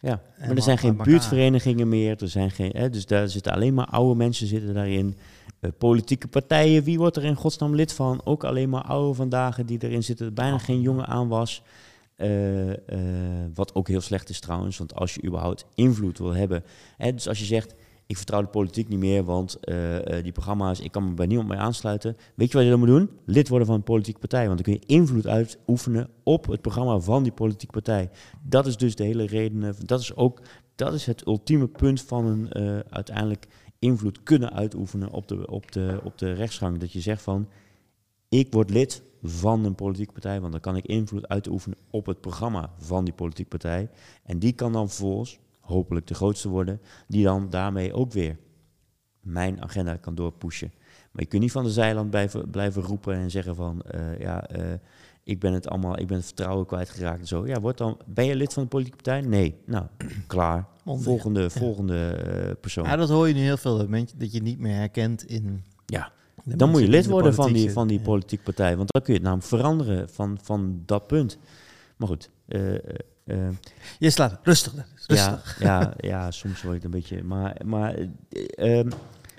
Ja, 0.00 0.20
maar 0.38 0.56
er 0.56 0.62
zijn 0.62 0.78
geen 0.78 0.96
buurtverenigingen 0.96 1.88
meer. 1.88 2.22
Er 2.22 2.28
zijn 2.28 2.50
geen, 2.50 2.70
hè, 2.74 2.90
dus 2.90 3.06
daar 3.06 3.28
zitten 3.28 3.52
alleen 3.52 3.74
maar 3.74 3.86
oude 3.86 4.14
mensen 4.14 4.46
zitten 4.46 4.74
daarin. 4.74 5.16
Eh, 5.60 5.70
politieke 5.78 6.28
partijen, 6.28 6.82
wie 6.82 6.98
wordt 6.98 7.16
er 7.16 7.24
in 7.24 7.34
godsnaam 7.34 7.74
lid 7.74 7.92
van? 7.92 8.20
Ook 8.24 8.44
alleen 8.44 8.68
maar 8.68 8.82
oude 8.82 9.14
vandaag 9.14 9.64
die 9.64 9.78
erin 9.82 10.04
zitten. 10.04 10.34
Bijna 10.34 10.58
geen 10.58 10.80
jonge 10.80 11.06
aanwas. 11.06 11.62
Eh, 12.16 12.70
eh, 12.70 12.76
wat 13.54 13.74
ook 13.74 13.88
heel 13.88 14.00
slecht 14.00 14.28
is 14.28 14.40
trouwens, 14.40 14.78
want 14.78 14.94
als 14.94 15.14
je 15.14 15.24
überhaupt 15.24 15.66
invloed 15.74 16.18
wil 16.18 16.34
hebben. 16.34 16.64
Hè, 16.96 17.12
dus 17.12 17.28
als 17.28 17.38
je 17.38 17.44
zegt, 17.44 17.74
ik 18.06 18.16
vertrouw 18.16 18.40
de 18.40 18.46
politiek 18.46 18.88
niet 18.88 18.98
meer, 18.98 19.24
want 19.24 19.60
eh, 19.60 20.16
eh, 20.16 20.22
die 20.22 20.32
programma's, 20.32 20.80
ik 20.80 20.92
kan 20.92 21.08
me 21.08 21.14
bij 21.14 21.26
niemand 21.26 21.48
mee 21.48 21.58
aansluiten. 21.58 22.16
Weet 22.34 22.48
je 22.48 22.54
wat 22.54 22.64
je 22.64 22.70
dan 22.70 22.78
moet 22.78 22.88
doen? 22.88 23.10
Lid 23.24 23.48
worden 23.48 23.66
van 23.66 23.76
een 23.76 23.82
politieke 23.82 24.20
partij, 24.20 24.46
want 24.46 24.64
dan 24.64 24.74
kun 24.74 24.82
je 24.82 24.94
invloed 24.94 25.26
uitoefenen 25.26 26.08
op 26.22 26.46
het 26.46 26.60
programma 26.60 26.98
van 26.98 27.22
die 27.22 27.32
politieke 27.32 27.72
partij. 27.72 28.10
Dat 28.42 28.66
is 28.66 28.76
dus 28.76 28.94
de 28.94 29.04
hele 29.04 29.26
reden, 29.26 29.62
eh, 29.62 29.70
dat 29.84 30.00
is 30.00 30.16
ook, 30.16 30.40
dat 30.74 30.94
is 30.94 31.06
het 31.06 31.26
ultieme 31.26 31.66
punt 31.66 32.02
van 32.02 32.26
een 32.26 32.52
uiteindelijk 32.90 33.46
invloed 33.78 34.22
kunnen 34.22 34.52
uitoefenen 34.52 35.10
op 35.10 35.28
de, 35.28 35.46
op, 35.50 35.72
de, 35.72 36.00
op 36.04 36.18
de 36.18 36.32
rechtsgang. 36.32 36.78
Dat 36.78 36.92
je 36.92 37.00
zegt 37.00 37.22
van, 37.22 37.48
ik 38.28 38.52
word 38.52 38.70
lid 38.70 39.02
van 39.22 39.64
een 39.64 39.74
politieke 39.74 40.12
partij, 40.12 40.40
want 40.40 40.52
dan 40.52 40.60
kan 40.60 40.76
ik 40.76 40.86
invloed 40.86 41.28
uitoefenen 41.28 41.78
op 41.90 42.06
het 42.06 42.20
programma 42.20 42.70
van 42.78 43.04
die 43.04 43.14
politieke 43.14 43.50
partij. 43.50 43.90
En 44.22 44.38
die 44.38 44.52
kan 44.52 44.72
dan 44.72 44.88
vervolgens, 44.88 45.38
hopelijk 45.66 46.06
de 46.06 46.14
grootste 46.14 46.48
worden, 46.48 46.80
die 47.08 47.24
dan 47.24 47.50
daarmee 47.50 47.92
ook 47.92 48.12
weer 48.12 48.36
mijn 49.20 49.62
agenda 49.62 49.96
kan 49.96 50.14
doorpushen. 50.14 50.72
Maar 51.12 51.22
je 51.22 51.26
kunt 51.26 51.42
niet 51.42 51.52
van 51.52 51.64
de 51.64 51.70
zijland 51.70 52.10
blijven, 52.10 52.50
blijven 52.50 52.82
roepen 52.82 53.14
en 53.14 53.30
zeggen 53.30 53.54
van, 53.54 53.82
eh, 53.82 54.18
ja, 54.18 54.46
eh, 54.46 54.72
ik 55.22 55.40
ben 55.40 55.52
het 55.52 55.68
allemaal, 55.68 55.98
ik 55.98 56.06
ben 56.06 56.16
het 56.16 56.26
vertrouwen 56.26 56.66
kwijtgeraakt 56.66 57.20
en 57.20 57.26
zo. 57.26 57.46
Ja, 57.46 57.60
word 57.60 57.78
dan, 57.78 58.00
ben 58.06 58.24
je 58.24 58.36
lid 58.36 58.52
van 58.52 58.62
de 58.62 58.68
politieke 58.68 59.02
partij? 59.02 59.20
Nee. 59.20 59.54
Nou, 59.66 59.86
klaar. 60.26 60.66
Volgende, 60.84 61.50
volgende 61.50 62.06
eh, 62.08 62.52
persoon. 62.60 62.84
Ja, 62.84 62.96
dat 62.96 63.08
hoor 63.08 63.28
je 63.28 63.34
nu 63.34 63.40
heel 63.40 63.56
veel, 63.56 63.78
dat, 63.78 63.88
men- 63.88 64.08
dat 64.16 64.32
je 64.32 64.42
niet 64.42 64.58
meer 64.58 64.74
herkent 64.74 65.24
in... 65.24 65.64
Ja, 65.86 66.12
Dan 66.44 66.70
moet 66.70 66.80
je 66.80 66.88
lid 66.88 67.06
worden 67.06 67.34
van 67.34 67.52
die, 67.52 67.70
van 67.72 67.88
die 67.88 68.00
politieke 68.00 68.44
partij. 68.44 68.76
Want 68.76 68.92
dan 68.92 69.02
kun 69.02 69.12
je 69.12 69.18
het 69.18 69.28
namelijk 69.28 69.48
veranderen 69.48 70.08
van, 70.10 70.38
van 70.42 70.82
dat 70.84 71.06
punt. 71.06 71.38
Maar 71.96 72.08
goed. 72.08 72.30
Eh, 73.26 73.36
eh, 73.36 73.46
eh, 73.46 73.54
Je 73.98 74.10
slaat 74.10 74.38
rustig, 74.42 74.72
rustig. 75.06 75.56
ja, 75.58 75.82
ja, 75.82 75.94
ja, 75.96 76.30
soms 76.30 76.62
word 76.62 76.76
ik 76.76 76.84
een 76.84 76.90
beetje... 76.90 77.22
Maar, 77.22 77.56
maar 77.64 77.94
eh, 78.28 78.78
eh, 78.80 78.86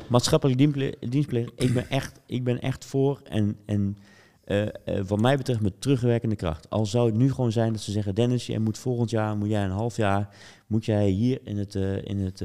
maatschappelijk 0.09 0.57
dienstplicht, 0.57 1.11
dienstplicht, 1.11 1.51
ik 1.55 1.73
ben 1.73 1.89
echt, 1.89 2.19
ik 2.25 2.43
ben 2.43 2.61
echt 2.61 2.85
voor. 2.85 3.21
En, 3.23 3.57
en 3.65 3.97
eh, 4.43 4.65
wat 5.07 5.21
mij 5.21 5.37
betreft 5.37 5.61
met 5.61 5.81
terugwerkende 5.81 6.35
kracht. 6.35 6.69
Al 6.69 6.85
zou 6.85 7.05
het 7.05 7.15
nu 7.15 7.31
gewoon 7.31 7.51
zijn 7.51 7.71
dat 7.71 7.81
ze 7.81 7.91
zeggen... 7.91 8.15
Dennis, 8.15 8.45
jij 8.45 8.59
moet 8.59 8.77
volgend 8.77 9.09
jaar, 9.09 9.37
moet 9.37 9.49
jij 9.49 9.63
een 9.63 9.71
half 9.71 9.95
jaar... 9.95 10.35
moet 10.67 10.85
jij 10.85 11.07
hier 11.09 11.39
in 11.43 11.57
het, 11.57 11.75
in 12.03 12.19
het 12.19 12.43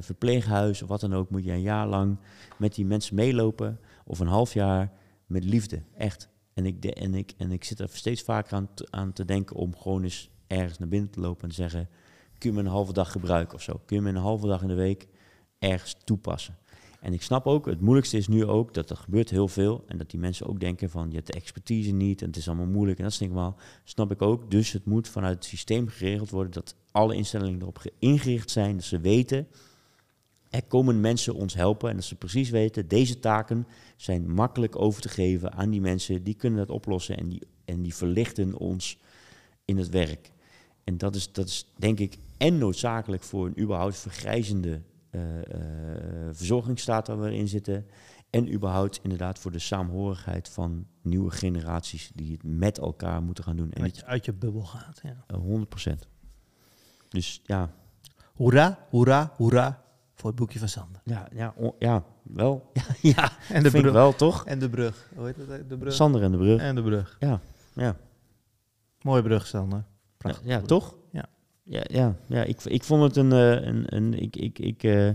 verpleeghuis 0.00 0.82
of 0.82 0.88
wat 0.88 1.00
dan 1.00 1.14
ook... 1.14 1.30
moet 1.30 1.44
jij 1.44 1.54
een 1.54 1.60
jaar 1.60 1.86
lang 1.86 2.16
met 2.56 2.74
die 2.74 2.86
mensen 2.86 3.14
meelopen... 3.14 3.78
of 4.04 4.18
een 4.18 4.26
half 4.26 4.54
jaar 4.54 4.92
met 5.26 5.44
liefde, 5.44 5.82
echt. 5.96 6.28
En 6.54 6.66
ik, 6.66 6.82
de, 6.82 6.94
en 6.94 7.14
ik, 7.14 7.32
en 7.36 7.52
ik 7.52 7.64
zit 7.64 7.78
er 7.78 7.88
steeds 7.92 8.22
vaker 8.22 8.56
aan, 8.56 8.68
aan 8.90 9.12
te 9.12 9.24
denken... 9.24 9.56
om 9.56 9.76
gewoon 9.76 10.02
eens 10.02 10.30
ergens 10.46 10.78
naar 10.78 10.88
binnen 10.88 11.10
te 11.10 11.20
lopen 11.20 11.48
en 11.48 11.54
zeggen... 11.54 11.88
kun 12.38 12.50
je 12.50 12.56
me 12.56 12.62
een 12.62 12.70
halve 12.70 12.92
dag 12.92 13.12
gebruiken 13.12 13.54
of 13.54 13.62
zo? 13.62 13.80
Kun 13.86 13.96
je 13.96 14.02
me 14.02 14.08
een 14.08 14.16
halve 14.16 14.46
dag 14.46 14.62
in 14.62 14.68
de 14.68 14.74
week 14.74 15.08
ergens 15.58 15.96
toepassen? 16.04 16.56
En 17.00 17.12
ik 17.12 17.22
snap 17.22 17.46
ook, 17.46 17.66
het 17.66 17.80
moeilijkste 17.80 18.16
is 18.16 18.28
nu 18.28 18.44
ook 18.44 18.74
dat 18.74 18.90
er 18.90 18.96
gebeurt 18.96 19.30
heel 19.30 19.48
veel. 19.48 19.84
En 19.86 19.98
dat 19.98 20.10
die 20.10 20.20
mensen 20.20 20.46
ook 20.46 20.60
denken 20.60 20.90
van, 20.90 21.08
je 21.08 21.14
hebt 21.14 21.26
de 21.26 21.32
expertise 21.32 21.92
niet 21.92 22.20
en 22.20 22.26
het 22.26 22.36
is 22.36 22.48
allemaal 22.48 22.66
moeilijk. 22.66 22.98
En 22.98 23.04
dat 23.04 23.12
snap 23.12 23.28
ik 23.28 23.34
wel. 23.34 23.54
Snap 23.84 24.10
ik 24.10 24.22
ook. 24.22 24.50
Dus 24.50 24.72
het 24.72 24.84
moet 24.84 25.08
vanuit 25.08 25.34
het 25.34 25.44
systeem 25.44 25.88
geregeld 25.88 26.30
worden 26.30 26.52
dat 26.52 26.74
alle 26.90 27.14
instellingen 27.14 27.60
erop 27.60 27.78
ge- 27.78 27.92
ingericht 27.98 28.50
zijn. 28.50 28.76
Dat 28.76 28.84
ze 28.84 29.00
weten, 29.00 29.46
er 30.50 30.62
komen 30.62 31.00
mensen 31.00 31.34
ons 31.34 31.54
helpen. 31.54 31.90
En 31.90 31.96
dat 31.96 32.04
ze 32.04 32.14
precies 32.14 32.50
weten, 32.50 32.88
deze 32.88 33.18
taken 33.18 33.66
zijn 33.96 34.30
makkelijk 34.30 34.76
over 34.78 35.00
te 35.00 35.08
geven 35.08 35.52
aan 35.52 35.70
die 35.70 35.80
mensen. 35.80 36.22
Die 36.22 36.34
kunnen 36.34 36.58
dat 36.58 36.70
oplossen 36.70 37.16
en 37.16 37.28
die, 37.28 37.42
en 37.64 37.82
die 37.82 37.94
verlichten 37.94 38.58
ons 38.58 38.98
in 39.64 39.76
het 39.76 39.88
werk. 39.88 40.30
En 40.84 40.98
dat 40.98 41.14
is, 41.14 41.32
dat 41.32 41.46
is 41.48 41.72
denk 41.76 41.98
ik 41.98 42.18
en 42.36 42.58
noodzakelijk 42.58 43.22
voor 43.22 43.46
een 43.46 43.60
überhaupt 43.60 43.96
vergrijzende 43.96 44.80
eh, 45.10 45.38
eh, 45.38 46.28
verzorgingsstaat 46.32 47.06
waar 47.06 47.20
we 47.20 47.34
in 47.34 47.48
zitten. 47.48 47.86
En 48.30 48.52
überhaupt 48.52 49.00
inderdaad 49.02 49.38
voor 49.38 49.50
de 49.52 49.58
saamhorigheid 49.58 50.48
van 50.48 50.86
nieuwe 51.02 51.30
generaties 51.30 52.10
die 52.14 52.32
het 52.32 52.42
met 52.42 52.78
elkaar 52.78 53.22
moeten 53.22 53.44
gaan 53.44 53.56
doen. 53.56 53.72
En 53.72 53.82
dat 53.82 53.96
je 53.96 54.04
uit 54.04 54.24
je 54.24 54.32
bubbel 54.32 54.62
gaat. 54.64 55.00
Ja. 55.02 55.24
eh, 55.26 55.38
100%. 55.38 56.08
Dus 57.08 57.40
ja, 57.44 57.70
Hoera, 58.34 58.86
hoera, 58.88 59.32
hoera 59.36 59.82
voor 60.14 60.26
het 60.30 60.38
boekje 60.38 60.58
van 60.58 60.68
Sander. 60.68 61.00
ja, 61.04 61.28
ja, 61.32 61.54
ja 61.78 62.04
wel. 62.22 62.70
Ja, 62.72 62.82
ja 63.14 63.32
En 63.48 63.62
de 63.62 63.70
brug. 63.70 63.92
wel 63.92 64.14
toch? 64.14 64.44
En 64.46 64.58
de 64.58 64.70
brug. 64.70 65.10
Hoe 65.16 65.26
heet 65.26 65.36
het? 65.36 65.68
De 65.68 65.78
brug? 65.78 65.92
Sander 65.92 66.22
en 66.22 66.30
de 66.30 66.36
brug. 66.38 66.60
En 66.60 66.74
de 66.74 66.82
brug. 66.82 67.16
Ja, 67.74 67.96
Mooie 69.00 69.22
brug, 69.22 69.46
Sander. 69.46 69.84
Ja, 70.24 70.30
Prachtig. 70.30 70.46
ja 70.50 70.60
toch? 70.60 70.96
Ja. 71.10 71.24
Ja, 71.62 71.82
ja, 71.90 72.16
ja 72.26 72.42
ik, 72.44 72.64
ik 72.64 72.82
vond 72.82 73.02
het 73.02 73.16
een... 73.16 73.32
eh, 73.32 73.66
een, 73.66 73.84
een 73.86 74.22
ik, 74.22 74.36
ik, 74.36 74.58
ik, 74.58 74.82
eh, 74.82 75.08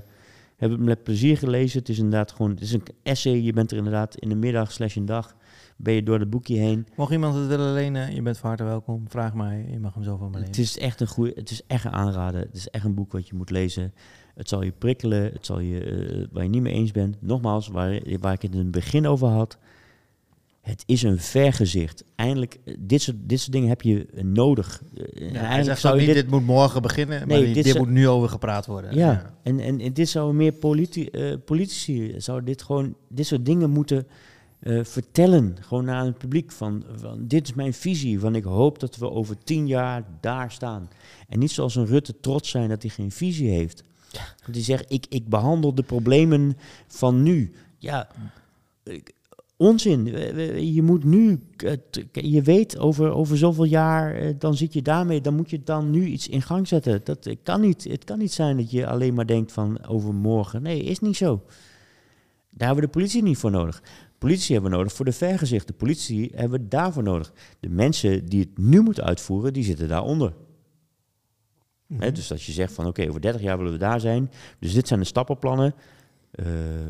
Heb 0.57 0.71
het 0.71 0.79
met 0.79 1.03
plezier 1.03 1.37
gelezen. 1.37 1.79
Het 1.79 1.89
is 1.89 1.97
inderdaad 1.97 2.31
gewoon, 2.31 2.51
het 2.51 2.61
is 2.61 2.73
een 2.73 2.83
essay. 3.03 3.33
Je 3.41 3.53
bent 3.53 3.71
er 3.71 3.77
inderdaad 3.77 4.15
in 4.15 4.29
de 4.29 4.35
middag 4.35 4.71
slash 4.71 4.95
een 4.95 5.05
dag, 5.05 5.35
ben 5.77 5.93
je 5.93 6.03
door 6.03 6.19
het 6.19 6.29
boekje 6.29 6.57
heen. 6.57 6.87
Mocht 6.95 7.11
iemand 7.11 7.35
het 7.35 7.47
willen 7.47 7.73
lenen, 7.73 8.15
je 8.15 8.21
bent 8.21 8.37
van 8.37 8.47
harte 8.49 8.63
welkom. 8.63 9.09
Vraag 9.09 9.33
mij, 9.33 9.65
je 9.71 9.79
mag 9.79 9.93
hem 9.93 10.03
zo 10.03 10.17
van 10.17 10.25
me 10.27 10.33
lenen. 10.33 10.47
Het 10.47 10.57
is 10.57 10.77
echt 10.77 11.01
een 11.01 11.07
goede, 11.07 11.31
het 11.35 11.49
is 11.49 11.61
echt 11.67 11.85
een 11.85 11.91
aanrader. 11.91 12.39
Het 12.39 12.55
is 12.55 12.67
echt 12.69 12.85
een 12.85 12.93
boek 12.93 13.11
wat 13.11 13.27
je 13.27 13.35
moet 13.35 13.49
lezen. 13.49 13.93
Het 14.35 14.49
zal 14.49 14.63
je 14.63 14.71
prikkelen, 14.71 15.23
het 15.23 15.45
zal 15.45 15.59
je, 15.59 15.79
eh, 15.83 16.25
waar 16.31 16.43
je 16.43 16.49
niet 16.49 16.61
mee 16.61 16.73
eens 16.73 16.91
bent. 16.91 17.21
Nogmaals, 17.21 17.67
waar, 17.67 17.99
waar 18.19 18.33
ik 18.33 18.41
het 18.41 18.51
in 18.53 18.57
het 18.59 18.71
begin 18.71 19.07
over 19.07 19.27
had. 19.27 19.57
Het 20.69 20.83
is 20.85 21.03
een 21.03 21.19
vergezicht. 21.19 22.03
Eindelijk, 22.15 22.57
eh, 22.65 22.73
dit 22.79 23.01
soort, 23.01 23.17
dit 23.21 23.39
soort 23.39 23.51
dingen 23.51 23.69
heb 23.69 23.81
je 23.81 24.05
eh, 24.15 24.23
nodig. 24.23 24.81
Eh, 24.95 25.03
Ja, 25.31 25.33
eigenlijk 25.33 25.63
zegt 25.65 25.79
zou 25.79 25.93
je 25.95 25.99
niet, 26.05 26.13
dit, 26.13 26.23
dit, 26.23 26.31
moet 26.31 26.45
morgen 26.45 26.81
beginnen, 26.81 27.17
maar 27.19 27.27
Nee, 27.27 27.45
die- 27.45 27.53
dit 27.53 27.63
dit, 27.63 27.73
zou- 27.73 27.85
moet 27.85 27.93
nu 27.93 28.07
over 28.07 28.29
gepraat 28.29 28.65
worden. 28.65 28.95
ja, 28.95 29.33
En, 29.43 29.59
en, 29.59 29.79
en 29.79 29.93
dit 29.93 30.09
zou 30.09 30.33
meer 30.33 30.51
politi 30.51 31.09
politici, 31.45 32.13
zou 32.17 32.43
dit 32.43 32.61
gewoon, 32.61 32.95
dit 33.07 33.25
soort 33.25 33.45
dingen 33.45 33.69
moeten 33.69 34.07
vertellen. 34.81 35.55
Gewoon 35.61 35.89
aan 35.89 36.05
het 36.05 36.17
publiek 36.17 36.51
van, 36.51 36.83
van, 36.95 37.27
dit 37.27 37.47
is 37.47 37.53
mijn 37.53 37.73
visie, 37.73 38.19
van 38.19 38.35
ik 38.35 38.43
hoop 38.43 38.79
dat 38.79 38.97
we 38.97 39.09
over 39.11 39.37
tien 39.43 39.67
jaar 39.67 40.03
daar 40.21 40.51
staan. 40.51 40.89
En 41.29 41.39
niet 41.39 41.51
zoals 41.51 41.75
een 41.75 41.85
Rutte 41.85 42.19
trots 42.19 42.49
zijn 42.49 42.69
dat 42.69 42.81
hij 42.81 42.91
geen 42.91 43.11
visie 43.11 43.49
heeft. 43.49 43.83
Dat 44.45 44.55
hij 44.55 44.63
zegt, 44.63 44.85
ik, 44.91 45.05
ik 45.09 45.27
behandel 45.27 45.73
de 45.75 45.83
problemen 45.83 46.57
van 46.87 47.23
nu. 47.23 47.51
Ja, 47.77 48.07
ik- 48.83 49.11
onzin. 49.59 50.05
Je 50.73 50.81
moet 50.81 51.03
nu, 51.03 51.39
je 52.11 52.41
weet 52.41 52.77
over, 52.77 53.11
over 53.11 53.37
zoveel 53.37 53.63
jaar, 53.63 54.15
eh, 54.15 54.33
dan 54.37 54.55
zit 54.55 54.73
je 54.73 54.81
daarmee, 54.81 55.21
dan 55.21 55.35
moet 55.35 55.49
je 55.49 55.63
dan 55.63 55.89
nu 55.89 56.05
iets 56.05 56.27
in 56.27 56.41
gang 56.41 56.67
zetten. 56.67 57.01
Dat 57.03 57.29
kan 57.43 57.61
niet. 57.61 57.83
Het 57.83 58.03
kan 58.03 58.17
niet 58.17 58.33
zijn 58.33 58.57
dat 58.57 58.71
je 58.71 58.87
alleen 58.87 59.13
maar 59.13 59.25
denkt 59.25 59.51
van 59.51 59.85
over 59.87 60.13
morgen. 60.13 60.61
Nee, 60.61 60.83
is 60.83 60.99
niet 60.99 61.17
zo. 61.17 61.43
Daar 62.49 62.67
hebben 62.67 62.75
we 62.75 62.91
de 62.91 62.97
politie 62.99 63.23
niet 63.23 63.37
voor 63.37 63.51
nodig. 63.51 63.83
Politie 64.17 64.53
hebben 64.53 64.71
we 64.71 64.77
nodig 64.77 64.93
voor 64.93 65.05
de 65.05 65.11
vergezichten. 65.11 65.75
Politie 65.75 66.31
hebben 66.35 66.59
we 66.61 66.67
daarvoor 66.67 67.03
nodig. 67.03 67.33
De 67.59 67.69
mensen 67.69 68.25
die 68.25 68.39
het 68.39 68.57
nu 68.57 68.81
moeten 68.81 69.03
uitvoeren, 69.03 69.53
die 69.53 69.63
zitten 69.63 69.87
daaronder. 69.87 70.33
Mhm. 71.87 72.13
Dus 72.13 72.31
als 72.31 72.45
je 72.45 72.51
zegt 72.51 72.73
van 72.73 72.85
oké, 72.85 73.07
over 73.07 73.21
30 73.21 73.41
jaar 73.41 73.57
willen 73.57 73.71
we 73.71 73.77
daar 73.77 73.99
zijn. 73.99 74.31
Dus 74.59 74.73
dit 74.73 74.87
zijn 74.87 74.99
de 74.99 75.05
stappenplannen. 75.05 75.73
Eh, 76.31 76.45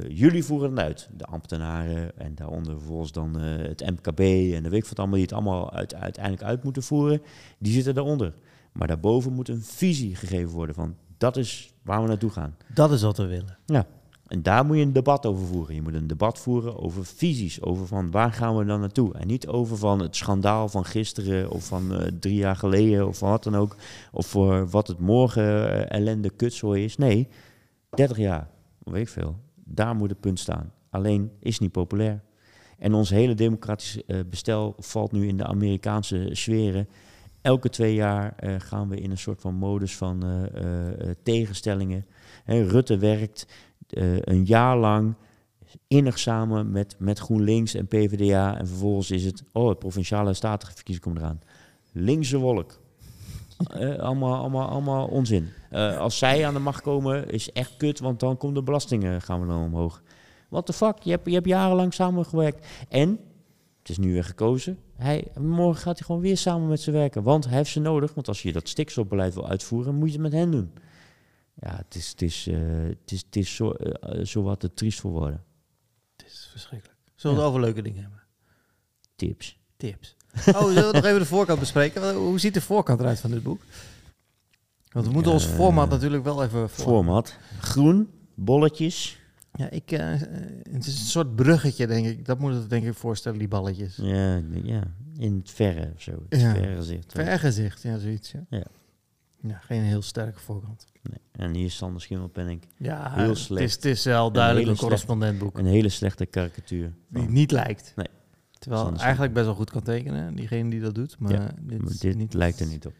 jullie 0.09 0.43
voeren 0.43 0.69
het 0.69 0.79
uit. 0.79 1.09
De 1.17 1.25
ambtenaren 1.25 2.17
en 2.17 2.35
daaronder 2.35 2.77
vervolgens 2.77 3.11
dan 3.11 3.39
eh, 3.39 3.67
het 3.67 3.81
MKB 3.81 4.19
en 4.19 4.63
de 4.63 4.69
weet 4.69 4.83
ik 4.83 4.85
wat 4.85 4.99
allemaal 4.99 5.15
die 5.15 5.25
het 5.25 5.33
allemaal 5.33 5.71
uit, 5.71 5.95
uiteindelijk 5.95 6.43
uit 6.43 6.63
moeten 6.63 6.83
voeren. 6.83 7.21
Die 7.57 7.73
zitten 7.73 7.95
daaronder. 7.95 8.33
Maar 8.71 8.87
daarboven 8.87 9.33
moet 9.33 9.49
een 9.49 9.61
visie 9.61 10.15
gegeven 10.15 10.49
worden 10.49 10.75
van 10.75 10.95
dat 11.17 11.37
is 11.37 11.73
waar 11.81 12.01
we 12.01 12.07
naartoe 12.07 12.29
gaan. 12.29 12.55
Dat 12.73 12.91
is 12.91 13.01
wat 13.01 13.17
we 13.17 13.25
willen. 13.25 13.57
En 14.27 14.41
daar 14.41 14.65
moet 14.65 14.77
je 14.77 14.83
een 14.83 14.93
debat 14.93 15.25
over 15.25 15.45
voeren. 15.45 15.75
Je 15.75 15.81
moet 15.81 15.93
een 15.93 16.07
debat 16.07 16.39
voeren 16.39 16.79
over 16.79 17.05
visies, 17.05 17.61
over 17.61 17.87
van 17.87 18.11
waar 18.11 18.33
gaan 18.33 18.57
we 18.57 18.65
dan 18.65 18.79
naartoe. 18.79 19.13
En 19.13 19.27
niet 19.27 19.47
over 19.47 19.77
van 19.77 19.99
het 19.99 20.15
schandaal 20.15 20.69
van 20.69 20.85
gisteren 20.85 21.51
of 21.51 21.65
van 21.65 21.95
eh, 21.95 22.07
drie 22.19 22.35
jaar 22.35 22.55
geleden 22.55 23.07
of 23.07 23.17
van 23.17 23.29
wat 23.29 23.43
dan 23.43 23.55
ook. 23.55 23.75
Of 24.11 24.27
voor 24.27 24.69
wat 24.69 24.87
het 24.87 24.99
morgen 24.99 25.89
ellende 25.89 26.29
kutzooi 26.29 26.83
is. 26.83 26.97
Nee, 26.97 27.27
30 27.89 28.17
jaar, 28.17 28.49
weet 28.91 29.01
ik 29.01 29.09
veel. 29.09 29.39
Daar 29.55 29.95
moet 29.95 30.09
het 30.09 30.19
punt 30.19 30.39
staan. 30.39 30.73
Alleen 30.89 31.31
is 31.39 31.59
niet 31.59 31.71
populair. 31.71 32.21
En 32.79 32.93
ons 32.93 33.09
hele 33.09 33.33
democratische 33.33 34.03
eh, 34.07 34.19
bestel 34.29 34.75
valt 34.77 35.11
nu 35.11 35.27
in 35.27 35.37
de 35.37 35.45
Amerikaanse 35.45 36.29
sferen. 36.31 36.87
Elke 37.41 37.69
twee 37.69 37.93
jaar 37.93 38.35
eh, 38.35 38.55
gaan 38.57 38.89
we 38.89 38.99
in 38.99 39.11
een 39.11 39.17
soort 39.17 39.41
van 39.41 39.55
modus 39.55 39.97
van 39.97 40.23
eh, 40.23 41.09
tegenstellingen. 41.23 42.05
Hè, 42.43 42.63
Rutte 42.63 42.97
werkt 42.97 43.47
een 44.23 44.45
jaar 44.45 44.77
lang 44.77 45.15
innig 45.87 46.19
samen 46.19 46.71
met, 46.71 46.95
met 46.99 47.19
GroenLinks 47.19 47.73
en 47.73 47.87
PvdA. 47.87 48.57
En 48.57 48.67
vervolgens 48.67 49.11
is 49.11 49.25
het, 49.25 49.43
oh, 49.51 49.69
het 49.69 49.79
provinciale 49.79 50.33
statenverkiezing 50.33 51.05
komt 51.05 51.17
eraan. 51.17 51.41
Linkse 51.91 52.37
wolk. 52.37 52.79
Allemaal, 53.97 54.35
allemaal, 54.35 54.67
allemaal 54.67 55.07
onzin. 55.07 55.49
Eh, 55.69 55.97
als 55.97 56.17
zij 56.17 56.45
aan 56.47 56.53
de 56.53 56.59
macht 56.59 56.81
komen, 56.81 57.29
is 57.29 57.51
echt 57.51 57.77
kut, 57.77 57.99
want 57.99 58.19
dan 58.19 58.37
komt 58.37 58.55
de 58.55 58.63
belastingen 58.63 59.21
gaan 59.21 59.41
we 59.41 59.47
dan 59.47 59.63
omhoog. 59.63 60.01
What 60.49 60.65
the 60.65 60.73
fuck? 60.73 60.97
Je 61.01 61.09
hebt, 61.11 61.25
je 61.25 61.33
hebt 61.33 61.45
jarenlang 61.47 61.93
samengewerkt. 61.93 62.67
En, 62.89 63.19
het 63.79 63.89
is 63.89 63.97
nu 63.97 64.13
weer 64.13 64.23
gekozen, 64.23 64.79
hij, 64.95 65.27
morgen 65.39 65.81
gaat 65.81 65.97
hij 65.97 66.05
gewoon 66.05 66.21
weer 66.21 66.37
samen 66.37 66.67
met 66.67 66.81
ze 66.81 66.91
werken. 66.91 67.23
Want 67.23 67.45
hij 67.45 67.57
heeft 67.57 67.69
ze 67.71 67.79
nodig, 67.79 68.13
want 68.13 68.27
als 68.27 68.41
je 68.41 68.51
dat 68.53 68.67
stikstofbeleid 68.69 69.33
wil 69.33 69.47
uitvoeren, 69.47 69.95
moet 69.95 70.07
je 70.07 70.13
het 70.13 70.21
met 70.21 70.31
hen 70.33 70.51
doen. 70.51 70.71
Ja, 71.53 71.75
het 71.75 71.95
is, 71.95 72.09
het 72.09 72.21
is, 72.21 72.47
eh, 72.47 72.57
het 72.83 73.11
is, 73.11 73.19
het 73.25 73.35
is 73.35 73.55
zo, 73.55 73.71
eh, 73.71 74.25
zo 74.25 74.41
wat 74.43 74.59
te 74.59 74.73
triest 74.73 74.99
voor 74.99 75.11
woorden. 75.11 75.43
Het 76.17 76.25
is 76.27 76.47
verschrikkelijk. 76.51 76.99
Zullen 77.15 77.35
we 77.35 77.41
Ja. 77.41 77.47
het 77.47 77.55
over 77.57 77.65
leuke 77.67 77.81
dingen 77.81 78.01
hebben? 78.01 78.21
Tips. 79.15 79.59
Tips. 79.77 80.15
Oh, 80.47 80.63
zullen 80.67 80.87
we 80.87 80.91
nog 80.93 81.05
even 81.05 81.19
de 81.19 81.25
voorkant 81.25 81.59
bespreken? 81.59 82.13
Hoe 82.15 82.39
ziet 82.39 82.53
de 82.53 82.61
voorkant 82.61 82.99
eruit 82.99 83.19
van 83.19 83.31
dit 83.31 83.43
boek? 83.43 83.61
Want 84.91 85.05
we 85.05 85.11
moeten 85.11 85.31
ons 85.31 85.47
Eh, 85.47 85.53
format 85.53 85.89
natuurlijk 85.89 86.23
wel 86.23 86.43
even... 86.43 86.69
voor- 86.69 86.83
Format. 86.85 87.37
Groen, 87.59 88.09
bolletjes. 88.35 89.19
Ja, 89.53 89.69
ik, 89.69 89.91
eh, 89.91 90.05
het 90.71 90.85
is 90.85 90.99
een 90.99 91.05
soort 91.05 91.35
bruggetje, 91.35 91.87
denk 91.87 92.05
ik. 92.05 92.25
Dat 92.25 92.39
moet 92.39 92.53
het 92.53 92.69
denk 92.69 92.85
ik 92.85 92.93
voorstellen, 92.93 93.39
die 93.39 93.47
balletjes. 93.47 93.95
Ja, 94.01 94.41
ja, 94.63 94.83
in 95.17 95.35
het 95.37 95.51
verre 95.51 95.91
of 95.95 96.01
zo. 96.01 96.11
Het 96.29 96.41
Ja. 96.41 96.53
verre 96.53 96.75
gezicht. 96.75 97.11
Vergezicht, 97.11 97.81
ja, 97.81 97.97
zoiets. 97.97 98.31
Ja. 98.31 98.45
Ja. 98.49 98.65
Ja, 99.41 99.57
geen 99.57 99.81
heel 99.81 100.01
sterke 100.01 100.39
voorkant. 100.39 100.85
Nee. 101.03 101.19
En 101.31 101.53
hier 101.55 101.65
is 101.65 101.75
Sander 101.75 102.01
Schimmelpenning. 102.01 102.61
Ja, 102.77 103.11
Heel 103.13 103.27
het 103.27 103.37
is, 103.37 103.43
slecht. 103.43 103.75
het 103.75 103.85
is 103.85 104.03
wel 104.03 104.31
duidelijk 104.31 104.65
hele 104.65 104.77
een 104.77 104.83
correspondentboek. 104.83 105.57
Een 105.57 105.65
hele 105.65 105.89
slechte 105.89 106.25
karikatuur. 106.25 106.93
Die 107.07 107.29
niet 107.29 107.51
lijkt. 107.51 107.93
Nee. 107.95 108.07
Terwijl 108.59 108.83
Sander 108.83 109.01
eigenlijk 109.01 109.33
best 109.33 109.45
wel 109.45 109.55
goed 109.55 109.69
kan 109.71 109.81
tekenen, 109.81 110.35
diegene 110.35 110.69
die 110.69 110.79
dat 110.81 110.95
doet. 110.95 111.19
Maar 111.19 111.31
Ja, 111.31 111.51
dit, 111.61 111.81
maar 111.81 111.93
dit 111.99 112.15
niet, 112.15 112.33
lijkt 112.33 112.59
er 112.59 112.67
niet 112.67 112.85
op. 112.85 112.93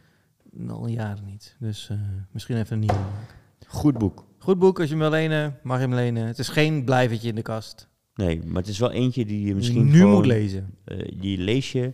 Al 0.68 0.88
jaren 0.88 1.26
niet. 1.26 1.56
Dus 1.60 1.90
eh, 1.90 1.98
misschien 2.32 2.58
even 2.58 2.74
een 2.74 2.80
nieuwe 2.80 2.94
maken. 2.96 3.36
Goed 3.68 3.98
boek. 3.98 4.26
Goed 4.38 4.60
boek, 4.60 4.80
als 4.80 4.88
je 4.90 4.94
hem 4.96 5.02
wil 5.04 5.12
lenen, 5.12 5.58
mag 5.64 5.78
je 5.78 5.84
hem 5.84 5.94
lenen. 5.94 6.28
Het 6.28 6.40
is 6.40 6.50
geen 6.50 6.84
blijvertje 6.86 7.28
in 7.30 7.36
de 7.36 7.42
kast. 7.42 7.88
Nee, 8.16 8.44
maar 8.46 8.62
het 8.62 8.68
is 8.72 8.80
wel 8.80 8.92
eentje 8.92 9.26
die 9.26 9.46
je 9.48 9.56
misschien 9.56 9.86
nu 9.86 9.98
gewoon, 10.00 10.14
moet 10.14 10.26
lezen. 10.26 10.76
eh, 10.86 11.20
die 11.20 11.38
lees 11.38 11.72
je, 11.72 11.94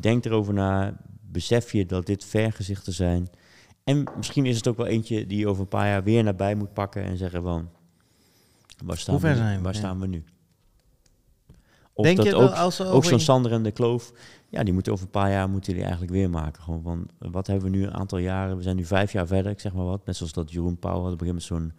denk 0.00 0.24
erover 0.24 0.54
na, 0.54 0.96
besef 1.20 1.72
je 1.72 1.86
dat 1.86 2.06
dit 2.06 2.24
vergezichten 2.24 2.92
zijn. 2.92 3.28
En 3.84 4.04
misschien 4.16 4.46
is 4.46 4.56
het 4.56 4.66
ook 4.68 4.76
wel 4.76 4.86
eentje 4.86 5.26
die 5.26 5.38
je 5.38 5.48
over 5.48 5.62
een 5.62 5.68
paar 5.68 5.86
jaar 5.86 6.02
weer 6.04 6.22
naar 6.24 6.36
bij 6.36 6.54
moet 6.54 6.72
pakken 6.72 7.02
en 7.04 7.16
zeggen 7.16 7.42
van, 7.42 7.68
waar 8.84 8.98
staan, 8.98 9.14
Hoe 9.14 9.22
ver 9.22 9.32
we, 9.32 9.36
zijn 9.36 9.56
we? 9.56 9.62
Waar 9.64 9.72
Ja. 9.72 9.78
staan 9.78 10.00
we 10.00 10.06
nu? 10.06 10.24
Of 11.92 12.04
Denk 12.04 12.16
dat 12.16 12.26
je 12.26 12.34
ook, 12.34 12.50
als 12.50 12.80
ook 12.80 13.04
zo'n 13.04 13.20
Sander 13.20 13.52
en 13.52 13.62
de 13.62 13.70
Kloof, 13.70 14.12
ja, 14.48 14.62
die 14.62 14.72
moeten 14.72 14.92
over 14.92 15.04
een 15.04 15.10
paar 15.10 15.30
jaar 15.30 15.48
moeten 15.48 15.72
die 15.72 15.82
eigenlijk 15.82 16.12
weer 16.12 16.30
maken. 16.30 16.62
Gewoon 16.62 16.82
van, 16.82 17.08
wat 17.18 17.46
hebben 17.46 17.70
we 17.70 17.76
nu 17.76 17.84
een 17.84 17.94
aantal 17.94 18.18
jaren, 18.18 18.56
we 18.56 18.62
zijn 18.62 18.76
nu 18.76 18.84
vijf 18.84 19.12
jaar 19.12 19.26
verder, 19.26 19.52
ik 19.52 19.60
zeg 19.60 19.72
maar 19.72 19.84
wat. 19.84 20.06
Net 20.06 20.16
zoals 20.16 20.32
dat 20.32 20.52
Jeroen 20.52 20.78
Pauw 20.78 20.94
had 20.94 21.02
gegeven 21.04 21.26
moment 21.26 21.44
zo'n 21.44 21.72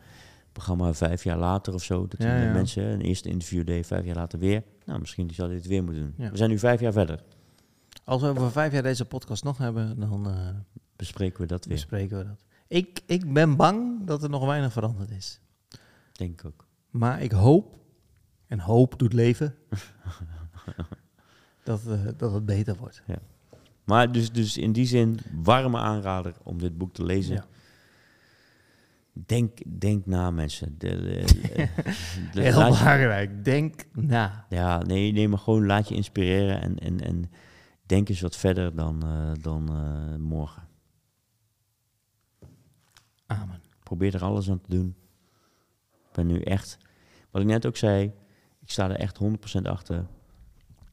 programma 0.51 0.93
vijf 0.93 1.24
jaar 1.24 1.38
later 1.38 1.74
of 1.74 1.84
zo. 1.84 2.07
Dat 2.07 2.22
Ja, 2.22 2.39
met 2.39 2.53
mensen 2.53 2.84
een 2.84 3.01
eerste 3.01 3.30
interview 3.30 3.66
deed, 3.66 3.88
vijf 3.88 4.05
jaar 4.05 4.16
later 4.16 4.39
weer. 4.39 4.64
Nou, 4.86 4.99
misschien 4.99 5.30
zou 5.34 5.49
hij 5.49 5.57
dit 5.57 5.68
weer 5.68 5.84
moeten 5.84 6.03
doen. 6.03 6.14
Ja. 6.18 6.32
We 6.32 6.38
zijn 6.38 6.49
nu 6.49 6.59
vijf 6.59 6.80
jaar 6.80 6.93
verder. 6.93 7.24
Als 8.03 8.22
we 8.22 8.28
over 8.28 8.51
vijf 8.51 8.74
jaar 8.74 8.84
deze 8.84 9.05
podcast 9.05 9.43
nog 9.43 9.57
hebben, 9.57 9.99
dan 9.99 10.28
eh, 10.28 10.49
Bespreken 10.95 11.41
we 11.41 11.47
dat 11.47 11.66
weer, 11.66 11.74
bespreken 11.74 12.18
we 12.18 12.24
dat. 12.24 12.45
Ik, 12.68 13.01
ik 13.05 13.34
ben 13.34 13.55
bang 13.55 14.05
dat 14.05 14.24
er 14.24 14.30
nog 14.30 14.45
weinig 14.45 14.72
veranderd 14.72 15.12
is. 15.12 15.39
denk 16.12 16.39
ik 16.39 16.45
ook. 16.45 16.66
Maar 16.89 17.22
ik 17.22 17.32
hoop, 17.32 17.78
en 18.51 18.59
hoop 18.59 18.99
doet 18.99 19.13
leven, 19.13 19.55
dat, 21.63 21.87
eh, 21.87 22.05
dat 22.17 22.33
het 22.33 22.45
beter 22.45 22.75
wordt. 22.75 23.01
Maar 23.83 24.11
dus, 24.11 24.32
dus 24.32 24.57
in 24.57 24.71
die 24.71 24.86
zin, 24.86 25.19
warme 25.33 25.78
aanrader 25.78 26.33
om 26.43 26.57
dit 26.59 26.78
boek 26.78 26.93
te 26.93 27.03
lezen. 27.03 27.36
Ja. 27.36 27.45
Denk, 29.13 29.79
denk 29.79 30.05
na, 30.05 30.32
mensen. 30.32 30.75
De, 30.78 30.87
de- 31.01 31.67
de- 32.33 32.41
Heel 32.41 32.53
belangrijk. 32.53 33.45
Denk 33.45 33.86
na. 33.93 34.45
Ja, 34.49 34.82
nee, 34.83 35.11
nee, 35.11 35.28
maar 35.28 35.39
gewoon 35.39 35.65
laat 35.65 35.87
je 35.87 35.95
inspireren 35.95 36.61
en, 36.61 36.79
en, 36.79 36.99
en 37.01 37.32
denk 37.86 38.09
eens 38.09 38.21
wat 38.21 38.36
verder 38.37 38.75
dan, 38.75 39.03
eh, 39.03 39.32
dan 39.43 39.69
eh, 39.69 40.15
morgen. 40.19 40.67
Amen. 43.25 43.61
Probeer 43.83 44.15
er 44.15 44.23
alles 44.23 44.49
aan 44.49 44.61
te 44.61 44.69
doen. 44.69 44.95
Ik 45.91 46.11
ben 46.11 46.28
nu 46.28 46.39
echt, 46.41 46.78
wat 47.32 47.41
ik 47.41 47.47
net 47.47 47.65
ook 47.65 47.78
zei, 47.78 48.11
sta 48.71 48.89
er 48.89 48.95
echt 48.95 49.19
100% 49.59 49.61
achter. 49.61 50.05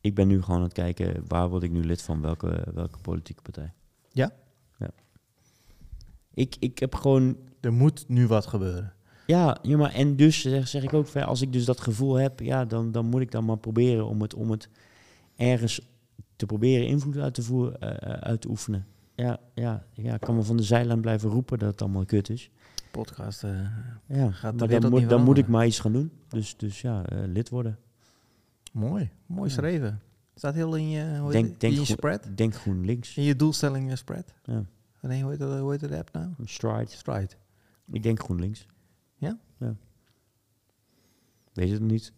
Ik 0.00 0.14
ben 0.14 0.28
nu 0.28 0.42
gewoon 0.42 0.56
aan 0.56 0.62
het 0.62 0.72
kijken, 0.72 1.24
waar 1.26 1.48
word 1.48 1.62
ik 1.62 1.70
nu 1.70 1.84
lid 1.84 2.02
van, 2.02 2.20
welke, 2.20 2.64
welke 2.74 2.98
politieke 2.98 3.42
partij. 3.42 3.72
Ja? 4.12 4.32
Ja. 4.78 4.90
Ik, 6.34 6.56
ik 6.58 6.78
heb 6.78 6.94
gewoon 6.94 7.36
Er 7.60 7.72
moet 7.72 8.04
nu 8.08 8.26
wat 8.26 8.46
gebeuren. 8.46 8.92
Ja, 9.26 9.58
ja 9.62 9.76
maar 9.76 9.92
en 9.92 10.16
dus 10.16 10.40
zeg, 10.40 10.68
zeg 10.68 10.82
ik 10.82 10.92
ook, 10.92 11.16
als 11.16 11.40
ik 11.40 11.52
dus 11.52 11.64
dat 11.64 11.80
gevoel 11.80 12.14
heb, 12.14 12.40
ja, 12.40 12.64
dan, 12.64 12.92
dan 12.92 13.06
moet 13.06 13.20
ik 13.20 13.30
dan 13.30 13.44
maar 13.44 13.58
proberen 13.58 14.06
om 14.06 14.22
het, 14.22 14.34
om 14.34 14.50
het 14.50 14.68
ergens 15.36 15.80
te 16.36 16.46
proberen 16.46 16.86
invloed 16.86 17.16
uit 17.16 17.34
te, 17.34 17.42
voeren, 17.42 17.80
eh, 17.80 18.12
uit 18.12 18.40
te 18.40 18.48
oefenen. 18.48 18.86
Ja, 19.14 19.40
ja, 19.54 19.84
ja, 19.92 20.14
ik 20.14 20.20
kan 20.20 20.36
me 20.36 20.42
van 20.42 20.56
de 20.56 20.62
zijlijn 20.62 21.00
blijven 21.00 21.30
roepen 21.30 21.58
dat 21.58 21.70
het 21.70 21.82
allemaal 21.82 22.04
kut 22.04 22.30
is. 22.30 22.50
Podcast. 23.04 23.44
eh, 23.44 23.50
Ja, 24.06 24.30
Gaat 24.30 24.58
de 24.58 24.66
maar 24.66 24.80
dan, 24.80 24.90
moet, 24.90 25.08
dan 25.08 25.22
moet 25.22 25.38
ik 25.38 25.48
maar 25.48 25.66
iets 25.66 25.80
gaan 25.80 25.92
doen. 25.92 26.10
Dus, 26.28 26.56
dus 26.56 26.80
ja, 26.80 27.06
eh, 27.06 27.18
lid 27.26 27.48
worden. 27.48 27.78
mooi, 28.72 29.10
mooi 29.26 29.48
Ja. 29.48 29.54
schreven. 29.54 30.00
Staat 30.34 30.54
heel 30.54 30.76
in 30.76 30.88
je, 30.88 31.04
hoe 31.18 31.22
heet 31.24 31.32
Denk- 31.32 31.48
het? 31.48 31.60
denk 31.60 31.72
in 31.72 31.80
je 31.80 31.86
goed- 31.86 31.96
spread? 31.96 32.28
Denk 32.34 32.54
GroenLinks. 32.54 33.16
In 33.16 33.22
je 33.22 33.36
doelstelling 33.36 33.90
eh, 33.90 33.96
spread? 33.96 34.34
Ja. 34.44 34.64
Nee, 35.00 35.22
hoe 35.22 35.30
heet, 35.30 35.40
dat, 35.40 35.58
hoe 35.58 35.70
heet 35.70 35.80
de 35.80 35.96
app 35.98 36.12
nou? 36.12 36.28
Stride. 36.44 36.86
Stride. 36.90 37.28
Ik 37.90 38.02
denk 38.02 38.20
GroenLinks. 38.22 38.66
Ja? 39.16 39.38
Ja. 39.58 39.74
Weet 41.52 41.70
het 41.70 41.80
niet. 41.80 42.12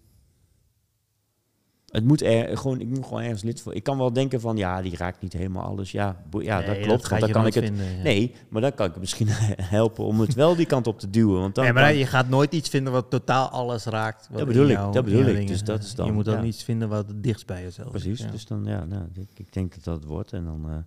Het 1.90 2.04
moet 2.04 2.22
er, 2.22 2.58
gewoon, 2.58 2.80
ik 2.80 2.88
moet 2.88 3.04
gewoon 3.04 3.22
ergens 3.22 3.42
lid 3.42 3.60
voor. 3.60 3.74
Ik 3.74 3.82
kan 3.82 3.98
wel 3.98 4.12
denken 4.12 4.40
van, 4.40 4.56
ja, 4.56 4.82
die 4.82 4.96
raakt 4.96 5.20
niet 5.20 5.32
helemaal 5.32 5.64
alles. 5.64 5.92
Ja, 5.92 6.22
ja 6.38 6.62
dat 6.62 6.78
klopt. 6.80 7.08
want 7.08 7.20
dan 7.20 7.30
kan 7.30 7.46
ik 7.46 7.54
het. 7.54 7.64
vinden, 7.64 7.96
ja. 7.96 8.02
Nee, 8.02 8.34
maar 8.48 8.62
dan 8.62 8.74
kan 8.74 8.86
ik 8.86 8.96
misschien 8.96 9.26
helpen 9.76 10.04
om 10.04 10.20
het 10.20 10.34
wel 10.34 10.56
die 10.56 10.66
kant 10.66 10.86
op 10.86 10.98
te 10.98 11.10
duwen. 11.10 11.40
Want 11.40 11.54
dan 11.54 11.64
nee, 11.64 11.72
maar 11.72 11.82
kan- 11.82 11.96
je 11.96 12.06
gaat 12.06 12.28
nooit 12.28 12.52
iets 12.52 12.68
vinden 12.68 12.92
wat 12.92 13.10
totaal 13.10 13.48
alles 13.48 13.84
raakt. 13.84 14.28
Dat 14.32 14.46
bedoel 14.46 14.68
ik, 14.68 14.76
dat 14.92 15.04
bedoel 15.04 15.24
ik. 15.24 15.46
Dus 15.46 15.64
dat 15.64 15.82
is 15.82 15.94
dan, 15.94 16.06
Je 16.06 16.12
moet 16.12 16.24
dan 16.24 16.40
ja. 16.40 16.44
iets 16.44 16.62
vinden 16.62 16.88
wat 16.88 17.08
het 17.08 17.22
dichtst 17.22 17.46
bij 17.46 17.62
jezelf 17.62 17.94
is, 17.94 18.02
Precies, 18.02 18.24
ja. 18.24 18.30
dus 18.30 18.46
dan, 18.46 18.64
ja, 18.64 18.84
nou, 18.84 19.04
ik, 19.14 19.38
ik 19.38 19.52
denk 19.52 19.74
dat 19.74 19.84
dat 19.84 19.94
het 19.94 20.04
wordt. 20.04 20.32
En 20.32 20.44
dan 20.44 20.64
eh, 20.64 20.70
gaan 20.70 20.84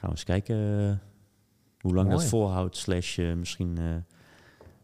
we 0.00 0.08
eens 0.08 0.24
kijken 0.24 0.56
eh, 0.56 0.92
hoe 1.80 1.94
lang 1.94 2.10
dat 2.10 2.24
volhoudt. 2.24 2.76
Slash 2.76 3.18
eh, 3.18 3.34
misschien 3.34 3.78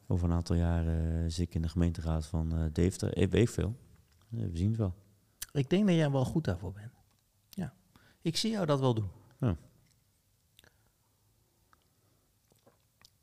over 0.06 0.28
een 0.28 0.34
aantal 0.34 0.56
jaren 0.56 1.30
zit 1.30 1.46
ik 1.46 1.54
in 1.54 1.62
de 1.62 1.68
gemeenteraad 1.68 2.26
van 2.26 2.70
Deventer. 2.72 3.16
Ik 3.16 3.30
weet 3.30 3.50
veel. 3.50 3.74
We 4.28 4.50
zien 4.52 4.68
het 4.68 4.78
wel. 4.78 4.94
Ik 5.52 5.70
denk 5.70 5.86
dat 5.86 5.96
jij 5.96 6.10
wel 6.10 6.24
goed 6.24 6.44
daarvoor 6.44 6.72
bent. 6.72 6.92
Ja. 7.50 7.72
Ik 8.22 8.36
zie 8.36 8.50
jou 8.50 8.66
dat 8.66 8.80
wel 8.80 8.94
doen. 8.94 9.08
Ja. 9.40 9.56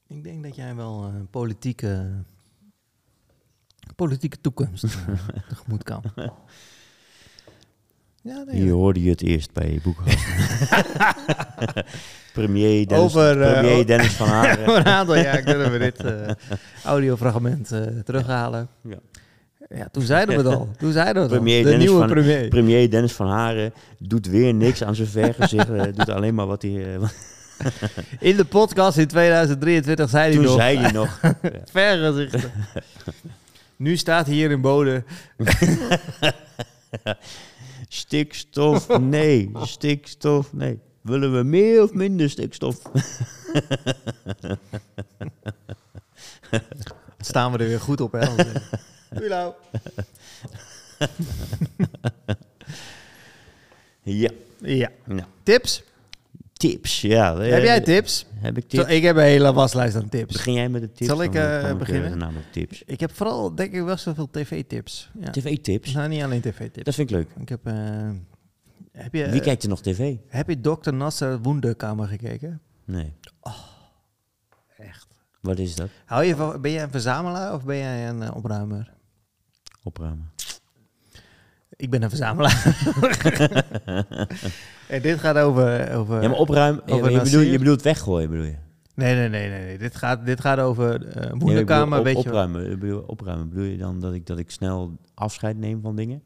Ik 0.07 0.23
denk 0.23 0.43
dat 0.43 0.56
jij 0.56 0.76
wel 0.76 1.03
een 1.03 1.27
politieke, 1.30 2.23
politieke 3.95 4.41
toekomst 4.41 4.84
eh, 4.84 4.91
tegemoet 5.49 5.84
kan. 5.84 6.03
Ja, 8.22 8.43
nee, 8.43 8.56
Hier 8.61 8.72
hoorde 8.72 9.03
je 9.03 9.10
het 9.10 9.22
eerst 9.22 9.53
bij 9.53 9.80
Boekhouden. 9.84 10.18
premier, 12.34 12.88
Dennis, 12.88 13.06
Over, 13.06 13.41
eh, 13.41 13.51
premier 13.60 13.77
o- 13.77 13.84
Dennis 13.84 14.14
van 14.14 14.27
Haren. 14.27 14.60
Over 14.68 14.77
een 14.77 14.85
aantal 14.85 15.15
jaar 15.15 15.41
kunnen 15.41 15.72
we 15.72 15.77
dit 15.77 15.99
eh, 16.03 16.30
audiofragment 16.84 17.72
eh, 17.72 17.81
terughalen. 17.99 18.69
Ja. 18.81 18.97
Ja, 19.75 19.87
toen 19.91 20.03
zeiden 20.03 20.35
we 20.43 20.49
het 20.49 20.57
al. 20.57 20.69
Toen 20.77 20.91
zeiden 20.91 21.13
we 21.15 21.19
het 21.21 21.31
al. 21.31 21.37
Premier 21.37 21.63
De 21.63 21.69
Dennis 21.69 21.85
nieuwe 21.85 21.99
van- 21.99 22.09
premier. 22.09 22.47
Premier 22.47 22.89
Dennis 22.89 23.11
van 23.13 23.27
Haren 23.27 23.73
doet 23.99 24.27
weer 24.27 24.53
niks 24.53 24.83
aan 24.83 24.95
zijn 24.95 25.07
vergezicht. 25.07 25.67
doet 25.95 26.09
alleen 26.09 26.35
maar 26.35 26.45
wat 26.47 26.61
hij... 26.61 26.95
eh, 26.95 27.09
In 28.19 28.35
de 28.35 28.45
podcast 28.45 28.97
in 28.97 29.07
2023 29.07 30.09
zei 30.09 30.23
hij 30.23 30.33
toen 30.33 30.43
nog... 30.43 30.53
zei 30.53 30.77
hij 30.77 30.91
nog... 30.91 31.19
Vergezichten. 31.71 32.51
nu 33.75 33.97
staat 33.97 34.27
hier 34.27 34.51
in 34.51 34.61
Bode... 34.61 35.03
Stikstof, 37.87 38.99
nee. 38.99 39.51
Stikstof, 39.61 40.53
nee. 40.53 40.79
Willen 41.01 41.37
we 41.37 41.43
meer 41.43 41.83
of 41.83 41.93
minder 41.93 42.29
stikstof? 42.29 42.75
Staan 47.19 47.51
we 47.51 47.57
er 47.57 47.67
weer 47.67 47.79
goed 47.79 48.01
op, 48.01 48.11
hè? 48.11 48.27
Nou. 49.10 49.53
Ja. 54.03 54.30
Ja. 54.61 54.90
Nou, 55.06 55.27
Tips? 55.44 55.84
tips, 56.53 57.02
ja. 57.02 57.38
eh, 57.38 57.52
Heb 57.52 57.64
jij 57.64 57.81
tips? 57.81 58.26
Heb 58.34 58.57
ik 58.57 58.64
Zo, 58.68 58.77
tips? 58.81 58.94
ik 58.94 59.03
heb 59.03 59.15
een 59.15 59.22
hele 59.22 59.53
waslijst 59.53 59.95
aan 59.95 60.10
tips. 60.10 60.34
Begin 60.34 60.53
jij 60.53 60.69
met 60.69 60.81
de 60.81 60.91
tips? 60.91 61.10
Zal 61.10 61.23
ik, 61.23 61.36
eh, 61.36 61.69
kom 61.69 61.77
beginnen? 61.77 62.18
met 62.34 62.44
tips. 62.52 62.84
Ik 62.86 62.99
heb 62.99 63.11
vooral, 63.15 63.56
denk 63.56 63.73
ik, 63.73 63.81
wel 63.84 63.98
zoveel 63.98 64.30
tv-tips. 64.31 65.10
Ja. 65.19 65.30
TV-tips? 65.31 65.91
Nou, 65.91 66.10
niet 66.10 66.23
alleen 66.23 66.41
tv-tips. 66.41 66.84
Dat 66.84 66.95
vind 66.95 67.10
ik 67.10 67.15
leuk. 67.15 67.27
Ik 67.41 67.49
heb... 67.49 67.60
eh, 67.68 68.10
heb 68.91 69.14
je, 69.14 69.30
Wie 69.30 69.41
kijkt 69.41 69.64
er 69.64 69.69
nog 69.69 69.81
tv? 69.81 70.15
heb 70.27 70.48
je 70.49 70.60
Dr. 70.61 70.94
Nasser 70.94 71.40
Wonderkamer 71.41 72.07
gekeken? 72.07 72.61
Nee. 72.86 73.14
Echt. 74.77 75.07
Wat 75.41 75.60
is 75.60 75.76
dat? 75.76 75.90
Hou 76.06 76.23
je 76.23 76.36
van, 76.36 76.61
ben 76.61 76.72
jij 76.72 76.84
een 76.84 76.91
verzamelaar 76.91 77.53
of 77.53 77.64
ben 77.65 77.77
jij 77.77 78.07
een 78.10 78.22
eh, 78.22 78.36
opruimer? 78.36 78.94
Opruimen. 79.84 80.31
Ik 81.76 81.89
ben 81.89 82.03
een 82.03 82.10
verzamelaar. 82.10 82.64
en 84.88 85.01
dit 85.01 85.19
gaat 85.19 85.38
over... 85.38 85.93
over 85.93 86.22
Ja, 86.22 86.27
maar 86.30 86.38
opruimen... 86.38 86.88
over 86.88 87.11
je, 87.11 87.22
bedoelt, 87.22 87.45
je 87.47 87.57
bedoelt 87.57 87.81
weggooien, 87.81 88.30
bedoel 88.30 88.45
je? 88.45 88.56
Nee, 88.95 89.15
nee, 89.15 89.30
nee, 89.30 89.49
nee. 89.49 89.64
nee. 89.64 89.77
Dit, 89.77 89.95
gaat, 89.95 90.26
dit 90.26 90.41
gaat 90.41 90.60
over 90.60 91.07
eh 91.07 91.15
Nee, 91.22 91.34
ik 91.34 91.41
Wonderkamer, 91.41 91.85
bedoel, 91.85 91.99
op- 91.99 92.06
weet 92.06 92.23
je 92.23 92.30
wel. 92.30 92.43
opruimen. 92.43 92.80
Bedoel, 92.80 93.03
opruimen. 93.07 93.49
Bedoel 93.49 93.64
je 93.64 93.77
dan 93.77 93.99
dat 93.99 94.14
ik, 94.14 94.26
dat 94.26 94.38
ik 94.38 94.51
snel 94.51 94.97
afscheid 95.14 95.57
neem 95.57 95.81
van 95.81 95.95
dingen? 95.95 96.22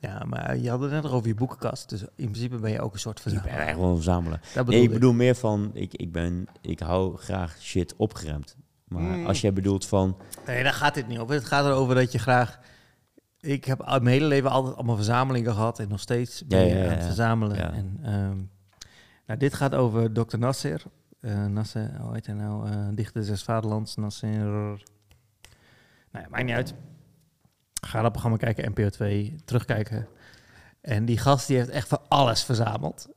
Ja, 0.00 0.22
maar 0.26 0.56
je 0.56 0.70
had 0.70 0.80
het 0.80 0.90
net 0.90 1.10
over 1.10 1.28
je 1.28 1.34
boekenkast. 1.34 1.88
Dus 1.88 2.00
in 2.00 2.30
principe 2.30 2.56
ben 2.56 2.70
je 2.70 2.80
ook 2.80 2.92
een 2.92 2.98
soort 2.98 3.18
Ik 3.18 3.24
ben 3.24 3.32
verzamelaar. 3.34 3.66
echt 3.68 3.78
wel 3.78 3.88
een 3.88 3.94
verzamelaar. 3.94 4.40
Nee, 4.66 4.78
ik 4.78 4.84
ik. 4.88 4.92
bedoel 4.92 5.12
meer 5.12 5.34
van, 5.34 5.70
ik, 5.74 5.94
ik, 5.94 6.12
ben, 6.12 6.46
ik 6.60 6.80
hou 6.80 7.16
graag 7.16 7.56
shit 7.60 7.94
opgeruimd. 7.96 8.56
Maar 8.88 9.02
Mm. 9.02 9.26
als 9.26 9.40
jij 9.40 9.52
bedoelt 9.52 9.86
van, 9.86 10.16
Nee, 10.46 10.62
daar 10.62 10.72
gaat 10.72 10.94
dit 10.94 11.08
niet 11.08 11.18
over. 11.18 11.34
Het 11.34 11.44
gaat 11.44 11.64
erover 11.66 11.94
dat 11.94 12.12
je 12.12 12.18
graag... 12.18 12.58
Ik 13.40 13.64
heb 13.64 13.78
mijn 13.88 14.06
hele 14.06 14.26
leven 14.26 14.50
altijd 14.50 14.74
allemaal 14.74 14.94
verzamelingen 14.96 15.52
gehad. 15.52 15.78
En 15.78 15.88
nog 15.88 16.00
steeds 16.00 16.46
ben 16.46 16.58
Ja, 16.58 16.64
je 16.64 16.70
ja, 16.74 16.78
ja, 16.82 16.90
aan 16.90 16.96
het 16.96 17.04
verzamelen. 17.04 17.72
En, 17.72 17.98
ehm, 18.02 18.36
nou, 19.26 19.38
dit 19.38 19.54
gaat 19.54 19.74
over 19.74 20.12
Dr. 20.12 20.38
Nasser. 20.38 20.82
Eh 21.20 21.46
Nasser, 21.46 22.00
hoe 22.00 22.14
heet 22.14 22.26
hij 22.26 22.34
nou? 22.34 22.70
eh 22.70 22.88
Dichter 22.94 23.26
des 23.26 23.42
Vaderlands. 23.42 23.96
Nasser... 23.96 24.44
Nou 26.12 26.24
ja, 26.24 26.26
maakt 26.30 26.44
niet 26.44 26.54
uit. 26.54 26.74
Ga 27.86 28.02
dat 28.02 28.10
programma 28.10 28.36
kijken, 28.38 28.70
NPO 28.70 28.88
2, 28.88 29.34
terugkijken. 29.44 30.06
En 30.80 31.04
die 31.04 31.18
gast 31.18 31.46
die 31.46 31.56
heeft 31.56 31.68
echt 31.68 31.88
van 31.88 32.00
alles 32.08 32.42
verzameld. 32.42 33.08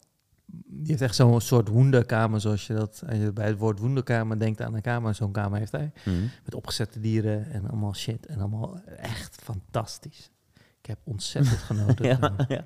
Die 0.65 0.87
heeft 0.91 1.01
echt 1.01 1.15
zo'n 1.15 1.41
soort 1.41 1.67
woenderkamer, 1.67 2.41
zoals 2.41 2.67
je 2.67 2.73
dat 2.73 3.03
als 3.07 3.17
je 3.17 3.31
bij 3.33 3.47
het 3.47 3.57
woord 3.57 3.79
woenderkamer 3.79 4.39
denkt 4.39 4.61
aan 4.61 4.73
een 4.73 4.81
kamer. 4.81 5.15
Zo'n 5.15 5.31
kamer 5.31 5.59
heeft 5.59 5.71
hij. 5.71 5.91
hm, 6.03 6.21
Met 6.45 6.55
opgezette 6.55 6.99
dieren 6.99 7.51
en 7.51 7.67
allemaal 7.69 7.93
shit. 7.95 8.25
En 8.25 8.39
allemaal 8.39 8.79
echt 8.97 9.35
fantastisch. 9.43 10.31
Ik 10.53 10.85
heb 10.85 10.97
ontzettend 11.03 11.57
genoten. 11.69 12.05
ja, 12.05 12.33
ja. 12.47 12.63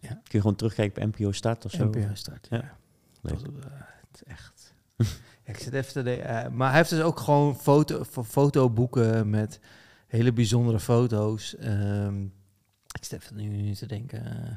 Ja. 0.00 0.08
kun 0.08 0.20
je 0.28 0.40
gewoon 0.40 0.56
terugkijken 0.56 1.02
op 1.02 1.16
NPO 1.18 1.32
Start 1.32 1.64
of 1.64 1.70
zo? 1.70 1.84
NPO 1.84 2.14
start. 2.14 2.46
Ja. 2.50 2.56
Ja. 2.56 2.76
Leuk. 3.20 3.38
Dat, 3.44 3.54
eh, 3.64 3.70
het 4.10 4.14
is 4.14 4.22
echt. 4.24 4.74
Ik 5.44 5.58
zit 5.58 5.72
even 5.72 5.92
te 5.92 6.02
de, 6.02 6.14
eh, 6.16 6.48
maar 6.50 6.68
hij 6.68 6.76
heeft 6.76 6.90
dus 6.90 7.00
ook 7.00 7.18
gewoon 7.20 7.56
foto, 7.56 8.04
fo- 8.04 8.24
fotoboeken 8.24 9.30
met 9.30 9.60
hele 10.06 10.32
bijzondere 10.32 10.80
foto's. 10.80 11.56
Ehm, 11.56 12.22
ik 12.94 13.04
zit 13.04 13.12
even 13.22 13.36
nu 13.36 13.74
te 13.74 13.86
denken. 13.86 14.24
eh, 14.26 14.52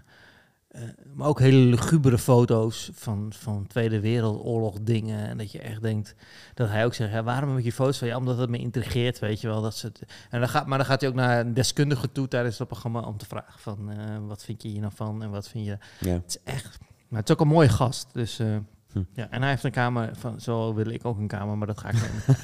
eh, 0.72 0.82
maar 1.14 1.28
ook 1.28 1.40
hele 1.40 1.58
lugubere 1.58 2.18
foto's 2.18 2.90
van, 2.94 3.34
van 3.36 3.68
Tweede 3.68 4.00
Wereldoorlog 4.00 4.78
dingen. 4.82 5.28
En 5.28 5.38
dat 5.38 5.52
je 5.52 5.60
echt 5.60 5.82
denkt, 5.82 6.16
dat 6.54 6.70
hij 6.70 6.86
ook 6.86 6.94
zegt, 6.94 7.12
ja, 7.12 7.24
waarom 7.24 7.50
heb 7.50 7.58
ik 7.58 7.64
die 7.64 7.72
foto's 7.74 7.98
van 7.98 8.08
je? 8.08 8.16
Omdat 8.16 8.38
het 8.38 8.50
me 8.50 8.58
intrigeert, 8.58 9.20
weet 9.20 9.42
je 9.42 9.48
wel. 9.48 9.62
Dat 9.62 9.76
ze 9.78 9.86
het, 9.88 10.02
en 10.30 10.40
dan 10.40 10.50
gaat, 10.50 10.66
maar 10.68 10.78
dan 10.78 10.88
gaat 10.88 11.02
hij 11.02 11.10
ook 11.10 11.16
naar 11.16 11.40
een 11.40 11.54
deskundige 11.54 12.12
toe 12.12 12.28
tijdens 12.28 12.58
dat 12.58 12.68
programma 12.68 13.00
om 13.00 13.18
te 13.18 13.26
vragen 13.26 13.60
van, 13.60 13.92
eh, 13.92 14.18
wat 14.28 14.44
vind 14.44 14.62
je 14.62 14.68
hier 14.68 14.82
nou 14.82 14.94
van? 14.96 15.24
En 15.24 15.30
wat 15.30 15.48
vind 15.48 15.66
je... 15.66 15.78
Ja. 16.00 16.12
Het 16.14 16.24
is 16.28 16.38
echt... 16.54 16.78
Maar 17.08 17.20
het 17.20 17.30
is 17.30 17.36
ook 17.36 17.42
een 17.42 17.48
mooie 17.48 17.70
gast, 17.70 18.08
dus... 18.14 18.40
eh, 18.40 18.56
Hm. 18.92 19.04
ja, 19.14 19.30
en 19.30 19.42
hij 19.42 19.50
heeft 19.50 19.64
een 19.64 19.72
kamer, 19.72 20.10
van, 20.18 20.42
zo 20.42 20.74
wil 20.74 20.88
ik 20.88 21.06
ook 21.06 21.18
een 21.18 21.28
kamer, 21.28 21.58
maar 21.58 21.68
dat 21.68 21.78
ga 21.80 21.90
ik 21.90 21.96
niet. 22.02 22.38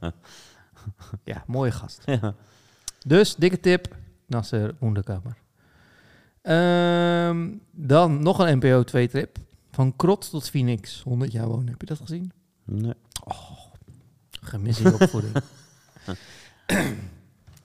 Ja, 1.24 1.44
mooie 1.46 1.70
gast. 1.70 2.02
Ja. 2.06 2.34
Dus, 3.06 3.34
dikke 3.34 3.60
tip, 3.60 3.96
Nasser 4.26 4.74
Wonderkamer. 4.78 5.36
Ehm, 6.48 7.48
dan 7.72 8.22
nog 8.22 8.38
een 8.38 8.56
NPO 8.58 8.82
2 8.84 9.08
trip. 9.08 9.38
Van 9.70 9.96
Krot 9.96 10.30
tot 10.30 10.48
Phoenix, 10.50 11.02
100 11.02 11.32
jaar 11.32 11.46
wonen. 11.48 11.68
Heb 11.68 11.80
je 11.80 11.86
dat 11.86 11.98
gezien? 11.98 12.32
Nee. 12.64 12.94
Gemis 14.30 14.80
in 14.80 14.92
opvoeding. 14.94 15.34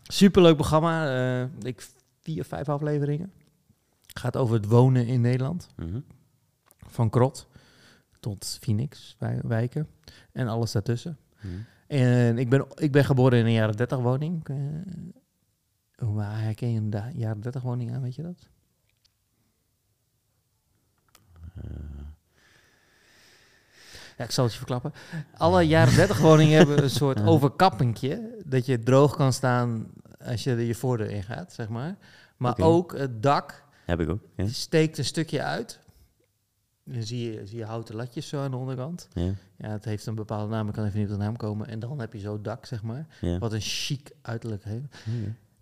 Superleuk 0.03 0.55
programma. 0.55 1.07
eh, 1.41 1.49
ik 1.69 1.88
vier, 2.22 2.43
vijf 2.43 2.69
afleveringen. 2.69 3.31
Gaat 4.14 4.38
over 4.38 4.55
het 4.55 4.65
wonen 4.65 5.07
in 5.07 5.22
Nederland. 5.22 5.68
Mhm. 5.76 5.99
Van 6.88 7.10
Krot 7.10 7.47
tot 8.19 8.57
Phoenix, 8.61 9.15
wij- 9.19 9.39
wijken. 9.43 9.88
En 10.31 10.47
alles 10.47 10.72
daartussen. 10.72 11.18
Mhm. 11.41 11.53
En 11.88 12.38
ik 12.38 12.49
ben, 12.49 12.65
ik 12.76 12.91
ben 12.91 13.05
geboren 13.05 13.39
in 13.39 13.45
een 13.45 13.51
jaren 13.51 13.76
30 13.76 13.97
woning. 13.99 14.47
Eh, 14.49 14.55
hoe 16.07 16.22
herken 16.22 16.72
je 16.72 16.80
een 16.80 17.18
jaren 17.19 17.41
30 17.41 17.61
woning 17.61 17.93
aan, 17.93 18.01
weet 18.01 18.15
je 18.15 18.22
dat? 18.22 18.49
Ja, 24.17 24.23
ik 24.23 24.31
zal 24.31 24.43
het 24.43 24.53
je 24.53 24.59
verklappen. 24.59 24.93
Alle 25.38 25.61
jaren 25.61 25.95
30 25.95 26.19
woningen 26.19 26.57
hebben 26.57 26.84
een 26.84 26.89
soort 26.89 27.25
overkappingje. 27.34 28.41
Dat 28.45 28.65
je 28.65 28.80
droog 28.80 29.15
kan 29.15 29.34
staan 29.34 29.88
als 30.25 30.43
je 30.43 30.51
er 30.51 30.61
je 30.61 30.75
voordeur 30.75 31.09
in 31.09 31.23
gaat, 31.23 31.53
zeg 31.53 31.69
maar. 31.69 31.97
Maar 32.38 32.59
ook 32.59 32.97
het 32.97 33.23
dak 33.23 33.63
Heb 33.85 33.99
ik 33.99 34.09
ook. 34.09 34.23
Ja. 34.35 34.47
steekt 34.47 34.97
een 34.97 35.05
stukje 35.05 35.41
uit. 35.43 35.80
dan 36.84 37.03
zie 37.03 37.31
je, 37.31 37.45
zie 37.45 37.57
je 37.57 37.65
houten 37.65 37.95
latjes 37.95 38.27
zo 38.27 38.41
aan 38.41 38.51
de 38.51 38.57
onderkant. 38.57 39.07
Ja, 39.13 39.31
Ja, 39.57 39.69
het 39.69 39.85
heeft 39.85 40.05
een 40.05 40.15
bepaalde 40.15 40.51
naam, 40.53 40.67
ik 40.67 40.73
kan 40.73 40.85
even 40.85 40.99
niet 40.99 41.07
op 41.11 41.17
de 41.17 41.23
naam 41.23 41.38
komen. 41.38 41.67
En 41.67 41.80
dan 41.80 41.99
heb 41.99 42.13
je 42.13 42.19
zo 42.19 42.41
dak, 42.41 42.65
zeg 42.65 42.84
maar. 42.84 43.07
ja. 43.21 43.38
Wat 43.38 43.53
een 43.53 43.61
chic 43.61 44.11
uiterlijk 44.21 44.63
heeft. 44.63 44.85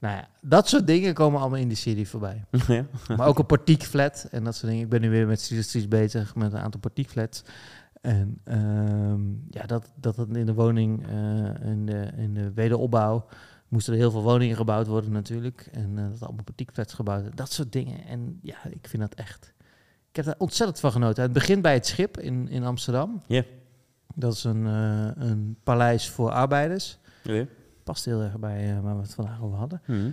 Nou 0.02 0.15
ja, 0.15 0.28
dat 0.40 0.68
soort 0.68 0.88
dingen 0.88 1.14
komen 1.14 1.40
allemaal 1.40 1.60
in 1.60 1.68
die 1.68 1.78
serie 1.78 2.07
voorbij. 2.07 2.45
ja. 2.68 2.86
maar 3.18 3.28
ook 3.28 3.40
een 3.40 3.45
portiekflat 3.45 4.28
en 4.32 4.44
dat 4.44 4.56
soort 4.56 4.68
dingen. 4.68 4.84
Ik 4.84 4.90
ben 4.90 5.02
nu 5.02 5.10
weer 5.10 5.28
met 5.28 5.41
stilistisch 5.41 5.88
bezig 5.88 6.36
met 6.36 6.53
een 6.53 6.60
aantal 6.60 6.80
portiekflats. 6.80 7.44
En 8.02 8.40
ehm, 8.44 9.22
ja, 9.49 9.65
dat, 9.65 9.91
dat 9.95 10.15
het 10.15 10.36
in 10.36 10.45
de 10.45 10.53
woning, 10.53 11.07
eh, 11.07 11.69
in, 11.69 11.86
de, 11.86 12.10
in 12.18 12.34
de 12.34 12.53
wederopbouw, 12.53 13.26
moesten 13.68 13.94
er 13.94 13.99
heel 13.99 14.11
veel 14.11 14.22
woningen 14.22 14.56
gebouwd 14.56 14.88
worden 14.88 15.11
natuurlijk. 15.11 15.69
En 15.72 15.98
eh, 15.98 16.10
dat 16.10 16.22
allemaal 16.22 16.44
portiekflats 16.44 16.94
gebouwd. 16.94 17.38
Dat 17.38 17.52
soort 17.52 17.72
dingen. 17.72 18.06
En 18.06 18.40
ja, 18.41 18.57
ik 18.69 18.88
vind 18.88 19.02
dat 19.02 19.14
echt... 19.14 19.53
Ik 20.10 20.15
heb 20.15 20.26
daar 20.26 20.36
ontzettend 20.38 20.80
van 20.80 20.91
genoten. 20.91 21.23
Het 21.23 21.34
begint 21.34 21.61
bij 21.61 21.73
het 21.73 21.88
Schip 21.88 22.19
in, 22.19 22.49
in 22.49 22.64
Amsterdam. 22.64 23.22
Ja. 23.28 23.44
Dat 24.15 24.34
is 24.34 24.44
een, 24.44 24.68
eh, 24.68 25.23
een 25.28 25.57
paleis 25.64 26.10
voor 26.10 26.32
arbeiders. 26.32 26.99
Oké. 27.26 27.48
Past 27.83 28.05
heel 28.05 28.21
erg 28.21 28.39
bij 28.39 28.75
eh, 28.75 28.79
waar 28.79 28.95
we 28.95 29.01
het 29.01 29.13
vandaag 29.13 29.41
over 29.41 29.57
hadden. 29.57 29.81
Mhm. 29.87 30.11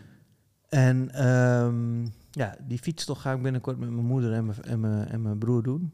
En 0.69 1.11
ehm, 1.15 2.03
ja, 2.31 2.57
die 2.63 2.79
fietstocht 2.79 3.21
ga 3.21 3.33
ik 3.33 3.43
binnenkort 3.43 3.79
met 3.79 3.91
mijn 3.91 4.07
moeder 4.07 4.33
en 4.33 4.47
mijn, 4.47 4.63
en 4.63 4.81
mijn, 4.81 5.09
en 5.09 5.23
mijn 5.23 5.39
broer 5.39 5.63
doen. 5.63 5.93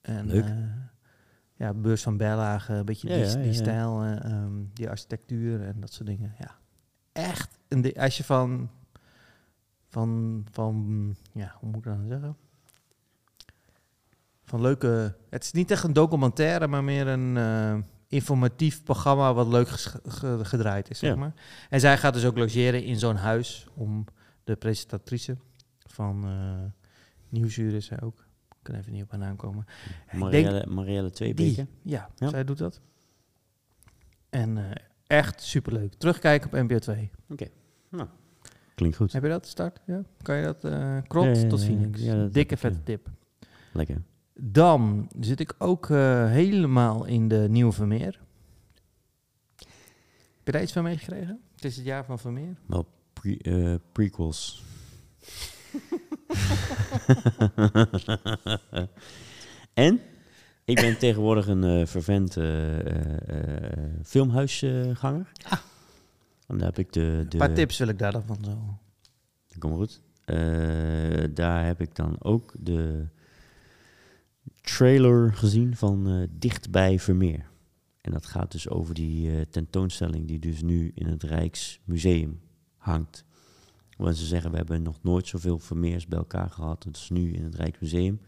En, 0.00 0.26
Leuk. 0.26 0.44
eh, 0.44 0.56
ja, 1.54 1.74
beurs 1.74 2.02
van 2.02 2.16
Berlage, 2.16 2.72
een 2.72 2.84
beetje 2.84 3.08
Ja, 3.08 3.14
die, 3.14 3.24
ja, 3.24 3.34
die 3.34 3.44
ja, 3.46 3.52
stijl, 3.52 4.02
eh, 4.02 4.24
ehm, 4.24 4.52
die 4.72 4.88
architectuur 4.90 5.62
en 5.62 5.80
dat 5.80 5.92
soort 5.92 6.08
dingen. 6.08 6.34
Ja, 6.38 6.50
echt. 7.12 7.58
Een 7.68 7.80
di- 7.80 7.94
als 7.98 8.16
je 8.16 8.24
van, 8.24 8.70
van, 9.88 10.42
van, 10.50 11.16
ja, 11.32 11.54
hoe 11.60 11.68
moet 11.68 11.78
ik 11.78 11.84
dat 11.84 11.96
nou 11.96 12.08
zeggen? 12.08 12.36
Van 14.44 14.60
leuke, 14.60 15.16
het 15.30 15.44
is 15.44 15.52
niet 15.52 15.70
echt 15.70 15.84
een 15.84 15.92
documentaire, 15.92 16.66
maar 16.66 16.84
meer 16.84 17.06
een 17.06 17.36
informatief 18.16 18.82
programma 18.82 19.34
wat 19.34 19.46
leuk 19.46 19.68
gedraaid 20.46 20.90
is, 20.90 20.98
zeg 20.98 21.10
Ja. 21.10 21.16
maar. 21.16 21.34
En 21.70 21.80
zij 21.80 21.98
gaat 21.98 22.14
dus 22.14 22.24
ook 22.24 22.38
logeren 22.38 22.84
in 22.84 22.98
zo'n 22.98 23.16
huis 23.16 23.66
om 23.74 24.04
de 24.44 24.56
presentatrice 24.56 25.36
van 25.78 26.24
eh 26.24 26.84
Nieuwsuur 27.28 27.74
is 27.74 27.86
zij 27.86 28.00
ook. 28.02 28.18
Ik 28.48 28.56
kan 28.62 28.74
even 28.74 28.92
niet 28.92 29.02
op 29.02 29.10
haar 29.10 29.18
naam 29.20 29.36
komen. 29.36 29.64
Marielle, 30.12 30.66
Marielle 30.66 31.10
Tweebeke. 31.10 31.54
Die, 31.54 31.66
ja, 31.92 32.08
Ja. 32.16 32.28
zij 32.28 32.44
doet 32.44 32.58
dat. 32.58 32.80
En 34.30 34.58
eh, 34.58 34.64
echt 35.06 35.42
superleuk. 35.42 35.94
Terugkijken 35.94 36.46
op 36.52 36.68
NPO 36.68 36.78
2. 36.78 37.10
Klinkt 38.74 38.96
goed. 38.96 39.12
Heb 39.12 39.22
je 39.22 39.28
dat, 39.28 39.46
start? 39.46 39.80
Ja? 39.86 40.02
Kan 40.22 40.36
je 40.36 40.42
dat? 40.44 40.64
eh 40.64 40.96
krot 41.06 41.24
Ja, 41.24 41.30
ja, 41.42 41.48
tot 41.48 41.60
ja, 41.60 41.66
Phoenix. 41.66 42.04
dat 42.04 42.32
Dikke 42.32 42.56
vette 42.56 42.82
tip. 42.82 43.08
Lekker. 43.72 44.02
Dan 44.38 45.08
zit 45.20 45.40
ik 45.40 45.54
ook 45.58 45.90
eh, 45.90 46.26
helemaal 46.30 47.04
in 47.04 47.28
de 47.28 47.46
Nieuwe 47.50 47.72
Vermeer. 47.72 48.20
Heb 49.56 50.44
je 50.44 50.52
daar 50.52 50.62
iets 50.62 50.72
van 50.72 50.82
meegekregen? 50.82 51.40
Het 51.54 51.64
is 51.64 51.76
het 51.76 51.84
jaar 51.84 52.04
van 52.04 52.18
Vermeer. 52.18 52.56
Wel 52.66 52.86
pre- 53.12 53.36
eh, 53.36 53.74
prequels. 53.92 54.64
en 59.74 60.00
ik 60.64 60.80
ben 60.80 60.98
tegenwoordig 60.98 61.46
een 61.46 61.64
eh 61.64 61.86
vervent 61.86 62.36
filmhuisganger. 64.02 65.32
Ah. 65.48 65.58
En 66.46 66.58
daar 66.58 66.66
heb 66.66 66.78
ik 66.78 66.92
de... 66.92 67.00
de 67.00 67.26
Een 67.30 67.38
paar 67.38 67.54
tips 67.54 67.78
wil 67.78 67.88
ik 67.88 67.98
daar 67.98 68.12
dan 68.12 68.24
van 68.26 68.38
zo. 68.44 68.78
Kom 69.58 69.70
maar 69.70 69.78
goed. 69.78 70.00
Daar 71.34 71.66
heb 71.66 71.80
ik 71.80 71.94
dan 71.94 72.16
ook 72.18 72.54
de 72.58 73.06
trailer 74.66 75.34
gezien 75.34 75.76
van 75.76 76.08
eh 76.08 76.28
Dicht 76.30 76.70
bij 76.70 76.98
Vermeer. 76.98 77.50
En 78.00 78.12
dat 78.12 78.26
gaat 78.26 78.52
dus 78.52 78.68
over 78.68 78.94
die 78.94 79.30
eh, 79.30 79.40
tentoonstelling 79.50 80.26
die 80.26 80.38
dus 80.38 80.62
nu 80.62 80.92
in 80.94 81.06
het 81.06 81.22
Rijksmuseum 81.22 82.40
hangt. 82.76 83.24
Waar 83.96 84.14
ze 84.14 84.26
zeggen, 84.26 84.50
we 84.50 84.56
hebben 84.56 84.82
nog 84.82 85.02
nooit 85.02 85.26
zoveel 85.26 85.58
Vermeers 85.58 86.06
bij 86.06 86.18
elkaar 86.18 86.50
gehad. 86.50 86.82
Dat 86.82 86.96
is 86.96 87.10
nu 87.10 87.32
in 87.32 87.44
het 87.44 87.54
Rijksmuseum. 87.54 88.20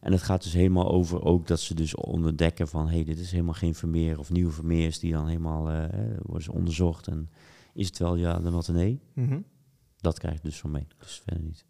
En 0.00 0.12
het 0.12 0.22
gaat 0.22 0.42
dus 0.42 0.52
helemaal 0.52 0.90
over 0.90 1.22
ook 1.22 1.46
dat 1.46 1.60
ze 1.60 1.74
dus 1.74 1.94
ontdekken 1.94 2.68
van... 2.68 2.86
hé, 2.86 2.94
hey, 2.94 3.04
dit 3.04 3.18
is 3.18 3.30
helemaal 3.30 3.54
geen 3.54 3.74
Vermeer 3.74 4.18
of 4.18 4.30
nieuwe 4.30 4.52
Vermeers... 4.52 4.98
die 4.98 5.12
dan 5.12 5.26
helemaal 5.26 5.70
eh, 5.70 6.00
worden 6.22 6.52
onderzocht. 6.52 7.06
En 7.06 7.30
is 7.74 7.86
het 7.86 7.98
wel 7.98 8.16
ja, 8.16 8.40
dan 8.40 8.52
wat 8.52 8.68
een 8.68 8.74
nee? 8.74 9.00
Mhm. 9.12 9.40
Dat 9.96 10.18
krijg 10.18 10.34
ik 10.36 10.42
dus 10.42 10.60
van 10.60 10.70
mee. 10.70 10.86
Dus 10.98 11.22
verder 11.24 11.42
niet. 11.42 11.64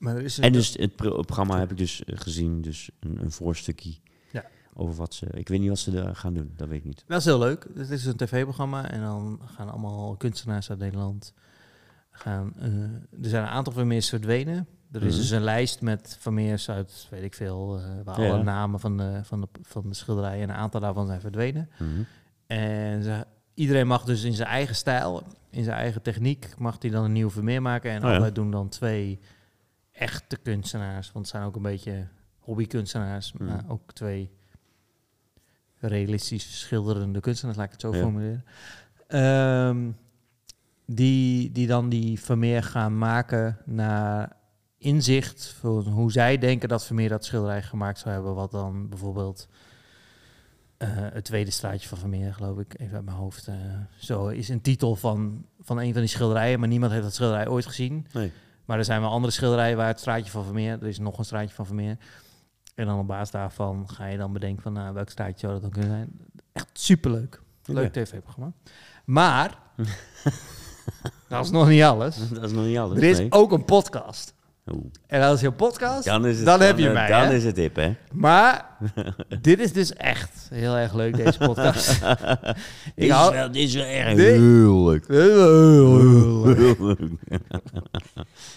Maar 0.00 0.16
er 0.16 0.22
is 0.22 0.38
En 0.38 0.52
dus 0.52 0.74
het 0.78 0.96
pro- 0.96 1.22
programma 1.22 1.58
heb 1.58 1.70
ik 1.70 1.76
dus 1.76 2.04
eh, 2.04 2.18
gezien, 2.18 2.62
dus 2.62 2.90
een, 3.00 3.18
een 3.22 3.30
voorstukje 3.30 3.94
Ja. 4.32 4.44
over 4.74 4.94
wat 4.94 5.14
ze. 5.14 5.26
Ik 5.32 5.48
weet 5.48 5.60
niet 5.60 5.68
wat 5.68 5.78
ze 5.78 5.90
daar 5.90 6.16
gaan 6.16 6.34
doen, 6.34 6.52
dat 6.56 6.68
weet 6.68 6.78
ik 6.78 6.84
niet. 6.84 7.04
Dat 7.06 7.18
is 7.18 7.24
heel 7.24 7.38
leuk. 7.38 7.66
Het 7.74 7.90
is 7.90 8.04
een 8.04 8.16
tv-programma 8.16 8.90
en 8.90 9.00
dan 9.00 9.40
gaan 9.44 9.68
allemaal 9.70 10.16
kunstenaars 10.16 10.70
uit 10.70 10.78
Nederland 10.78 11.32
gaan. 12.10 12.52
eh, 12.58 12.72
er 13.22 13.28
zijn 13.28 13.42
een 13.42 13.48
aantal 13.48 13.72
Vermeers 13.72 14.08
verdwenen. 14.08 14.66
Er 14.92 15.02
is 15.02 15.12
Mhm. 15.12 15.20
dus 15.20 15.30
een 15.30 15.42
lijst 15.42 15.80
met 15.80 16.16
Vermeers 16.20 16.70
uit, 16.70 17.06
weet 17.10 17.22
ik 17.22 17.34
veel, 17.34 17.78
eh, 17.78 17.84
waar 18.04 18.20
Ja. 18.20 18.30
alle 18.32 18.42
namen 18.42 18.80
van 18.80 18.96
de, 18.96 19.20
van, 19.22 19.40
de, 19.40 19.48
van 19.62 19.88
de 19.88 19.94
schilderijen 19.94 20.42
en 20.42 20.48
een 20.48 20.60
aantal 20.60 20.80
daarvan 20.80 21.06
zijn 21.06 21.20
verdwenen. 21.20 21.70
Mhm. 21.78 21.88
En 22.46 23.02
ze, 23.02 23.24
iedereen 23.54 23.86
mag 23.86 24.04
dus 24.04 24.22
in 24.22 24.32
zijn 24.32 24.48
eigen 24.48 24.74
stijl, 24.74 25.22
in 25.50 25.64
zijn 25.64 25.76
eigen 25.76 26.02
techniek, 26.02 26.54
mag 26.58 26.76
hij 26.78 26.90
dan 26.90 27.04
een 27.04 27.12
nieuw 27.12 27.30
Vermeer 27.30 27.62
maken. 27.62 27.90
En 27.90 28.02
Oh 28.02 28.08
ja. 28.08 28.14
altijd 28.14 28.34
doen 28.34 28.50
dan 28.50 28.68
twee 28.68 29.20
echte 30.00 30.36
kunstenaars, 30.36 31.12
want 31.12 31.24
het 31.26 31.34
zijn 31.34 31.46
ook 31.46 31.56
een 31.56 31.62
beetje 31.62 32.08
hobbykunstenaars, 32.38 33.32
Mhm. 33.32 33.44
maar 33.44 33.64
ook 33.68 33.92
twee 33.92 34.30
realistisch 35.78 36.60
schilderende 36.60 37.20
kunstenaars, 37.20 37.56
laat 37.58 37.66
ik 37.66 37.72
het 37.72 37.80
zo 37.80 37.94
Ja. 37.94 38.00
formuleren. 38.00 38.44
Ehm, 39.06 39.90
die, 40.86 41.52
die 41.52 41.66
dan 41.66 41.88
die 41.88 42.20
Vermeer 42.20 42.62
gaan 42.62 42.98
maken 42.98 43.58
naar 43.64 44.36
inzicht 44.78 45.46
van 45.46 45.82
hoe 45.88 46.12
zij 46.12 46.38
denken 46.38 46.68
dat 46.68 46.86
Vermeer 46.86 47.08
dat 47.08 47.24
schilderij 47.24 47.62
gemaakt 47.62 47.98
zou 47.98 48.14
hebben. 48.14 48.34
Wat 48.34 48.50
dan 48.50 48.88
bijvoorbeeld 48.88 49.48
eh, 50.76 50.88
het 50.92 51.24
tweede 51.24 51.50
straatje 51.50 51.88
van 51.88 51.98
Vermeer, 51.98 52.34
geloof 52.34 52.58
ik, 52.58 52.74
even 52.80 52.96
uit 52.96 53.04
mijn 53.04 53.16
hoofd. 53.16 53.46
eh, 53.48 53.54
zo 53.98 54.28
is 54.28 54.48
een 54.48 54.60
titel 54.60 54.96
van, 54.96 55.46
van 55.60 55.78
een 55.78 55.92
van 55.92 56.00
die 56.00 56.10
schilderijen, 56.10 56.58
maar 56.60 56.68
niemand 56.68 56.92
heeft 56.92 57.04
dat 57.04 57.14
schilderij 57.14 57.48
ooit 57.48 57.66
gezien. 57.66 58.06
Nee. 58.12 58.32
Maar 58.64 58.78
er 58.78 58.84
zijn 58.84 59.00
wel 59.00 59.10
andere 59.10 59.32
schilderijen 59.32 59.76
waar 59.76 59.86
het 59.86 60.00
straatje 60.00 60.30
van 60.30 60.44
Vermeer, 60.44 60.72
er 60.72 60.86
is 60.86 60.98
nog 60.98 61.18
een 61.18 61.24
straatje 61.24 61.54
van 61.54 61.66
Vermeer. 61.66 61.96
En 62.74 62.86
dan 62.86 62.98
op 62.98 63.06
basis 63.06 63.30
daarvan 63.30 63.88
ga 63.90 64.06
je 64.06 64.16
dan 64.16 64.32
bedenken 64.32 64.62
van 64.62 64.72
nou, 64.72 64.94
welk 64.94 65.10
straatje 65.10 65.38
zou 65.38 65.52
dat 65.52 65.62
dan 65.62 65.70
kunnen 65.70 65.90
zijn. 65.90 66.10
Echt 66.52 66.68
superleuk. 66.72 67.42
Leuk 67.64 67.92
tv-programma. 67.92 68.52
Maar, 69.04 69.58
dat 71.28 71.44
is 71.44 71.50
nog 71.50 71.68
niet 71.68 71.82
alles. 71.82 72.28
Dat 72.28 72.42
is 72.42 72.52
nog 72.52 72.64
niet 72.64 72.78
alles. 72.78 72.96
Er 72.96 73.04
is 73.04 73.18
nee. 73.18 73.32
ook 73.32 73.52
een 73.52 73.64
podcast. 73.64 74.34
En 75.06 75.22
als 75.22 75.40
je 75.40 75.46
een 75.46 75.54
podcast, 75.54 76.04
Dan, 76.04 76.26
is 76.26 76.36
het, 76.36 76.46
dan 76.46 76.60
heb 76.60 76.78
je 76.78 76.86
eh, 76.86 76.92
mij, 76.92 77.08
Dan 77.08 77.20
hè? 77.20 77.34
is 77.34 77.44
het 77.44 77.56
hip, 77.56 77.76
hè? 77.76 77.94
maar 78.12 78.66
dit 79.42 79.60
is 79.60 79.72
dus 79.72 79.92
echt 79.92 80.48
heel 80.50 80.76
erg 80.76 80.94
leuk, 80.94 81.16
deze 81.16 81.38
podcast. 81.38 82.00
Dit 82.00 82.08
ik 82.94 83.04
is, 83.04 83.10
hou... 83.10 83.34
wel, 83.34 83.52
dit 83.52 83.62
is 83.62 83.74
wel 83.74 83.84
erg 83.84 84.16
heel 84.16 84.84
leuk. 84.84 85.06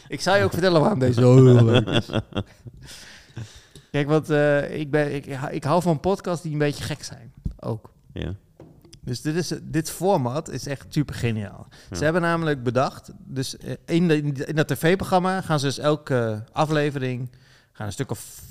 Ik 0.07 0.21
zal 0.21 0.35
je 0.35 0.43
ook 0.43 0.51
vertellen 0.51 0.81
waarom 0.81 0.99
deze 0.99 1.21
zo 1.21 1.45
heel 1.45 1.65
leuk 1.65 1.87
is. 1.87 2.09
Kijk, 3.91 4.07
want 4.07 4.29
eh, 4.29 4.79
ik, 4.79 4.91
ben, 4.91 5.15
ik, 5.15 5.25
ik 5.51 5.63
hou 5.63 5.81
van 5.81 5.99
podcasts 5.99 6.43
die 6.43 6.51
een 6.51 6.57
beetje 6.57 6.83
gek 6.83 7.03
zijn. 7.03 7.33
Ook. 7.59 7.91
Ja. 8.13 8.35
Dus 9.03 9.21
dit, 9.21 9.35
is, 9.35 9.53
dit 9.63 9.89
format 9.91 10.49
is 10.49 10.67
echt 10.67 10.85
super 10.89 11.15
geniaal. 11.15 11.67
Ja. 11.89 11.95
Ze 11.97 12.03
hebben 12.03 12.21
namelijk 12.21 12.63
bedacht, 12.63 13.11
dus 13.17 13.57
eh, 13.57 13.73
in, 13.85 14.07
de, 14.07 14.17
in 14.45 14.55
dat 14.55 14.67
tv-programma 14.67 15.41
gaan 15.41 15.59
ze 15.59 15.65
dus 15.65 15.77
elke 15.77 16.43
aflevering, 16.51 17.31
gaan 17.71 17.85
een 17.85 17.91
stuk 17.93 18.11
of, 18.11 18.41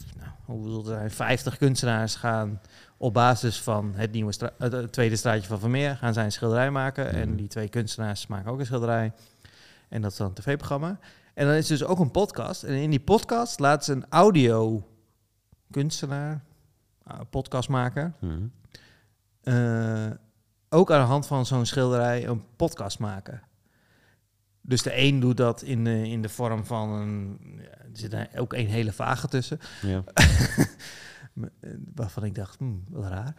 nou, 0.47 0.85
zijn, 0.85 1.11
50 1.11 1.57
kunstenaars 1.57 2.15
gaan 2.15 2.61
op 2.97 3.15
basis 3.15 3.61
van 3.61 3.93
het 3.97 4.13
nieuwe 4.13 4.33
stra- 4.33 4.53
het, 4.59 4.73
het 4.73 4.93
tweede 4.93 5.17
straatje 5.17 5.49
van 5.49 5.59
Vermeer, 5.59 5.97
gaan 5.97 6.13
zij 6.15 6.25
een 6.25 6.33
schilderij 6.33 6.71
maken. 6.71 7.07
Mhm. 7.07 7.15
En 7.15 7.37
die 7.37 7.49
twee 7.49 7.69
kunstenaars 7.69 8.27
maken 8.27 8.51
ook 8.53 8.59
een 8.59 8.67
schilderij. 8.67 9.13
En 9.89 10.03
dat 10.03 10.11
is 10.11 10.17
dan 10.17 10.27
een 10.27 10.35
tv-programma. 10.35 10.99
En 11.35 11.47
dan 11.47 11.55
is 11.55 11.71
er 11.71 11.79
dus 11.79 11.87
ook 11.87 11.99
een 11.99 12.11
podcast. 12.11 12.63
En 12.63 12.75
in 12.75 12.91
die 12.91 13.01
podcast 13.01 13.61
laten 13.61 13.85
ze 13.85 13.93
een 13.93 14.07
audio 14.09 14.87
kunstenaar, 15.71 16.43
uh, 17.13 17.21
podcast 17.31 17.69
maken, 17.69 18.15
Mhm. 18.21 18.43
eh, 19.43 20.11
ook 20.73 20.91
aan 20.91 21.01
de 21.01 21.07
hand 21.07 21.27
van 21.27 21.47
zo'n 21.47 21.67
schilderij 21.67 22.27
een 22.27 22.43
podcast 22.57 22.99
maken. 22.99 23.43
Dus 24.61 24.83
de 24.83 24.99
een 24.99 25.21
doet 25.21 25.37
dat 25.37 25.63
in 25.63 25.85
de, 25.85 26.09
in 26.09 26.23
de 26.23 26.29
vorm 26.29 26.65
van 26.65 26.89
een... 26.91 27.39
er 27.69 27.89
zit 27.93 28.17
ook 28.39 28.53
een 28.53 28.67
hele 28.67 28.93
vage 28.93 29.29
tussen. 29.29 29.59
Ja. 29.83 30.03
eh, 30.15 31.71
Waarvan 31.95 32.25
ik 32.25 32.35
dacht, 32.35 32.59
hmm, 32.59 32.85
wel 32.91 33.03
raar. 33.05 33.35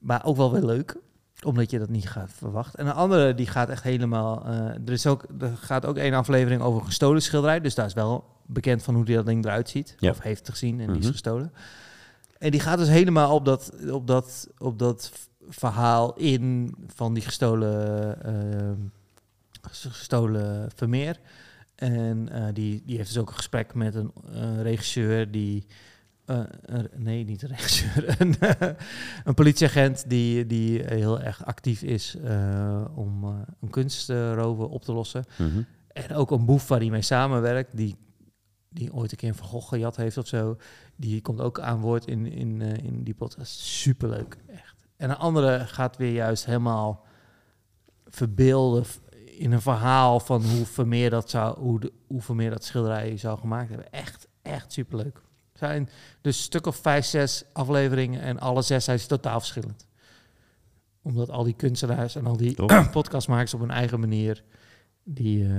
Maar 0.00 0.24
ook 0.24 0.36
wel 0.36 0.52
weer 0.52 0.64
leuk. 0.64 0.96
Omdat 1.44 1.70
je 1.70 1.78
dat 1.78 1.88
niet 1.88 2.08
gaat 2.08 2.30
verwachten. 2.32 2.78
En 2.78 2.86
een 2.86 2.92
andere 2.92 3.34
die 3.34 3.46
gaat 3.46 3.68
echt 3.68 3.82
helemaal... 3.82 4.44
eh, 4.46 4.54
er, 4.66 4.92
is 4.92 5.06
ook, 5.06 5.24
er 5.40 5.56
gaat 5.56 5.86
ook 5.86 5.96
één 5.96 6.14
aflevering 6.14 6.62
over 6.62 6.82
gestolen 6.84 7.22
schilderij. 7.22 7.60
Dus 7.60 7.74
daar 7.74 7.86
is 7.86 7.92
wel 7.94 8.24
bekend 8.46 8.82
van 8.82 8.94
hoe 8.94 9.04
die 9.04 9.16
dat 9.16 9.26
ding 9.26 9.44
eruit 9.44 9.68
ziet. 9.68 9.94
Ja. 9.98 10.10
Of 10.10 10.20
heeft 10.20 10.48
gezien 10.48 10.80
en 10.80 10.86
die 10.86 10.96
is 10.96 11.02
Mhm. 11.02 11.12
gestolen. 11.12 11.52
En 12.38 12.50
die 12.50 12.60
gaat 12.60 12.78
dus 12.78 12.88
helemaal 12.88 13.34
op 13.34 13.44
dat, 13.44 13.72
op 13.90 14.06
dat, 14.06 14.48
op 14.58 14.78
dat 14.78 15.12
verhaal 15.48 16.14
in 16.14 16.74
van 16.86 17.14
die 17.14 17.22
gestolen, 17.22 18.22
eh, 18.24 18.72
gestolen 19.60 20.70
Vermeer. 20.74 21.20
En 21.74 22.28
eh, 22.28 22.44
die, 22.52 22.82
die 22.86 22.96
heeft 22.96 23.08
dus 23.08 23.18
ook 23.18 23.28
een 23.28 23.34
gesprek 23.34 23.74
met 23.74 23.94
een 23.94 24.62
regisseur 24.62 25.30
die... 25.30 25.66
eh, 26.24 26.40
nee, 26.96 27.24
niet 27.24 27.42
een 27.42 27.48
regisseur. 27.56 28.20
een, 28.20 28.34
een 29.24 29.34
politieagent 29.34 30.04
die, 30.08 30.46
die 30.46 30.82
heel 30.84 31.20
erg 31.20 31.44
actief 31.44 31.82
is 31.82 32.16
om 32.94 33.24
een 33.60 33.70
kunstroven 33.70 34.68
op 34.68 34.82
te 34.82 34.92
lossen. 34.92 35.24
Mhm. 35.38 35.62
En 35.92 36.14
ook 36.14 36.30
een 36.30 36.44
boef 36.44 36.68
waar 36.68 36.78
hij 36.78 36.90
mee 36.90 37.02
samenwerkt, 37.02 37.76
die, 37.76 37.96
die 38.68 38.92
ooit 38.92 39.10
een 39.12 39.16
keer 39.16 39.28
een 39.28 39.34
Van 39.34 39.46
Gogh 39.46 39.68
gejat 39.68 39.96
heeft 39.96 40.16
of 40.16 40.26
zo. 40.26 40.56
Die 40.96 41.20
komt 41.20 41.40
ook 41.40 41.60
aan 41.60 41.80
woord 41.80 42.06
in, 42.06 42.26
in, 42.26 42.60
in 42.60 43.02
die 43.02 43.14
podcast. 43.14 43.58
Superleuk. 43.58 44.36
En 45.02 45.10
een 45.10 45.16
andere 45.16 45.66
gaat 45.66 45.96
weer 45.96 46.12
juist 46.12 46.44
helemaal 46.44 47.04
verbeelden 48.06 48.84
in 49.24 49.52
een 49.52 49.60
verhaal 49.60 50.20
van 50.20 50.44
hoe 50.44 50.66
Vermeer 50.66 51.10
dat, 51.10 51.30
zou, 51.30 51.58
hoe 51.58 51.80
de, 51.80 51.92
hoe 52.06 52.20
Vermeer 52.20 52.50
dat 52.50 52.64
schilderij 52.64 53.16
zou 53.16 53.38
gemaakt 53.38 53.68
hebben. 53.68 53.92
Echt, 53.92 54.28
echt 54.42 54.72
superleuk. 54.72 55.20
Zijn 55.52 55.88
dus 56.20 56.36
een 56.36 56.42
stuk 56.42 56.66
of 56.66 56.76
vijf, 56.76 57.04
zes 57.04 57.44
afleveringen 57.52 58.20
en 58.20 58.38
alle 58.38 58.62
zes 58.62 58.84
zijn 58.84 59.00
ze 59.00 59.06
totaal 59.06 59.38
verschillend. 59.38 59.86
Omdat 61.02 61.30
al 61.30 61.44
die 61.44 61.56
kunstenaars 61.56 62.16
en 62.16 62.26
al 62.26 62.36
die 62.36 62.54
Top. 62.54 62.88
podcastmakers 62.92 63.54
op 63.54 63.60
hun 63.60 63.70
eigen 63.70 64.00
manier 64.00 64.44
die 65.04 65.44
eh, 65.44 65.52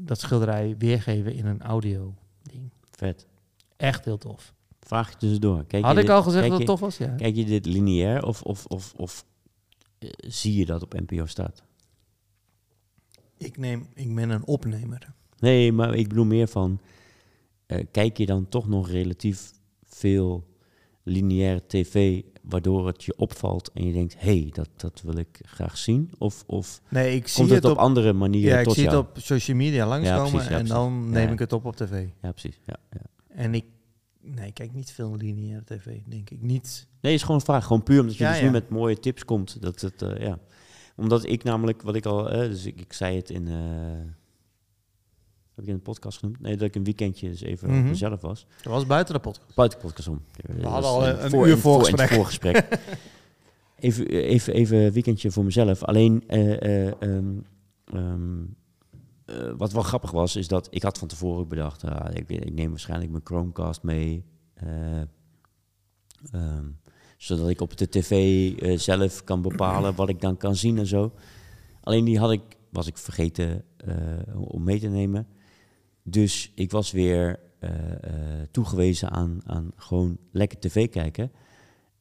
dat 0.00 0.20
schilderij 0.20 0.74
weergeven 0.78 1.32
in 1.32 1.46
een 1.46 1.62
audio 1.62 2.14
ding. 2.42 2.70
Vet. 2.90 3.26
Echt 3.76 4.04
heel 4.04 4.18
tof. 4.18 4.54
Vraag 4.88 5.10
je 5.10 5.16
tussendoor. 5.16 5.64
Kijk 5.64 5.84
Had 5.84 5.94
je 5.94 6.00
ik 6.00 6.06
dit- 6.06 6.14
al 6.16 6.22
gezegd 6.22 6.42
dat 6.42 6.52
het 6.52 6.60
je- 6.60 6.66
tof 6.66 6.80
was? 6.80 6.96
Ja. 6.96 7.06
Kijk 7.08 7.36
je 7.36 7.44
dit 7.44 7.66
lineair 7.66 8.24
of, 8.26 8.42
of, 8.42 8.66
of, 8.66 8.94
of 8.96 9.24
eh, 9.98 10.08
zie 10.18 10.54
je 10.56 10.66
dat 10.66 10.82
op 10.82 10.94
NPO 11.06 11.26
staat? 11.26 11.62
Ik, 13.38 13.56
neem, 13.58 13.86
ik 13.94 14.14
ben 14.14 14.30
een 14.30 14.46
opnemer. 14.46 15.12
Nee, 15.38 15.72
maar 15.72 15.94
ik 15.94 16.08
bedoel 16.08 16.24
meer 16.24 16.48
van... 16.48 16.80
eh, 17.66 17.84
kijk 17.90 18.16
je 18.18 18.26
dan 18.26 18.48
toch 18.48 18.68
nog 18.68 18.90
relatief 18.90 19.50
veel 19.86 20.46
lineaire 21.02 21.62
tv... 21.66 22.22
waardoor 22.42 22.86
het 22.86 23.04
je 23.04 23.16
opvalt 23.16 23.70
en 23.72 23.86
je 23.86 23.92
denkt... 23.92 24.14
hé, 24.18 24.40
hey, 24.40 24.50
dat, 24.52 24.68
dat 24.76 25.00
wil 25.04 25.16
ik 25.18 25.40
graag 25.42 25.76
zien? 25.78 26.10
Of, 26.18 26.44
of 26.46 26.80
Nee, 26.88 27.14
ik 27.16 27.28
zie 27.28 27.36
komt 27.36 27.50
het 27.54 27.62
het 27.62 27.72
op, 27.72 27.78
op, 27.78 27.84
andere 27.84 28.12
manieren 28.12 28.58
ja, 28.58 28.60
ik 28.68 28.70
zie 28.70 28.82
jou? 28.82 28.96
het 28.96 29.06
op 29.08 29.18
social 29.22 29.56
media 29.56 29.86
langskomen 29.86 30.30
precies, 30.30 30.48
ja, 30.48 30.58
en 30.58 30.66
dan 30.66 31.10
neem 31.10 31.26
Ja. 31.26 31.32
ik 31.32 31.38
het 31.38 31.52
op 31.52 31.64
op 31.64 31.76
tv. 31.76 32.06
Ja, 32.22 32.30
precies. 32.32 32.60
Ja, 32.64 32.76
ja. 32.90 33.00
En 33.28 33.54
ik, 33.54 33.64
nee, 34.34 34.46
ik 34.46 34.54
kijk 34.54 34.74
niet 34.74 34.90
veel 34.90 35.16
lineaire 35.16 35.64
tv, 35.64 35.98
denk 36.06 36.30
ik. 36.30 36.42
Niet. 36.42 36.86
Nee, 37.00 37.14
is 37.14 37.20
gewoon 37.20 37.36
een 37.36 37.42
vraag. 37.42 37.64
Gewoon 37.64 37.82
puur 37.82 38.00
omdat 38.00 38.16
je 38.16 38.24
Ja, 38.24 38.30
dus 38.30 38.38
ja. 38.38 38.44
nu 38.44 38.50
met 38.50 38.68
mooie 38.68 39.00
tips 39.00 39.24
komt. 39.24 39.62
Dat 39.62 39.80
het, 39.80 40.02
eh, 40.02 40.16
ja. 40.16 40.38
Omdat 40.96 41.26
ik 41.26 41.44
namelijk, 41.44 41.82
wat 41.82 41.94
ik 41.94 42.06
al, 42.06 42.30
eh, 42.30 42.38
dus 42.38 42.66
ik, 42.66 42.80
ik 42.80 42.92
zei 42.92 43.16
het 43.16 43.30
in, 43.30 43.48
eh, 43.48 43.54
heb 45.54 45.64
ik 45.64 45.66
in 45.66 45.74
een 45.74 45.82
podcast 45.82 46.18
genoemd? 46.18 46.40
Nee, 46.40 46.56
dat 46.56 46.68
ik 46.68 46.74
een 46.74 46.84
weekendje 46.84 47.28
dus 47.28 47.40
even 47.40 47.68
op 47.68 47.74
mezelf 47.84 48.20
was. 48.20 48.46
Dat 48.62 48.72
was 48.72 48.86
buiten 48.86 49.14
de 49.14 49.20
podcast. 49.20 49.54
Buiten 49.54 49.78
de 49.78 49.84
podcast 49.84 50.08
om. 50.08 50.22
We 50.46 50.66
hadden 50.66 50.90
al 50.90 51.08
een 51.08 51.48
uur 51.48 51.58
voorgesprek. 51.58 51.98
in 51.98 52.04
het 52.04 52.14
voorgesprek. 52.14 52.68
even, 53.78 54.06
even, 54.08 54.52
even 54.52 54.78
een 54.78 54.92
weekendje 54.92 55.30
voor 55.30 55.44
mezelf. 55.44 55.84
Alleen, 55.84 56.24
eh, 56.26 56.86
eh, 56.86 56.94
eh, 59.28 59.52
wat 59.56 59.72
wel 59.72 59.82
grappig 59.82 60.10
was, 60.10 60.36
is 60.36 60.48
dat 60.48 60.68
ik 60.70 60.82
had 60.82 60.98
van 60.98 61.08
tevoren 61.08 61.48
bedacht, 61.48 61.82
ik, 62.12 62.54
neem 62.54 62.70
waarschijnlijk 62.70 63.10
mijn 63.10 63.26
Chromecast 63.26 63.82
mee. 63.82 64.24
eh, 64.54 65.00
ehm, 66.32 66.64
zodat 67.16 67.48
ik 67.48 67.60
op 67.60 67.76
de 67.76 67.88
tv 67.88 68.12
eh, 68.58 68.78
zelf 68.78 69.24
kan 69.24 69.42
bepalen 69.42 69.94
wat 69.94 70.08
ik 70.08 70.20
dan 70.20 70.36
kan 70.36 70.56
zien 70.56 70.78
en 70.78 70.86
zo. 70.86 71.12
Alleen 71.80 72.04
die 72.04 72.18
had 72.18 72.30
ik, 72.30 72.42
was 72.70 72.86
ik 72.86 72.98
vergeten 72.98 73.64
om 74.34 74.64
mee 74.64 74.78
te 74.78 74.88
nemen. 74.88 75.26
Dus 76.02 76.52
ik 76.54 76.70
was 76.70 76.90
weer 76.90 77.40
toegewezen 78.50 79.10
aan, 79.10 79.40
aan 79.44 79.72
gewoon 79.76 80.18
lekker 80.30 80.58
tv 80.58 80.88
kijken. 80.88 81.32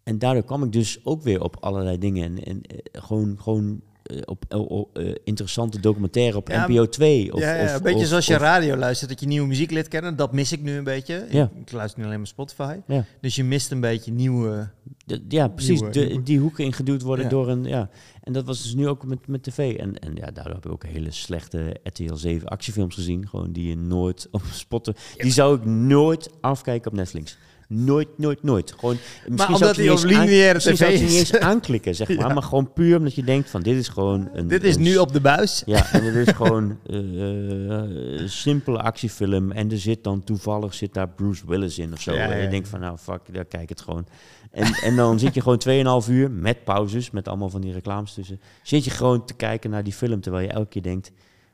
En 0.03 0.19
daardoor 0.19 0.43
kwam 0.43 0.63
ik 0.63 0.71
dus 0.71 1.05
ook 1.05 1.21
weer 1.21 1.41
op 1.41 1.57
allerlei 1.59 1.97
dingen. 1.97 2.43
En, 2.43 2.43
en 2.43 2.61
gewoon, 2.91 3.39
gewoon 3.39 3.81
op, 4.25 4.43
op, 4.49 4.69
op, 4.71 4.97
eh, 4.97 5.15
interessante 5.23 5.79
documentaire 5.79 6.37
op 6.37 6.47
Ja, 6.49 6.67
NPO 6.67 6.89
2. 6.89 7.33
Of, 7.33 7.39
ja, 7.39 7.53
ja, 7.55 7.63
of- 7.63 7.73
een 7.75 7.81
beetje 7.81 7.99
of- 7.99 8.05
zoals 8.07 8.25
je 8.25 8.33
of- 8.35 8.39
radio 8.41 8.75
luistert, 8.75 9.09
dat 9.09 9.19
je 9.19 9.25
nieuwe 9.27 9.47
muziek 9.47 9.71
leert 9.71 9.87
kennen. 9.87 10.15
Dat 10.15 10.33
mis 10.33 10.51
ik 10.51 10.61
nu 10.61 10.77
een 10.77 10.83
beetje. 10.83 11.25
Ja. 11.29 11.51
Ik, 11.65 11.71
luister 11.71 11.99
nu 11.99 12.05
alleen 12.05 12.17
maar 12.17 12.27
Spotify. 12.27 12.77
Ja. 12.87 13.05
Dus 13.21 13.35
je 13.35 13.43
mist 13.43 13.71
een 13.71 13.79
beetje 13.81 14.11
nieuwe... 14.11 14.69
De- 15.05 15.23
ja, 15.27 15.47
precies. 15.47 15.79
Nieuwe- 15.79 15.93
de, 15.93 16.05
nieuwe- 16.05 16.23
die 16.23 16.39
hoeken 16.39 16.63
ingeduwd 16.63 17.01
worden 17.01 17.29
door 17.29 17.49
een... 17.49 17.63
Ja. 17.63 17.89
En 18.23 18.33
dat 18.33 18.45
was 18.45 18.63
dus 18.63 18.73
nu 18.75 18.87
ook 18.87 19.05
met, 19.05 19.27
met 19.27 19.43
tv. 19.43 19.75
En, 19.75 19.99
en 19.99 20.15
ja, 20.15 20.31
daardoor 20.31 20.53
heb 20.53 20.65
ik 20.65 20.71
ook 20.71 20.85
hele 20.85 21.11
slechte 21.11 21.75
RTL 21.83 22.13
7 22.15 22.47
actiefilms 22.47 22.95
gezien. 22.95 23.27
Gewoon 23.27 23.51
die 23.51 23.67
je 23.67 23.75
nooit 23.77 24.27
op 24.31 24.41
Spotify... 24.53 24.97
Die 25.17 25.31
zou 25.31 25.57
ik 25.57 25.65
nooit 25.65 26.29
afkijken 26.41 26.91
op 26.91 26.97
Netflix. 26.97 27.37
Nooit, 27.69 28.07
nooit, 28.17 28.43
nooit. 28.43 28.73
Gewoon, 28.77 28.97
misschien 29.27 29.57
zou 29.57 29.71
omdat 29.71 29.75
hij 29.75 29.89
op 29.89 30.03
lineaire 30.03 30.59
tv 30.59 30.75
zou 30.77 30.91
niet 30.91 31.01
eens 31.01 31.33
aanklikken, 31.39 31.95
zeg 31.95 32.07
maar. 32.07 32.17
Ja. 32.27 32.33
Maar 32.33 32.43
gewoon 32.43 32.73
puur 32.73 32.97
omdat 32.97 33.15
je 33.15 33.23
denkt 33.23 33.49
van, 33.49 33.61
dit 33.61 33.77
is 33.77 33.87
gewoon 33.87 34.29
een... 34.33 34.47
Dit 34.47 34.63
is 34.63 34.75
een 34.75 34.81
nu 34.81 34.97
op 34.97 35.13
de 35.13 35.21
buis. 35.21 35.63
ja, 35.65 35.91
en 35.91 36.03
het 36.03 36.27
is 36.27 36.33
gewoon 36.41 36.79
eh, 36.85 36.97
eh, 36.97 38.19
een 38.19 38.29
simpele 38.29 38.77
actiefilm. 38.81 39.51
En 39.51 39.71
er 39.71 39.79
zit 39.79 40.03
dan 40.03 40.23
toevallig 40.23 40.73
zit 40.73 40.93
daar 40.93 41.09
Bruce 41.09 41.47
Willis 41.47 41.79
in 41.79 41.93
of 41.93 42.01
zo. 42.01 42.13
Ja, 42.13 42.29
en 42.29 42.41
je 42.41 42.47
denkt 42.47 42.67
van, 42.67 42.79
nou 42.79 42.97
fuck, 42.97 43.21
daar 43.31 43.45
kijk 43.45 43.69
het 43.69 43.81
gewoon. 43.81 44.07
En, 44.51 44.73
en 44.73 44.95
dan 44.95 45.19
zit 45.19 45.33
je 45.33 45.41
gewoon 45.41 46.03
2,5 46.03 46.09
uur 46.11 46.31
met 46.31 46.63
pauzes, 46.63 47.11
met 47.11 47.27
allemaal 47.27 47.49
van 47.49 47.61
die 47.61 47.73
reclames 47.73 48.13
tussen. 48.13 48.41
Zit 48.63 48.83
je 48.83 48.91
gewoon 48.91 49.25
te 49.25 49.33
kijken 49.33 49.69
naar 49.69 49.83
die 49.83 49.93
film, 49.93 50.21
terwijl 50.21 50.43
je 50.43 50.51
elke 50.51 50.69
keer 50.69 50.81
denkt, 50.83 51.11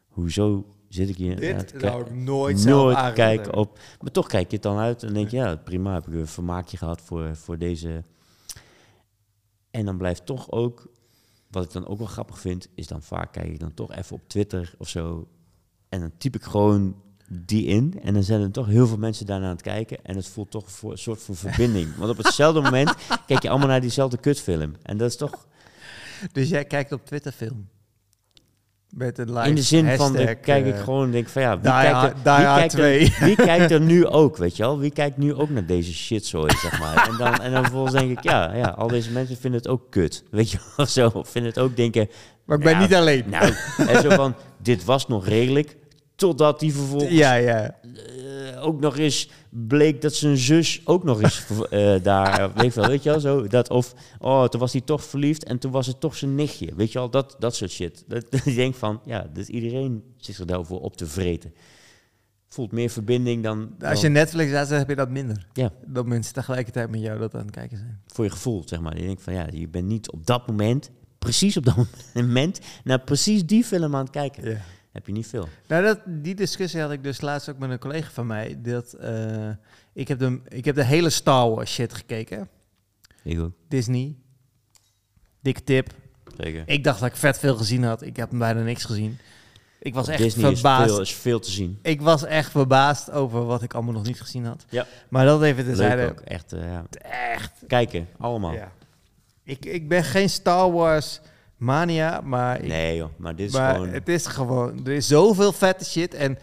hoezo 0.08 0.66
zit 0.94 1.10
ik 1.10 1.16
hier 1.16 1.40
Dit 1.40 1.74
zou 1.78 2.06
ik 2.06 2.14
nooit 2.14 2.66
Nooit 2.66 3.14
kijken 3.14 3.56
op. 3.56 3.80
Maar 4.02 4.12
toch 4.12 4.28
kijk 4.28 4.50
je 4.50 4.54
het 4.54 4.64
dan 4.64 4.78
uit 4.78 5.04
en 5.04 5.14
denk 5.14 5.30
je, 5.30 5.38
ja, 5.38 5.56
prima, 5.56 5.94
heb 5.94 6.08
ik 6.08 6.14
een 6.14 6.28
vermaakje 6.28 6.78
gehad 6.78 7.02
voor, 7.02 7.36
voor 7.36 7.58
deze. 7.58 8.04
En 9.72 9.86
dan 9.86 9.98
blijft 9.98 10.26
toch 10.26 10.52
ook, 10.52 10.88
wat 11.48 11.64
ik 11.64 11.72
dan 11.72 11.88
ook 11.88 11.98
wel 11.98 12.08
grappig 12.08 12.40
vind, 12.40 12.68
is 12.76 12.88
dan 12.88 13.02
vaak 13.02 13.32
kijk 13.32 13.48
ik 13.48 13.60
dan 13.60 13.74
toch 13.74 13.94
even 13.94 14.16
op 14.16 14.22
Twitter 14.28 14.74
of 14.78 14.90
zo. 14.90 15.28
En 15.90 16.00
dan 16.00 16.12
typ 16.18 16.36
ik 16.36 16.44
gewoon 16.44 17.02
die 17.28 17.66
in. 17.66 18.00
En 18.02 18.14
dan 18.14 18.24
zijn 18.24 18.42
er 18.42 18.52
toch 18.52 18.68
heel 18.68 18.88
veel 18.88 18.98
mensen 18.98 19.26
daarna 19.26 19.46
aan 19.46 19.52
het 19.52 19.62
kijken. 19.62 20.06
En 20.06 20.16
het 20.16 20.28
voelt 20.28 20.52
toch 20.52 20.72
voor 20.72 20.92
een 20.92 20.98
soort 20.98 21.24
van 21.24 21.36
verbinding. 21.36 21.96
Want 21.96 22.12
op 22.12 22.18
hetzelfde 22.18 22.62
moment 22.72 22.96
kijk 23.26 23.42
je 23.42 23.50
allemaal 23.50 23.68
naar 23.68 23.82
diezelfde 23.82 24.18
kutfilm. 24.18 24.76
En 24.82 24.98
dat 24.98 25.10
is 25.10 25.18
toch 25.18 25.48
Dus 26.32 26.50
jij 26.50 26.66
kijkt 26.66 26.92
op 26.92 27.06
Twitter 27.06 27.32
film? 27.32 27.68
Met 28.96 29.18
een 29.18 29.36
in 29.36 29.56
de 29.56 29.62
zin 29.62 29.98
van, 29.98 30.14
dan 30.14 30.40
kijk 30.40 30.66
ik 30.66 30.74
eh, 30.74 30.84
gewoon 30.84 31.04
en 31.06 31.12
denk 31.12 31.28
van 31.28 31.42
ja, 31.42 31.60
wie 31.60 31.72
kijkt, 31.72 31.94
er, 31.94 32.14
wie, 32.24 32.46
kijkt 32.46 32.74
2. 32.74 33.00
er, 33.00 33.16
wie 33.26 33.36
kijkt 33.36 33.72
er 33.72 33.82
nu 33.82 34.08
ook, 34.22 34.38
weet 34.38 34.58
je 34.58 34.64
wel? 34.64 34.80
Wie 34.80 34.92
kijkt 34.92 35.18
nu 35.18 35.34
ook 35.34 35.50
naar 35.50 35.66
deze 35.66 35.94
shitzooi, 35.94 36.54
zeg 36.58 36.80
maar. 36.80 37.08
En 37.10 37.18
dan, 37.18 37.42
en 37.42 37.52
dan 37.52 37.64
vervolgens 37.64 37.94
denk 37.94 38.18
ik, 38.18 38.24
ja, 38.24 38.54
ja, 38.56 38.68
al 38.68 38.88
deze 38.88 39.12
mensen 39.12 39.38
vinden 39.38 39.60
het 39.60 39.70
ook 39.70 39.82
kut, 39.90 40.24
weet 40.32 40.52
je 40.52 40.58
wel? 40.76 40.86
Zo, 40.98 41.12
of 41.14 41.30
vinden 41.30 41.52
het 41.52 41.60
ook 41.60 41.76
denken, 41.76 42.10
Maar 42.46 42.58
ik 42.58 42.64
ben 42.64 42.78
niet 42.78 42.94
alleen. 42.94 43.24
nou, 43.30 43.54
en 43.88 44.02
zo 44.02 44.10
van, 44.10 44.36
dit 44.62 44.86
was 44.86 45.08
nog 45.08 45.28
redelijk, 45.28 45.78
totdat 46.16 46.60
die 46.60 46.74
vervolgens 46.74 47.12
ja, 47.12 47.34
ja. 47.34 47.76
Ook 48.60 48.80
nog 48.80 48.98
eens 48.98 49.30
bleek 49.50 50.02
dat 50.02 50.14
zijn 50.14 50.38
zus 50.38 50.82
ook 50.86 51.04
nog 51.04 51.22
eens 51.22 51.46
eh, 51.70 52.04
daar, 52.04 52.54
weet 52.54 52.74
wel, 52.74 52.88
weet 52.88 53.04
je 53.04 53.10
wel, 53.10 53.20
zo, 53.20 53.48
dat 53.48 53.70
of, 53.70 53.94
oh, 54.20 54.46
toen 54.46 54.60
was 54.60 54.72
hij 54.72 54.82
toch 54.82 55.04
verliefd 55.04 55.44
en 55.44 55.60
toen 55.60 55.72
was 55.72 55.88
het 55.88 56.00
toch 56.00 56.16
zijn 56.16 56.36
nichtje, 56.36 56.76
weet 56.76 56.92
je 56.92 57.00
wel, 57.00 57.10
dat, 57.10 57.36
dat 57.40 57.56
soort 57.56 57.72
shit. 57.72 58.04
Dat, 58.08 58.32
dat 58.32 58.44
je 58.44 58.54
denkt 58.54 58.78
van, 58.78 59.02
ja, 59.06 59.30
dus 59.34 59.48
iedereen 59.48 60.04
zit 60.18 60.36
zich 60.36 60.46
daarvoor 60.46 60.82
op 60.82 60.98
te 60.98 61.08
vreten. 61.08 61.54
Voelt 62.48 62.72
meer 62.72 62.90
verbinding 62.90 63.44
dan, 63.44 63.76
Als 63.80 64.02
je 64.02 64.10
Netflix 64.10 64.52
uitzet, 64.52 64.78
heb 64.78 64.90
je 64.90 64.96
dat 64.96 65.10
minder. 65.10 65.48
Ja. 65.54 65.72
Dat 65.86 66.06
mensen 66.06 66.34
tegelijkertijd 66.34 66.90
met 66.90 67.02
jou 67.02 67.20
dat 67.20 67.36
aan 67.36 67.42
het 67.42 67.52
kijken 67.52 67.78
zijn. 67.78 68.02
voor 68.08 68.24
je 68.24 68.32
gevoel, 68.32 68.64
zeg 68.66 68.80
maar. 68.80 68.98
Je 68.98 69.06
denkt 69.06 69.22
van, 69.22 69.34
ja, 69.34 69.48
je 69.52 69.68
bent 69.68 69.88
niet 69.88 70.12
op 70.12 70.26
dat 70.26 70.48
moment, 70.48 70.92
precies 71.20 71.58
op 71.58 71.66
dat 71.66 71.76
moment, 72.14 72.60
naar 72.84 73.00
precies 73.00 73.46
die 73.46 73.64
film 73.64 73.96
aan 73.96 74.04
het 74.04 74.10
kijken. 74.10 74.50
Ja. 74.50 74.58
Heb 74.94 75.06
je 75.08 75.12
niet 75.12 75.28
veel. 75.28 75.48
Nou, 75.68 75.84
dat, 75.84 76.00
die 76.06 76.36
discussie 76.36 76.82
had 76.82 76.92
ik 76.92 77.04
dus 77.04 77.22
laatst 77.22 77.50
ook 77.50 77.58
met 77.58 77.70
een 77.70 77.80
collega 77.80 78.10
van 78.10 78.28
mij. 78.28 78.60
Dat, 78.62 78.94
eh, 78.94 79.50
ik, 79.94 80.08
heb 80.08 80.20
de, 80.20 80.42
ik 80.48 80.66
heb 80.66 80.76
de 80.76 80.84
hele 80.84 81.10
Star 81.10 81.50
Wars 81.50 81.74
shit 81.74 81.94
gekeken. 81.94 82.50
Ik 83.24 83.40
ook, 83.40 83.52
Disney. 83.68 84.16
Dikke 85.42 85.64
tip. 85.64 85.94
zeker. 86.38 86.64
Ik 86.66 86.84
dacht 86.84 87.00
dat 87.00 87.10
ik 87.10 87.16
vet 87.16 87.40
veel 87.40 87.56
gezien 87.56 87.84
had. 87.84 88.02
Ik 88.02 88.16
heb 88.16 88.30
bijna 88.32 88.62
niks 88.62 88.84
gezien. 88.86 89.18
Ik 89.80 89.94
was 89.94 90.06
Op 90.06 90.12
echt 90.12 90.22
Disney 90.22 90.52
is 90.52 90.60
verbaasd. 90.60 90.90
veel, 90.90 91.02
is 91.02 91.14
veel 91.14 91.40
te 91.40 91.52
zien. 91.52 91.80
Ik 91.82 92.02
was 92.02 92.24
echt 92.26 92.52
verbaasd 92.52 93.12
over 93.12 93.46
wat 93.46 93.62
ik 93.62 93.74
allemaal 93.74 93.94
nog 93.94 94.06
niet 94.06 94.22
gezien 94.22 94.46
had. 94.46 94.66
Ja. 94.70 94.86
Maar 95.10 95.26
dat 95.26 95.42
even 95.42 95.64
terzijde. 95.64 96.10
ook, 96.10 96.20
echt, 96.20 96.54
eh, 96.54 96.64
ja. 96.64 96.86
Echt. 97.32 97.52
Kijken, 97.68 98.08
allemaal. 98.18 98.54
Ja. 98.54 98.72
Ik, 99.44 99.66
ik 99.66 99.88
ben 99.88 100.04
geen 100.04 100.30
Star 100.30 100.72
Wars 100.72 101.20
mania, 101.64 102.22
maar, 102.24 102.60
ik, 102.62 102.68
Nee 102.68 102.98
joh, 102.98 103.10
maar 103.18 103.36
dit 103.36 103.48
is 103.48 103.54
maar 103.54 103.74
gewoon... 103.74 103.90
het 103.90 104.10
is 104.10 104.26
gewoon... 104.26 104.86
Er 104.86 104.92
is 104.92 105.08
zoveel 105.08 105.52
vette 105.54 105.86
shit. 105.86 106.14
En 106.14 106.38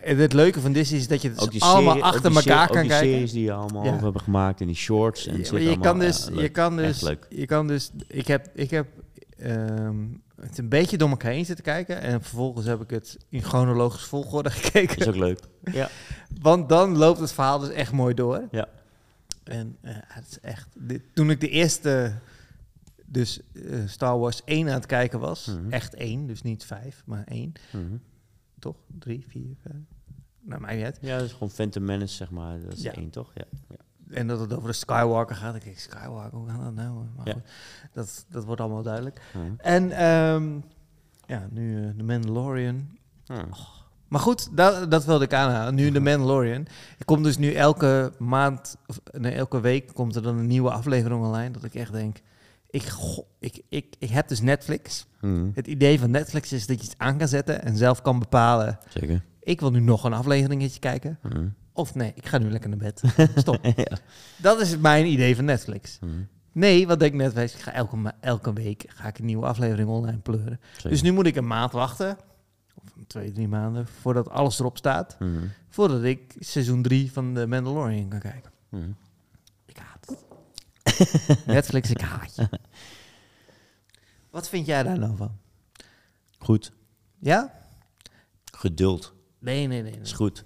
En 0.00 0.16
het 0.18 0.32
leuke 0.32 0.60
van 0.60 0.72
Disney 0.72 0.98
is 1.00 1.08
dat 1.08 1.22
je 1.22 1.28
het 1.28 1.40
Ook 1.40 1.52
allemaal 1.58 1.82
serie- 1.94 1.98
ook 2.08 2.14
achter 2.14 2.24
elkaar 2.24 2.42
serie- 2.42 2.60
ook 2.60 2.66
kan 2.72 2.80
die 2.80 2.90
kijken. 2.90 3.08
series 3.08 3.32
die 3.32 3.42
je 3.44 3.52
allemaal 3.52 3.84
Ja. 3.84 3.90
over 3.90 4.02
hebben 4.02 4.22
gemaakt 4.22 4.60
en 4.60 4.66
die 4.66 4.76
shorts. 4.76 5.26
En 5.26 5.36
Ja, 5.50 5.58
je 5.70 5.78
kan 5.78 5.98
dus, 5.98 6.28
ja, 6.32 6.40
je 6.40 6.48
kan 6.48 6.76
dus, 6.76 7.00
leuk. 7.00 7.26
je 7.28 7.46
kan 7.46 7.66
dus, 7.66 7.90
ik 8.08 8.26
heb, 8.26 8.48
ik 8.54 8.70
heb 8.70 8.86
ehm, 9.38 9.96
het 10.40 10.58
een 10.58 10.68
beetje 10.68 10.96
door 10.98 11.08
elkaar 11.08 11.30
heen 11.32 11.44
zitten 11.44 11.64
kijken 11.64 12.00
en 12.00 12.22
vervolgens 12.22 12.66
heb 12.66 12.80
ik 12.82 12.90
het 12.90 13.18
in 13.28 13.42
chronologisch 13.42 14.04
volgorde 14.04 14.50
gekeken. 14.60 14.96
Is 14.98 15.06
ook 15.08 15.16
leuk. 15.16 15.40
Ja. 15.72 15.88
Want 16.40 16.68
dan 16.68 16.96
loopt 16.96 17.20
het 17.20 17.32
verhaal 17.32 17.58
dus 17.58 17.70
echt 17.70 17.92
mooi 17.92 18.14
door. 18.14 18.42
Ja. 18.50 18.66
En 19.44 19.76
eh, 19.80 19.92
het 19.98 20.26
is 20.30 20.40
echt, 20.40 20.66
dit- 20.78 21.02
toen 21.14 21.30
ik 21.30 21.40
de 21.40 21.48
eerste, 21.48 22.12
dus 23.04 23.40
eh, 23.52 23.78
Star 23.86 24.18
Wars 24.18 24.42
1 24.44 24.68
aan 24.68 24.74
het 24.74 24.86
kijken 24.86 25.20
was, 25.20 25.46
Mhm. 25.46 25.70
echt 25.72 25.94
één, 25.94 26.26
dus 26.26 26.42
niet 26.42 26.64
vijf, 26.64 27.02
maar 27.06 27.24
één, 27.24 27.52
Mhm. 27.72 27.96
toch? 28.58 28.76
Drie, 28.98 29.24
vier, 29.28 29.56
vijf. 29.62 29.76
Nou, 30.40 30.60
mij 30.60 30.76
niet 30.76 30.84
uit. 30.84 30.98
Ja, 31.00 31.16
dat 31.16 31.26
is 31.26 31.32
gewoon 31.32 31.50
Phantom 31.50 31.84
Menace, 31.84 32.14
zeg 32.14 32.30
maar. 32.30 32.60
Dat 32.60 32.72
is 32.72 32.82
Ja. 32.82 32.92
één, 32.92 33.10
toch? 33.10 33.30
Ja. 33.34 33.44
ja. 33.68 33.76
En 34.16 34.26
dat 34.26 34.40
het 34.40 34.52
over 34.54 34.68
de 34.68 34.74
Skywalker 34.74 35.36
gaat. 35.36 35.54
Ik 35.54 35.64
denk, 35.64 35.78
Skywalker, 35.78 36.38
hoe 36.38 36.48
gaat 36.48 36.62
dat 36.62 36.74
nou? 36.74 37.04
Maar 37.16 37.26
Ja. 37.26 37.32
goed, 37.32 37.42
dat, 37.92 38.26
dat 38.28 38.44
wordt 38.44 38.60
allemaal 38.60 38.82
duidelijk. 38.82 39.20
Mhm. 39.34 39.44
En 39.56 39.90
ehm, 39.90 40.60
ja, 41.26 41.46
nu 41.50 41.82
eh, 41.84 41.90
de 41.96 42.02
Mandalorian. 42.02 42.88
Mhm. 43.26 43.46
Maar 44.08 44.20
goed, 44.20 44.56
dat, 44.56 44.90
dat 44.90 45.04
wilde 45.04 45.24
ik 45.24 45.32
aanhalen. 45.34 45.74
Nu 45.74 45.90
de 45.90 46.00
Mandalorian. 46.10 46.66
Er 46.98 47.04
komt 47.04 47.24
dus 47.24 47.36
nu 47.38 47.52
elke 47.52 48.12
maand, 48.18 48.76
of 48.86 49.00
nee, 49.12 49.32
elke 49.32 49.60
week 49.60 49.94
komt 49.94 50.16
er 50.16 50.22
dan 50.22 50.38
een 50.38 50.46
nieuwe 50.46 50.70
aflevering 50.70 51.22
online. 51.24 51.50
Dat 51.50 51.64
ik 51.64 51.74
echt 51.74 51.92
denk, 51.92 52.20
ik, 52.74 52.82
go- 52.82 53.26
ik, 53.38 53.62
ik, 53.68 53.94
ik 53.98 54.08
heb 54.08 54.28
dus 54.28 54.40
Netflix. 54.40 55.06
Mhm. 55.20 55.48
Het 55.54 55.66
idee 55.66 55.98
van 55.98 56.10
Netflix 56.10 56.52
is 56.52 56.66
dat 56.66 56.78
je 56.78 56.84
iets 56.84 56.94
aan 56.98 57.18
kan 57.18 57.28
zetten 57.28 57.62
en 57.62 57.76
zelf 57.76 58.02
kan 58.02 58.18
bepalen. 58.18 58.78
Zeker. 58.88 59.24
Ik 59.40 59.60
wil 59.60 59.70
nu 59.70 59.80
nog 59.80 60.04
een 60.04 60.12
afleveringetje 60.12 60.80
kijken. 60.80 61.18
Mhm. 61.22 61.48
Of 61.72 61.94
nee, 61.94 62.12
ik 62.14 62.26
ga 62.26 62.38
nu 62.38 62.50
lekker 62.50 62.68
naar 62.70 62.78
bed. 62.78 63.02
Stop. 63.36 63.64
ja. 63.76 63.98
Dat 64.36 64.60
is 64.60 64.78
mijn 64.78 65.06
idee 65.06 65.36
van 65.36 65.44
Netflix. 65.44 65.98
Mhm. 66.00 66.12
Nee, 66.52 66.86
wat 66.86 66.98
denk 67.00 67.14
Netflix? 67.14 67.54
Ik 67.54 67.60
ga 67.60 67.72
elke, 67.72 68.12
elke 68.20 68.52
week 68.52 68.84
ga 68.88 69.08
ik 69.08 69.18
een 69.18 69.24
nieuwe 69.24 69.46
aflevering 69.46 69.88
online 69.88 70.18
pleuren. 70.18 70.60
Zeker. 70.72 70.90
Dus 70.90 71.02
nu 71.02 71.12
moet 71.12 71.26
ik 71.26 71.36
een 71.36 71.46
maand 71.46 71.72
wachten. 71.72 72.16
Of 72.74 72.92
twee, 73.06 73.32
drie 73.32 73.48
maanden. 73.48 73.86
Voordat 74.00 74.30
alles 74.30 74.58
erop 74.58 74.76
staat. 74.76 75.16
Voordat 75.68 76.02
ik 76.02 76.34
seizoen 76.38 76.82
3 76.82 77.12
van 77.12 77.34
The 77.34 77.46
Mandalorian 77.46 78.08
kan 78.08 78.20
kijken. 78.20 78.50
Mhm. 78.68 78.90
Ik 79.66 79.76
haat 79.76 80.06
het. 80.06 80.18
Netflix, 81.46 81.90
ik 81.90 82.00
haat 82.00 82.36
je. 82.36 82.48
Wat 84.30 84.48
vind 84.48 84.66
jij 84.66 84.82
daar 84.82 84.98
nou 84.98 85.16
van? 85.16 85.38
Goed. 86.38 86.72
Ja? 87.18 87.52
Geduld 88.52 89.12
Nee, 89.38 89.66
nee, 89.66 89.82
nee. 89.82 89.92
nee. 89.92 90.00
is 90.00 90.12
goed. 90.12 90.44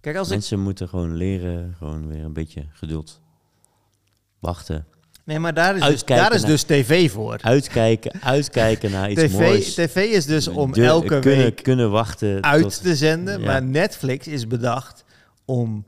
Kijk, 0.00 0.16
als 0.16 0.26
ik... 0.28 0.32
Mensen 0.34 0.60
moeten 0.60 0.88
gewoon 0.88 1.16
leren, 1.16 1.74
gewoon 1.78 2.08
weer 2.08 2.24
een 2.24 2.32
beetje 2.32 2.66
geduld. 2.72 3.20
Wachten. 4.38 4.86
Nee, 5.24 5.38
maar 5.38 5.54
daar 5.54 5.76
is, 5.76 5.86
dus, 5.86 6.04
daar 6.04 6.34
is 6.34 6.42
dus 6.42 6.62
tv 6.62 7.10
voor. 7.10 7.38
Uitkijken, 7.42 8.22
uitkijken 8.22 8.90
naar 8.90 9.10
iets 9.10 9.22
TV, 9.32 9.38
moois. 9.38 9.74
TV 9.74 9.96
is 9.96 10.26
dus 10.26 10.48
om 10.48 10.72
De- 10.72 10.84
elke 10.84 11.18
kunnen, 11.18 11.44
week 11.44 11.62
Kunnen 11.62 11.90
wachten 11.90 12.42
uit 12.42 12.62
tot- 12.62 12.82
te 12.82 12.96
zenden. 12.96 13.40
ja. 13.40 13.46
Maar 13.46 13.62
Netflix 13.62 14.26
is 14.26 14.46
bedacht 14.46 15.04
om 15.44 15.84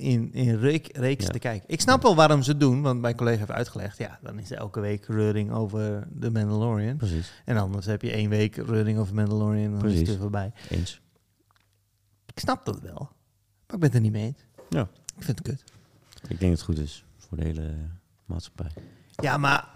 in, 0.00 0.32
in 0.32 0.58
reek, 0.58 0.96
reeks 0.96 1.24
Ja. 1.24 1.30
te 1.30 1.38
kijken. 1.38 1.68
Ik 1.68 1.80
snap 1.80 2.02
wel 2.02 2.14
waarom 2.14 2.42
ze 2.42 2.50
het 2.50 2.60
doen, 2.60 2.82
want 2.82 3.00
mijn 3.00 3.16
collega 3.16 3.38
heeft 3.38 3.50
uitgelegd... 3.50 3.98
ja, 3.98 4.18
dan 4.22 4.38
is 4.38 4.50
er 4.50 4.56
elke 4.56 4.80
week 4.80 5.06
reuring 5.06 5.52
over 5.52 6.08
The 6.20 6.30
Mandalorian. 6.30 6.96
Precies, 6.96 7.32
En 7.44 7.56
anders 7.56 7.86
heb 7.86 8.02
je 8.02 8.10
één 8.12 8.30
week 8.30 8.56
reuring 8.56 8.98
over 8.98 9.14
Mandalorian 9.14 9.64
en 9.64 9.70
dan 9.78 9.84
is 9.88 9.94
het 9.94 10.02
Precies. 10.02 10.20
voorbij. 10.20 10.52
eens. 10.68 11.00
Ik 12.26 12.38
snap 12.38 12.64
dat 12.64 12.80
wel, 12.80 12.98
maar 13.66 13.74
ik 13.74 13.78
ben 13.78 13.82
het 13.82 13.94
er 13.94 14.00
niet 14.00 14.12
mee 14.12 14.24
eens. 14.24 14.44
Ja. 14.68 14.88
Ik 15.16 15.24
vind 15.24 15.38
het 15.38 15.42
kut. 15.48 15.64
Ik 16.28 16.28
denk 16.28 16.40
dat 16.40 16.50
het 16.50 16.62
goed 16.62 16.78
is 16.78 17.04
voor 17.18 17.36
de 17.38 17.44
hele 17.44 17.74
maatschappij. 18.24 18.70
Ja, 19.10 19.36
maar 19.36 19.68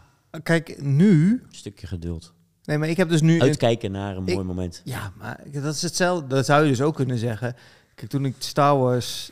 kijk, 0.43 0.83
nu... 0.83 1.31
Een 1.31 1.55
stukje 1.55 1.87
geduld. 1.87 2.33
Nee, 2.65 2.79
maar 2.79 2.89
ik 2.89 2.97
heb 2.97 3.09
dus 3.09 3.21
nu... 3.21 3.41
Uitkijken 3.41 3.91
naar 3.93 4.17
een 4.17 4.27
Ik- 4.27 4.35
mooi 4.35 4.47
moment. 4.47 4.81
Ja, 4.85 5.13
maar 5.19 5.41
dat 5.53 5.75
is 5.75 5.83
hetzelfde. 5.83 6.27
Dat 6.27 6.45
zou 6.45 6.63
je 6.63 6.69
dus 6.69 6.81
ook 6.83 6.95
kunnen 6.95 7.19
zeggen. 7.19 7.57
Kijk, 7.95 8.11
toen 8.11 8.25
ik 8.25 8.35
Star 8.39 8.79
Wars 8.79 9.31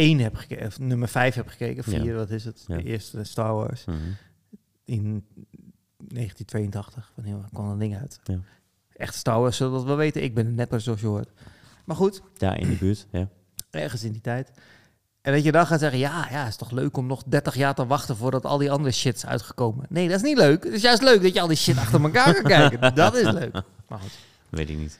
1 0.00 0.18
heb 0.18 0.36
gekeken, 0.36 0.66
of 0.66 0.78
nummer 0.78 1.08
5 1.08 1.34
heb 1.34 1.48
gekeken, 1.48 1.84
4, 1.84 2.04
Ja. 2.04 2.12
wat 2.12 2.30
is 2.30 2.44
het? 2.44 2.64
Ja. 2.66 2.76
De 2.76 2.82
eerste 2.84 3.24
Star 3.24 3.54
Wars 3.54 3.84
Mhm. 3.84 3.96
in 4.84 5.24
1982. 5.98 7.12
Wanneer 7.14 7.36
kwam 7.52 7.68
dat 7.68 7.78
ding 7.78 7.96
uit? 7.96 8.20
Ja. 8.24 8.38
Echt 8.96 9.14
Star 9.14 9.40
Wars, 9.40 9.56
zullen 9.56 9.72
we 9.72 9.78
dat 9.78 9.86
wel 9.86 9.96
weten. 9.96 10.22
Ik 10.22 10.34
ben 10.34 10.46
een 10.46 10.54
nepper, 10.54 10.80
zoals 10.80 11.00
je 11.00 11.06
hoort. 11.06 11.28
Maar 11.84 11.96
goed, 11.96 12.22
Daar 12.38 12.58
in 12.60 12.68
de 12.68 12.76
buurt, 12.76 13.06
ja. 13.10 13.28
ergens 13.70 14.04
in 14.04 14.12
die 14.12 14.20
tijd. 14.20 14.50
En 15.20 15.32
dat 15.32 15.44
je 15.44 15.52
dan 15.52 15.66
gaat 15.66 15.80
zeggen, 15.80 15.98
ja, 15.98 16.26
ja, 16.30 16.46
is 16.46 16.56
toch 16.56 16.70
leuk 16.70 16.96
om 16.96 17.06
nog 17.06 17.22
30 17.26 17.54
jaar 17.54 17.74
te 17.74 17.86
wachten 17.86 18.16
voordat 18.16 18.44
al 18.44 18.58
die 18.58 18.70
andere 18.70 18.90
shit 18.92 19.16
is 19.16 19.26
uitgekomen. 19.26 19.86
Nee, 19.88 20.08
dat 20.08 20.16
is 20.16 20.22
niet 20.22 20.36
leuk. 20.38 20.64
Het 20.64 20.72
is 20.72 20.82
juist 20.82 21.02
leuk 21.02 21.22
dat 21.22 21.34
je 21.34 21.40
al 21.40 21.46
die 21.46 21.56
shit 21.56 21.76
achter 21.78 22.02
elkaar 22.02 22.34
kan 22.34 22.42
kijken. 22.42 22.94
Dat 22.94 23.14
is 23.16 23.30
leuk. 23.30 23.62
Maar 23.88 23.98
goed. 23.98 24.18
Weet 24.48 24.68
ik 24.70 24.76
niet. 24.78 24.98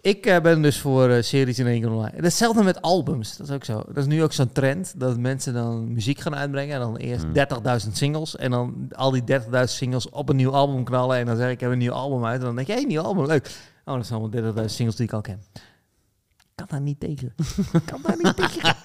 Ik 0.00 0.26
eh, 0.26 0.40
ben 0.40 0.62
dus 0.62 0.80
voor 0.80 1.08
eh, 1.08 1.22
series 1.22 1.58
in 1.58 1.66
één 1.66 1.80
keer 1.80 1.90
online. 1.90 2.16
En 2.16 2.24
Hetzelfde 2.24 2.62
met 2.62 2.82
albums. 2.82 3.36
Dat 3.36 3.48
is 3.48 3.54
ook 3.54 3.64
zo. 3.64 3.82
Dat 3.86 3.96
is 3.96 4.06
nu 4.06 4.22
ook 4.22 4.32
zo'n 4.32 4.52
trend. 4.52 5.00
Dat 5.00 5.18
mensen 5.18 5.54
dan 5.54 5.92
muziek 5.92 6.18
gaan 6.18 6.34
uitbrengen. 6.34 6.74
En 6.74 6.80
dan 6.80 6.96
eerst 6.96 7.22
Hmm. 7.22 7.32
30.000 7.32 7.92
singles. 7.92 8.36
En 8.36 8.50
dan 8.50 8.88
al 8.92 9.10
die 9.10 9.24
30.000 9.24 9.76
singles 9.76 10.08
op 10.08 10.28
een 10.28 10.36
nieuw 10.36 10.54
album 10.54 10.84
knallen. 10.84 11.16
En 11.16 11.26
dan 11.26 11.36
zeg 11.36 11.46
ik, 11.46 11.52
ik 11.52 11.60
heb 11.60 11.70
een 11.70 11.78
nieuw 11.78 11.92
album 11.92 12.24
uit. 12.24 12.38
En 12.38 12.46
dan 12.46 12.54
denk 12.54 12.66
je, 12.66 12.72
hé, 12.72 12.80
nieuw 12.80 13.02
album, 13.02 13.26
leuk. 13.26 13.50
Oh, 13.84 13.94
dat 13.94 14.06
zijn 14.06 14.20
allemaal 14.20 14.52
30.000 14.54 14.64
singles 14.64 14.96
die 14.96 15.06
ik 15.06 15.12
al 15.12 15.20
ken. 15.20 15.42
Ik 16.38 16.46
kan 16.54 16.66
daar 16.68 16.80
niet 16.80 17.00
tegen. 17.00 17.34
Ik 17.72 17.82
kan 17.90 18.00
daar 18.02 18.16
niet 18.22 18.36
tegen. 18.36 18.76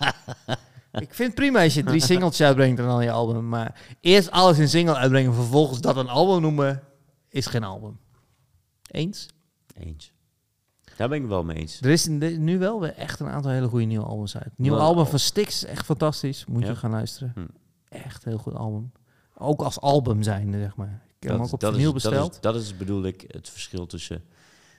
Ik 0.91 1.13
vind 1.13 1.27
het 1.27 1.35
prima 1.35 1.63
als 1.63 1.73
je 1.73 1.83
drie 1.83 2.01
singles 2.01 2.41
uitbrengt 2.41 2.79
en 2.79 2.85
dan 2.85 3.03
je 3.03 3.11
album. 3.11 3.49
Maar 3.49 3.97
eerst 4.01 4.31
alles 4.31 4.57
in 4.57 4.69
single 4.69 4.95
uitbrengen. 4.95 5.33
Vervolgens 5.33 5.81
dat 5.81 5.97
een 5.97 6.09
album 6.09 6.41
noemen, 6.41 6.83
is 7.29 7.45
geen 7.45 7.63
album. 7.63 7.99
Eens? 8.91 9.27
Eens. 9.73 10.13
Daar 10.95 11.09
ben 11.09 11.21
ik 11.21 11.27
wel 11.27 11.43
mee 11.43 11.57
eens. 11.57 11.81
Er 11.81 11.89
is 11.89 12.07
nu 12.07 12.57
wel 12.59 12.79
weer 12.79 12.93
echt 12.93 13.19
een 13.19 13.27
aantal 13.27 13.51
hele 13.51 13.67
goede 13.67 13.85
nieuwe 13.85 14.05
albums 14.05 14.37
uit. 14.37 14.51
Nieuw 14.57 14.77
album 14.77 15.05
van 15.05 15.19
Styx 15.19 15.47
is 15.63 15.65
echt 15.65 15.85
fantastisch. 15.85 16.45
Moet 16.45 16.61
Ja? 16.63 16.69
je 16.69 16.75
gaan 16.75 16.91
luisteren. 16.91 17.31
Hm. 17.35 17.45
Echt 17.89 18.23
heel 18.25 18.37
goed 18.37 18.53
album. 18.53 18.91
Ook 19.37 19.61
als 19.61 19.79
album 19.81 20.23
zijnde, 20.23 20.59
zeg 20.59 20.75
maar. 20.75 21.03
Ik 21.19 21.23
heb 21.23 21.31
hem 21.31 21.41
ook 21.41 21.51
op 21.53 21.63
vinyl 21.63 21.87
is, 21.87 21.93
besteld. 21.93 22.15
Dat 22.15 22.33
is, 22.33 22.39
dat 22.39 22.55
is 22.55 22.77
bedoel 22.77 23.03
ik 23.05 23.23
het 23.27 23.49
verschil 23.49 23.85
tussen 23.85 24.23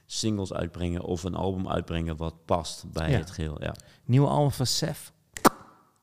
singles 0.06 0.52
uitbrengen 0.52 1.02
of 1.02 1.22
een 1.24 1.34
album 1.34 1.68
uitbrengen 1.68 2.16
wat 2.16 2.44
past 2.44 2.92
bij 2.92 3.10
Ja. 3.10 3.18
het 3.18 3.30
geheel. 3.30 3.62
Ja. 3.62 3.74
Nieuwe 4.04 4.28
album 4.28 4.50
van 4.50 4.66
Sef. 4.66 5.12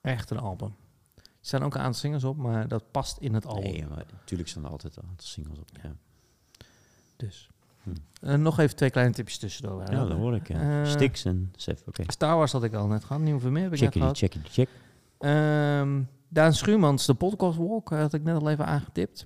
Echt 0.02 0.30
een 0.30 0.40
album. 0.40 0.76
Er 1.16 1.24
staan 1.50 1.64
ook 1.64 1.76
een 1.76 1.82
aantal 1.82 2.00
singles 2.00 2.24
op, 2.24 2.38
maar 2.38 2.68
dat 2.68 2.92
past 2.92 3.18
in 3.18 3.34
het 3.34 3.46
album. 3.46 3.64
Nee, 3.72 3.86
maar 3.88 4.06
natuurlijk 4.12 4.50
staan 4.50 4.64
er 4.66 4.70
altijd 4.70 4.96
een 4.96 5.04
aantal 5.10 5.28
singles 5.28 5.60
op. 5.60 5.70
Ja, 5.84 5.96
Dus. 7.16 7.50
Eh, 8.22 8.36
nog 8.36 8.60
even 8.60 8.76
twee 8.76 8.90
kleine 8.90 9.14
tipjes 9.14 9.38
tussendoor. 9.38 9.82
ja 9.92 10.06
dat 10.06 10.18
hoor 10.18 10.36
ik. 10.36 10.48
Ja. 10.48 10.82
Eh, 10.84 10.90
Stix 10.90 11.26
en 11.26 11.52
Sef, 11.56 11.84
oké. 11.88 12.04
Star 12.08 12.38
Wars 12.38 12.52
had 12.52 12.64
ik 12.64 12.74
al 12.74 12.88
net 12.88 13.04
gehad. 13.04 13.22
Nieuwe 13.22 13.40
Vermeer 13.40 13.64
heb 13.64 13.74
ik 13.74 13.80
net 13.80 13.90
Check 13.94 14.02
gehad. 14.02 14.18
check 14.18 14.36
check. 14.50 14.70
Daan 16.30 16.54
Schuurmans, 16.54 17.06
de 17.06 17.14
podcast 17.14 17.58
Walk, 17.58 17.90
had 17.90 18.14
ik 18.14 18.24
net 18.24 18.42
al 18.42 18.50
even 18.50 18.66
aangetipt. 18.66 19.26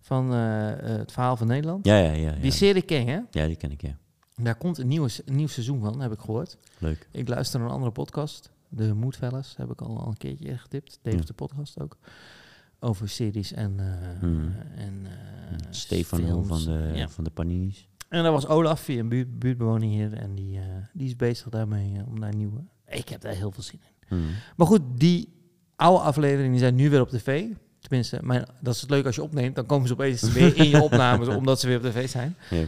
Van 0.00 0.32
eh, 0.32 0.72
eh, 0.72 0.78
het 0.98 1.12
verhaal 1.12 1.36
van 1.36 1.46
Nederland. 1.46 1.86
Ja, 1.86 1.96
ja, 1.98 2.12
ja. 2.12 2.30
ja. 2.30 2.40
Die 2.40 2.50
serie 2.50 2.82
ken 2.82 3.04
je, 3.04 3.10
hè? 3.10 3.20
ja, 3.30 3.46
die 3.46 3.56
ken 3.56 3.70
ik, 3.70 3.82
ja. 3.82 3.96
Daar 4.36 4.54
komt 4.54 4.78
een, 4.78 4.86
nieuwe, 4.88 5.10
een 5.24 5.36
nieuw 5.36 5.46
seizoen 5.46 5.80
van, 5.80 6.00
heb 6.00 6.12
ik 6.12 6.18
gehoord. 6.18 6.58
Leuk. 6.78 7.08
Ik 7.10 7.28
luister 7.28 7.58
naar 7.58 7.68
een 7.68 7.74
andere 7.74 7.92
podcast. 7.92 8.50
De 8.68 8.94
Moodfellas 8.94 9.54
heb 9.56 9.70
ik 9.70 9.80
al, 9.80 10.00
al 10.00 10.06
een 10.08 10.16
keertje 10.16 10.58
getipt. 10.58 10.98
Dave 11.02 11.16
Ja. 11.16 11.22
de 11.24 11.32
podcast 11.32 11.80
ook. 11.80 11.96
Over 12.80 13.08
series 13.08 13.52
en, 13.52 13.74
eh, 13.78 14.18
Hmm. 14.20 14.54
en 14.76 14.92
eh, 15.04 15.56
Stefan 15.70 16.44
van 16.46 16.64
de, 16.64 16.90
Ja. 16.94 17.08
van 17.08 17.24
de 17.24 17.30
Panini's. 17.30 17.88
En 18.08 18.22
dat 18.22 18.32
was 18.32 18.46
Olaf, 18.46 18.80
via 18.80 18.98
een 18.98 19.08
buurt, 19.08 19.38
buurtbewoner 19.38 19.88
hier. 19.88 20.12
En 20.12 20.34
die, 20.34 20.58
eh, 20.58 20.64
die 20.92 21.06
is 21.06 21.16
bezig 21.16 21.48
daarmee 21.48 22.02
om 22.06 22.20
daar 22.20 22.34
nieuwe... 22.34 22.64
Ik 22.88 23.08
heb 23.08 23.20
daar 23.20 23.34
heel 23.34 23.50
veel 23.50 23.62
zin 23.62 23.80
in. 24.08 24.16
Mhm. 24.18 24.26
Maar 24.56 24.66
goed, 24.66 24.80
die 24.94 25.32
oude 25.76 26.02
afleveringen 26.02 26.58
zijn 26.58 26.74
nu 26.74 26.90
weer 26.90 27.00
op 27.00 27.08
tv. 27.08 27.44
Tenminste, 27.80 28.18
mijn, 28.22 28.46
dat 28.60 28.74
is 28.74 28.80
het 28.80 28.90
leuk 28.90 29.06
als 29.06 29.14
je 29.14 29.22
opneemt. 29.22 29.54
Dan 29.54 29.66
komen 29.66 29.86
ze 29.86 29.92
opeens 29.92 30.22
weer 30.32 30.56
in 30.56 30.68
je 30.68 30.82
opnames 30.82 31.28
omdat 31.28 31.60
ze 31.60 31.66
weer 31.66 31.76
op 31.76 31.82
tv 31.82 32.08
zijn. 32.08 32.36
Ja. 32.50 32.64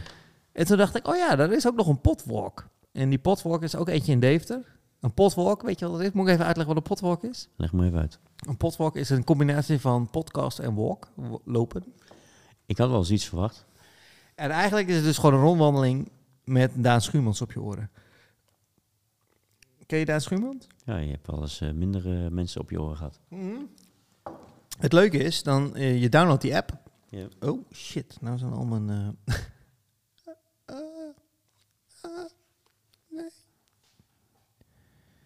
En 0.51 0.65
toen 0.65 0.77
dacht 0.77 0.95
ik, 0.95 1.07
oh 1.07 1.15
ja, 1.15 1.37
er 1.37 1.51
is 1.53 1.67
ook 1.67 1.75
nog 1.75 1.87
een 1.87 2.01
potwalk. 2.01 2.67
En 2.91 3.09
die 3.09 3.19
potwalk 3.19 3.63
is 3.63 3.75
ook 3.75 3.87
eentje 3.89 4.11
in 4.11 4.19
Deventer. 4.19 4.77
Een 4.99 5.13
potwalk, 5.13 5.61
weet 5.61 5.79
je 5.79 5.85
wat 5.89 5.97
dat 5.97 6.07
is? 6.07 6.11
Moet 6.13 6.27
ik 6.27 6.33
even 6.33 6.45
uitleggen 6.45 6.75
wat 6.75 6.83
een 6.83 6.89
potwalk 6.89 7.23
is? 7.23 7.49
Leg 7.55 7.73
me 7.73 7.85
even 7.85 7.99
uit. 7.99 8.19
Een 8.47 8.57
potwalk 8.57 8.95
is 8.95 9.09
een 9.09 9.23
combinatie 9.23 9.79
van 9.79 10.09
podcast 10.09 10.59
en 10.59 10.75
walk, 10.75 11.07
lopen. 11.43 11.83
Ik 12.65 12.77
had 12.77 12.89
wel 12.89 12.97
eens 12.99 13.11
iets 13.11 13.25
verwacht. 13.27 13.65
En 14.35 14.49
eigenlijk 14.51 14.87
is 14.87 14.95
het 14.95 15.03
dus 15.03 15.17
gewoon 15.17 15.33
een 15.33 15.41
rondwandeling 15.45 16.11
met 16.43 16.71
Daan 16.75 17.01
Schuurmans 17.01 17.41
op 17.41 17.51
je 17.51 17.61
oren. 17.61 17.91
Ken 19.85 19.99
je 19.99 20.05
Daan 20.05 20.21
Schuurmans? 20.21 20.67
Ja, 20.85 20.97
je 20.97 21.11
hebt 21.11 21.27
wel 21.27 21.41
eens 21.41 21.61
eh, 21.61 21.71
mindere 21.71 22.29
mensen 22.29 22.61
op 22.61 22.69
je 22.69 22.81
oren 22.81 22.97
gehad. 22.97 23.19
Het 24.79 24.93
leuke 24.93 25.17
is, 25.17 25.43
dan 25.43 25.75
eh, 25.75 26.01
je 26.01 26.09
downloadt 26.09 26.41
die 26.41 26.55
app. 26.55 26.77
Oh 27.39 27.65
shit, 27.73 28.17
nou 28.21 28.37
zijn 28.37 28.51
al 28.53 28.65
mijn. 28.65 29.15
eh, 29.25 29.35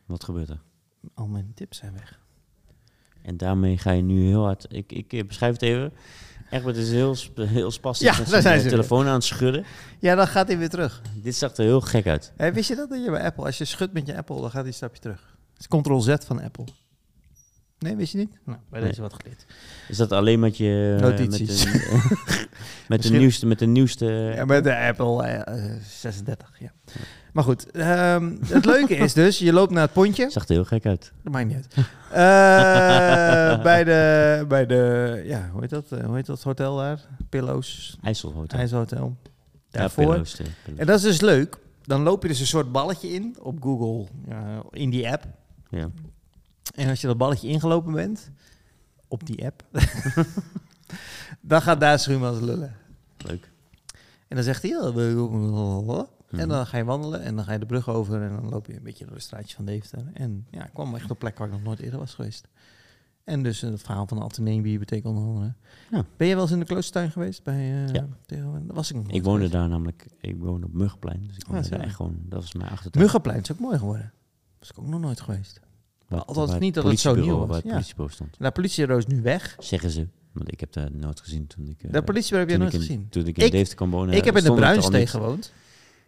Wat 0.06 0.24
gebeurt 0.24 0.50
er? 0.50 0.62
Al 1.14 1.28
mijn 1.28 1.52
tips 1.54 1.78
zijn 1.78 1.94
weg. 1.94 2.22
En 3.24 3.38
daarmee 3.38 3.78
ga 3.78 3.92
je 3.92 4.02
nu 4.02 4.26
heel 4.26 4.44
hard... 4.44 4.66
Ik, 4.70 4.92
ik 4.92 5.28
beschrijf 5.28 5.54
het 5.54 5.62
even. 5.62 5.94
Egbert 6.50 6.76
is 6.78 6.92
heel, 6.92 7.16
heel 7.36 7.72
spastisch 7.72 8.08
Ja, 8.18 8.26
zijn 8.26 8.42
zijn 8.42 8.60
eh, 8.62 8.68
telefoon 8.68 9.08
aan 9.08 9.14
het 9.14 9.24
schudden. 9.24 9.66
Ja, 10.00 10.16
dan 10.16 10.28
gaat 10.28 10.48
hij 10.48 10.58
weer 10.58 10.70
terug. 10.70 11.02
Dit 11.16 11.36
zag 11.36 11.56
er 11.58 11.64
heel 11.64 11.82
gek 11.82 12.08
uit. 12.08 12.34
Hé, 12.38 12.52
wist 12.54 12.70
je 12.70 12.76
dat, 12.76 12.90
dat 12.90 13.04
je 13.04 13.12
bij 13.12 13.24
Apple, 13.24 13.46
als 13.46 13.58
je 13.58 13.66
schudt 13.66 13.94
met 13.94 14.08
je 14.08 14.18
Apple, 14.18 14.36
dan 14.36 14.44
gaat 14.50 14.54
hij 14.60 14.68
een 14.68 14.74
stapje 14.74 15.02
terug. 15.02 15.36
Het 15.54 15.60
is 15.60 15.80
Ctrl-Z 15.82 16.16
van 16.26 16.42
Apple. 16.42 16.66
Nee, 17.80 17.96
wist 17.96 18.12
je 18.12 18.18
niet? 18.18 18.32
Nou, 18.46 18.58
bij 18.70 18.80
Nee. 18.80 18.90
deze 18.90 19.02
wat 19.02 19.14
geleerd. 19.14 19.46
Is 19.88 19.98
dat 19.98 20.12
alleen 20.12 20.40
met 20.40 20.58
je... 20.58 20.94
eh, 20.98 21.02
Notities. 21.04 21.66
Met, 21.66 21.74
een, 21.92 22.02
met, 22.88 23.04
de 23.04 23.10
nieuwste, 23.12 23.46
met 23.46 23.60
de 23.60 23.66
nieuwste... 23.66 24.06
Ja, 24.36 24.46
met 24.46 24.64
de 24.64 24.78
Apple 24.78 25.24
eh, 25.24 25.74
eh, 25.74 25.82
36, 25.82 26.52
ja. 26.60 26.72
Maar 27.34 27.44
goed, 27.44 27.72
ehm, 27.72 28.36
het 28.46 28.66
leuke 28.66 28.96
is 28.96 29.14
dus, 29.14 29.40
je 29.40 29.54
loopt 29.54 29.72
naar 29.72 29.82
het 29.82 29.94
pontje. 29.94 30.30
zag 30.30 30.44
er 30.48 30.54
heel 30.56 30.66
gek 30.66 30.86
uit. 30.86 31.12
Dat 31.24 31.34
maakt 31.34 31.48
niet 31.48 31.56
uit. 31.56 31.68
Eh, 32.12 33.64
bij 33.64 33.84
de, 33.84 34.46
bij 34.48 34.66
de, 34.66 35.22
ja, 35.26 35.50
hoe 35.52 35.62
heet 35.62 35.70
dat? 35.70 35.92
eh, 35.92 36.06
hoe 36.06 36.16
heet 36.16 36.26
dat 36.26 36.44
hotel 36.44 36.78
daar? 36.78 37.00
Pillows, 37.30 37.98
IJsselhotel. 38.02 38.60
IJsselhotel. 38.60 39.16
Ja, 39.24 39.80
Daarvoor. 39.80 40.06
Pillows, 40.06 40.32
eh, 40.40 40.46
Pillows. 40.64 40.80
En 40.80 40.86
dat 40.86 40.96
is 40.98 41.02
dus 41.04 41.22
leuk. 41.22 41.58
Dan 41.84 42.02
loop 42.02 42.22
je 42.22 42.28
dus 42.28 42.40
een 42.40 42.46
soort 42.46 42.72
balletje 42.72 43.08
in 43.10 43.36
op 43.40 43.62
Google, 43.64 44.08
ja, 44.28 44.62
in 44.70 44.90
die 44.90 45.10
app. 45.12 45.24
Ja. 45.70 45.90
En 46.76 46.90
als 46.90 47.02
je 47.02 47.08
dat 47.08 47.18
balletje 47.18 47.48
ingelopen 47.48 47.94
bent, 47.94 48.32
op 49.08 49.26
die 49.26 49.46
app, 49.46 49.64
dan 51.42 51.62
gaat 51.62 51.80
daar 51.80 52.00
Schuurmans 52.00 52.40
lullen. 52.40 52.76
Leuk. 53.18 53.52
En 54.28 54.36
dan 54.36 54.44
zegt 54.44 54.62
hij, 54.62 54.72
en 56.40 56.48
Mhm. 56.48 56.48
dan 56.56 56.66
ga 56.68 56.78
je 56.78 56.84
wandelen 56.84 57.22
en 57.22 57.36
dan 57.36 57.46
ga 57.46 57.54
je 57.54 57.60
de 57.60 57.66
brug 57.66 57.90
over 57.90 58.22
en 58.22 58.30
dan 58.36 58.50
loop 58.50 58.68
je 58.68 58.76
een 58.76 58.84
beetje 58.84 59.06
door 59.06 59.16
de 59.16 59.22
straatjes 59.22 59.54
van 59.54 59.66
Deventer. 59.66 60.10
En 60.14 60.48
ja, 60.52 60.66
ik 60.66 60.74
kwam 60.74 60.96
echt 60.96 61.04
op 61.04 61.10
een 61.10 61.18
plek 61.18 61.38
waar 61.38 61.48
ik 61.48 61.54
nog 61.54 61.64
nooit 61.64 61.80
eerder 61.80 62.00
was 62.00 62.14
geweest. 62.14 62.48
En 63.24 63.44
dus 63.44 63.64
eh, 63.64 63.70
het 63.72 63.82
verhaal 63.82 64.08
van 64.08 64.18
de 64.18 64.24
Atheneumbibliotheek 64.24 65.06
onder 65.06 65.24
andere. 65.24 65.54
Ja. 65.92 66.06
Ben 66.18 66.28
je 66.28 66.34
wel 66.34 66.44
eens 66.44 66.52
in 66.52 66.60
de 66.60 66.66
kloostertuin 66.66 67.12
geweest? 67.12 67.44
Bij, 67.44 67.56
eh, 67.86 67.94
Ja. 67.94 68.08
Theo? 68.26 68.58
Dat 68.66 68.76
was 68.76 68.90
ik 68.90 68.96
nog 68.96 69.06
Ik 69.08 69.12
woonde 69.24 69.32
geweest. 69.32 69.52
daar 69.52 69.70
namelijk... 69.70 70.06
Ik 70.20 70.36
woonde 70.40 70.66
op 70.66 70.74
Muggenplein. 70.74 71.24
Dus 71.28 71.36
ik 71.38 71.46
woonde 71.48 71.64
Ah, 71.64 71.70
daar 71.70 71.80
zo. 71.80 71.86
echt 71.86 71.96
gewoon... 71.96 72.16
Dat 72.26 72.42
was 72.42 72.54
mijn 72.54 72.70
achtertuin. 72.70 73.04
Muggenplein 73.04 73.42
is 73.42 73.52
ook 73.52 73.60
mooi 73.60 73.78
geworden. 73.78 74.12
Dat 74.60 74.62
is 74.62 74.70
ik 74.70 74.80
ook 74.80 74.88
nog 74.88 75.00
nooit 75.02 75.22
geweest. 75.22 75.60
Waar- 76.08 76.24
althans 76.26 76.60
niet 76.60 76.74
dat 76.74 76.84
het 76.84 77.00
zo 77.00 77.16
nieuw 77.16 77.38
was, 77.38 77.48
Waar 77.48 77.56
het 77.56 77.66
ja. 77.66 77.72
politiebureau 77.72 78.14
stond. 78.14 78.40
Nou, 78.40 78.52
politiebureau 78.54 79.02
is 79.08 79.14
nu 79.16 79.22
weg. 79.22 79.56
Zeggen 79.60 79.90
ze. 79.90 80.08
Want 80.32 80.52
ik 80.52 80.60
heb 80.60 80.74
daar 80.74 80.90
nooit 80.92 81.20
gezien 81.22 81.48
toen 81.48 81.68
ik... 81.68 81.84
eh, 81.84 81.92
De 81.92 82.02
politiebureau 82.04 82.50
heb 82.52 82.60
je 82.60 82.64
nooit 82.64 82.74
in- 82.74 82.80
gezien. 82.80 83.10
Toen 83.10 83.26
ik 83.28 83.38
in 83.38 83.46
Ik- 83.46 83.52
Deventer 83.52 83.76
kwam 83.76 83.90
wonen... 83.90 84.14
ik 84.16 84.24
heb 84.26 84.36
in 84.38 84.44
de 84.44 84.50
het 84.50 84.60
Bruinsteeg 84.60 85.12
gewoond. 85.12 85.54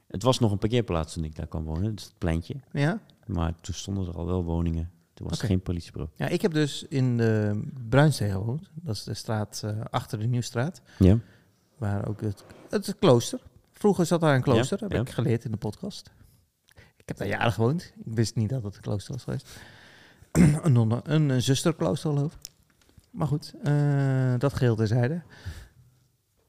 Het 0.08 0.24
was 0.24 0.40
nog 0.40 0.52
een 0.52 0.58
parkeerplaats 0.58 1.14
toen 1.14 1.24
ik 1.24 1.36
daar 1.36 1.48
kwam 1.48 1.64
wonen. 1.64 1.96
Dus 1.96 2.04
het 2.04 2.18
pleintje. 2.18 2.56
Ja? 2.72 3.02
Maar 3.26 3.56
toen 3.62 3.74
stonden 3.74 4.08
er 4.08 4.16
al 4.16 4.26
wel 4.26 4.44
woningen. 4.44 4.92
Toen 5.14 5.28
was 5.28 5.42
er 5.42 5.48
geen 5.48 5.62
politiebureau. 5.62 6.12
ja, 6.16 6.28
ik 6.28 6.42
heb 6.42 6.54
dus 6.54 6.86
in 6.90 7.18
de 7.18 7.62
Bruinsteeg 7.90 8.32
gewoond. 8.32 8.70
Dat 8.74 8.96
is 8.96 9.04
de 9.04 9.14
straat 9.14 9.62
eh, 9.66 9.82
achter 9.90 10.20
de 10.20 10.26
Nieuwstraat. 10.26 10.82
Ja. 11.00 11.20
Waar 11.78 12.08
ook 12.08 12.22
het, 12.22 12.44
het 12.70 12.96
klooster. 13.00 13.40
Vroeger 13.72 14.06
zat 14.06 14.22
daar 14.22 14.36
een 14.36 14.42
klooster. 14.42 14.78
Ja, 14.80 14.88
heb 14.88 14.96
ja. 14.96 15.02
ik 15.02 15.10
geleerd 15.10 15.46
in 15.46 15.52
de 15.52 15.58
podcast. 15.58 16.12
Ik 16.76 17.04
heb 17.06 17.18
daar 17.18 17.28
jaren 17.28 17.52
gewoond. 17.52 17.94
Ik 18.06 18.14
wist 18.14 18.36
niet 18.36 18.50
dat 18.50 18.64
het 18.64 18.76
een 18.76 18.82
klooster 18.82 19.14
was 19.14 19.24
geweest. 19.24 19.60
een, 20.66 20.74
nonne, 20.74 21.00
een, 21.04 21.30
een 21.30 21.42
zusterklooster 21.42 22.10
geloof 22.10 22.34
ik. 22.34 22.52
Maar 23.12 23.28
goed, 23.28 23.54
eh, 23.64 24.34
dat 24.38 24.54
geheel 24.54 24.76
terzijde. 24.76 25.22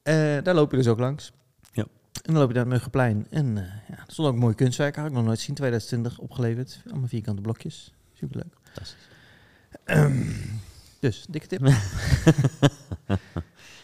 Eh 0.03 0.43
daar 0.43 0.55
loop 0.55 0.71
je 0.71 0.77
dus 0.77 0.89
ook 0.89 0.99
langs. 0.99 1.33
En 2.23 2.33
dan 2.33 2.35
loop 2.41 2.49
je 2.49 2.55
naar 2.55 2.65
het 2.65 2.73
Muggenplein. 2.73 3.27
En 3.31 3.59
eh, 3.59 3.65
ja, 3.89 3.95
er 3.97 4.13
stond 4.13 4.29
ook 4.29 4.35
een 4.35 4.41
mooi 4.41 4.55
kunstwerk. 4.55 4.97
Had 4.97 5.07
ik 5.07 5.13
nog 5.13 5.25
nooit 5.25 5.41
zien. 5.41 5.55
2020 5.55 6.19
opgeleverd. 6.19 6.81
Allemaal 6.91 7.09
vierkante 7.09 7.43
blokjes. 7.43 7.93
Superleuk. 8.15 8.55
Fantastisch. 8.63 9.05
Dus, 11.01 11.27
dikke 11.29 11.47
tip. 11.47 11.61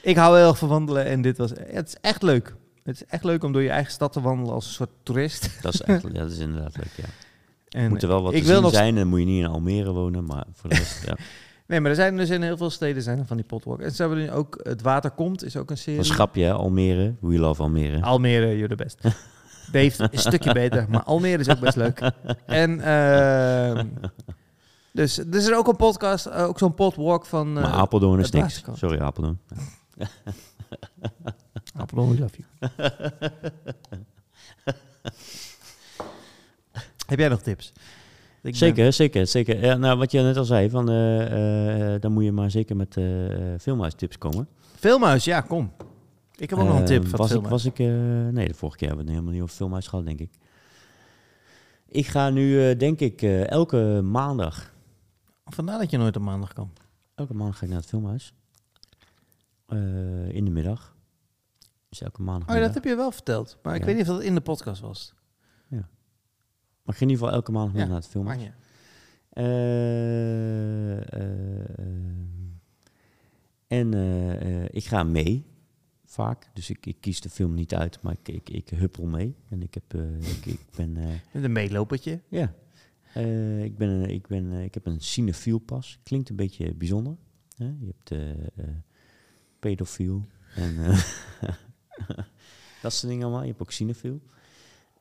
ik 0.02 0.16
hou 0.16 0.36
heel 0.38 0.48
erg 0.48 0.58
van 0.58 0.68
wandelen 0.68 1.04
en 1.04 1.22
dit 1.22 1.36
was... 1.38 1.50
Het 1.56 1.88
is 1.88 1.96
echt 2.00 2.22
leuk. 2.22 2.54
Het 2.82 2.94
is 2.94 3.04
echt 3.06 3.24
leuk 3.24 3.44
om 3.44 3.52
door 3.52 3.62
je 3.62 3.70
eigen 3.70 3.92
stad 3.92 4.12
te 4.12 4.20
wandelen 4.20 4.54
als 4.54 4.66
een 4.66 4.72
soort 4.72 4.90
toerist. 5.02 5.50
Dat 5.62 5.74
is, 5.74 5.80
echt, 5.82 6.02
ja, 6.02 6.08
dat 6.08 6.30
is 6.30 6.38
inderdaad 6.38 6.76
leuk, 6.76 6.92
ja. 6.96 7.04
En, 7.68 7.88
Moet 7.88 8.02
er 8.02 8.08
wel 8.08 8.22
wat 8.22 8.32
ik 8.32 8.40
te 8.40 8.46
wil 8.46 8.54
zien 8.54 8.64
nog- 8.64 8.72
zijn. 8.72 8.88
En 8.88 8.94
dan 8.94 9.06
moet 9.08 9.18
je 9.18 9.24
niet 9.24 9.42
in 9.44 9.50
Almere 9.50 9.92
wonen. 9.92 10.24
Maar 10.24 10.44
voor 10.52 10.70
de 10.70 10.76
rest, 10.76 11.04
ja. 11.06 11.16
Nee, 11.72 11.80
maar 11.80 11.90
er 11.90 11.96
zijn 11.96 12.16
dus 12.16 12.30
in 12.30 12.42
heel 12.42 12.56
veel 12.56 12.70
steden 12.70 13.02
zijn 13.02 13.18
er 13.18 13.26
van 13.26 13.36
die 13.36 13.46
potwalk. 13.46 13.80
En 13.80 13.92
ze 13.92 14.02
hebben 14.02 14.20
nu 14.20 14.30
ook 14.30 14.60
Het 14.62 14.82
Water 14.82 15.10
Komt, 15.10 15.44
is 15.44 15.56
ook 15.56 15.70
een 15.70 15.78
serie. 15.78 15.94
Dat 15.94 16.04
is 16.04 16.10
een 16.10 16.16
grapje, 16.16 16.44
hè? 16.44 16.52
Almere. 16.52 17.14
We 17.20 17.38
love 17.38 17.62
Almere. 17.62 18.02
Almere, 18.02 18.56
you're 18.56 18.68
the 18.68 18.74
best. 18.74 18.98
Dave 19.72 19.86
is 19.86 19.98
een 19.98 20.18
stukje 20.18 20.52
beter, 20.52 20.86
maar 20.88 21.02
Almere 21.02 21.38
is 21.38 21.48
ook 21.48 21.60
best 21.60 21.76
leuk. 21.76 22.12
En 22.46 22.80
ehm, 22.80 23.86
dus 24.92 25.18
er 25.18 25.34
is 25.34 25.52
ook 25.52 25.68
een 25.68 25.76
podcast, 25.76 26.26
eh, 26.26 26.44
ook 26.44 26.58
zo'n 26.58 26.74
potwalk 26.74 27.26
van 27.26 27.46
eh 27.56 27.62
maar 27.62 27.72
Apeldoorn 27.72 28.20
is 28.20 28.30
niks. 28.30 28.46
Waterkant. 28.46 28.78
Sorry, 28.78 29.00
Apeldoorn. 29.00 29.40
Apeldoorn, 31.80 32.10
we 32.10 32.18
love 32.18 32.36
you. 32.36 32.70
Heb 37.06 37.18
jij 37.18 37.28
nog 37.28 37.42
tips? 37.42 37.72
Ik 38.42 38.50
ben- 38.50 38.54
Zeker, 38.54 38.92
zeker, 38.92 39.26
zeker. 39.26 39.64
Ja, 39.64 39.76
nou, 39.76 39.98
wat 39.98 40.10
je 40.12 40.20
net 40.20 40.36
al 40.36 40.44
zei, 40.44 40.70
van, 40.70 40.88
eh, 40.90 41.94
eh, 41.94 42.00
dan 42.00 42.12
moet 42.12 42.24
je 42.24 42.32
maar 42.32 42.50
zeker 42.50 42.76
met 42.76 42.96
eh 42.96 43.04
filmhuistips 43.60 44.18
komen. 44.18 44.48
Filmhuis, 44.76 45.24
ja, 45.24 45.40
kom. 45.40 45.72
Ik 46.36 46.50
heb 46.50 46.58
ook 46.58 46.66
nog 46.68 46.78
een 46.78 46.84
tip 46.84 47.02
Eh, 47.04 47.08
van 47.08 47.18
was 47.18 47.28
het 47.30 47.38
ik, 47.38 47.42
filmhuis. 47.42 47.64
was 47.64 47.72
ik, 47.72 47.78
nee, 48.34 48.48
de 48.48 48.54
vorige 48.54 48.78
keer 48.78 48.88
hebben 48.88 49.04
we 49.06 49.10
het 49.10 49.20
helemaal 49.20 49.32
niet 49.32 49.42
over 49.42 49.56
filmhuis 49.56 49.86
gehad, 49.86 50.04
denk 50.04 50.20
ik. 50.20 50.30
Ik 51.88 52.06
ga 52.06 52.30
nu, 52.30 52.76
denk 52.76 53.00
ik, 53.00 53.22
elke 53.46 54.00
maandag, 54.04 54.70
Vandaar 55.44 55.78
dat 55.78 55.90
je 55.90 55.98
nooit 55.98 56.16
op 56.16 56.22
maandag 56.22 56.52
kan. 56.52 56.72
elke 57.14 57.34
maandag 57.34 57.58
ga 57.58 57.62
ik 57.64 57.70
naar 57.70 57.80
het 57.80 57.88
filmhuis. 57.88 58.32
In 60.28 60.44
de 60.44 60.50
middag. 60.50 60.94
Dus 61.88 62.00
elke 62.02 62.22
maandag. 62.22 62.48
Oh 62.48 62.54
ja, 62.54 62.60
dat 62.60 62.74
heb 62.74 62.84
je 62.84 62.94
wel 62.96 63.10
verteld. 63.10 63.58
Maar 63.62 63.74
ik 63.74 63.84
weet 63.84 63.96
niet 63.96 64.08
of 64.08 64.14
dat 64.16 64.24
in 64.24 64.34
de 64.34 64.40
podcast 64.40 64.80
was. 64.80 65.14
Maar 66.82 66.94
ik 66.94 67.00
ga 67.00 67.04
in 67.04 67.08
ieder 67.10 67.24
geval 67.24 67.38
elke 67.40 67.52
maandag 67.52 67.76
Ja, 67.76 67.86
naar 67.86 67.96
het 67.96 68.06
ja. 68.40 68.54
Eh, 69.28 70.98
eh, 70.98 71.78
eh, 71.78 71.86
en 73.66 73.94
ik 74.74 74.84
ga 74.84 75.02
mee, 75.02 75.46
vaak. 76.04 76.50
Dus 76.54 76.70
ik, 76.70 76.86
ik 76.86 76.96
kies 77.00 77.20
de 77.20 77.30
film 77.30 77.54
niet 77.54 77.74
uit, 77.74 78.02
maar 78.02 78.12
ik, 78.22 78.28
ik, 78.28 78.50
ik 78.50 78.68
huppel 78.68 79.06
mee. 79.06 79.36
En 79.48 79.62
ik, 79.62 79.74
heb, 79.74 79.94
ik, 80.20 80.46
ik 80.46 80.60
ben, 80.76 80.96
een 81.32 81.52
meelopertje. 81.52 82.20
ja, 82.28 82.54
ik, 83.62 83.76
ben, 83.76 83.88
een- 83.88 84.10
ik, 84.10 84.26
ben, 84.26 84.52
ik 84.52 84.74
heb 84.74 84.86
een 84.86 85.00
cinefiel 85.00 85.58
pas. 85.58 85.98
Klinkt 86.02 86.30
een 86.30 86.36
beetje 86.36 86.74
bijzonder. 86.74 87.16
Hè? 87.56 87.64
Je 87.80 87.94
hebt 87.94 88.14
pedofiel 89.58 90.26
en 90.54 90.76
dat 92.82 92.92
soort 92.92 93.08
dingen 93.12 93.22
allemaal. 93.22 93.42
Je 93.42 93.48
hebt 93.48 93.60
ook 93.62 93.72
cinefiel. 93.72 94.20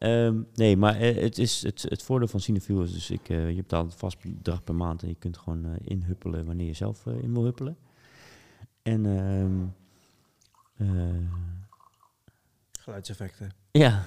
Ehm, 0.01 0.41
nee, 0.53 0.77
maar 0.77 0.95
eh, 0.95 1.21
het, 1.21 1.37
is 1.37 1.61
het, 1.61 1.81
het 1.81 2.03
voordeel 2.03 2.27
van 2.27 2.39
cinefiel 2.39 2.81
is 2.81 2.93
dus, 2.93 3.09
ik, 3.09 3.29
eh, 3.29 3.49
je 3.49 3.55
hebt 3.55 3.69
daar 3.69 3.79
een 3.79 3.91
vast 3.91 4.17
bedrag 4.21 4.63
per 4.63 4.75
maand 4.75 5.03
en 5.03 5.07
je 5.07 5.15
kunt 5.15 5.37
gewoon 5.37 5.65
eh, 5.65 5.71
inhuppelen 5.81 6.45
wanneer 6.45 6.67
je 6.67 6.73
zelf 6.73 7.05
in 7.05 7.33
wil 7.33 7.43
huppelen. 7.43 7.77
En 8.81 9.05
ehm, 9.05 9.63
eh, 10.77 11.15
Geluidseffecten. 12.79 13.51
ja, 13.71 14.03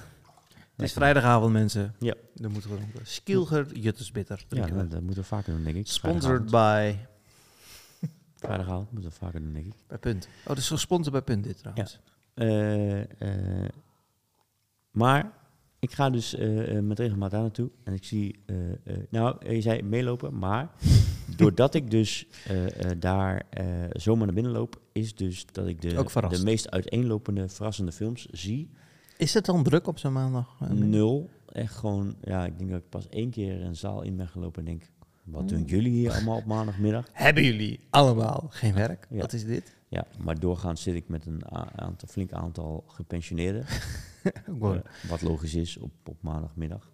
Het 0.75 0.85
is 0.85 0.93
vrijdagavond, 0.93 1.53
mensen. 1.53 1.95
Ja. 1.99 2.13
Dan 2.33 2.51
moeten 2.51 2.69
we. 2.69 2.77
Skilger 3.03 3.77
Juttersbitter 3.77 4.45
ja 4.49 4.67
dat, 4.67 4.91
dat 4.91 5.01
moeten 5.01 5.21
we 5.21 5.27
vaker 5.27 5.53
doen, 5.53 5.63
denk 5.63 5.75
ik. 5.75 5.87
Sponsored 5.87 6.45
by... 6.51 6.95
Vrijdagavond 8.35 8.91
moeten 8.91 9.09
we 9.09 9.15
vaker 9.15 9.39
doen, 9.39 9.53
denk 9.53 9.65
ik. 9.65 9.73
Bij 9.87 9.97
Punt. 9.97 10.27
Oh, 10.41 10.47
dat 10.47 10.57
is 10.57 10.67
gesponsord 10.67 11.11
bij 11.11 11.21
Punt 11.21 11.43
dit 11.43 11.57
trouwens. 11.57 11.99
Eh, 12.33 13.01
eh, 13.01 13.69
maar 14.91 15.43
ik 15.85 15.91
ga 15.91 16.09
dus 16.09 16.35
eh, 16.35 16.79
met 16.79 16.99
regelmaat 16.99 17.31
daar 17.31 17.41
naartoe. 17.41 17.69
En 17.83 17.93
ik 17.93 18.03
zie, 18.03 18.39
eh, 18.45 18.55
nou, 19.09 19.53
je 19.53 19.61
zei 19.61 19.81
meelopen, 19.81 20.37
maar 20.37 20.69
doordat 21.37 21.73
ik 21.73 21.91
dus 21.91 22.27
daar 22.97 23.45
zomaar 23.91 24.25
naar 24.25 24.35
binnen 24.35 24.51
loop, 24.51 24.81
is 24.91 25.15
dus 25.15 25.45
dat 25.51 25.67
ik 25.67 25.81
de, 25.81 26.27
de 26.29 26.43
meest 26.43 26.71
uiteenlopende, 26.71 27.49
verrassende 27.49 27.91
films 27.91 28.25
zie. 28.25 28.69
Is 29.17 29.33
het 29.33 29.45
dan 29.45 29.63
druk 29.63 29.87
op 29.87 29.99
zo'n 29.99 30.13
maandag? 30.13 30.59
Nul. 30.69 31.29
Echt 31.51 31.75
gewoon, 31.75 32.15
ja, 32.21 32.45
ik 32.45 32.57
denk 32.57 32.69
dat 32.69 32.79
ik 32.79 32.89
pas 32.89 33.09
één 33.09 33.29
keer 33.29 33.61
een 33.61 33.75
zaal 33.75 34.01
in 34.01 34.15
ben 34.15 34.27
gelopen 34.27 34.59
en 34.59 34.65
denk, 34.65 34.91
wat 35.23 35.49
doen 35.49 35.59
Oeh. 35.59 35.69
jullie 35.69 35.91
hier 35.91 36.11
allemaal 36.11 36.37
op 36.37 36.45
maandagmiddag? 36.45 37.07
Hebben 37.11 37.43
jullie 37.43 37.79
allemaal 37.89 38.47
geen 38.49 38.73
werk? 38.73 39.07
Ja. 39.09 39.17
Wat 39.19 39.33
is 39.33 39.45
dit? 39.45 39.74
Ja, 39.87 40.05
maar 40.23 40.39
doorgaans 40.39 40.81
zit 40.81 40.95
ik 40.95 41.07
met 41.07 41.25
een 41.25 41.51
aantal, 41.79 42.07
flink 42.07 42.31
aantal 42.31 42.83
gepensioneerden. 42.87 43.65
Eh, 44.61 44.75
wat 45.09 45.21
logisch 45.21 45.55
is 45.55 45.77
op, 45.77 45.91
op 46.03 46.21
maandagmiddag. 46.21 46.91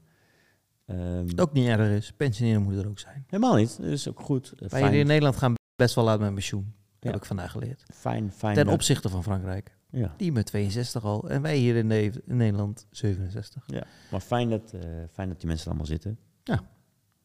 Wat 1.25 1.39
ook 1.41 1.53
niet 1.53 1.67
erg 1.67 1.97
is. 1.97 2.11
Pensioneren 2.13 2.61
moet 2.61 2.77
er 2.77 2.87
ook 2.87 2.99
zijn. 2.99 3.23
helemaal 3.27 3.55
niet. 3.55 3.77
Dat 3.77 3.85
is 3.85 4.07
ook 4.09 4.19
goed. 4.19 4.53
Eh, 4.59 4.69
Wij 4.69 4.89
hier 4.89 4.99
in 4.99 5.07
Nederland 5.07 5.35
gaan 5.35 5.53
best 5.75 5.95
wel 5.95 6.03
laat 6.03 6.19
met 6.19 6.33
pensioen. 6.33 6.73
Heb 6.99 7.15
ik 7.15 7.25
vandaag 7.25 7.51
geleerd. 7.51 7.83
fijn, 7.93 8.31
fijn. 8.31 8.55
Ten 8.55 8.65
dat- 8.65 8.73
opzichte 8.73 9.09
van 9.09 9.23
Frankrijk. 9.23 9.77
ja. 9.89 10.13
Die 10.17 10.31
met 10.31 10.45
62 10.45 11.03
al. 11.03 11.29
En 11.29 11.41
wij 11.41 11.57
hier 11.57 11.75
in, 11.75 11.87
Ne- 11.87 12.01
in 12.25 12.37
Nederland 12.37 12.85
67. 12.89 13.63
ja, 13.67 13.83
maar 14.11 14.19
fijn 14.21 14.49
dat, 14.49 14.73
eh, 14.73 14.81
fijn 15.11 15.27
dat 15.29 15.37
die 15.39 15.47
mensen 15.47 15.65
er 15.65 15.71
allemaal 15.71 15.91
zitten. 15.91 16.19
Ja. 16.43 16.61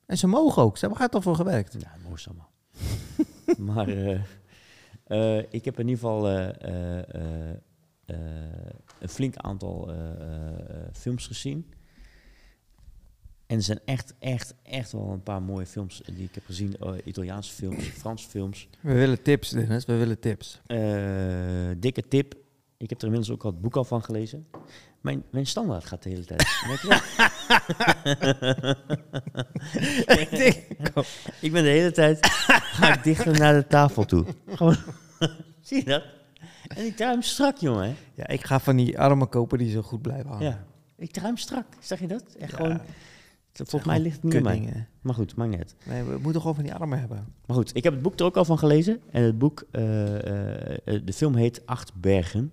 En 0.07 0.19
ze 0.19 0.27
mogen 0.27 0.63
ook. 0.63 0.75
Ze 0.75 0.81
hebben 0.81 0.99
hard 1.01 1.15
ervoor 1.15 1.35
gewerkt. 1.37 1.77
Ja, 1.79 1.93
mooi 2.09 2.23
allemaal. 2.27 2.51
maar 3.75 3.89
eh, 5.07 5.39
ik 5.39 5.65
heb 5.65 5.79
in 5.79 5.89
ieder 5.89 6.03
geval 6.03 6.29
eh, 6.29 6.99
eh, 6.99 8.15
een 8.99 9.09
flink 9.09 9.37
aantal 9.37 9.91
films 10.93 11.27
gezien. 11.27 11.67
En 13.47 13.57
er 13.57 13.63
zijn 13.63 13.81
echt, 13.85 14.15
echt, 14.19 14.55
echt 14.63 14.93
wel 14.93 15.11
een 15.11 15.23
paar 15.23 15.43
mooie 15.43 15.67
films 15.67 16.03
die 16.05 16.25
ik 16.25 16.35
heb 16.35 16.45
gezien. 16.45 16.77
Italiaanse 17.05 17.53
films, 17.53 17.89
Franse 18.03 18.29
films. 18.29 18.69
We 18.81 18.93
willen 18.93 19.23
tips, 19.23 19.51
Dennis. 19.51 19.85
We 19.85 19.97
willen 19.97 20.21
tips. 20.21 20.61
Dikke 21.79 22.03
tip. 22.09 22.35
Ik 22.77 22.91
heb 22.91 22.99
er 22.99 23.05
inmiddels 23.05 23.31
ook 23.31 23.45
al 23.45 23.51
het 23.51 23.61
boek 23.61 23.77
al 23.77 23.85
van 23.85 24.03
gelezen. 24.03 24.47
Mijn, 25.07 25.25
mijn 25.31 25.47
standaard 25.47 25.85
gaat 25.85 26.03
de 26.03 26.09
hele 26.09 26.25
tijd. 26.25 26.43
Ik 31.41 31.53
ben 31.53 31.63
de 31.63 31.69
hele 31.69 31.93
tijd 31.93 32.27
ga 32.51 32.95
ik 32.95 33.05
dichter 33.05 33.39
naar 33.39 33.55
de 33.55 33.67
tafel 33.67 34.05
toe. 34.05 34.25
Gewoon, 34.49 34.77
zie 35.61 35.79
je 35.79 35.85
dat? 35.85 36.03
En 36.69 36.87
ik 36.87 36.97
draai 36.97 37.13
hem 37.13 37.23
strak, 37.23 37.57
jongen. 37.57 37.97
Ja, 38.15 38.27
ik 38.27 38.45
ga 38.45 38.61
van 38.61 38.77
die 38.77 38.99
armen 38.99 39.29
kopen 39.29 39.59
die 39.59 39.71
zo 39.71 39.83
goed 39.83 40.03
blijven 40.03 40.31
hangen. 40.31 40.47
Ja. 40.47 40.65
Ik 40.97 41.11
draai 41.11 41.27
hem 41.27 41.37
strak. 41.37 41.67
Zeg 41.81 42.01
je 42.01 42.07
dat? 42.07 42.37
Ja, 42.39 42.47
gewoon, 42.47 42.81
volgens 43.53 43.85
mij 43.85 44.01
ligt 44.01 44.23
het 44.23 44.33
niet 44.33 44.43
mij. 44.43 44.87
Maar 45.01 45.15
goed, 45.15 45.37
maakt 45.37 45.51
niet 45.51 45.59
uit. 45.59 45.75
Nee, 45.85 46.03
we 46.03 46.19
moeten 46.19 46.41
gewoon 46.41 46.57
van 46.57 46.65
die 46.65 46.75
armen 46.75 46.99
hebben. 46.99 47.35
Maar 47.47 47.57
goed, 47.57 47.77
ik 47.77 47.85
heb 47.85 47.93
het 47.93 48.03
boek 48.03 48.19
er 48.19 48.25
ook 48.25 48.37
al 48.37 48.45
van 48.45 48.59
gelezen. 48.59 49.01
En 49.11 49.23
het 49.23 49.39
boek, 49.39 49.65
eh, 49.71 50.17
eh, 50.65 51.03
de 51.05 51.13
film 51.13 51.35
heet 51.35 51.67
Acht 51.67 51.95
Bergen. 51.95 52.53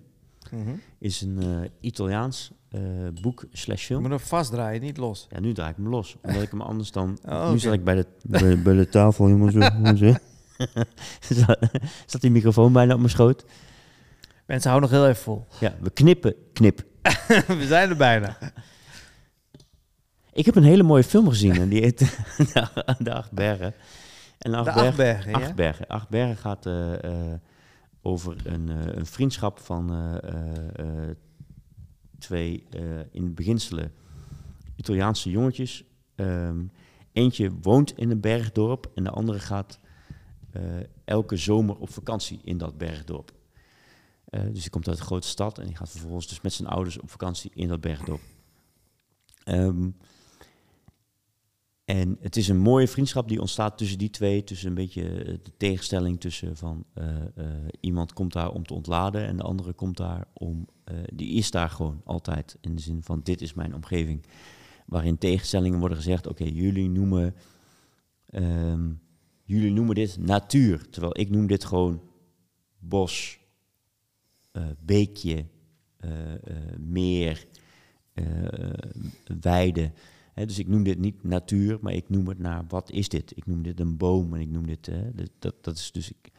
Is 1.00 1.22
een 1.22 1.38
eh, 1.42 1.70
Italiaans 1.80 2.52
eh, 2.70 2.82
boek 3.22 3.46
slash 3.52 3.80
Je 3.80 3.86
film. 3.86 4.02
moet 4.02 4.10
hem 4.10 4.20
vastdraaien, 4.20 4.82
niet 4.82 4.98
los. 4.98 5.28
Ja, 5.30 5.40
nu 5.40 5.54
draai 5.54 5.70
ik 5.70 5.76
hem 5.76 5.88
los. 5.90 6.16
Omdat 6.22 6.42
ik 6.42 6.50
hem 6.52 6.62
anders 6.62 6.92
dan... 6.92 7.18
Oh, 7.30 7.52
Nu 7.52 7.60
zat 7.60 7.74
ik 7.74 7.84
bij 7.84 7.96
de, 7.96 8.06
bij, 8.24 8.62
bij 8.62 8.74
de 8.76 8.90
tafel, 8.90 9.30
jongens. 9.30 9.56
Zat- 12.06 12.22
die 12.22 12.32
microfoon 12.32 12.74
bijna 12.74 12.92
op 12.94 13.00
mijn 13.00 13.10
schoot. 13.12 13.46
Mensen, 14.46 14.70
hou 14.70 14.82
nog 14.82 14.90
heel 14.92 15.08
even 15.08 15.24
vol. 15.24 15.48
Ja, 15.60 15.76
we 15.82 15.90
knippen, 15.90 16.36
knip. 16.54 16.84
we 17.48 17.66
zijn 17.68 17.90
er 17.90 17.96
bijna. 17.98 18.38
Ik 20.34 20.46
heb 20.46 20.56
een 20.56 20.64
hele 20.64 20.84
mooie 20.84 21.04
film 21.04 21.30
gezien. 21.30 21.56
En 21.56 21.70
die 21.70 21.82
heet 21.82 22.00
de, 23.00 23.12
Acht 23.14 23.32
Bergen. 23.32 23.74
En 24.38 24.54
Acht 24.54 24.96
Bergen? 24.96 25.34
Acht 25.34 25.56
Bergen. 25.56 25.88
Acht 25.88 26.10
Bergen 26.10 26.38
gaat 26.38 26.66
eh, 26.66 26.94
over 28.04 28.48
een, 28.48 28.70
eh, 28.70 28.96
een 28.96 29.06
vriendschap 29.06 29.60
van 29.60 29.92
eh, 29.92 31.10
eh, 31.10 31.16
twee 32.18 32.68
in 33.12 33.34
beginselen 33.34 33.94
Italiaanse 34.76 35.30
jongetjes. 35.30 35.84
Ehm, 36.16 36.66
eentje 37.12 37.52
woont 37.62 37.98
in 37.98 38.10
een 38.10 38.22
bergdorp 38.22 38.92
en 38.96 39.04
de 39.04 39.10
andere 39.10 39.40
gaat 39.40 39.80
elke 41.06 41.38
zomer 41.38 41.78
op 41.78 41.90
vakantie 41.90 42.40
in 42.44 42.58
dat 42.58 42.78
bergdorp. 42.78 43.32
Dus 44.30 44.62
die 44.62 44.70
komt 44.70 44.88
uit 44.88 45.00
een 45.00 45.06
grote 45.06 45.28
stad 45.28 45.58
en 45.58 45.66
die 45.66 45.76
gaat 45.76 45.90
vervolgens 45.90 46.28
dus 46.28 46.42
met 46.42 46.54
zijn 46.54 46.68
ouders 46.68 47.00
op 47.00 47.10
vakantie 47.10 47.52
in 47.54 47.68
dat 47.68 47.82
bergdorp. 47.82 48.22
Ehm, 49.44 49.90
en 51.86 52.18
het 52.22 52.36
is 52.36 52.48
een 52.48 52.60
mooie 52.60 52.88
vriendschap 52.88 53.28
die 53.28 53.40
ontstaat 53.40 53.78
tussen 53.78 53.98
die 53.98 54.10
twee. 54.10 54.44
Tussen 54.44 54.68
een 54.68 54.74
beetje 54.74 55.24
eh, 55.24 55.38
de 55.44 55.52
tegenstelling 55.58 56.20
tussen 56.20 56.58
van 56.58 56.86
eh, 56.94 57.22
eh, 57.36 57.46
iemand 57.80 58.14
komt 58.14 58.34
daar 58.34 58.52
om 58.52 58.66
te 58.66 58.74
ontladen 58.74 59.26
en 59.26 59.38
de 59.38 59.44
andere 59.44 59.74
komt 59.74 59.98
daar 59.98 60.28
om. 60.34 60.68
die 61.14 61.30
is 61.30 61.52
daar 61.52 61.70
gewoon 61.70 62.02
altijd. 62.06 62.58
In 62.62 62.76
de 62.76 62.82
zin 62.82 63.04
van 63.04 63.22
dit 63.24 63.42
is 63.42 63.54
mijn 63.54 63.76
omgeving. 63.76 64.24
Waarin 64.86 65.18
tegenstellingen 65.18 65.80
worden 65.80 65.98
gezegd: 65.98 66.28
oké, 66.28 66.44
jullie 66.44 66.90
noemen. 66.90 67.36
ehm, 68.30 68.92
jullie 69.44 69.72
noemen 69.72 69.96
dit 69.96 70.18
natuur. 70.20 70.90
Terwijl 70.90 71.20
ik 71.20 71.30
noem 71.30 71.48
dit 71.48 71.66
gewoon 71.66 72.02
bos, 72.80 73.40
beekje, 74.80 75.46
meer, 76.78 77.48
weide. 79.42 79.92
Dus 80.34 80.60
ik 80.60 80.68
noem 80.68 80.84
dit 80.84 81.00
niet 81.00 81.24
natuur, 81.24 81.78
maar 81.82 81.94
ik 81.94 82.10
noem 82.10 82.28
het 82.28 82.40
naar 82.40 82.66
wat 82.68 82.92
is 82.92 83.10
dit? 83.10 83.38
Ik 83.38 83.46
noem 83.46 83.64
dit 83.64 83.80
een 83.80 83.98
boom 83.98 84.34
en 84.34 84.40
ik 84.40 84.50
noem 84.50 84.66
dit- 84.66 84.92
dat, 85.40 85.56
dat 85.62 85.78
is 85.78 85.92
dus 85.92 86.10
ik, 86.10 86.32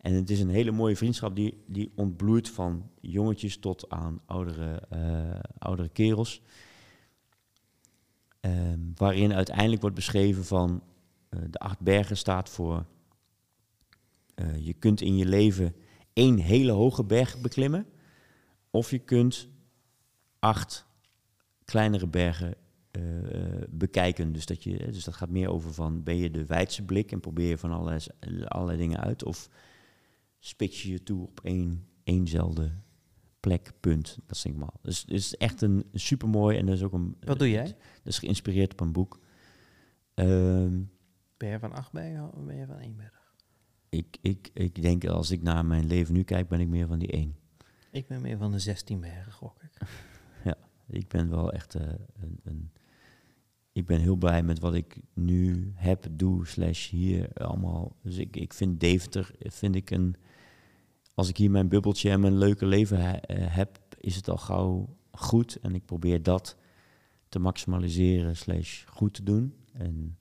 en 0.00 0.14
het 0.14 0.30
is 0.30 0.40
een 0.40 0.48
hele 0.48 0.70
mooie 0.70 0.96
vriendschap 0.96 1.36
die, 1.36 1.62
die 1.66 1.92
ontbloeit 1.94 2.48
van 2.48 2.90
jongetjes 3.00 3.58
tot 3.58 3.88
aan 3.88 4.20
oudere, 4.26 4.82
eh, 4.88 5.40
oudere 5.58 5.88
kerels. 5.88 6.42
Ehm, 8.40 8.78
waarin 8.94 9.32
uiteindelijk 9.32 9.80
wordt 9.80 9.96
beschreven 9.96 10.44
van 10.44 10.82
eh, 11.28 11.40
de 11.50 11.58
acht 11.58 11.80
bergen 11.80 12.16
staat 12.16 12.48
voor 12.48 12.86
eh, 14.34 14.66
je 14.66 14.72
kunt 14.72 15.00
in 15.00 15.16
je 15.16 15.26
leven 15.26 15.74
één 16.12 16.38
hele 16.38 16.72
hoge 16.72 17.04
berg 17.04 17.40
beklimmen. 17.40 17.86
Of 18.70 18.90
je 18.90 18.98
kunt 18.98 19.48
acht 20.38 20.86
kleinere 21.64 22.06
bergen 22.06 22.54
eh, 22.90 23.34
eh, 23.34 23.62
bekijken. 23.70 24.32
Dus 24.32 24.46
dat, 24.46 24.62
je, 24.62 24.76
dus 24.76 25.04
dat 25.04 25.14
gaat 25.14 25.28
meer 25.28 25.48
over 25.48 25.74
van 25.74 26.02
ben 26.02 26.16
je 26.16 26.30
de 26.30 26.46
wijdse 26.46 26.84
blik 26.84 27.12
en 27.12 27.20
probeer 27.20 27.48
je 27.48 27.58
van 27.58 27.70
allerlei, 27.70 28.00
allerlei 28.44 28.78
dingen 28.78 29.00
uit. 29.00 29.24
Of 29.24 29.48
spits 30.38 30.82
je 30.82 30.90
je 30.90 31.02
toe 31.02 31.22
op 31.22 31.40
één, 31.42 31.86
éénzelfde 32.04 32.72
plek, 33.40 33.72
punt. 33.80 34.18
Dat 34.26 34.36
is 34.36 34.42
denk 34.42 34.54
ik 34.54 34.60
maar. 34.60 34.74
Dus 34.82 35.00
het 35.00 35.10
is 35.10 35.36
echt 35.36 35.60
een 35.60 35.84
supermooi 35.92 36.58
en 36.58 36.66
dat 36.66 36.74
is 36.74 36.82
ook 36.82 36.92
een... 36.92 37.16
Wat 37.20 37.38
doe 37.38 37.50
jij? 37.50 37.64
Dat 37.64 37.76
is 38.12 38.18
geïnspireerd 38.18 38.72
op 38.72 38.80
een 38.80 38.92
boek. 38.92 39.20
Ehm, 40.14 40.80
Ben 41.36 41.48
je 41.48 41.58
van 41.58 41.72
Achtbergen 41.72 42.32
of 42.32 42.44
ben 42.44 42.56
je 42.56 42.66
van 42.66 42.78
Eenberg? 42.78 43.20
ik, 43.90 44.16
ik, 44.20 44.50
ik 44.52 44.82
denk 44.82 45.04
als 45.04 45.30
ik 45.30 45.42
naar 45.42 45.64
mijn 45.64 45.86
leven 45.86 46.14
nu 46.14 46.22
kijk, 46.22 46.48
ben 46.48 46.60
ik 46.60 46.68
meer 46.68 46.86
van 46.86 46.98
die 46.98 47.10
één. 47.10 47.36
Ik 47.90 48.06
ben 48.06 48.20
meer 48.20 48.38
van 48.38 48.52
de 48.52 48.58
16 48.58 49.00
bergen, 49.00 49.32
gok 49.32 49.62
ik. 49.62 49.70
Ik 50.92 51.08
ben 51.08 51.30
wel 51.30 51.52
echt 51.52 51.74
eh, 51.74 51.86
een, 52.20 52.40
een... 52.42 52.72
Ik 53.72 53.86
ben 53.86 54.00
heel 54.00 54.16
blij 54.16 54.42
met 54.42 54.58
wat 54.58 54.74
ik 54.74 54.96
nu 55.14 55.72
heb, 55.74 56.06
doe, 56.10 56.46
slash 56.46 56.88
hier 56.88 57.32
allemaal. 57.34 57.96
Dus 58.02 58.16
ik, 58.16 58.36
ik 58.36 58.52
vind 58.52 58.80
Deventer, 58.80 59.34
vind 59.38 59.74
ik 59.74 59.90
een... 59.90 60.16
Als 61.14 61.28
ik 61.28 61.36
hier 61.36 61.50
mijn 61.50 61.68
bubbeltje 61.68 62.10
en 62.10 62.20
mijn 62.20 62.38
leuke 62.38 62.66
leven 62.66 63.22
eh, 63.22 63.54
heb, 63.54 63.78
is 64.00 64.16
het 64.16 64.28
al 64.28 64.36
gauw 64.36 64.96
goed. 65.10 65.56
En 65.56 65.74
ik 65.74 65.84
probeer 65.84 66.22
dat 66.22 66.56
te 67.28 67.38
maximaliseren, 67.38 68.36
slash 68.36 68.84
goed 68.86 69.14
te 69.14 69.22
doen. 69.22 69.54
En 69.72 70.18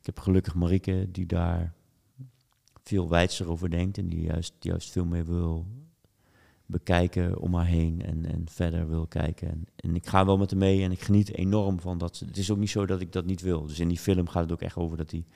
ik 0.00 0.06
heb 0.06 0.18
gelukkig 0.18 0.54
Marieke, 0.54 1.08
die 1.10 1.26
daar 1.26 1.74
veel 2.82 3.08
wijdser 3.08 3.48
over 3.48 3.70
denkt. 3.70 3.98
En 3.98 4.08
die 4.08 4.22
juist, 4.22 4.54
juist 4.58 4.90
veel 4.90 5.04
meer 5.04 5.26
wil 5.26 5.66
bekijken 6.66 7.38
om 7.38 7.54
haar 7.54 7.66
heen 7.66 8.02
en, 8.02 8.24
en 8.26 8.42
verder 8.48 8.88
wil 8.88 9.06
kijken. 9.06 9.48
En, 9.50 9.64
en 9.76 9.94
ik 9.94 10.06
ga 10.06 10.24
wel 10.24 10.36
met 10.38 10.50
haar 10.50 10.58
mee 10.60 10.82
en 10.82 10.90
ik 10.92 11.00
geniet 11.02 11.32
enorm 11.34 11.80
van 11.80 11.98
dat. 11.98 12.18
Het 12.18 12.36
is 12.36 12.50
ook 12.50 12.58
niet 12.58 12.70
zo 12.70 12.86
dat 12.86 13.00
ik 13.00 13.12
dat 13.12 13.24
niet 13.24 13.40
wil. 13.40 13.66
Dus 13.66 13.78
in 13.80 13.88
die 13.88 13.98
film 13.98 14.28
gaat 14.28 14.42
het 14.42 14.52
ook 14.52 14.62
echt 14.62 14.76
over 14.76 14.96
dat 14.96 15.10
die 15.10 15.26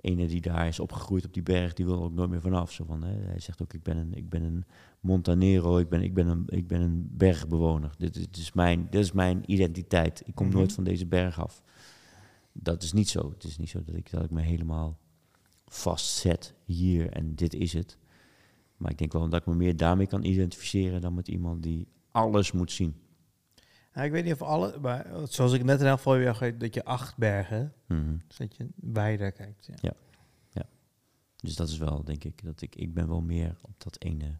ene 0.00 0.26
die 0.26 0.40
daar 0.40 0.66
is 0.66 0.80
opgegroeid 0.80 1.24
op 1.24 1.34
die 1.34 1.42
berg, 1.42 1.72
die 1.74 1.84
wil 1.84 1.94
er 1.94 2.02
ook 2.02 2.12
nooit 2.12 2.30
meer 2.30 2.40
vanaf. 2.40 2.72
Zo 2.72 2.84
van, 2.84 3.02
hè, 3.02 3.12
hij 3.12 3.40
zegt 3.40 3.62
ook, 3.62 3.72
ik 3.72 3.82
ben 3.82 3.96
een, 3.96 4.14
ik 4.14 4.28
ben 4.28 4.42
een 4.42 4.64
Montanero, 5.00 5.78
ik 5.78 5.88
ben, 5.88 6.02
ik 6.02 6.14
ben, 6.14 6.26
een, 6.26 6.44
ik 6.46 6.66
ben 6.66 6.80
een 6.80 7.08
bergbewoner. 7.12 7.90
Dit, 7.98 8.16
is- 8.16 8.22
dit, 8.26 8.36
is 8.36 8.52
mijn, 8.52 8.86
dit 8.90 9.00
is 9.00 9.12
mijn 9.12 9.42
identiteit. 9.52 10.22
Ik 10.26 10.34
kom 10.34 10.46
Mhm. 10.46 10.56
nooit 10.56 10.72
van 10.72 10.84
deze 10.84 11.06
berg 11.06 11.40
af. 11.40 11.62
Dat 12.52 12.82
is 12.82 12.92
niet 12.92 13.08
zo. 13.08 13.30
Het 13.30 13.44
is 13.44 13.58
niet 13.58 13.68
zo 13.68 13.82
dat 13.84 13.94
ik, 13.94 14.10
dat 14.10 14.24
ik 14.24 14.30
me 14.30 14.40
helemaal 14.42 14.98
vastzet 15.66 16.54
hier 16.64 17.10
en 17.12 17.34
dit 17.34 17.54
is 17.54 17.72
het. 17.72 17.98
Maar 18.78 18.90
ik 18.90 18.98
denk 18.98 19.12
wel 19.12 19.28
dat 19.28 19.40
ik 19.40 19.46
me 19.46 19.54
meer 19.54 19.76
daarmee 19.76 20.06
kan 20.06 20.24
identificeren 20.24 21.00
dan 21.00 21.14
met 21.14 21.28
iemand 21.28 21.62
die 21.62 21.88
alles 22.10 22.52
moet 22.52 22.72
zien. 22.72 23.00
Nou, 23.92 24.06
ik 24.06 24.12
weet 24.12 24.24
niet 24.24 24.32
of 24.32 24.42
alle, 24.42 24.78
maar 24.80 25.06
zoals 25.24 25.52
ik 25.52 25.64
net 25.64 25.80
in 25.80 25.86
elk 25.86 25.96
geval 25.96 26.16
weer 26.16 26.58
dat 26.58 26.74
je 26.74 26.84
acht 26.84 27.16
bergen, 27.16 27.72
Mhm. 27.86 28.16
dus 28.26 28.36
dat 28.36 28.56
je 28.56 28.68
wijder 28.76 29.32
kijkt. 29.32 29.68
Ja. 29.80 29.92
Dus 31.40 31.54
dat 31.54 31.68
is 31.68 31.78
wel, 31.78 32.04
denk 32.04 32.24
ik, 32.24 32.44
dat 32.44 32.60
ik, 32.60 32.76
ik 32.76 32.94
ben 32.94 33.08
wel 33.08 33.20
meer 33.20 33.56
op 33.62 33.74
dat 33.82 34.00
ene. 34.02 34.38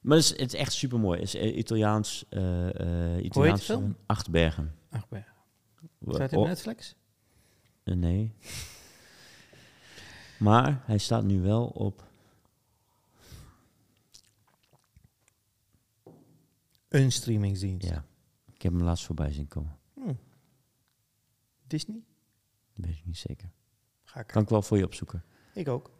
Maar 0.00 0.16
het 0.16 0.24
is, 0.24 0.30
het 0.30 0.52
is 0.54 0.60
echt 0.60 0.72
super 0.72 1.00
mooi. 1.00 1.18
Het 1.20 1.28
is 1.28 1.34
eh, 1.34 1.56
Italiaans, 1.56 2.24
eh 2.28 3.14
eh 3.16 3.24
Italiaans 3.24 3.64
film? 3.64 3.96
acht 4.06 4.30
bergen. 4.30 4.74
Acht 4.90 5.08
bergen. 5.08 5.32
Staat 6.08 6.18
hij 6.30 6.38
oh, 6.38 6.38
op 6.40 6.46
Netflix? 6.46 6.94
eh, 7.82 7.94
nee. 7.94 8.32
Maar 10.38 10.82
hij 10.84 10.98
staat 10.98 11.24
nu 11.24 11.40
wel 11.40 11.66
op. 11.66 12.07
Een 16.88 17.12
streamingsdienst. 17.12 17.88
Ja, 17.88 18.04
ik 18.52 18.62
heb 18.62 18.72
hem 18.72 18.82
laatst 18.82 19.04
voorbij 19.04 19.32
zien 19.32 19.48
komen. 19.48 19.76
Hm. 19.94 20.12
Disney? 21.66 22.02
Weet 22.74 22.96
ik 22.96 23.06
niet 23.06 23.18
zeker. 23.18 23.50
Ga 24.04 24.20
ik. 24.20 24.26
Kan 24.26 24.42
ik 24.42 24.48
wel 24.48 24.62
voor 24.62 24.78
je 24.78 24.84
opzoeken. 24.84 25.22
Ik 25.54 25.68
ook. 25.68 25.96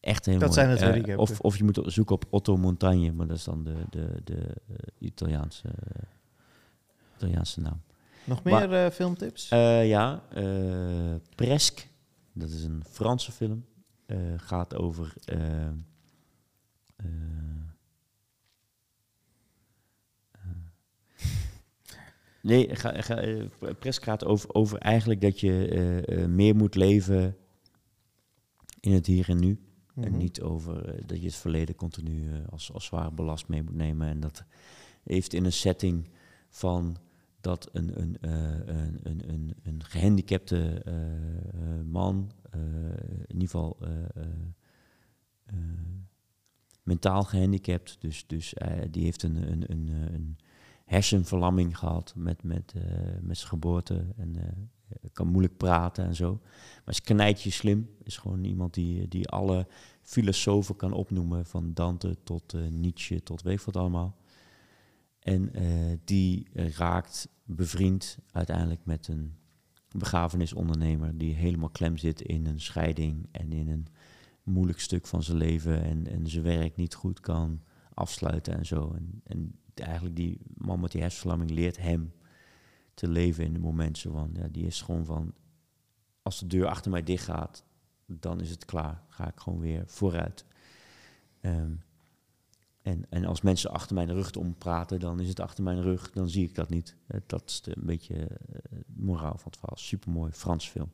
Echt 0.00 0.26
heel 0.26 0.38
Dat 0.38 0.54
mooi. 0.56 0.76
zijn 0.78 0.92
Eh, 0.92 0.98
ik 1.00 1.06
heb. 1.06 1.18
Of, 1.18 1.40
of 1.40 1.56
je 1.56 1.64
moet 1.64 1.80
zoeken 1.84 2.14
op 2.14 2.26
Otto 2.30 2.56
Montagne, 2.56 3.12
maar 3.12 3.26
dat 3.26 3.36
is 3.36 3.44
dan 3.44 3.64
de, 3.64 3.84
de, 3.90 4.20
de 4.24 4.38
eh, 4.68 4.76
Italiaanse, 4.98 5.68
Italiaanse 7.16 7.60
naam. 7.60 7.82
Nog 8.24 8.42
Maar- 8.42 8.68
meer 8.68 8.84
eh, 8.84 8.90
filmtips? 8.90 9.48
Eh, 9.48 9.88
ja, 9.88 10.22
eh 10.30 11.14
Presque, 11.34 11.82
dat 12.32 12.50
is 12.50 12.64
een 12.64 12.84
Franse 12.88 13.32
film. 13.32 13.64
Eh, 14.06 14.18
gaat 14.36 14.74
over. 14.74 15.14
eh, 15.24 15.66
eh, 15.66 15.72
eh, 16.96 17.06
nee, 22.42 22.76
ga, 22.76 23.02
ga, 23.02 23.16
eh, 23.16 23.44
Presque 23.78 24.04
gaat 24.04 24.24
over, 24.24 24.54
over 24.54 24.78
eigenlijk 24.78 25.20
dat 25.20 25.40
je 25.40 25.68
eh, 25.68 26.22
eh, 26.22 26.28
meer 26.28 26.56
moet 26.56 26.74
leven 26.74 27.36
in 28.80 28.92
het 28.92 29.06
hier 29.06 29.28
en 29.28 29.38
nu. 29.38 29.58
En 29.94 30.10
Mhm. 30.10 30.16
niet 30.18 30.40
over 30.40 31.06
dat 31.06 31.18
je 31.18 31.26
het 31.26 31.34
verleden 31.34 31.74
continu 31.74 32.28
als, 32.50 32.72
als 32.72 32.84
zware 32.84 33.12
belast 33.12 33.48
mee 33.48 33.62
moet 33.62 33.74
nemen. 33.74 34.08
En 34.08 34.20
dat 34.20 34.44
heeft 35.02 35.32
in 35.32 35.44
een 35.44 35.52
setting 35.52 36.08
van 36.48 36.96
dat 37.40 37.68
een, 37.72 38.00
een, 38.00 38.16
een, 38.20 39.00
een, 39.02 39.30
een, 39.30 39.54
een 39.62 39.84
gehandicapte 39.84 40.82
eh, 40.84 40.94
eh, 40.94 41.84
man, 41.84 42.30
in 43.26 43.40
ieder 43.40 43.48
geval 43.48 43.78
mentaal 46.82 47.24
gehandicapt, 47.24 47.96
dus, 48.00 48.26
dus 48.26 48.54
die 48.90 49.04
heeft 49.04 49.22
een, 49.22 49.52
een, 49.52 49.64
een, 49.72 49.88
een 49.88 50.36
hersenverlamming 50.90 51.78
gehad 51.78 52.12
met, 52.16 52.42
met, 52.42 52.72
eh, 52.76 52.82
met 53.20 53.36
zijn 53.36 53.48
geboorte 53.48 54.04
en 54.16 54.36
eh, 54.36 55.10
kan 55.12 55.26
moeilijk 55.26 55.56
praten 55.56 56.04
en 56.04 56.14
zo. 56.14 56.40
Maar 56.84 56.94
is 56.94 57.02
knijtje 57.02 57.50
slim, 57.50 57.90
is 58.02 58.16
gewoon 58.16 58.44
iemand 58.44 58.74
die, 58.74 59.08
die 59.08 59.28
alle 59.28 59.66
filosofen 60.02 60.76
kan 60.76 60.92
opnoemen, 60.92 61.46
van 61.46 61.74
Dante 61.74 62.16
tot 62.24 62.54
eh, 62.54 62.60
Nietzsche 62.66 63.22
tot 63.22 63.42
weet 63.42 63.64
wat 63.64 63.76
allemaal. 63.76 64.16
En 65.20 65.52
die 66.04 66.46
raakt 66.52 67.28
bevriend 67.44 68.18
uiteindelijk 68.30 68.84
met 68.84 69.08
een 69.08 69.34
begrafenisondernemer 69.96 71.18
die 71.18 71.34
helemaal 71.34 71.70
klem 71.70 71.96
zit 71.96 72.20
in 72.20 72.46
een 72.46 72.60
scheiding 72.60 73.28
en 73.30 73.52
in 73.52 73.68
een 73.68 73.86
moeilijk 74.42 74.80
stuk 74.80 75.06
van 75.06 75.22
zijn 75.22 75.36
leven 75.36 75.82
en, 75.82 76.06
en 76.06 76.28
zijn 76.28 76.44
werk 76.44 76.76
niet 76.76 76.94
goed 76.94 77.20
kan 77.20 77.60
afsluiten 77.94 78.54
en 78.54 78.66
zo. 78.66 78.92
En, 78.92 79.20
en 79.24 79.58
eigenlijk 79.74 80.16
die 80.16 80.40
man 80.54 80.80
met 80.80 80.92
die 80.92 81.00
hersenverlamming 81.00 81.50
leert 81.50 81.76
hem 81.78 82.12
te 82.94 83.08
leven 83.08 83.44
in 83.44 83.52
de 83.52 83.58
momenten 83.58 84.12
van, 84.12 84.30
ja, 84.32 84.48
die 84.48 84.66
is 84.66 84.82
gewoon 84.82 85.04
van, 85.04 85.34
als 86.22 86.38
de 86.38 86.46
deur 86.46 86.66
achter 86.66 86.90
mij 86.90 87.02
dicht 87.02 87.24
gaat, 87.24 87.64
dan 88.06 88.40
is 88.40 88.50
het 88.50 88.64
klaar. 88.64 89.02
Ga 89.08 89.28
ik 89.28 89.40
gewoon 89.40 89.60
weer 89.60 89.82
vooruit. 89.86 90.44
Ehm, 91.40 91.72
en, 92.82 93.06
en 93.10 93.24
als 93.24 93.40
mensen 93.40 93.70
achter 93.70 93.94
mijn 93.94 94.12
rug 94.12 94.32
om 94.32 94.54
praten, 94.54 95.00
dan 95.00 95.20
is 95.20 95.28
het 95.28 95.40
achter 95.40 95.64
mijn 95.64 95.82
rug, 95.82 96.10
dan 96.10 96.28
zie 96.28 96.44
ik 96.44 96.54
dat 96.54 96.70
niet. 96.70 96.96
Eh, 97.06 97.20
dat 97.26 97.42
is 97.46 97.60
de, 97.60 97.76
een 97.76 97.86
beetje 97.86 98.14
eh, 98.16 98.78
moraal 98.86 99.38
van 99.38 99.50
het 99.50 99.56
verhaal. 99.56 99.76
Supermooi 99.76 100.32
Frans 100.32 100.68
film. 100.68 100.90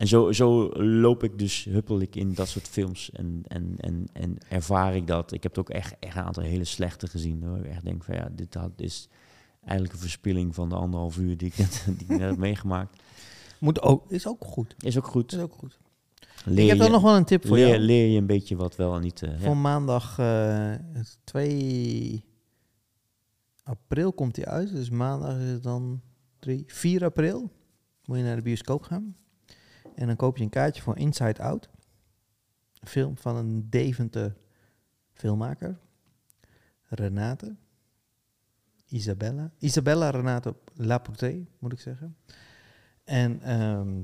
En 0.00 0.06
zo, 0.06 0.32
zo 0.32 0.68
loop 0.82 1.22
ik 1.22 1.38
dus, 1.38 1.64
huppel 1.64 2.00
ik 2.00 2.16
in 2.16 2.34
dat 2.34 2.48
soort 2.48 2.68
films 2.68 3.10
en, 3.12 3.42
en, 3.46 3.74
en, 3.76 4.06
en 4.12 4.36
ervaar 4.48 4.96
ik 4.96 5.06
dat. 5.06 5.32
Ik 5.32 5.42
heb 5.42 5.58
ook 5.58 5.70
echt, 5.70 5.94
echt 5.98 6.16
een 6.16 6.22
aantal 6.22 6.42
hele 6.42 6.64
slechte 6.64 7.06
gezien. 7.06 7.42
Hoor. 7.42 7.58
Ik 7.58 7.66
echt 7.66 7.84
denk 7.84 8.04
van 8.04 8.14
ja, 8.14 8.28
dit 8.32 8.54
had, 8.54 8.70
is 8.76 9.08
eigenlijk 9.60 9.92
een 9.92 10.00
verspilling 10.00 10.54
van 10.54 10.68
de 10.68 10.74
anderhalf 10.74 11.16
uur 11.18 11.36
die 11.36 11.48
ik 11.48 11.58
net, 11.58 11.84
die 11.98 12.00
ik 12.00 12.08
net 12.08 12.20
heb 12.20 12.36
meegemaakt. 12.36 13.02
Moet 13.58 13.82
ook, 13.82 14.10
is 14.10 14.26
ook 14.26 14.44
goed. 14.44 14.74
Is 14.78 14.98
ook 14.98 15.06
goed. 15.06 15.32
Is 15.32 15.38
ook 15.38 15.54
goed. 15.54 15.78
Leer 16.44 16.64
ik 16.64 16.68
heb 16.68 16.78
dan 16.78 16.90
nog 16.90 17.02
wel 17.02 17.16
een 17.16 17.24
tip 17.24 17.46
voor 17.46 17.56
leer, 17.56 17.68
jou. 17.68 17.80
leer 17.80 18.06
je 18.06 18.18
een 18.18 18.26
beetje 18.26 18.56
wat 18.56 18.76
wel 18.76 18.94
en 18.94 19.02
niet. 19.02 19.20
ja. 19.20 19.38
Voor 19.38 19.56
maandag 19.56 20.18
eh 20.18 20.74
2 21.24 22.24
april 23.62 24.12
komt 24.12 24.36
hij 24.36 24.46
uit. 24.46 24.72
Dus 24.72 24.90
maandag 24.90 25.38
is 25.38 25.50
het 25.50 25.62
dan 25.62 26.00
3, 26.38 26.64
4 26.66 27.04
april. 27.04 27.50
Moet 28.04 28.16
je 28.16 28.24
naar 28.24 28.36
de 28.36 28.42
bioscoop 28.42 28.82
gaan. 28.82 29.14
En 30.00 30.06
dan 30.06 30.16
koop 30.16 30.36
je 30.36 30.42
een 30.44 30.50
kaartje 30.50 30.82
voor 30.82 30.98
Inside 30.98 31.42
Out. 31.42 31.68
Een 32.80 32.88
film 32.88 33.16
van 33.16 33.36
een 33.36 33.70
Deventer 33.70 34.36
filmmaker. 35.12 35.78
Renate. 36.88 37.56
Isabella. 38.86 39.50
Isabella 39.58 40.10
Renate 40.10 40.54
Laporte, 40.74 41.44
moet 41.58 41.72
ik 41.72 41.80
zeggen. 41.80 42.16
En 43.04 43.40
ehm, 43.42 44.02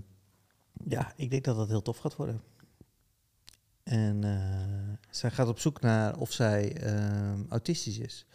ja, 0.89 1.13
ik 1.17 1.31
denk 1.31 1.45
dat 1.45 1.57
dat 1.57 1.69
heel 1.69 1.83
tof 1.83 1.99
gaat 1.99 2.17
worden. 2.17 2.41
En 3.83 4.25
eh, 4.25 4.97
zij 5.11 5.31
gaat 5.31 5.49
op 5.49 5.59
zoek 5.59 5.81
naar 5.81 6.17
of 6.19 6.33
zij 6.33 6.77
ehm, 6.77 7.41
autistisch 7.49 7.99
is. 7.99 8.27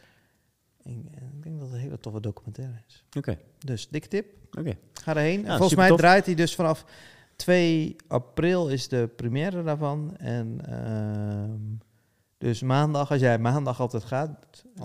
Ik, 0.84 0.98
ik 1.12 1.44
denk 1.44 1.60
dat 1.60 1.68
het 1.68 1.74
een 1.74 1.84
hele 1.84 2.00
toffe 2.00 2.20
documentaire 2.20 2.84
is. 2.88 3.04
Oké, 3.18 3.38
Dus 3.58 3.88
dikke 3.90 4.08
tip. 4.08 4.58
oké. 4.58 4.78
Ga 4.94 5.12
erheen. 5.16 5.42
Ja, 5.42 5.58
Volgens 5.58 5.76
mij 5.78 5.88
tof. 5.88 5.98
draait 5.98 6.26
hij 6.26 6.36
dus 6.36 6.56
vanaf 6.56 6.86
2 7.42 7.96
april 8.08 8.70
is 8.70 8.88
de 8.88 9.10
première 9.16 9.64
daarvan. 9.64 10.16
En 10.18 10.60
ehm, 10.66 11.60
dus 12.38 12.62
maandag, 12.62 13.12
als 13.12 13.20
jij 13.20 13.40
maandag 13.40 13.80
altijd 13.80 14.04
gaat, 14.04 14.30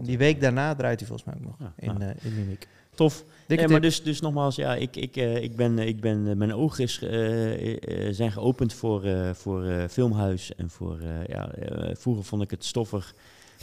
die 0.03 0.19
week 0.19 0.41
daarna 0.41 0.75
draait 0.75 0.99
hij 0.99 1.09
volgens 1.09 1.29
mij 1.29 1.37
ook 1.39 1.47
nog 1.47 1.57
Ja, 1.59 1.73
in, 1.77 1.99
nou. 1.99 2.03
eh, 2.03 2.25
in 2.25 2.35
Munich. 2.35 2.59
Tof. 2.95 3.25
Dikke 3.47 3.63
Ja, 3.65 3.71
maar 3.71 3.81
dus, 3.81 4.03
dus 4.03 4.21
nogmaals, 4.21 4.57
ja, 4.57 4.75
ik, 4.75 4.97
ik, 4.97 5.17
eh, 5.17 5.43
ik 5.43 5.57
ben, 5.57 5.79
ik 5.79 6.01
ben, 6.01 6.29
eh, 6.29 6.37
mijn 6.37 6.55
ogen 6.55 6.85
is, 6.85 6.95
zijn 8.17 8.33
geopend 8.33 8.73
voor, 8.73 9.35
voor 9.35 9.87
filmhuis. 9.89 10.55
En 10.55 10.71
voor, 10.71 11.03
ja, 11.27 11.51
vroeger 11.93 12.25
vond 12.25 12.43
ik 12.43 12.51
het 12.51 12.65
stoffig. 12.65 13.15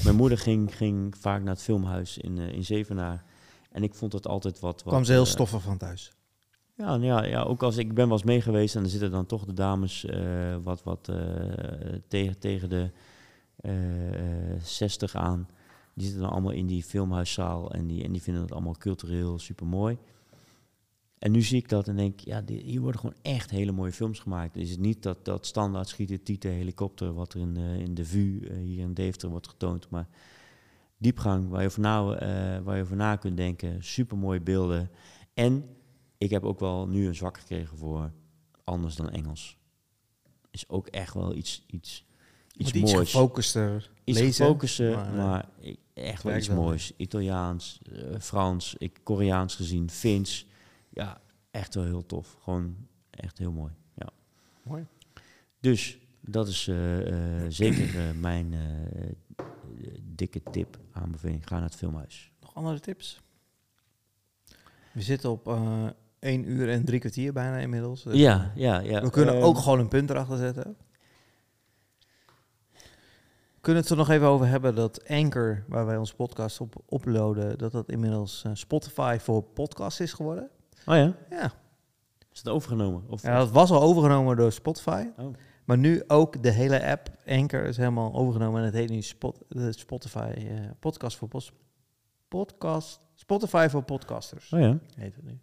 Mijn 0.04 0.16
moeder 0.16 0.38
ging, 0.38 0.76
ging 0.76 1.18
vaak 1.18 1.42
naar 1.42 1.54
het 1.54 1.64
filmhuis 1.64 2.18
in, 2.18 2.38
in 2.38 2.66
Zevenaar. 2.66 3.24
En 3.72 3.84
ik 3.84 3.94
vond 3.94 4.14
het 4.14 4.28
altijd 4.28 4.60
wat... 4.60 4.84
wat 4.84 4.94
kwam 4.94 5.04
ze 5.04 5.12
heel 5.12 5.26
stoffig 5.26 5.62
van 5.62 5.78
thuis. 5.78 6.12
Ja, 6.84 6.90
nou 6.98 7.04
ja, 7.06 7.24
ja, 7.26 7.42
ook 7.42 7.64
als 7.64 7.78
ik 7.78 7.94
ben 7.94 8.12
eens 8.12 8.24
mee 8.24 8.42
geweest 8.42 8.76
en 8.76 8.82
dan 8.82 8.90
zitten 8.90 9.12
dan 9.12 9.26
toch 9.26 9.46
de 9.46 9.54
dames 9.54 10.06
eh, 10.06 10.56
wat, 10.64 10.84
wat 10.84 11.10
eh, 11.10 11.16
tegen, 12.08 12.40
tegen 12.40 12.70
de 12.70 12.92
eh, 13.56 14.52
eh, 14.54 14.62
60 14.62 15.16
aan. 15.16 15.48
Die 15.94 16.04
zitten 16.06 16.22
dan 16.22 16.32
allemaal 16.32 16.52
in 16.52 16.68
die 16.68 16.84
filmhuiszaal 16.84 17.72
en 17.72 17.88
die, 17.88 18.04
en 18.04 18.12
die 18.12 18.22
vinden 18.22 18.42
het 18.42 18.52
allemaal 18.52 18.78
cultureel 18.78 19.40
super 19.40 19.66
mooi. 19.68 19.98
En 21.20 21.32
nu 21.32 21.42
zie 21.42 21.58
ik 21.58 21.70
dat 21.70 21.88
en 21.88 21.96
denk, 21.96 22.20
ja, 22.20 22.42
die- 22.42 22.62
hier 22.64 22.82
worden 22.82 23.00
gewoon 23.02 23.16
echt 23.22 23.50
hele 23.50 23.72
mooie 23.72 23.92
films 23.92 24.20
gemaakt. 24.20 24.56
Is 24.56 24.70
het 24.70 24.80
niet 24.80 25.04
dat, 25.04 25.26
dat 25.26 25.46
standaard 25.46 25.88
schieten, 25.88 26.24
tieten, 26.24 26.52
helikopter, 26.52 27.14
wat 27.14 27.34
er 27.34 27.40
in, 27.40 27.58
in 27.58 27.94
de 27.94 28.06
VU 28.06 28.54
hier 28.64 28.82
in 28.84 28.94
Deventer 28.94 29.30
wordt 29.30 29.48
getoond, 29.48 29.90
maar 29.90 30.08
diepgang 30.98 31.50
waar 31.50 31.62
je 31.62 31.68
over 31.68 31.82
na, 31.82 32.04
waar 32.64 32.76
je 32.76 32.82
over 32.84 32.96
na 32.96 33.16
kunt 33.16 33.38
denken, 33.38 33.84
super 33.84 34.18
mooie 34.18 34.42
beelden. 34.42 34.90
En 35.34 35.66
ik 36.24 36.30
heb 36.30 36.44
ook 36.44 36.60
wel 36.60 36.88
nu 36.88 37.08
een 37.08 37.16
zwak 37.16 37.38
gekregen 37.38 37.78
voor 37.78 38.12
anders 38.64 38.96
dan 38.96 39.10
Engels. 39.10 39.58
Is 40.52 40.70
ook 40.70 40.88
echt 40.88 41.14
wel 41.14 41.36
iets, 41.36 41.64
iets, 41.68 42.06
iets 42.58 42.74
Moet 42.74 42.82
iets 42.84 42.94
moois. 42.94 43.12
gefocuster 43.12 43.92
iets 44.04 44.20
lezen. 44.20 44.92
maar, 44.96 45.14
maar, 45.14 45.50
eh, 45.62 45.70
ik- 45.70 45.80
echt 45.94 46.24
wel 46.24 46.36
iets 46.38 46.50
moois. 46.50 46.94
Italiaans, 46.98 47.80
eh, 47.92 48.20
Frans, 48.20 48.76
ik, 48.78 49.00
Koreaans 49.04 49.56
gezien, 49.56 49.90
Fins. 49.90 50.46
Ja, 50.90 51.22
echt 51.52 51.76
wel 51.76 51.84
heel 51.84 52.06
tof. 52.06 52.38
Gewoon 52.42 52.76
echt 53.10 53.38
heel 53.38 53.52
mooi. 53.52 53.74
Ja. 53.96 54.10
Mooi. 54.64 54.86
Dus 55.60 55.98
dat 56.22 56.48
is 56.48 56.68
eh, 56.68 56.76
zeker 57.50 58.16
mijn 58.16 58.54
dikke 60.04 60.42
tip, 60.52 60.80
aanbeveling. 60.92 61.48
Ga 61.48 61.56
naar 61.56 61.64
het 61.64 61.76
filmhuis. 61.76 62.32
Nog 62.42 62.56
andere 62.56 62.80
tips? 62.80 63.22
We 64.92 65.02
zitten 65.02 65.30
op 65.30 65.48
1 66.24 66.50
uur 66.52 66.70
en 66.70 66.86
drie 66.86 67.00
kwartier 67.00 67.34
bijna 67.34 67.58
inmiddels. 67.58 68.04
Dus, 68.04 68.16
Ja, 68.16 68.52
ja, 68.56 68.80
ja. 68.80 69.02
We 69.02 69.10
kunnen 69.10 69.36
Ehm, 69.36 69.44
ook 69.44 69.58
gewoon 69.58 69.80
een 69.80 69.88
punt 69.88 70.10
erachter 70.10 70.38
zetten. 70.38 70.76
We 73.54 73.70
kunnen 73.70 73.82
het 73.82 73.92
er 73.92 73.98
nog 73.98 74.10
even 74.10 74.28
over 74.28 74.48
hebben 74.48 74.76
dat 74.76 75.08
Anchor, 75.10 75.64
waar 75.68 75.86
wij 75.86 75.98
onze 75.98 76.16
podcast 76.16 76.60
op 76.62 76.76
uploaden, 76.90 77.58
dat 77.58 77.72
dat 77.72 77.90
inmiddels 77.90 78.44
eh, 78.46 78.52
Spotify 78.54 79.18
voor 79.20 79.44
podcast 79.44 80.00
is 80.00 80.14
geworden. 80.14 80.50
Oh 80.86 80.96
ja? 80.96 81.16
Ja. 81.30 81.52
Is 82.32 82.40
het 82.40 82.50
overgenomen? 82.50 83.04
Of, 83.10 83.22
ja, 83.22 83.38
dat 83.38 83.52
was 83.52 83.72
al 83.72 83.82
overgenomen 83.82 84.36
door 84.38 84.52
Spotify. 84.52 85.06
Oh. 85.18 85.34
Maar 85.66 85.78
nu 85.78 86.04
ook 86.08 86.44
de 86.44 86.52
hele 86.52 86.86
app 86.86 87.10
Anchor 87.28 87.64
is 87.64 87.78
helemaal 87.78 88.14
overgenomen 88.14 88.60
en 88.60 88.66
het 88.66 88.74
heet 88.76 88.90
nu 88.90 89.02
Spot, 89.02 89.44
de 89.48 89.72
Spotify 89.72 90.32
eh, 90.38 90.46
podcast 90.80 91.18
voor 91.18 91.30
podcast 92.28 93.00
Spotify 93.16 93.68
voor 93.70 93.84
podcasters 93.84 94.54
Oh 94.54 94.60
ja? 94.60 94.80
heet 94.96 95.16
het 95.16 95.24
nu. 95.24 95.40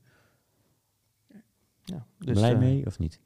Ja, 1.85 2.07
dus, 2.19 2.39
Blij 2.39 2.53
eh, 2.53 2.59
mee 2.59 2.87
of 2.87 2.99
niet? 2.99 3.21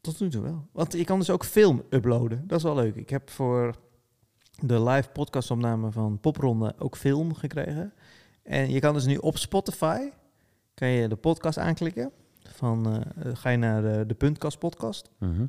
Tot 0.00 0.20
nu 0.20 0.30
toe 0.30 0.42
wel. 0.42 0.68
Want 0.72 0.92
je 0.92 1.04
kan 1.04 1.18
dus 1.18 1.30
ook 1.30 1.44
film 1.44 1.82
uploaden. 1.90 2.46
Dat 2.46 2.58
is 2.58 2.64
wel 2.64 2.74
leuk. 2.74 2.94
Ik 2.94 3.10
heb 3.10 3.30
voor 3.30 3.74
de 4.60 4.82
live 4.82 5.08
podcastopname 5.08 5.90
van 5.90 6.20
Popronde 6.20 6.74
ook 6.78 6.96
film 6.96 7.34
gekregen. 7.34 7.92
En 8.42 8.70
je 8.70 8.80
kan 8.80 8.94
dus 8.94 9.06
nu 9.06 9.16
op 9.16 9.38
Spotify 9.38 10.08
kan 10.74 10.88
je 10.88 11.08
de 11.08 11.16
podcast 11.16 11.58
aanklikken. 11.58 12.12
Van, 12.42 12.86
eh, 12.86 13.34
ga 13.36 13.50
je 13.50 13.56
naar 13.56 13.82
de, 13.82 14.04
de 14.06 14.14
Puntkast 14.14 14.58
podcast. 14.58 15.10
Mhm. 15.18 15.46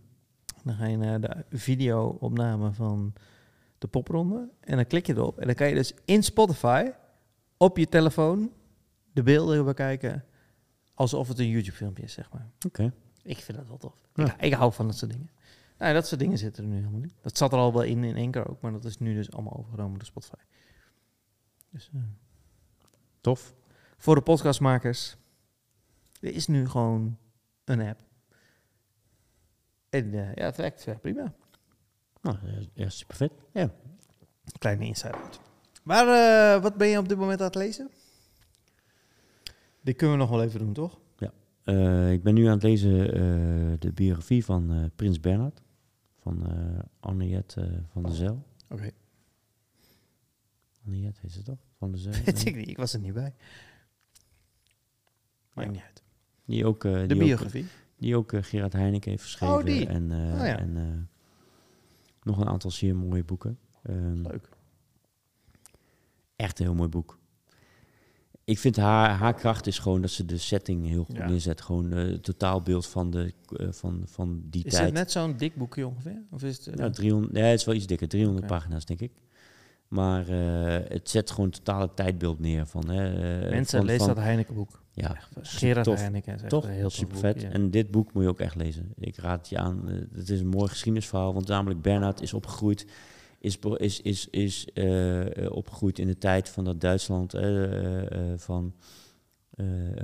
Dan 0.64 0.76
ga 0.76 0.86
je 0.86 0.98
naar 0.98 1.22
de 1.22 1.44
video-opname 1.50 2.72
van 2.72 3.14
de 3.78 3.88
popronde. 3.88 4.50
En 4.60 4.76
dan 4.76 4.86
klik 4.86 5.06
je 5.06 5.14
erop. 5.14 5.40
En 5.40 5.46
dan 5.46 5.56
kan 5.56 5.68
je 5.68 5.76
dus 5.76 5.94
in 6.06 6.24
Spotify 6.24 6.92
op 7.58 7.78
je 7.78 7.88
telefoon 7.88 8.52
de 9.14 9.24
beelden 9.24 9.66
bekijken 9.66 10.24
alsof 11.00 11.28
het 11.28 11.40
een 11.40 11.50
YouTube-filmpje 11.50 12.04
is, 12.04 12.14
zeg 12.14 12.32
maar. 12.32 12.50
Oké. 12.66 12.94
Ik 13.24 13.38
vind 13.38 13.58
dat 13.58 13.68
wel 13.68 13.78
tof. 13.78 13.96
Ja. 14.14 14.34
Ik, 14.34 14.42
ik 14.42 14.54
hou 14.54 14.74
van 14.74 14.88
dat 14.88 14.98
soort 14.98 15.12
dingen. 15.12 15.30
Nou, 15.78 15.94
dat 15.94 16.08
soort 16.08 16.20
dingen 16.20 16.38
zitten 16.38 16.64
er 16.64 16.70
nu 16.70 16.76
helemaal 16.76 17.00
niet. 17.00 17.14
Dat 17.22 17.38
zat 17.38 17.54
er 17.54 17.60
al 17.60 17.74
wel 17.74 17.84
in, 17.84 18.04
in 18.04 18.16
één 18.16 18.32
keer 18.32 18.50
ook, 18.50 18.62
maar 18.62 18.72
dat 18.72 18.86
is 18.86 18.98
nu 18.98 19.14
dus 19.14 19.32
allemaal 19.32 19.58
overgenomen 19.58 19.98
door 19.98 20.08
Spotify. 20.08 20.44
Dus, 21.70 21.90
eh, 21.94 22.02
Tof. 23.22 23.54
voor 23.98 24.16
de 24.16 24.22
podcastmakers, 24.22 25.16
er 26.22 26.34
is 26.34 26.48
nu 26.48 26.70
gewoon 26.70 27.18
een 27.64 27.82
app. 27.82 28.00
En 29.90 30.14
eh, 30.14 30.34
ja, 30.34 30.46
het 30.46 30.58
werkt 30.58 31.02
prima. 31.02 31.34
Nou, 32.22 32.38
ja, 32.74 32.90
super 32.90 33.16
vet. 33.16 33.32
Ja. 33.54 33.72
Kleine 34.58 34.86
insight 34.86 35.16
out. 35.16 35.40
Maar 35.84 36.08
eh, 36.08 36.62
wat 36.62 36.76
ben 36.76 36.88
je 36.88 36.98
op 36.98 37.10
dit 37.10 37.18
moment 37.18 37.40
aan 37.40 37.46
het 37.46 37.56
lezen? 37.56 37.92
Die 39.82 39.94
kunnen 39.94 40.16
we 40.18 40.22
nog 40.22 40.30
wel 40.32 40.44
even 40.44 40.60
doen, 40.60 40.74
toch? 40.74 41.00
Eh, 41.64 42.12
ik 42.12 42.24
ben 42.24 42.34
nu 42.34 42.46
aan 42.46 42.52
het 42.54 42.64
lezen 42.64 43.14
eh, 43.14 43.20
de 43.80 43.92
biografie 43.94 44.46
van 44.46 44.72
eh, 44.72 44.86
Prins 44.96 45.20
Bernhard. 45.20 45.62
Van 46.20 46.44
Anniette 47.00 47.62
eh, 47.62 47.78
van 47.92 48.04
der 48.04 48.12
Zel. 48.14 48.46
Oké. 48.70 48.92
Anniette 50.86 51.20
heet 51.22 51.32
ze 51.32 51.42
toch? 51.44 51.58
Van 51.78 51.92
der 51.92 52.00
Zel. 52.00 52.12
Weet 52.26 52.46
ik 52.46 52.56
niet, 52.56 52.68
ik 52.68 52.78
was 52.78 52.94
er 52.94 53.00
niet 53.00 53.14
bij. 53.14 53.34
Maakt 55.54 55.68
Ja. 55.68 55.74
niet 55.74 55.84
uit. 55.84 56.04
Die 56.46 56.66
ook, 56.66 56.82
De 56.82 57.06
die 57.08 57.18
ook, 57.18 57.24
biografie. 57.24 57.66
die 57.98 58.16
ook 58.16 58.32
Gerard 58.46 58.74
Heineken 58.74 59.12
heeft 59.12 59.24
geschreven. 59.24 59.56
Oh, 59.58 59.64
die. 59.66 59.88
En, 59.88 60.04
Oh, 60.12 60.46
ja. 60.46 60.58
en 60.60 61.10
nog 62.24 62.38
een 62.40 62.48
aantal 62.48 62.72
zeer 62.72 62.96
mooie 62.96 63.24
boeken. 63.24 63.60
Ehm, 63.84 64.22
Leuk. 64.28 64.50
echt 66.36 66.60
een 66.60 66.66
heel 66.66 66.76
mooi 66.76 66.90
boek. 66.90 67.18
Ik 68.50 68.60
vind 68.60 68.76
haar, 68.78 69.10
haar 69.10 69.34
kracht 69.34 69.68
is 69.68 69.80
gewoon 69.80 70.02
dat 70.02 70.10
ze 70.10 70.26
de 70.26 70.38
setting 70.38 70.88
heel 70.88 71.04
goed 71.04 71.16
Ja. 71.16 71.28
neerzet. 71.28 71.62
Gewoon 71.62 71.94
eh, 71.94 71.98
het 72.06 72.24
totaalbeeld 72.24 72.88
van, 72.88 73.12
de, 73.12 73.34
eh, 73.56 73.68
van, 73.72 74.02
van 74.06 74.42
die 74.46 74.64
Is 74.66 74.72
tijd. 74.72 74.86
het 74.86 74.94
net 74.94 75.12
zo'n 75.12 75.38
dik 75.38 75.56
boekje 75.56 75.88
ongeveer? 75.88 76.22
Of 76.32 76.44
is 76.44 76.58
het, 76.58 76.68
eh, 76.68 76.74
Ja, 76.78 76.90
300, 76.90 77.34
nee, 77.34 77.44
het 77.44 77.60
is 77.60 77.66
wel 77.66 77.76
iets 77.76 77.86
dikker, 77.86 78.08
300 78.08 78.44
Oké. 78.46 78.54
pagina's 78.54 78.86
denk 78.86 79.00
ik. 79.00 79.12
Maar 79.88 80.28
eh, 80.28 80.90
het 80.90 81.10
zet 81.10 81.32
gewoon 81.32 81.50
totale 81.50 81.90
tijdbeeld 81.94 82.40
neer 82.40 82.66
van... 82.66 82.90
Hè, 82.90 83.42
eh, 83.44 83.50
Mensen, 83.50 83.86
van, 83.88 83.98
van- 83.98 84.08
dat 84.08 84.18
Heineken 84.18 84.54
boek. 84.56 84.82
Ja, 84.92 85.18
Gerard 85.42 85.86
tof. 85.86 86.00
Heineken 86.00 86.34
is 86.36 86.42
echt 86.42 86.50
Toch? 86.50 86.64
een 86.66 86.70
heel 86.72 86.90
Super 86.90 87.14
boek, 87.14 87.20
vet. 87.22 87.42
ja. 87.42 87.50
En 87.50 87.72
dit 87.72 87.92
boek 87.92 88.14
moet 88.14 88.24
je 88.24 88.30
ook 88.30 88.40
echt 88.40 88.56
lezen. 88.56 88.94
Ik 88.98 89.18
raad 89.18 89.38
het 89.40 89.50
je 89.50 89.58
aan. 89.58 89.90
Eh, 89.90 89.96
het 90.16 90.30
is 90.30 90.40
een 90.40 90.48
mooi 90.48 90.68
geschiedenisverhaal. 90.70 91.34
Want 91.34 91.48
namelijk 91.48 91.82
Bernhard 91.82 92.22
is 92.22 92.34
opgegroeid... 92.34 92.86
Is, 93.40 93.60
is, 93.78 94.02
is, 94.02 94.28
is 94.30 94.68
eh, 94.74 95.46
eh, 95.46 95.52
opgegroeid 95.52 96.00
in 96.00 96.08
de 96.08 96.18
tijd 96.18 96.50
van 96.50 96.64
dat 96.64 96.82
Duitsland... 96.82 97.34
eh, 97.34 98.04
van 98.36 98.74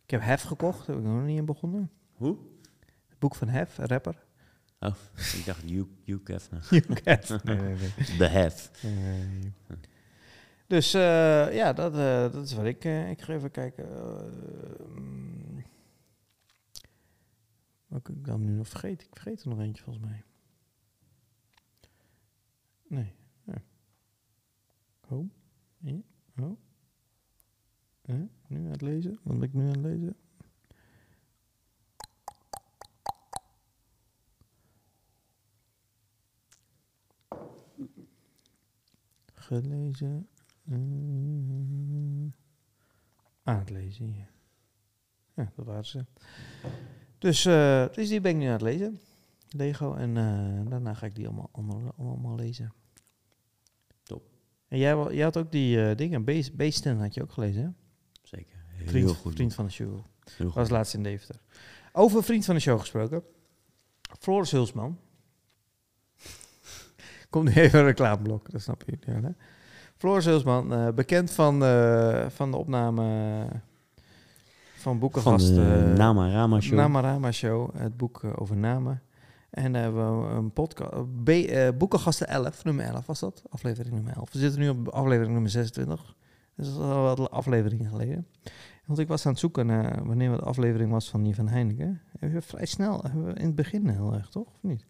Ik 0.04 0.10
heb 0.12 0.22
Hef 0.22 0.42
gekocht. 0.42 0.88
Heb 0.88 0.98
ik 0.98 1.04
nog 1.04 1.24
niet 1.24 1.38
in 1.38 1.46
begonnen. 1.46 1.92
Hoe? 2.14 2.38
Het 3.08 3.20
boek 3.20 3.36
van 3.36 3.48
Hef, 3.48 3.78
een 3.78 3.88
rapper. 3.88 4.26
Oh, 4.80 4.96
ik 5.16 5.46
dacht 5.46 5.62
Hugh, 5.62 5.90
Hugh 6.04 6.28
Hefner. 6.28 6.68
nee, 7.44 7.58
nee. 7.58 8.18
The 8.18 8.26
Hef. 8.26 8.72
Dus 10.70 10.94
eh, 10.94 11.54
ja, 11.54 11.74
dat, 11.74 11.94
eh, 11.94 12.32
dat 12.32 12.46
is 12.46 12.54
wat 12.54 12.66
ik... 12.66 12.86
eh, 12.86 13.10
ik 13.10 13.22
ga 13.22 13.34
even 13.34 13.52
kijken. 13.52 13.88
welke 17.88 18.12
ik 18.12 18.26
dan 18.26 18.46
nu 18.46 18.52
nog 18.52 18.68
vergeet. 18.68 19.02
Ik 19.02 19.10
vergeet 19.12 19.42
er 19.42 19.50
nog 19.50 19.60
eentje 19.60 19.84
volgens 19.84 20.06
mij. 20.06 20.24
Nee. 22.88 23.14
Ja. 23.44 23.62
Ja. 25.80 26.02
Oh. 26.38 26.58
Nu 28.48 28.58
aan 28.58 28.72
het 28.72 28.82
lezen? 28.82 29.20
Wat 29.24 29.40
ben 29.40 29.48
ik 29.48 29.54
nu 29.54 29.62
aan 29.62 29.68
het 29.68 29.78
lezen? 29.78 30.16
Gelezen. 39.34 40.30
Eh, 40.70 40.78
aan 43.44 43.60
het 43.60 43.70
lezen, 43.70 44.14
ja. 44.16 44.28
Ja, 45.36 45.52
dat 45.56 45.66
waren 45.66 45.86
ze. 45.86 46.06
Dus, 47.18 47.46
eh, 47.46 47.86
dus 47.92 48.10
die 48.10 48.22
ben 48.22 48.32
ik 48.32 48.38
nu 48.38 48.46
aan 48.46 48.52
het 48.52 48.62
lezen. 48.62 49.00
Lego. 49.50 49.94
En 49.94 50.18
eh, 50.18 50.70
daarna 50.70 50.94
ga 50.94 51.06
ik 51.06 51.16
die 51.16 51.26
allemaal, 51.28 51.50
allemaal, 51.52 51.94
allemaal 51.98 52.36
lezen. 52.36 52.74
Top. 54.04 54.30
En 54.68 54.78
jij, 54.78 54.96
had 55.24 55.38
ook 55.38 55.52
die 55.52 55.84
eh, 55.90 55.96
dingen. 55.98 56.24
Beest- 56.24 56.56
Beesten 56.56 57.00
had 57.00 57.14
je 57.14 57.22
ook 57.22 57.32
gelezen, 57.32 57.64
hè? 57.64 57.70
Zeker. 58.24 58.58
Heel 58.68 58.88
Vriend, 58.88 59.10
goed. 59.10 59.34
vriend 59.34 59.54
van 59.54 59.66
de 59.66 59.72
show. 59.72 59.94
Heel 60.38 60.46
goed. 60.46 60.56
Was 60.56 60.70
laatst 60.70 60.94
in 60.94 61.04
Deventer. 61.04 61.42
Over 61.94 62.24
vriend 62.24 62.46
van 62.46 62.56
de 62.56 62.62
show 62.62 62.80
gesproken. 62.80 63.24
Floris 64.20 64.52
Hulsman. 64.52 65.00
Komt 67.30 67.46
nu 67.56 67.62
even 67.62 67.80
een 67.80 67.86
reclameblok, 67.86 68.52
dat 68.52 68.62
snap 68.62 68.84
je. 68.86 68.98
Ja, 69.02 69.36
hè? 70.00 70.08
Floris 70.08 70.26
Hulsman, 70.26 70.74
eh, 70.74 70.88
bekend 70.90 71.32
van, 71.32 71.64
eh, 71.64 72.26
van 72.30 72.52
de 72.52 72.58
opname 72.58 73.04
van 73.50 73.62
Van 74.76 75.00
Boekengast. 75.00 75.56
de 75.56 75.94
eh, 75.98 76.60
Show. 76.60 76.78
Namarama 76.78 77.32
Show, 77.32 77.76
het 77.78 77.98
boek 77.98 78.24
over 78.36 78.58
namen. 78.58 79.02
En 79.50 79.74
daar 79.74 79.82
hebben 79.82 80.22
we 80.22 80.34
een 80.36 80.52
podcast. 80.52 80.92
B, 81.24 81.32
Boekengasten 81.78 82.28
11, 82.28 82.64
nummer 82.64 82.86
11 82.86 83.06
was 83.06 83.20
dat, 83.20 83.44
aflevering 83.50 83.94
nummer 83.94 84.14
11. 84.16 84.32
We 84.32 84.40
zitten 84.40 84.60
nu 84.60 84.70
op 84.70 84.88
aflevering 84.88 85.34
nummer 85.34 85.52
26. 85.52 86.16
Dus 86.56 86.66
dat 86.66 86.76
is 86.76 86.82
al 86.82 87.04
wat 87.04 87.32
afleveringen 87.32 87.90
geleden. 87.90 88.28
Want 88.86 89.00
ik 89.00 89.08
was 89.08 89.26
aan 89.26 89.32
het 89.32 89.40
zoeken 89.40 89.66
naar 89.66 90.06
wanneer 90.06 90.30
de 90.30 90.42
aflevering 90.42 90.92
was 90.92 91.10
van 91.10 91.24
die 91.24 91.36
van 91.36 91.48
Heineken. 91.48 92.02
Hebben 92.20 92.40
we 92.40 92.46
vrij 92.46 92.66
snel, 92.66 93.02
hebben 93.02 93.26
we 93.26 93.34
in 93.34 93.46
het 93.46 93.56
begin 93.56 93.88
heel 93.88 94.14
erg, 94.14 94.30
toch? 94.30 94.48
Of 94.48 94.60
niet? 94.62 94.86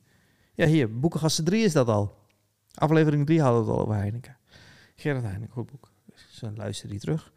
Ja, 0.54 0.66
hier, 0.66 1.00
Boekengasten 1.00 1.44
3 1.44 1.64
is 1.64 1.74
dat 1.74 1.88
al. 1.88 2.16
Aflevering 2.74 3.26
3 3.26 3.42
hadden 3.42 3.62
we 3.62 3.68
het 3.68 3.78
al 3.78 3.84
over 3.84 3.96
Heineken. 3.96 4.38
Heineken, 5.04 5.50
goed 5.50 5.72
boek. 5.72 5.92
Dus 6.06 6.44
luister 6.56 6.90
die 6.90 7.00
terug. 7.00 7.32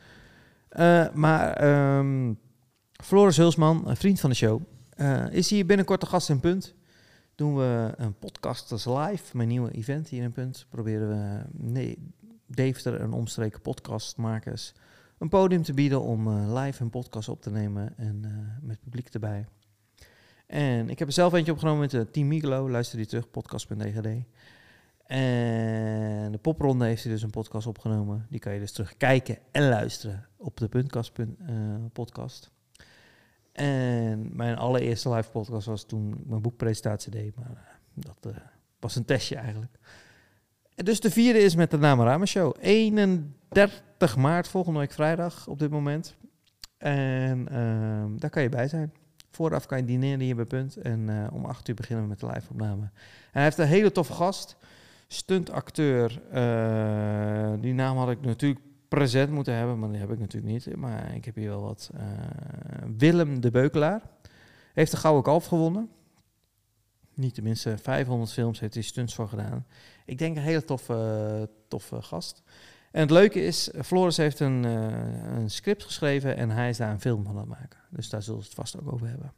Eh, 0.69 1.13
maar 1.13 1.53
ehm, 1.53 2.33
Floris 2.93 3.37
Hulsman, 3.37 3.89
een 3.89 3.97
vriend 3.97 4.21
van 4.21 4.31
de 4.31 4.37
show, 4.37 4.63
eh, 4.91 5.33
is 5.33 5.51
hier 5.51 5.67
binnenkort 5.67 6.01
de 6.01 6.07
gast 6.07 6.29
in 6.29 6.41
Punt. 6.41 6.75
Doen 7.35 7.57
we 7.57 7.93
een 7.97 8.19
podcasters 8.19 8.85
live, 8.85 9.37
mijn 9.37 9.49
nieuwe 9.49 9.71
event 9.71 10.09
hier 10.09 10.23
in 10.23 10.33
Punt. 10.33 10.67
Proberen 10.69 11.09
we 11.09 11.45
nee, 11.53 11.99
Deventer 12.47 13.01
en 13.01 13.13
omstreken 13.13 13.61
podcastmakers 13.61 14.73
een 15.19 15.29
podium 15.29 15.63
te 15.63 15.75
bieden 15.75 16.03
om 16.03 16.27
eh, 16.29 16.63
live 16.63 16.83
een 16.83 16.91
podcast 16.91 17.29
op 17.29 17.43
te 17.43 17.51
nemen 17.51 17.95
en 17.97 18.25
met 18.63 18.81
publiek 18.81 19.09
erbij. 19.09 19.47
En 20.47 20.91
ik 20.91 20.99
heb 20.99 21.09
er 21.09 21.15
zelf 21.15 21.33
eentje 21.33 21.53
opgenomen 21.53 21.81
met 21.81 21.93
uh, 21.93 22.01
Team 22.01 22.29
Migelo. 22.29 22.71
Luister 22.71 22.97
die 22.97 23.07
terug, 23.07 23.31
podcast.dgd. 23.31 24.25
En 25.07 26.33
de 26.33 26.39
popronde 26.39 26.85
heeft 26.85 27.03
hij 27.03 27.13
dus 27.13 27.23
een 27.23 27.31
podcast 27.31 27.67
opgenomen. 27.67 28.27
Die 28.31 28.41
kan 28.41 28.53
je 28.53 28.61
dus 28.61 28.73
terugkijken 28.73 29.39
en 29.51 29.69
luisteren 29.69 30.27
op 30.37 30.57
de 30.57 30.69
Puntkast 30.69 31.13
pun- 31.13 31.37
eh, 31.47 31.55
podcast. 31.93 32.51
En 33.53 34.37
mijn 34.37 34.57
allereerste 34.57 35.11
live 35.11 35.31
podcast 35.31 35.67
was 35.67 35.85
toen 35.85 36.13
ik 36.13 36.27
mijn 36.27 36.43
boekpresentatie 36.43 37.11
deed. 37.11 37.35
Maar 37.37 37.51
eh, 37.51 37.63
dat 37.95 38.35
eh, 38.35 38.41
was 38.81 38.97
een 38.97 39.05
testje 39.05 39.37
eigenlijk. 39.37 39.79
En 40.75 40.85
dus 40.85 41.01
de 41.01 41.11
vierde 41.11 41.39
is 41.39 41.55
met 41.55 41.71
de 41.71 41.79
Namarama 41.79 42.25
Show. 42.25 42.57
31 42.61 44.17
maart, 44.17 44.49
volgende 44.49 44.79
week 44.79 44.93
vrijdag 44.93 45.47
op 45.49 45.59
dit 45.59 45.71
moment. 45.71 46.15
En 46.79 47.49
ehm, 47.49 48.17
daar 48.17 48.31
kan 48.31 48.43
je 48.43 48.49
bij 48.49 48.69
zijn. 48.69 48.93
Vooraf 49.31 49.67
kan 49.67 49.79
je 49.79 49.85
dineren 49.85 50.21
hier 50.21 50.37
bij 50.37 50.45
Punt. 50.45 50.77
En 50.77 51.31
om 51.33 51.45
8 51.45 51.69
uur 51.69 51.75
beginnen 51.75 52.05
we 52.05 52.11
met 52.11 52.21
de 52.21 52.27
live-opname. 52.27 52.83
En 52.83 52.91
hij 53.33 53.43
heeft 53.43 53.59
een 53.59 53.67
hele 53.67 53.93
toffe 53.93 54.13
gast. 54.13 54.57
Stuntacteur. 55.13 56.23
eh 56.31 57.53
die 57.61 57.75
naam 57.75 57.97
had 57.97 58.11
ik 58.11 58.21
natuurlijk 58.21 58.61
present 58.89 59.31
moeten 59.31 59.55
hebben, 59.55 59.79
maar 59.79 59.89
die 59.91 59.99
heb 60.01 60.11
ik 60.11 60.19
natuurlijk 60.19 60.53
niet. 60.53 60.77
Maar 60.77 61.15
ik 61.15 61.25
heb 61.25 61.35
hier 61.35 61.49
wel 61.49 61.63
wat. 61.63 61.91
eh, 61.95 62.03
Willem 62.97 63.41
de 63.41 63.51
Beukelaar. 63.51 64.03
Heeft 64.73 64.91
de 64.91 64.97
Gouden 64.97 65.23
Kalf 65.23 65.47
gewonnen. 65.47 65.91
Niet 67.15 67.35
tenminste 67.35 67.79
500 67.79 68.33
films 68.33 68.61
heeft 68.61 68.75
hij 68.75 68.83
stunts 68.83 69.15
voor 69.15 69.29
gedaan. 69.29 69.67
Ik 70.07 70.19
denk 70.19 70.37
een 70.37 70.43
hele 70.43 70.65
toffe, 70.65 71.49
toffe 71.69 72.03
gast. 72.03 72.43
En 72.91 73.01
het 73.01 73.11
leuke 73.11 73.45
is, 73.45 73.71
Floris 73.83 74.17
heeft 74.17 74.41
een, 74.41 74.65
eh, 74.65 75.35
een 75.37 75.51
script 75.51 75.85
geschreven 75.85 76.37
en 76.37 76.51
hij 76.51 76.69
is 76.69 76.77
daar 76.77 76.91
een 76.91 77.01
film 77.01 77.25
van 77.25 77.33
aan 77.35 77.41
het 77.41 77.49
maken. 77.49 77.79
Dus 77.91 78.09
daar 78.09 78.23
zullen 78.23 78.41
ze 78.43 78.47
het 78.47 78.57
vast 78.57 78.81
ook 78.81 78.93
over 78.93 79.09
hebben. 79.09 79.33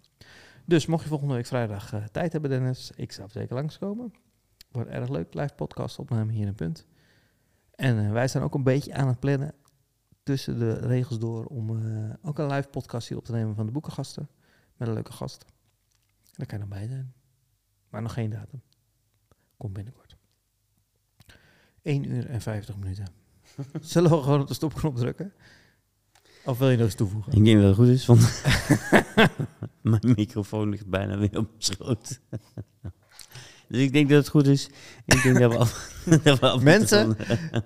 Dus 0.64 0.86
mocht 0.86 1.02
je 1.02 1.08
volgende 1.08 1.34
week 1.34 1.46
vrijdag 1.46 1.92
tijd 2.12 2.32
hebben, 2.32 2.50
Dennis, 2.50 2.90
ik 2.96 3.12
zou 3.12 3.28
zeker 3.30 3.54
langskomen. 3.54 4.12
Wordt 4.74 4.90
erg 4.90 5.08
leuk, 5.08 5.34
live 5.34 5.54
podcast 5.54 5.98
opname 5.98 6.32
hier 6.32 6.46
in 6.46 6.54
Punt. 6.54 6.86
En 7.74 8.04
eh, 8.04 8.12
wij 8.12 8.28
zijn 8.28 8.44
ook 8.44 8.54
een 8.54 8.62
beetje 8.62 8.94
aan 8.94 9.08
het 9.08 9.20
plannen 9.20 9.54
tussen 10.22 10.58
de 10.58 10.72
regels 10.72 11.18
door 11.18 11.44
om 11.44 11.86
eh, 11.86 12.14
ook 12.22 12.38
een 12.38 12.46
live 12.46 12.68
podcast 12.68 13.08
hier 13.08 13.16
op 13.18 13.24
te 13.24 13.32
nemen 13.32 13.54
van 13.54 13.66
de 13.66 13.72
boekengasten. 13.72 14.28
Met 14.76 14.88
een 14.88 14.94
leuke 14.94 15.12
gast. 15.12 15.44
Daar 16.32 16.46
kan 16.46 16.58
je 16.58 16.68
dan 16.68 16.78
bij 16.78 16.86
zijn. 16.86 17.14
Maar 17.88 18.02
nog 18.02 18.12
geen 18.12 18.30
datum. 18.30 18.62
Komt 19.56 19.72
binnenkort. 19.72 20.16
1 21.82 22.10
uur 22.10 22.26
en 22.26 22.40
50 22.40 22.76
minuten. 22.76 23.06
Zullen 23.80 24.10
we 24.10 24.22
gewoon 24.22 24.40
op 24.40 24.48
de 24.48 24.54
stopknop 24.54 24.96
drukken? 24.96 25.32
Of 26.44 26.58
wil 26.58 26.70
je 26.70 26.76
nog 26.76 26.86
iets 26.86 26.94
toevoegen? 26.94 27.32
Ik 27.32 27.44
denk 27.44 27.60
dat 27.60 27.66
het 27.66 27.76
goed 27.76 27.88
is, 27.88 28.06
want 28.06 28.42
mijn 29.82 30.14
microfoon 30.16 30.68
ligt 30.68 30.86
bijna 30.86 31.18
weer 31.18 31.38
op 31.38 31.50
schoot. 31.58 32.20
dus 33.68 33.80
ik 33.80 33.92
denk 33.92 34.08
dat 34.08 34.18
het 34.18 34.28
goed 34.28 34.46
is. 34.46 34.68
Ik 35.06 35.22
denk 35.22 35.38
dat 35.38 35.52
we 35.52 35.58
af, 35.58 35.90
dat 36.24 36.38
we 36.38 36.48
af 36.48 36.62
Mensen, 36.62 37.16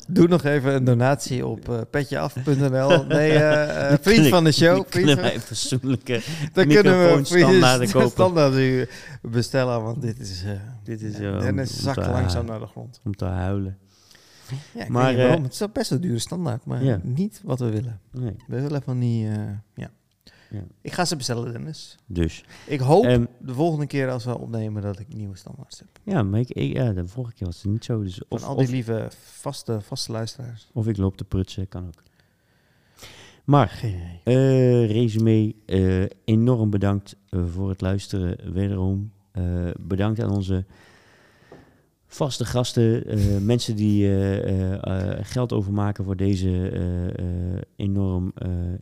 Doe 0.09 0.29
nog 0.29 0.45
even 0.45 0.75
een 0.75 0.85
donatie 0.85 1.47
op 1.47 1.69
eh 1.69 1.81
petjeaf.nl. 1.91 3.05
Nee, 3.07 3.31
eh, 3.33 3.91
eh, 3.93 3.99
vriend 4.01 4.27
van 4.29 4.45
de 4.45 4.53
show. 4.53 4.75
Vriend 4.75 4.89
kunnen 4.89 5.17
wij 5.17 5.41
fatsoenlijke 5.41 6.21
dan 6.53 6.67
kunnen 6.67 6.93
we 6.93 7.17
microfoonstandaarden 7.17 7.91
kopen. 7.91 8.11
standaard 8.11 8.89
bestellen, 9.23 9.83
want 9.83 10.03
dit 10.03 10.19
is, 10.19 10.43
eh 10.45 10.51
Dit 10.85 11.03
is, 11.03 11.17
Dennis 11.17 11.77
om 11.77 11.81
zakt 11.83 12.07
langzaam 12.07 12.47
naar 12.47 12.61
de 12.61 12.67
grond. 12.67 13.01
om 13.05 13.17
te 13.17 13.25
huilen. 13.25 13.79
Ja, 14.75 14.85
Maar, 14.89 15.17
waarom. 15.17 15.43
Het 15.43 15.53
is 15.53 15.63
best 15.73 15.91
een 15.91 16.01
dure 16.01 16.19
standaard, 16.19 16.65
maar 16.65 16.85
Ja. 16.85 17.01
niet 17.03 17.41
wat 17.45 17.59
we 17.59 17.71
willen. 17.71 18.01
Nee, 18.13 18.37
We 18.47 18.61
willen 18.61 18.83
van 18.83 18.99
die, 18.99 19.29
ja. 19.75 19.91
Ja. 20.51 20.63
Ik 20.81 20.93
ga 20.93 21.05
ze 21.05 21.17
bestellen, 21.17 21.53
Dennis. 21.53 21.97
dus. 22.07 22.45
Ik 22.67 22.81
hoop 22.81 23.05
Ehm, 23.05 23.25
de 23.39 23.55
volgende 23.55 23.87
keer 23.87 24.11
als 24.11 24.25
we 24.25 24.39
opnemen 24.39 24.83
dat 24.83 24.99
ik 24.99 25.15
nieuwe 25.15 25.37
standaards 25.37 25.79
heb. 25.79 25.89
ja, 26.03 26.23
maar 26.23 26.41
ik, 26.41 26.49
ik- 26.51 26.73
ja, 26.73 26.93
de 26.93 27.07
vorige 27.09 27.35
keer 27.35 27.47
was 27.47 27.63
het 27.63 27.73
niet 27.73 27.85
zo. 27.85 28.03
Dus 28.03 28.21
Van 28.29 28.43
al 28.43 28.55
die 28.57 28.65
of, 28.65 28.71
lieve 28.71 29.09
vaste, 29.23 29.81
vaste 29.81 30.13
luisteraars. 30.13 30.69
of 30.73 30.87
ik 30.87 30.97
loop 30.97 31.17
te 31.17 31.25
prutsen, 31.25 31.69
kan 31.69 31.87
ook. 31.87 32.03
Maar, 33.45 33.81
eh 34.25 34.87
resume, 34.91 35.55
eh, 35.67 36.05
enorm 36.25 36.71
bedankt 36.71 37.17
eh, 37.31 37.41
voor 37.47 37.69
het 37.69 37.81
luisteren 37.81 38.53
wederom. 38.53 39.13
Bedankt 39.81 40.21
aan 40.21 40.31
onze 40.31 40.65
vaste 42.09 42.45
gasten, 42.45 43.07
eh, 43.07 43.39
mensen 43.39 43.77
die 43.77 44.05
eh, 44.07 44.75
eh, 44.75 45.19
geld 45.25 45.53
overmaken 45.53 46.05
voor 46.05 46.17
deze 46.17 46.73
enorm 47.77 48.33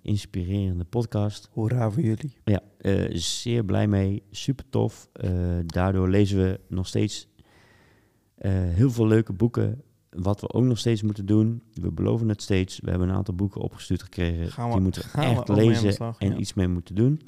inspirerende 0.03 0.85
podcast. 0.85 1.49
Hoera 1.53 1.91
voor 1.91 2.03
jullie. 2.03 2.33
Ja, 2.45 2.61
zeer 3.13 3.65
blij 3.65 3.87
mee. 3.89 4.23
Super 4.31 4.65
tof. 4.69 5.09
Daardoor 5.67 6.09
lezen 6.09 6.39
we 6.39 6.61
nog 6.69 6.87
steeds 6.87 7.29
heel 8.49 8.91
veel 8.91 9.07
leuke 9.07 9.33
boeken. 9.33 9.83
Wat 10.11 10.41
we 10.41 10.53
ook 10.53 10.65
nog 10.65 10.79
steeds 10.79 11.03
moeten 11.03 11.27
doen. 11.27 11.63
We 11.73 11.93
beloven 11.93 12.29
het 12.29 12.43
steeds. 12.43 12.81
We 12.81 12.91
hebben 12.91 13.09
een 13.09 13.15
aantal 13.15 13.35
boeken 13.35 13.61
opgestuurd 13.61 14.03
gekregen. 14.03 14.51
Gaan 14.53 14.67
we- 14.69 14.73
die 14.75 14.83
moeten 14.83 15.03
we 15.03 15.09
gaan 15.09 15.35
we 15.35 15.41
echt 15.41 15.49
lezen 15.49 15.93
slag, 15.93 16.19
en 16.19 16.31
ja. 16.31 16.37
iets 16.37 16.55
mee 16.55 16.69
moeten 16.69 16.95
doen. 16.95 17.21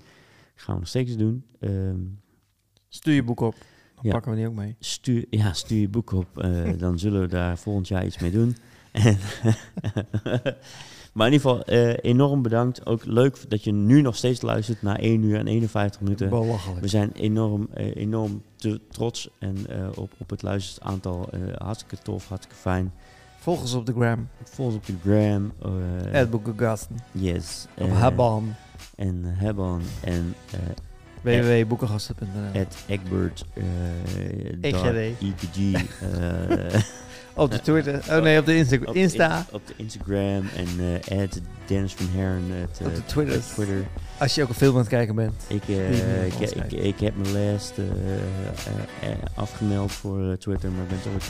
gaan 0.54 0.74
we 0.74 0.80
nog 0.80 0.88
steeds 0.88 1.16
doen. 1.16 1.44
Ehm, 1.60 1.98
Stuur 2.88 3.14
je 3.14 3.22
boek 3.22 3.40
op. 3.40 3.54
Dan 4.02 4.06
Ja. 4.06 4.12
pakken 4.12 4.30
we 4.32 4.36
die 4.38 4.46
ook 4.46 4.54
mee. 4.54 4.76
stuur, 4.80 5.24
ja, 5.30 5.52
stuur 5.52 5.80
je 5.80 5.88
boek 5.88 6.12
op. 6.12 6.38
eh, 6.38 6.70
dan 6.78 6.98
zullen 6.98 7.20
we 7.20 7.26
daar 7.26 7.58
volgend 7.58 7.88
jaar 7.88 8.06
iets 8.06 8.18
mee 8.18 8.30
doen. 8.30 8.56
En 8.92 9.18
maar 11.14 11.26
in 11.26 11.32
ieder 11.32 11.48
geval, 11.50 11.62
eh, 11.64 11.96
enorm 12.00 12.42
bedankt. 12.42 12.86
Ook 12.86 13.04
leuk 13.04 13.50
dat 13.50 13.64
je 13.64 13.72
nu 13.72 14.00
nog 14.00 14.16
steeds 14.16 14.40
luistert 14.42 14.82
naar 14.82 14.98
1 14.98 15.22
uur 15.22 15.38
en 15.38 15.46
51 15.46 16.00
minuten. 16.00 16.28
Belachelijk. 16.28 16.80
We 16.80 16.88
zijn 16.88 17.12
enorm, 17.12 17.68
eh, 17.74 17.96
enorm 17.96 18.42
te 18.56 18.80
trots 18.90 19.28
en, 19.38 19.56
op, 19.96 20.12
op 20.18 20.30
het 20.30 20.42
luisteraantal. 20.42 21.28
hartstikke 21.56 21.96
tof, 22.04 22.28
hartstikke 22.28 22.60
fijn. 22.60 22.92
Volg 23.38 23.60
ons 23.60 23.74
op 23.74 23.86
de 23.86 23.92
gram. 23.92 24.28
Volg 24.44 24.66
ons 24.68 24.76
op 24.76 24.86
de 24.86 24.94
gram. 25.02 25.52
At 26.14 26.30
Boekengasten. 26.30 26.96
yes. 27.12 27.66
Op 27.78 27.86
eh, 27.86 28.00
Habban. 28.00 28.54
En 28.96 29.22
Hebban 29.24 29.82
en 30.04 30.34
www.boekengasten.nl 31.28 32.60
at 32.60 32.76
Egbert. 32.86 33.44
eh 33.54 33.64
EPG. 34.60 35.72
eh, 35.74 36.80
Op 37.34 37.50
de 37.50 37.60
Twitter. 37.60 38.02
Oh 38.10 38.22
nee, 38.22 38.38
op 38.38 38.46
de 38.46 38.56
Insta. 38.56 38.76
op 38.84 38.92
de 38.92 39.00
Insta. 39.00 39.36
in- 39.38 39.44
op 39.54 39.66
de 39.66 39.72
Instagram 39.76 40.48
en 40.56 41.00
at 41.22 41.40
Dennis 41.66 41.92
van 41.94 42.06
Herren. 42.12 42.44
at, 42.62 42.86
Op 42.86 42.94
de 42.94 43.04
Twitter. 43.04 43.40
Twitter. 43.54 43.84
Als 44.18 44.34
je 44.34 44.42
ook 44.42 44.48
een 44.48 44.54
film 44.54 44.72
aan 44.72 44.78
het 44.80 44.88
kijken 44.88 45.14
bent. 45.14 45.34
Ik, 45.46 45.62
ik, 45.68 46.72
ik, 46.72 47.00
heb 47.00 47.14
mijn 47.32 47.58
eh, 47.76 49.10
afgemeld 49.34 49.92
voor 49.92 50.36
Twitter, 50.38 50.70
maar 50.70 50.82
ik 50.82 50.88
ben 50.88 51.00
toch 51.02 51.12
weer 51.12 51.20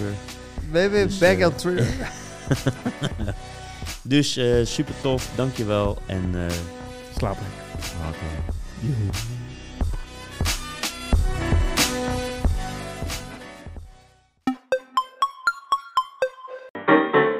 terug. 0.70 0.90
www. 0.90 0.94
Dus, 1.08 1.18
Back 1.18 1.46
on 1.46 1.54
Twitter. 1.54 1.86
Dus 4.02 4.32
super 4.62 4.94
tof, 5.00 5.30
dankjewel 5.34 5.98
en 6.06 6.30
eh 6.34 6.40
Slaap 7.16 7.36
lekker. 7.36 9.37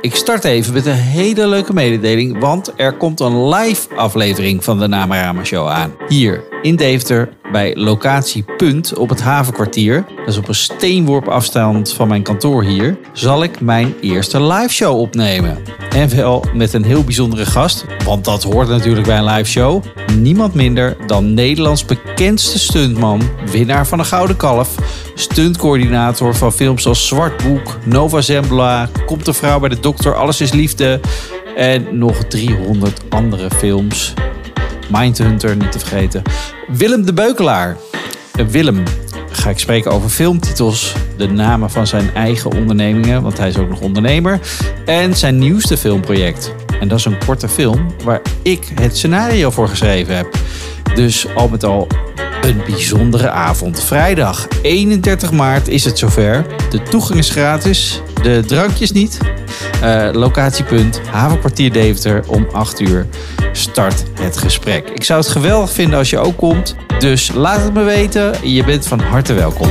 Ik 0.00 0.14
start 0.14 0.44
even 0.44 0.72
met 0.72 0.86
een 0.86 0.92
hele 0.92 1.46
leuke 1.48 1.72
mededeling, 1.72 2.38
want 2.38 2.72
er 2.76 2.92
komt 2.92 3.20
een 3.20 3.48
live 3.48 3.94
aflevering 3.94 4.64
van 4.64 4.78
de 4.78 4.86
Namarama 4.86 5.44
Show 5.44 5.68
aan. 5.68 5.94
Hier 6.08 6.44
in 6.62 6.76
Deventer 6.76 7.28
bij 7.52 7.76
locatie 7.76 8.44
Punt 8.56 8.94
op 8.94 9.09
het 9.09 9.20
havenkwartier. 9.20 10.05
Dat 10.16 10.28
is 10.28 10.36
op 10.36 10.48
een 10.48 10.55
steenworp 10.55 11.28
afstand 11.28 11.93
van 11.93 12.09
mijn 12.09 12.22
kantoor 12.22 12.64
hier. 12.64 12.98
Zal 13.12 13.43
ik 13.43 13.60
mijn 13.60 13.94
eerste 14.01 14.43
live 14.43 14.74
show 14.74 14.98
opnemen. 14.98 15.59
En 15.90 16.16
wel 16.16 16.44
met 16.55 16.72
een 16.72 16.85
heel 16.85 17.05
bijzondere 17.05 17.47
gast, 17.47 17.85
want 18.05 18.24
dat 18.24 18.43
hoort 18.43 18.68
natuurlijk 18.68 19.06
bij 19.06 19.18
een 19.18 19.24
live 19.24 19.51
show. 19.51 19.85
Niemand 20.16 20.55
minder 20.55 20.97
dan 21.06 21.35
Nederlands 21.35 21.85
bekendste 21.85 22.59
stuntman, 22.59 23.22
winnaar 23.51 23.86
van 23.86 23.98
de 23.98 24.05
Gouden 24.05 24.36
Kalf, 24.36 24.74
stuntcoördinator 25.14 26.35
van 26.35 26.52
films 26.52 26.86
als 26.86 27.06
Zwart 27.06 27.43
Boek, 27.43 27.78
Nova 27.85 28.20
Zembla, 28.20 28.89
Komt 29.06 29.24
de 29.24 29.32
vrouw 29.32 29.59
bij 29.59 29.68
de 29.68 29.80
dokter, 29.80 30.14
Alles 30.14 30.40
is 30.40 30.52
liefde 30.52 31.01
en 31.56 31.98
nog 31.98 32.24
300 32.24 33.01
andere 33.09 33.51
films. 33.51 34.14
Mindhunter 34.90 35.56
niet 35.56 35.73
te 35.73 35.78
vergeten. 35.78 36.23
Willem 36.69 37.06
de 37.06 37.12
Beukelaar. 37.12 37.77
Eh, 38.32 38.47
Willem 38.47 38.82
ga 39.31 39.51
ik 39.51 39.59
spreken 39.59 39.90
over 39.90 40.09
filmtitels, 40.09 40.94
de 41.16 41.28
namen 41.28 41.70
van 41.70 41.86
zijn 41.86 42.15
eigen 42.15 42.52
ondernemingen, 42.52 43.23
want 43.23 43.39
hij 43.39 43.48
is 43.48 43.59
ook 43.59 43.69
nog 43.69 43.81
ondernemer, 43.81 44.40
en 44.86 45.16
zijn 45.16 45.39
nieuwste 45.39 45.77
filmproject. 45.77 46.55
En 46.81 46.89
dat 46.89 46.98
is 46.98 47.05
een 47.05 47.24
korte 47.27 47.48
film 47.48 47.86
waar 48.05 48.20
ik 48.43 48.73
het 48.74 48.97
scenario 48.97 49.51
voor 49.51 49.69
geschreven 49.69 50.16
heb. 50.16 50.39
Dus 50.94 51.35
al 51.35 51.48
met 51.48 51.65
al 51.65 51.86
een 52.40 52.62
bijzondere 52.66 53.31
avond. 53.31 53.82
Vrijdag 53.82 54.48
31 54.62 55.31
maart 55.32 55.69
is 55.69 55.85
het 55.85 55.98
zover. 55.98 56.47
De 56.70 56.82
toegang 56.82 57.19
is 57.19 57.31
gratis, 57.31 58.02
de 58.23 58.44
drankjes 58.47 58.93
niet. 58.93 59.19
Eh, 59.81 60.09
locatiepunt 60.12 61.01
Havenkwartier 61.10 61.73
Deventer 61.73 62.24
om 62.27 62.47
8 62.52 62.81
uur 62.81 63.06
start 63.52 64.05
het 64.20 64.36
gesprek. 64.36 64.89
Ik 64.89 65.05
zou 65.05 65.20
het 65.20 65.28
geweldig 65.28 65.73
vinden 65.73 65.98
als 65.98 66.10
je 66.10 66.19
ook 66.19 66.36
komt. 66.36 66.74
Dus 66.98 67.32
laat 67.32 67.62
het 67.62 67.74
me 67.74 67.82
weten. 67.82 68.35
Je 68.43 68.65
bent 68.65 68.86
van 68.86 69.01
harte 69.01 69.35
welkom. 69.35 69.69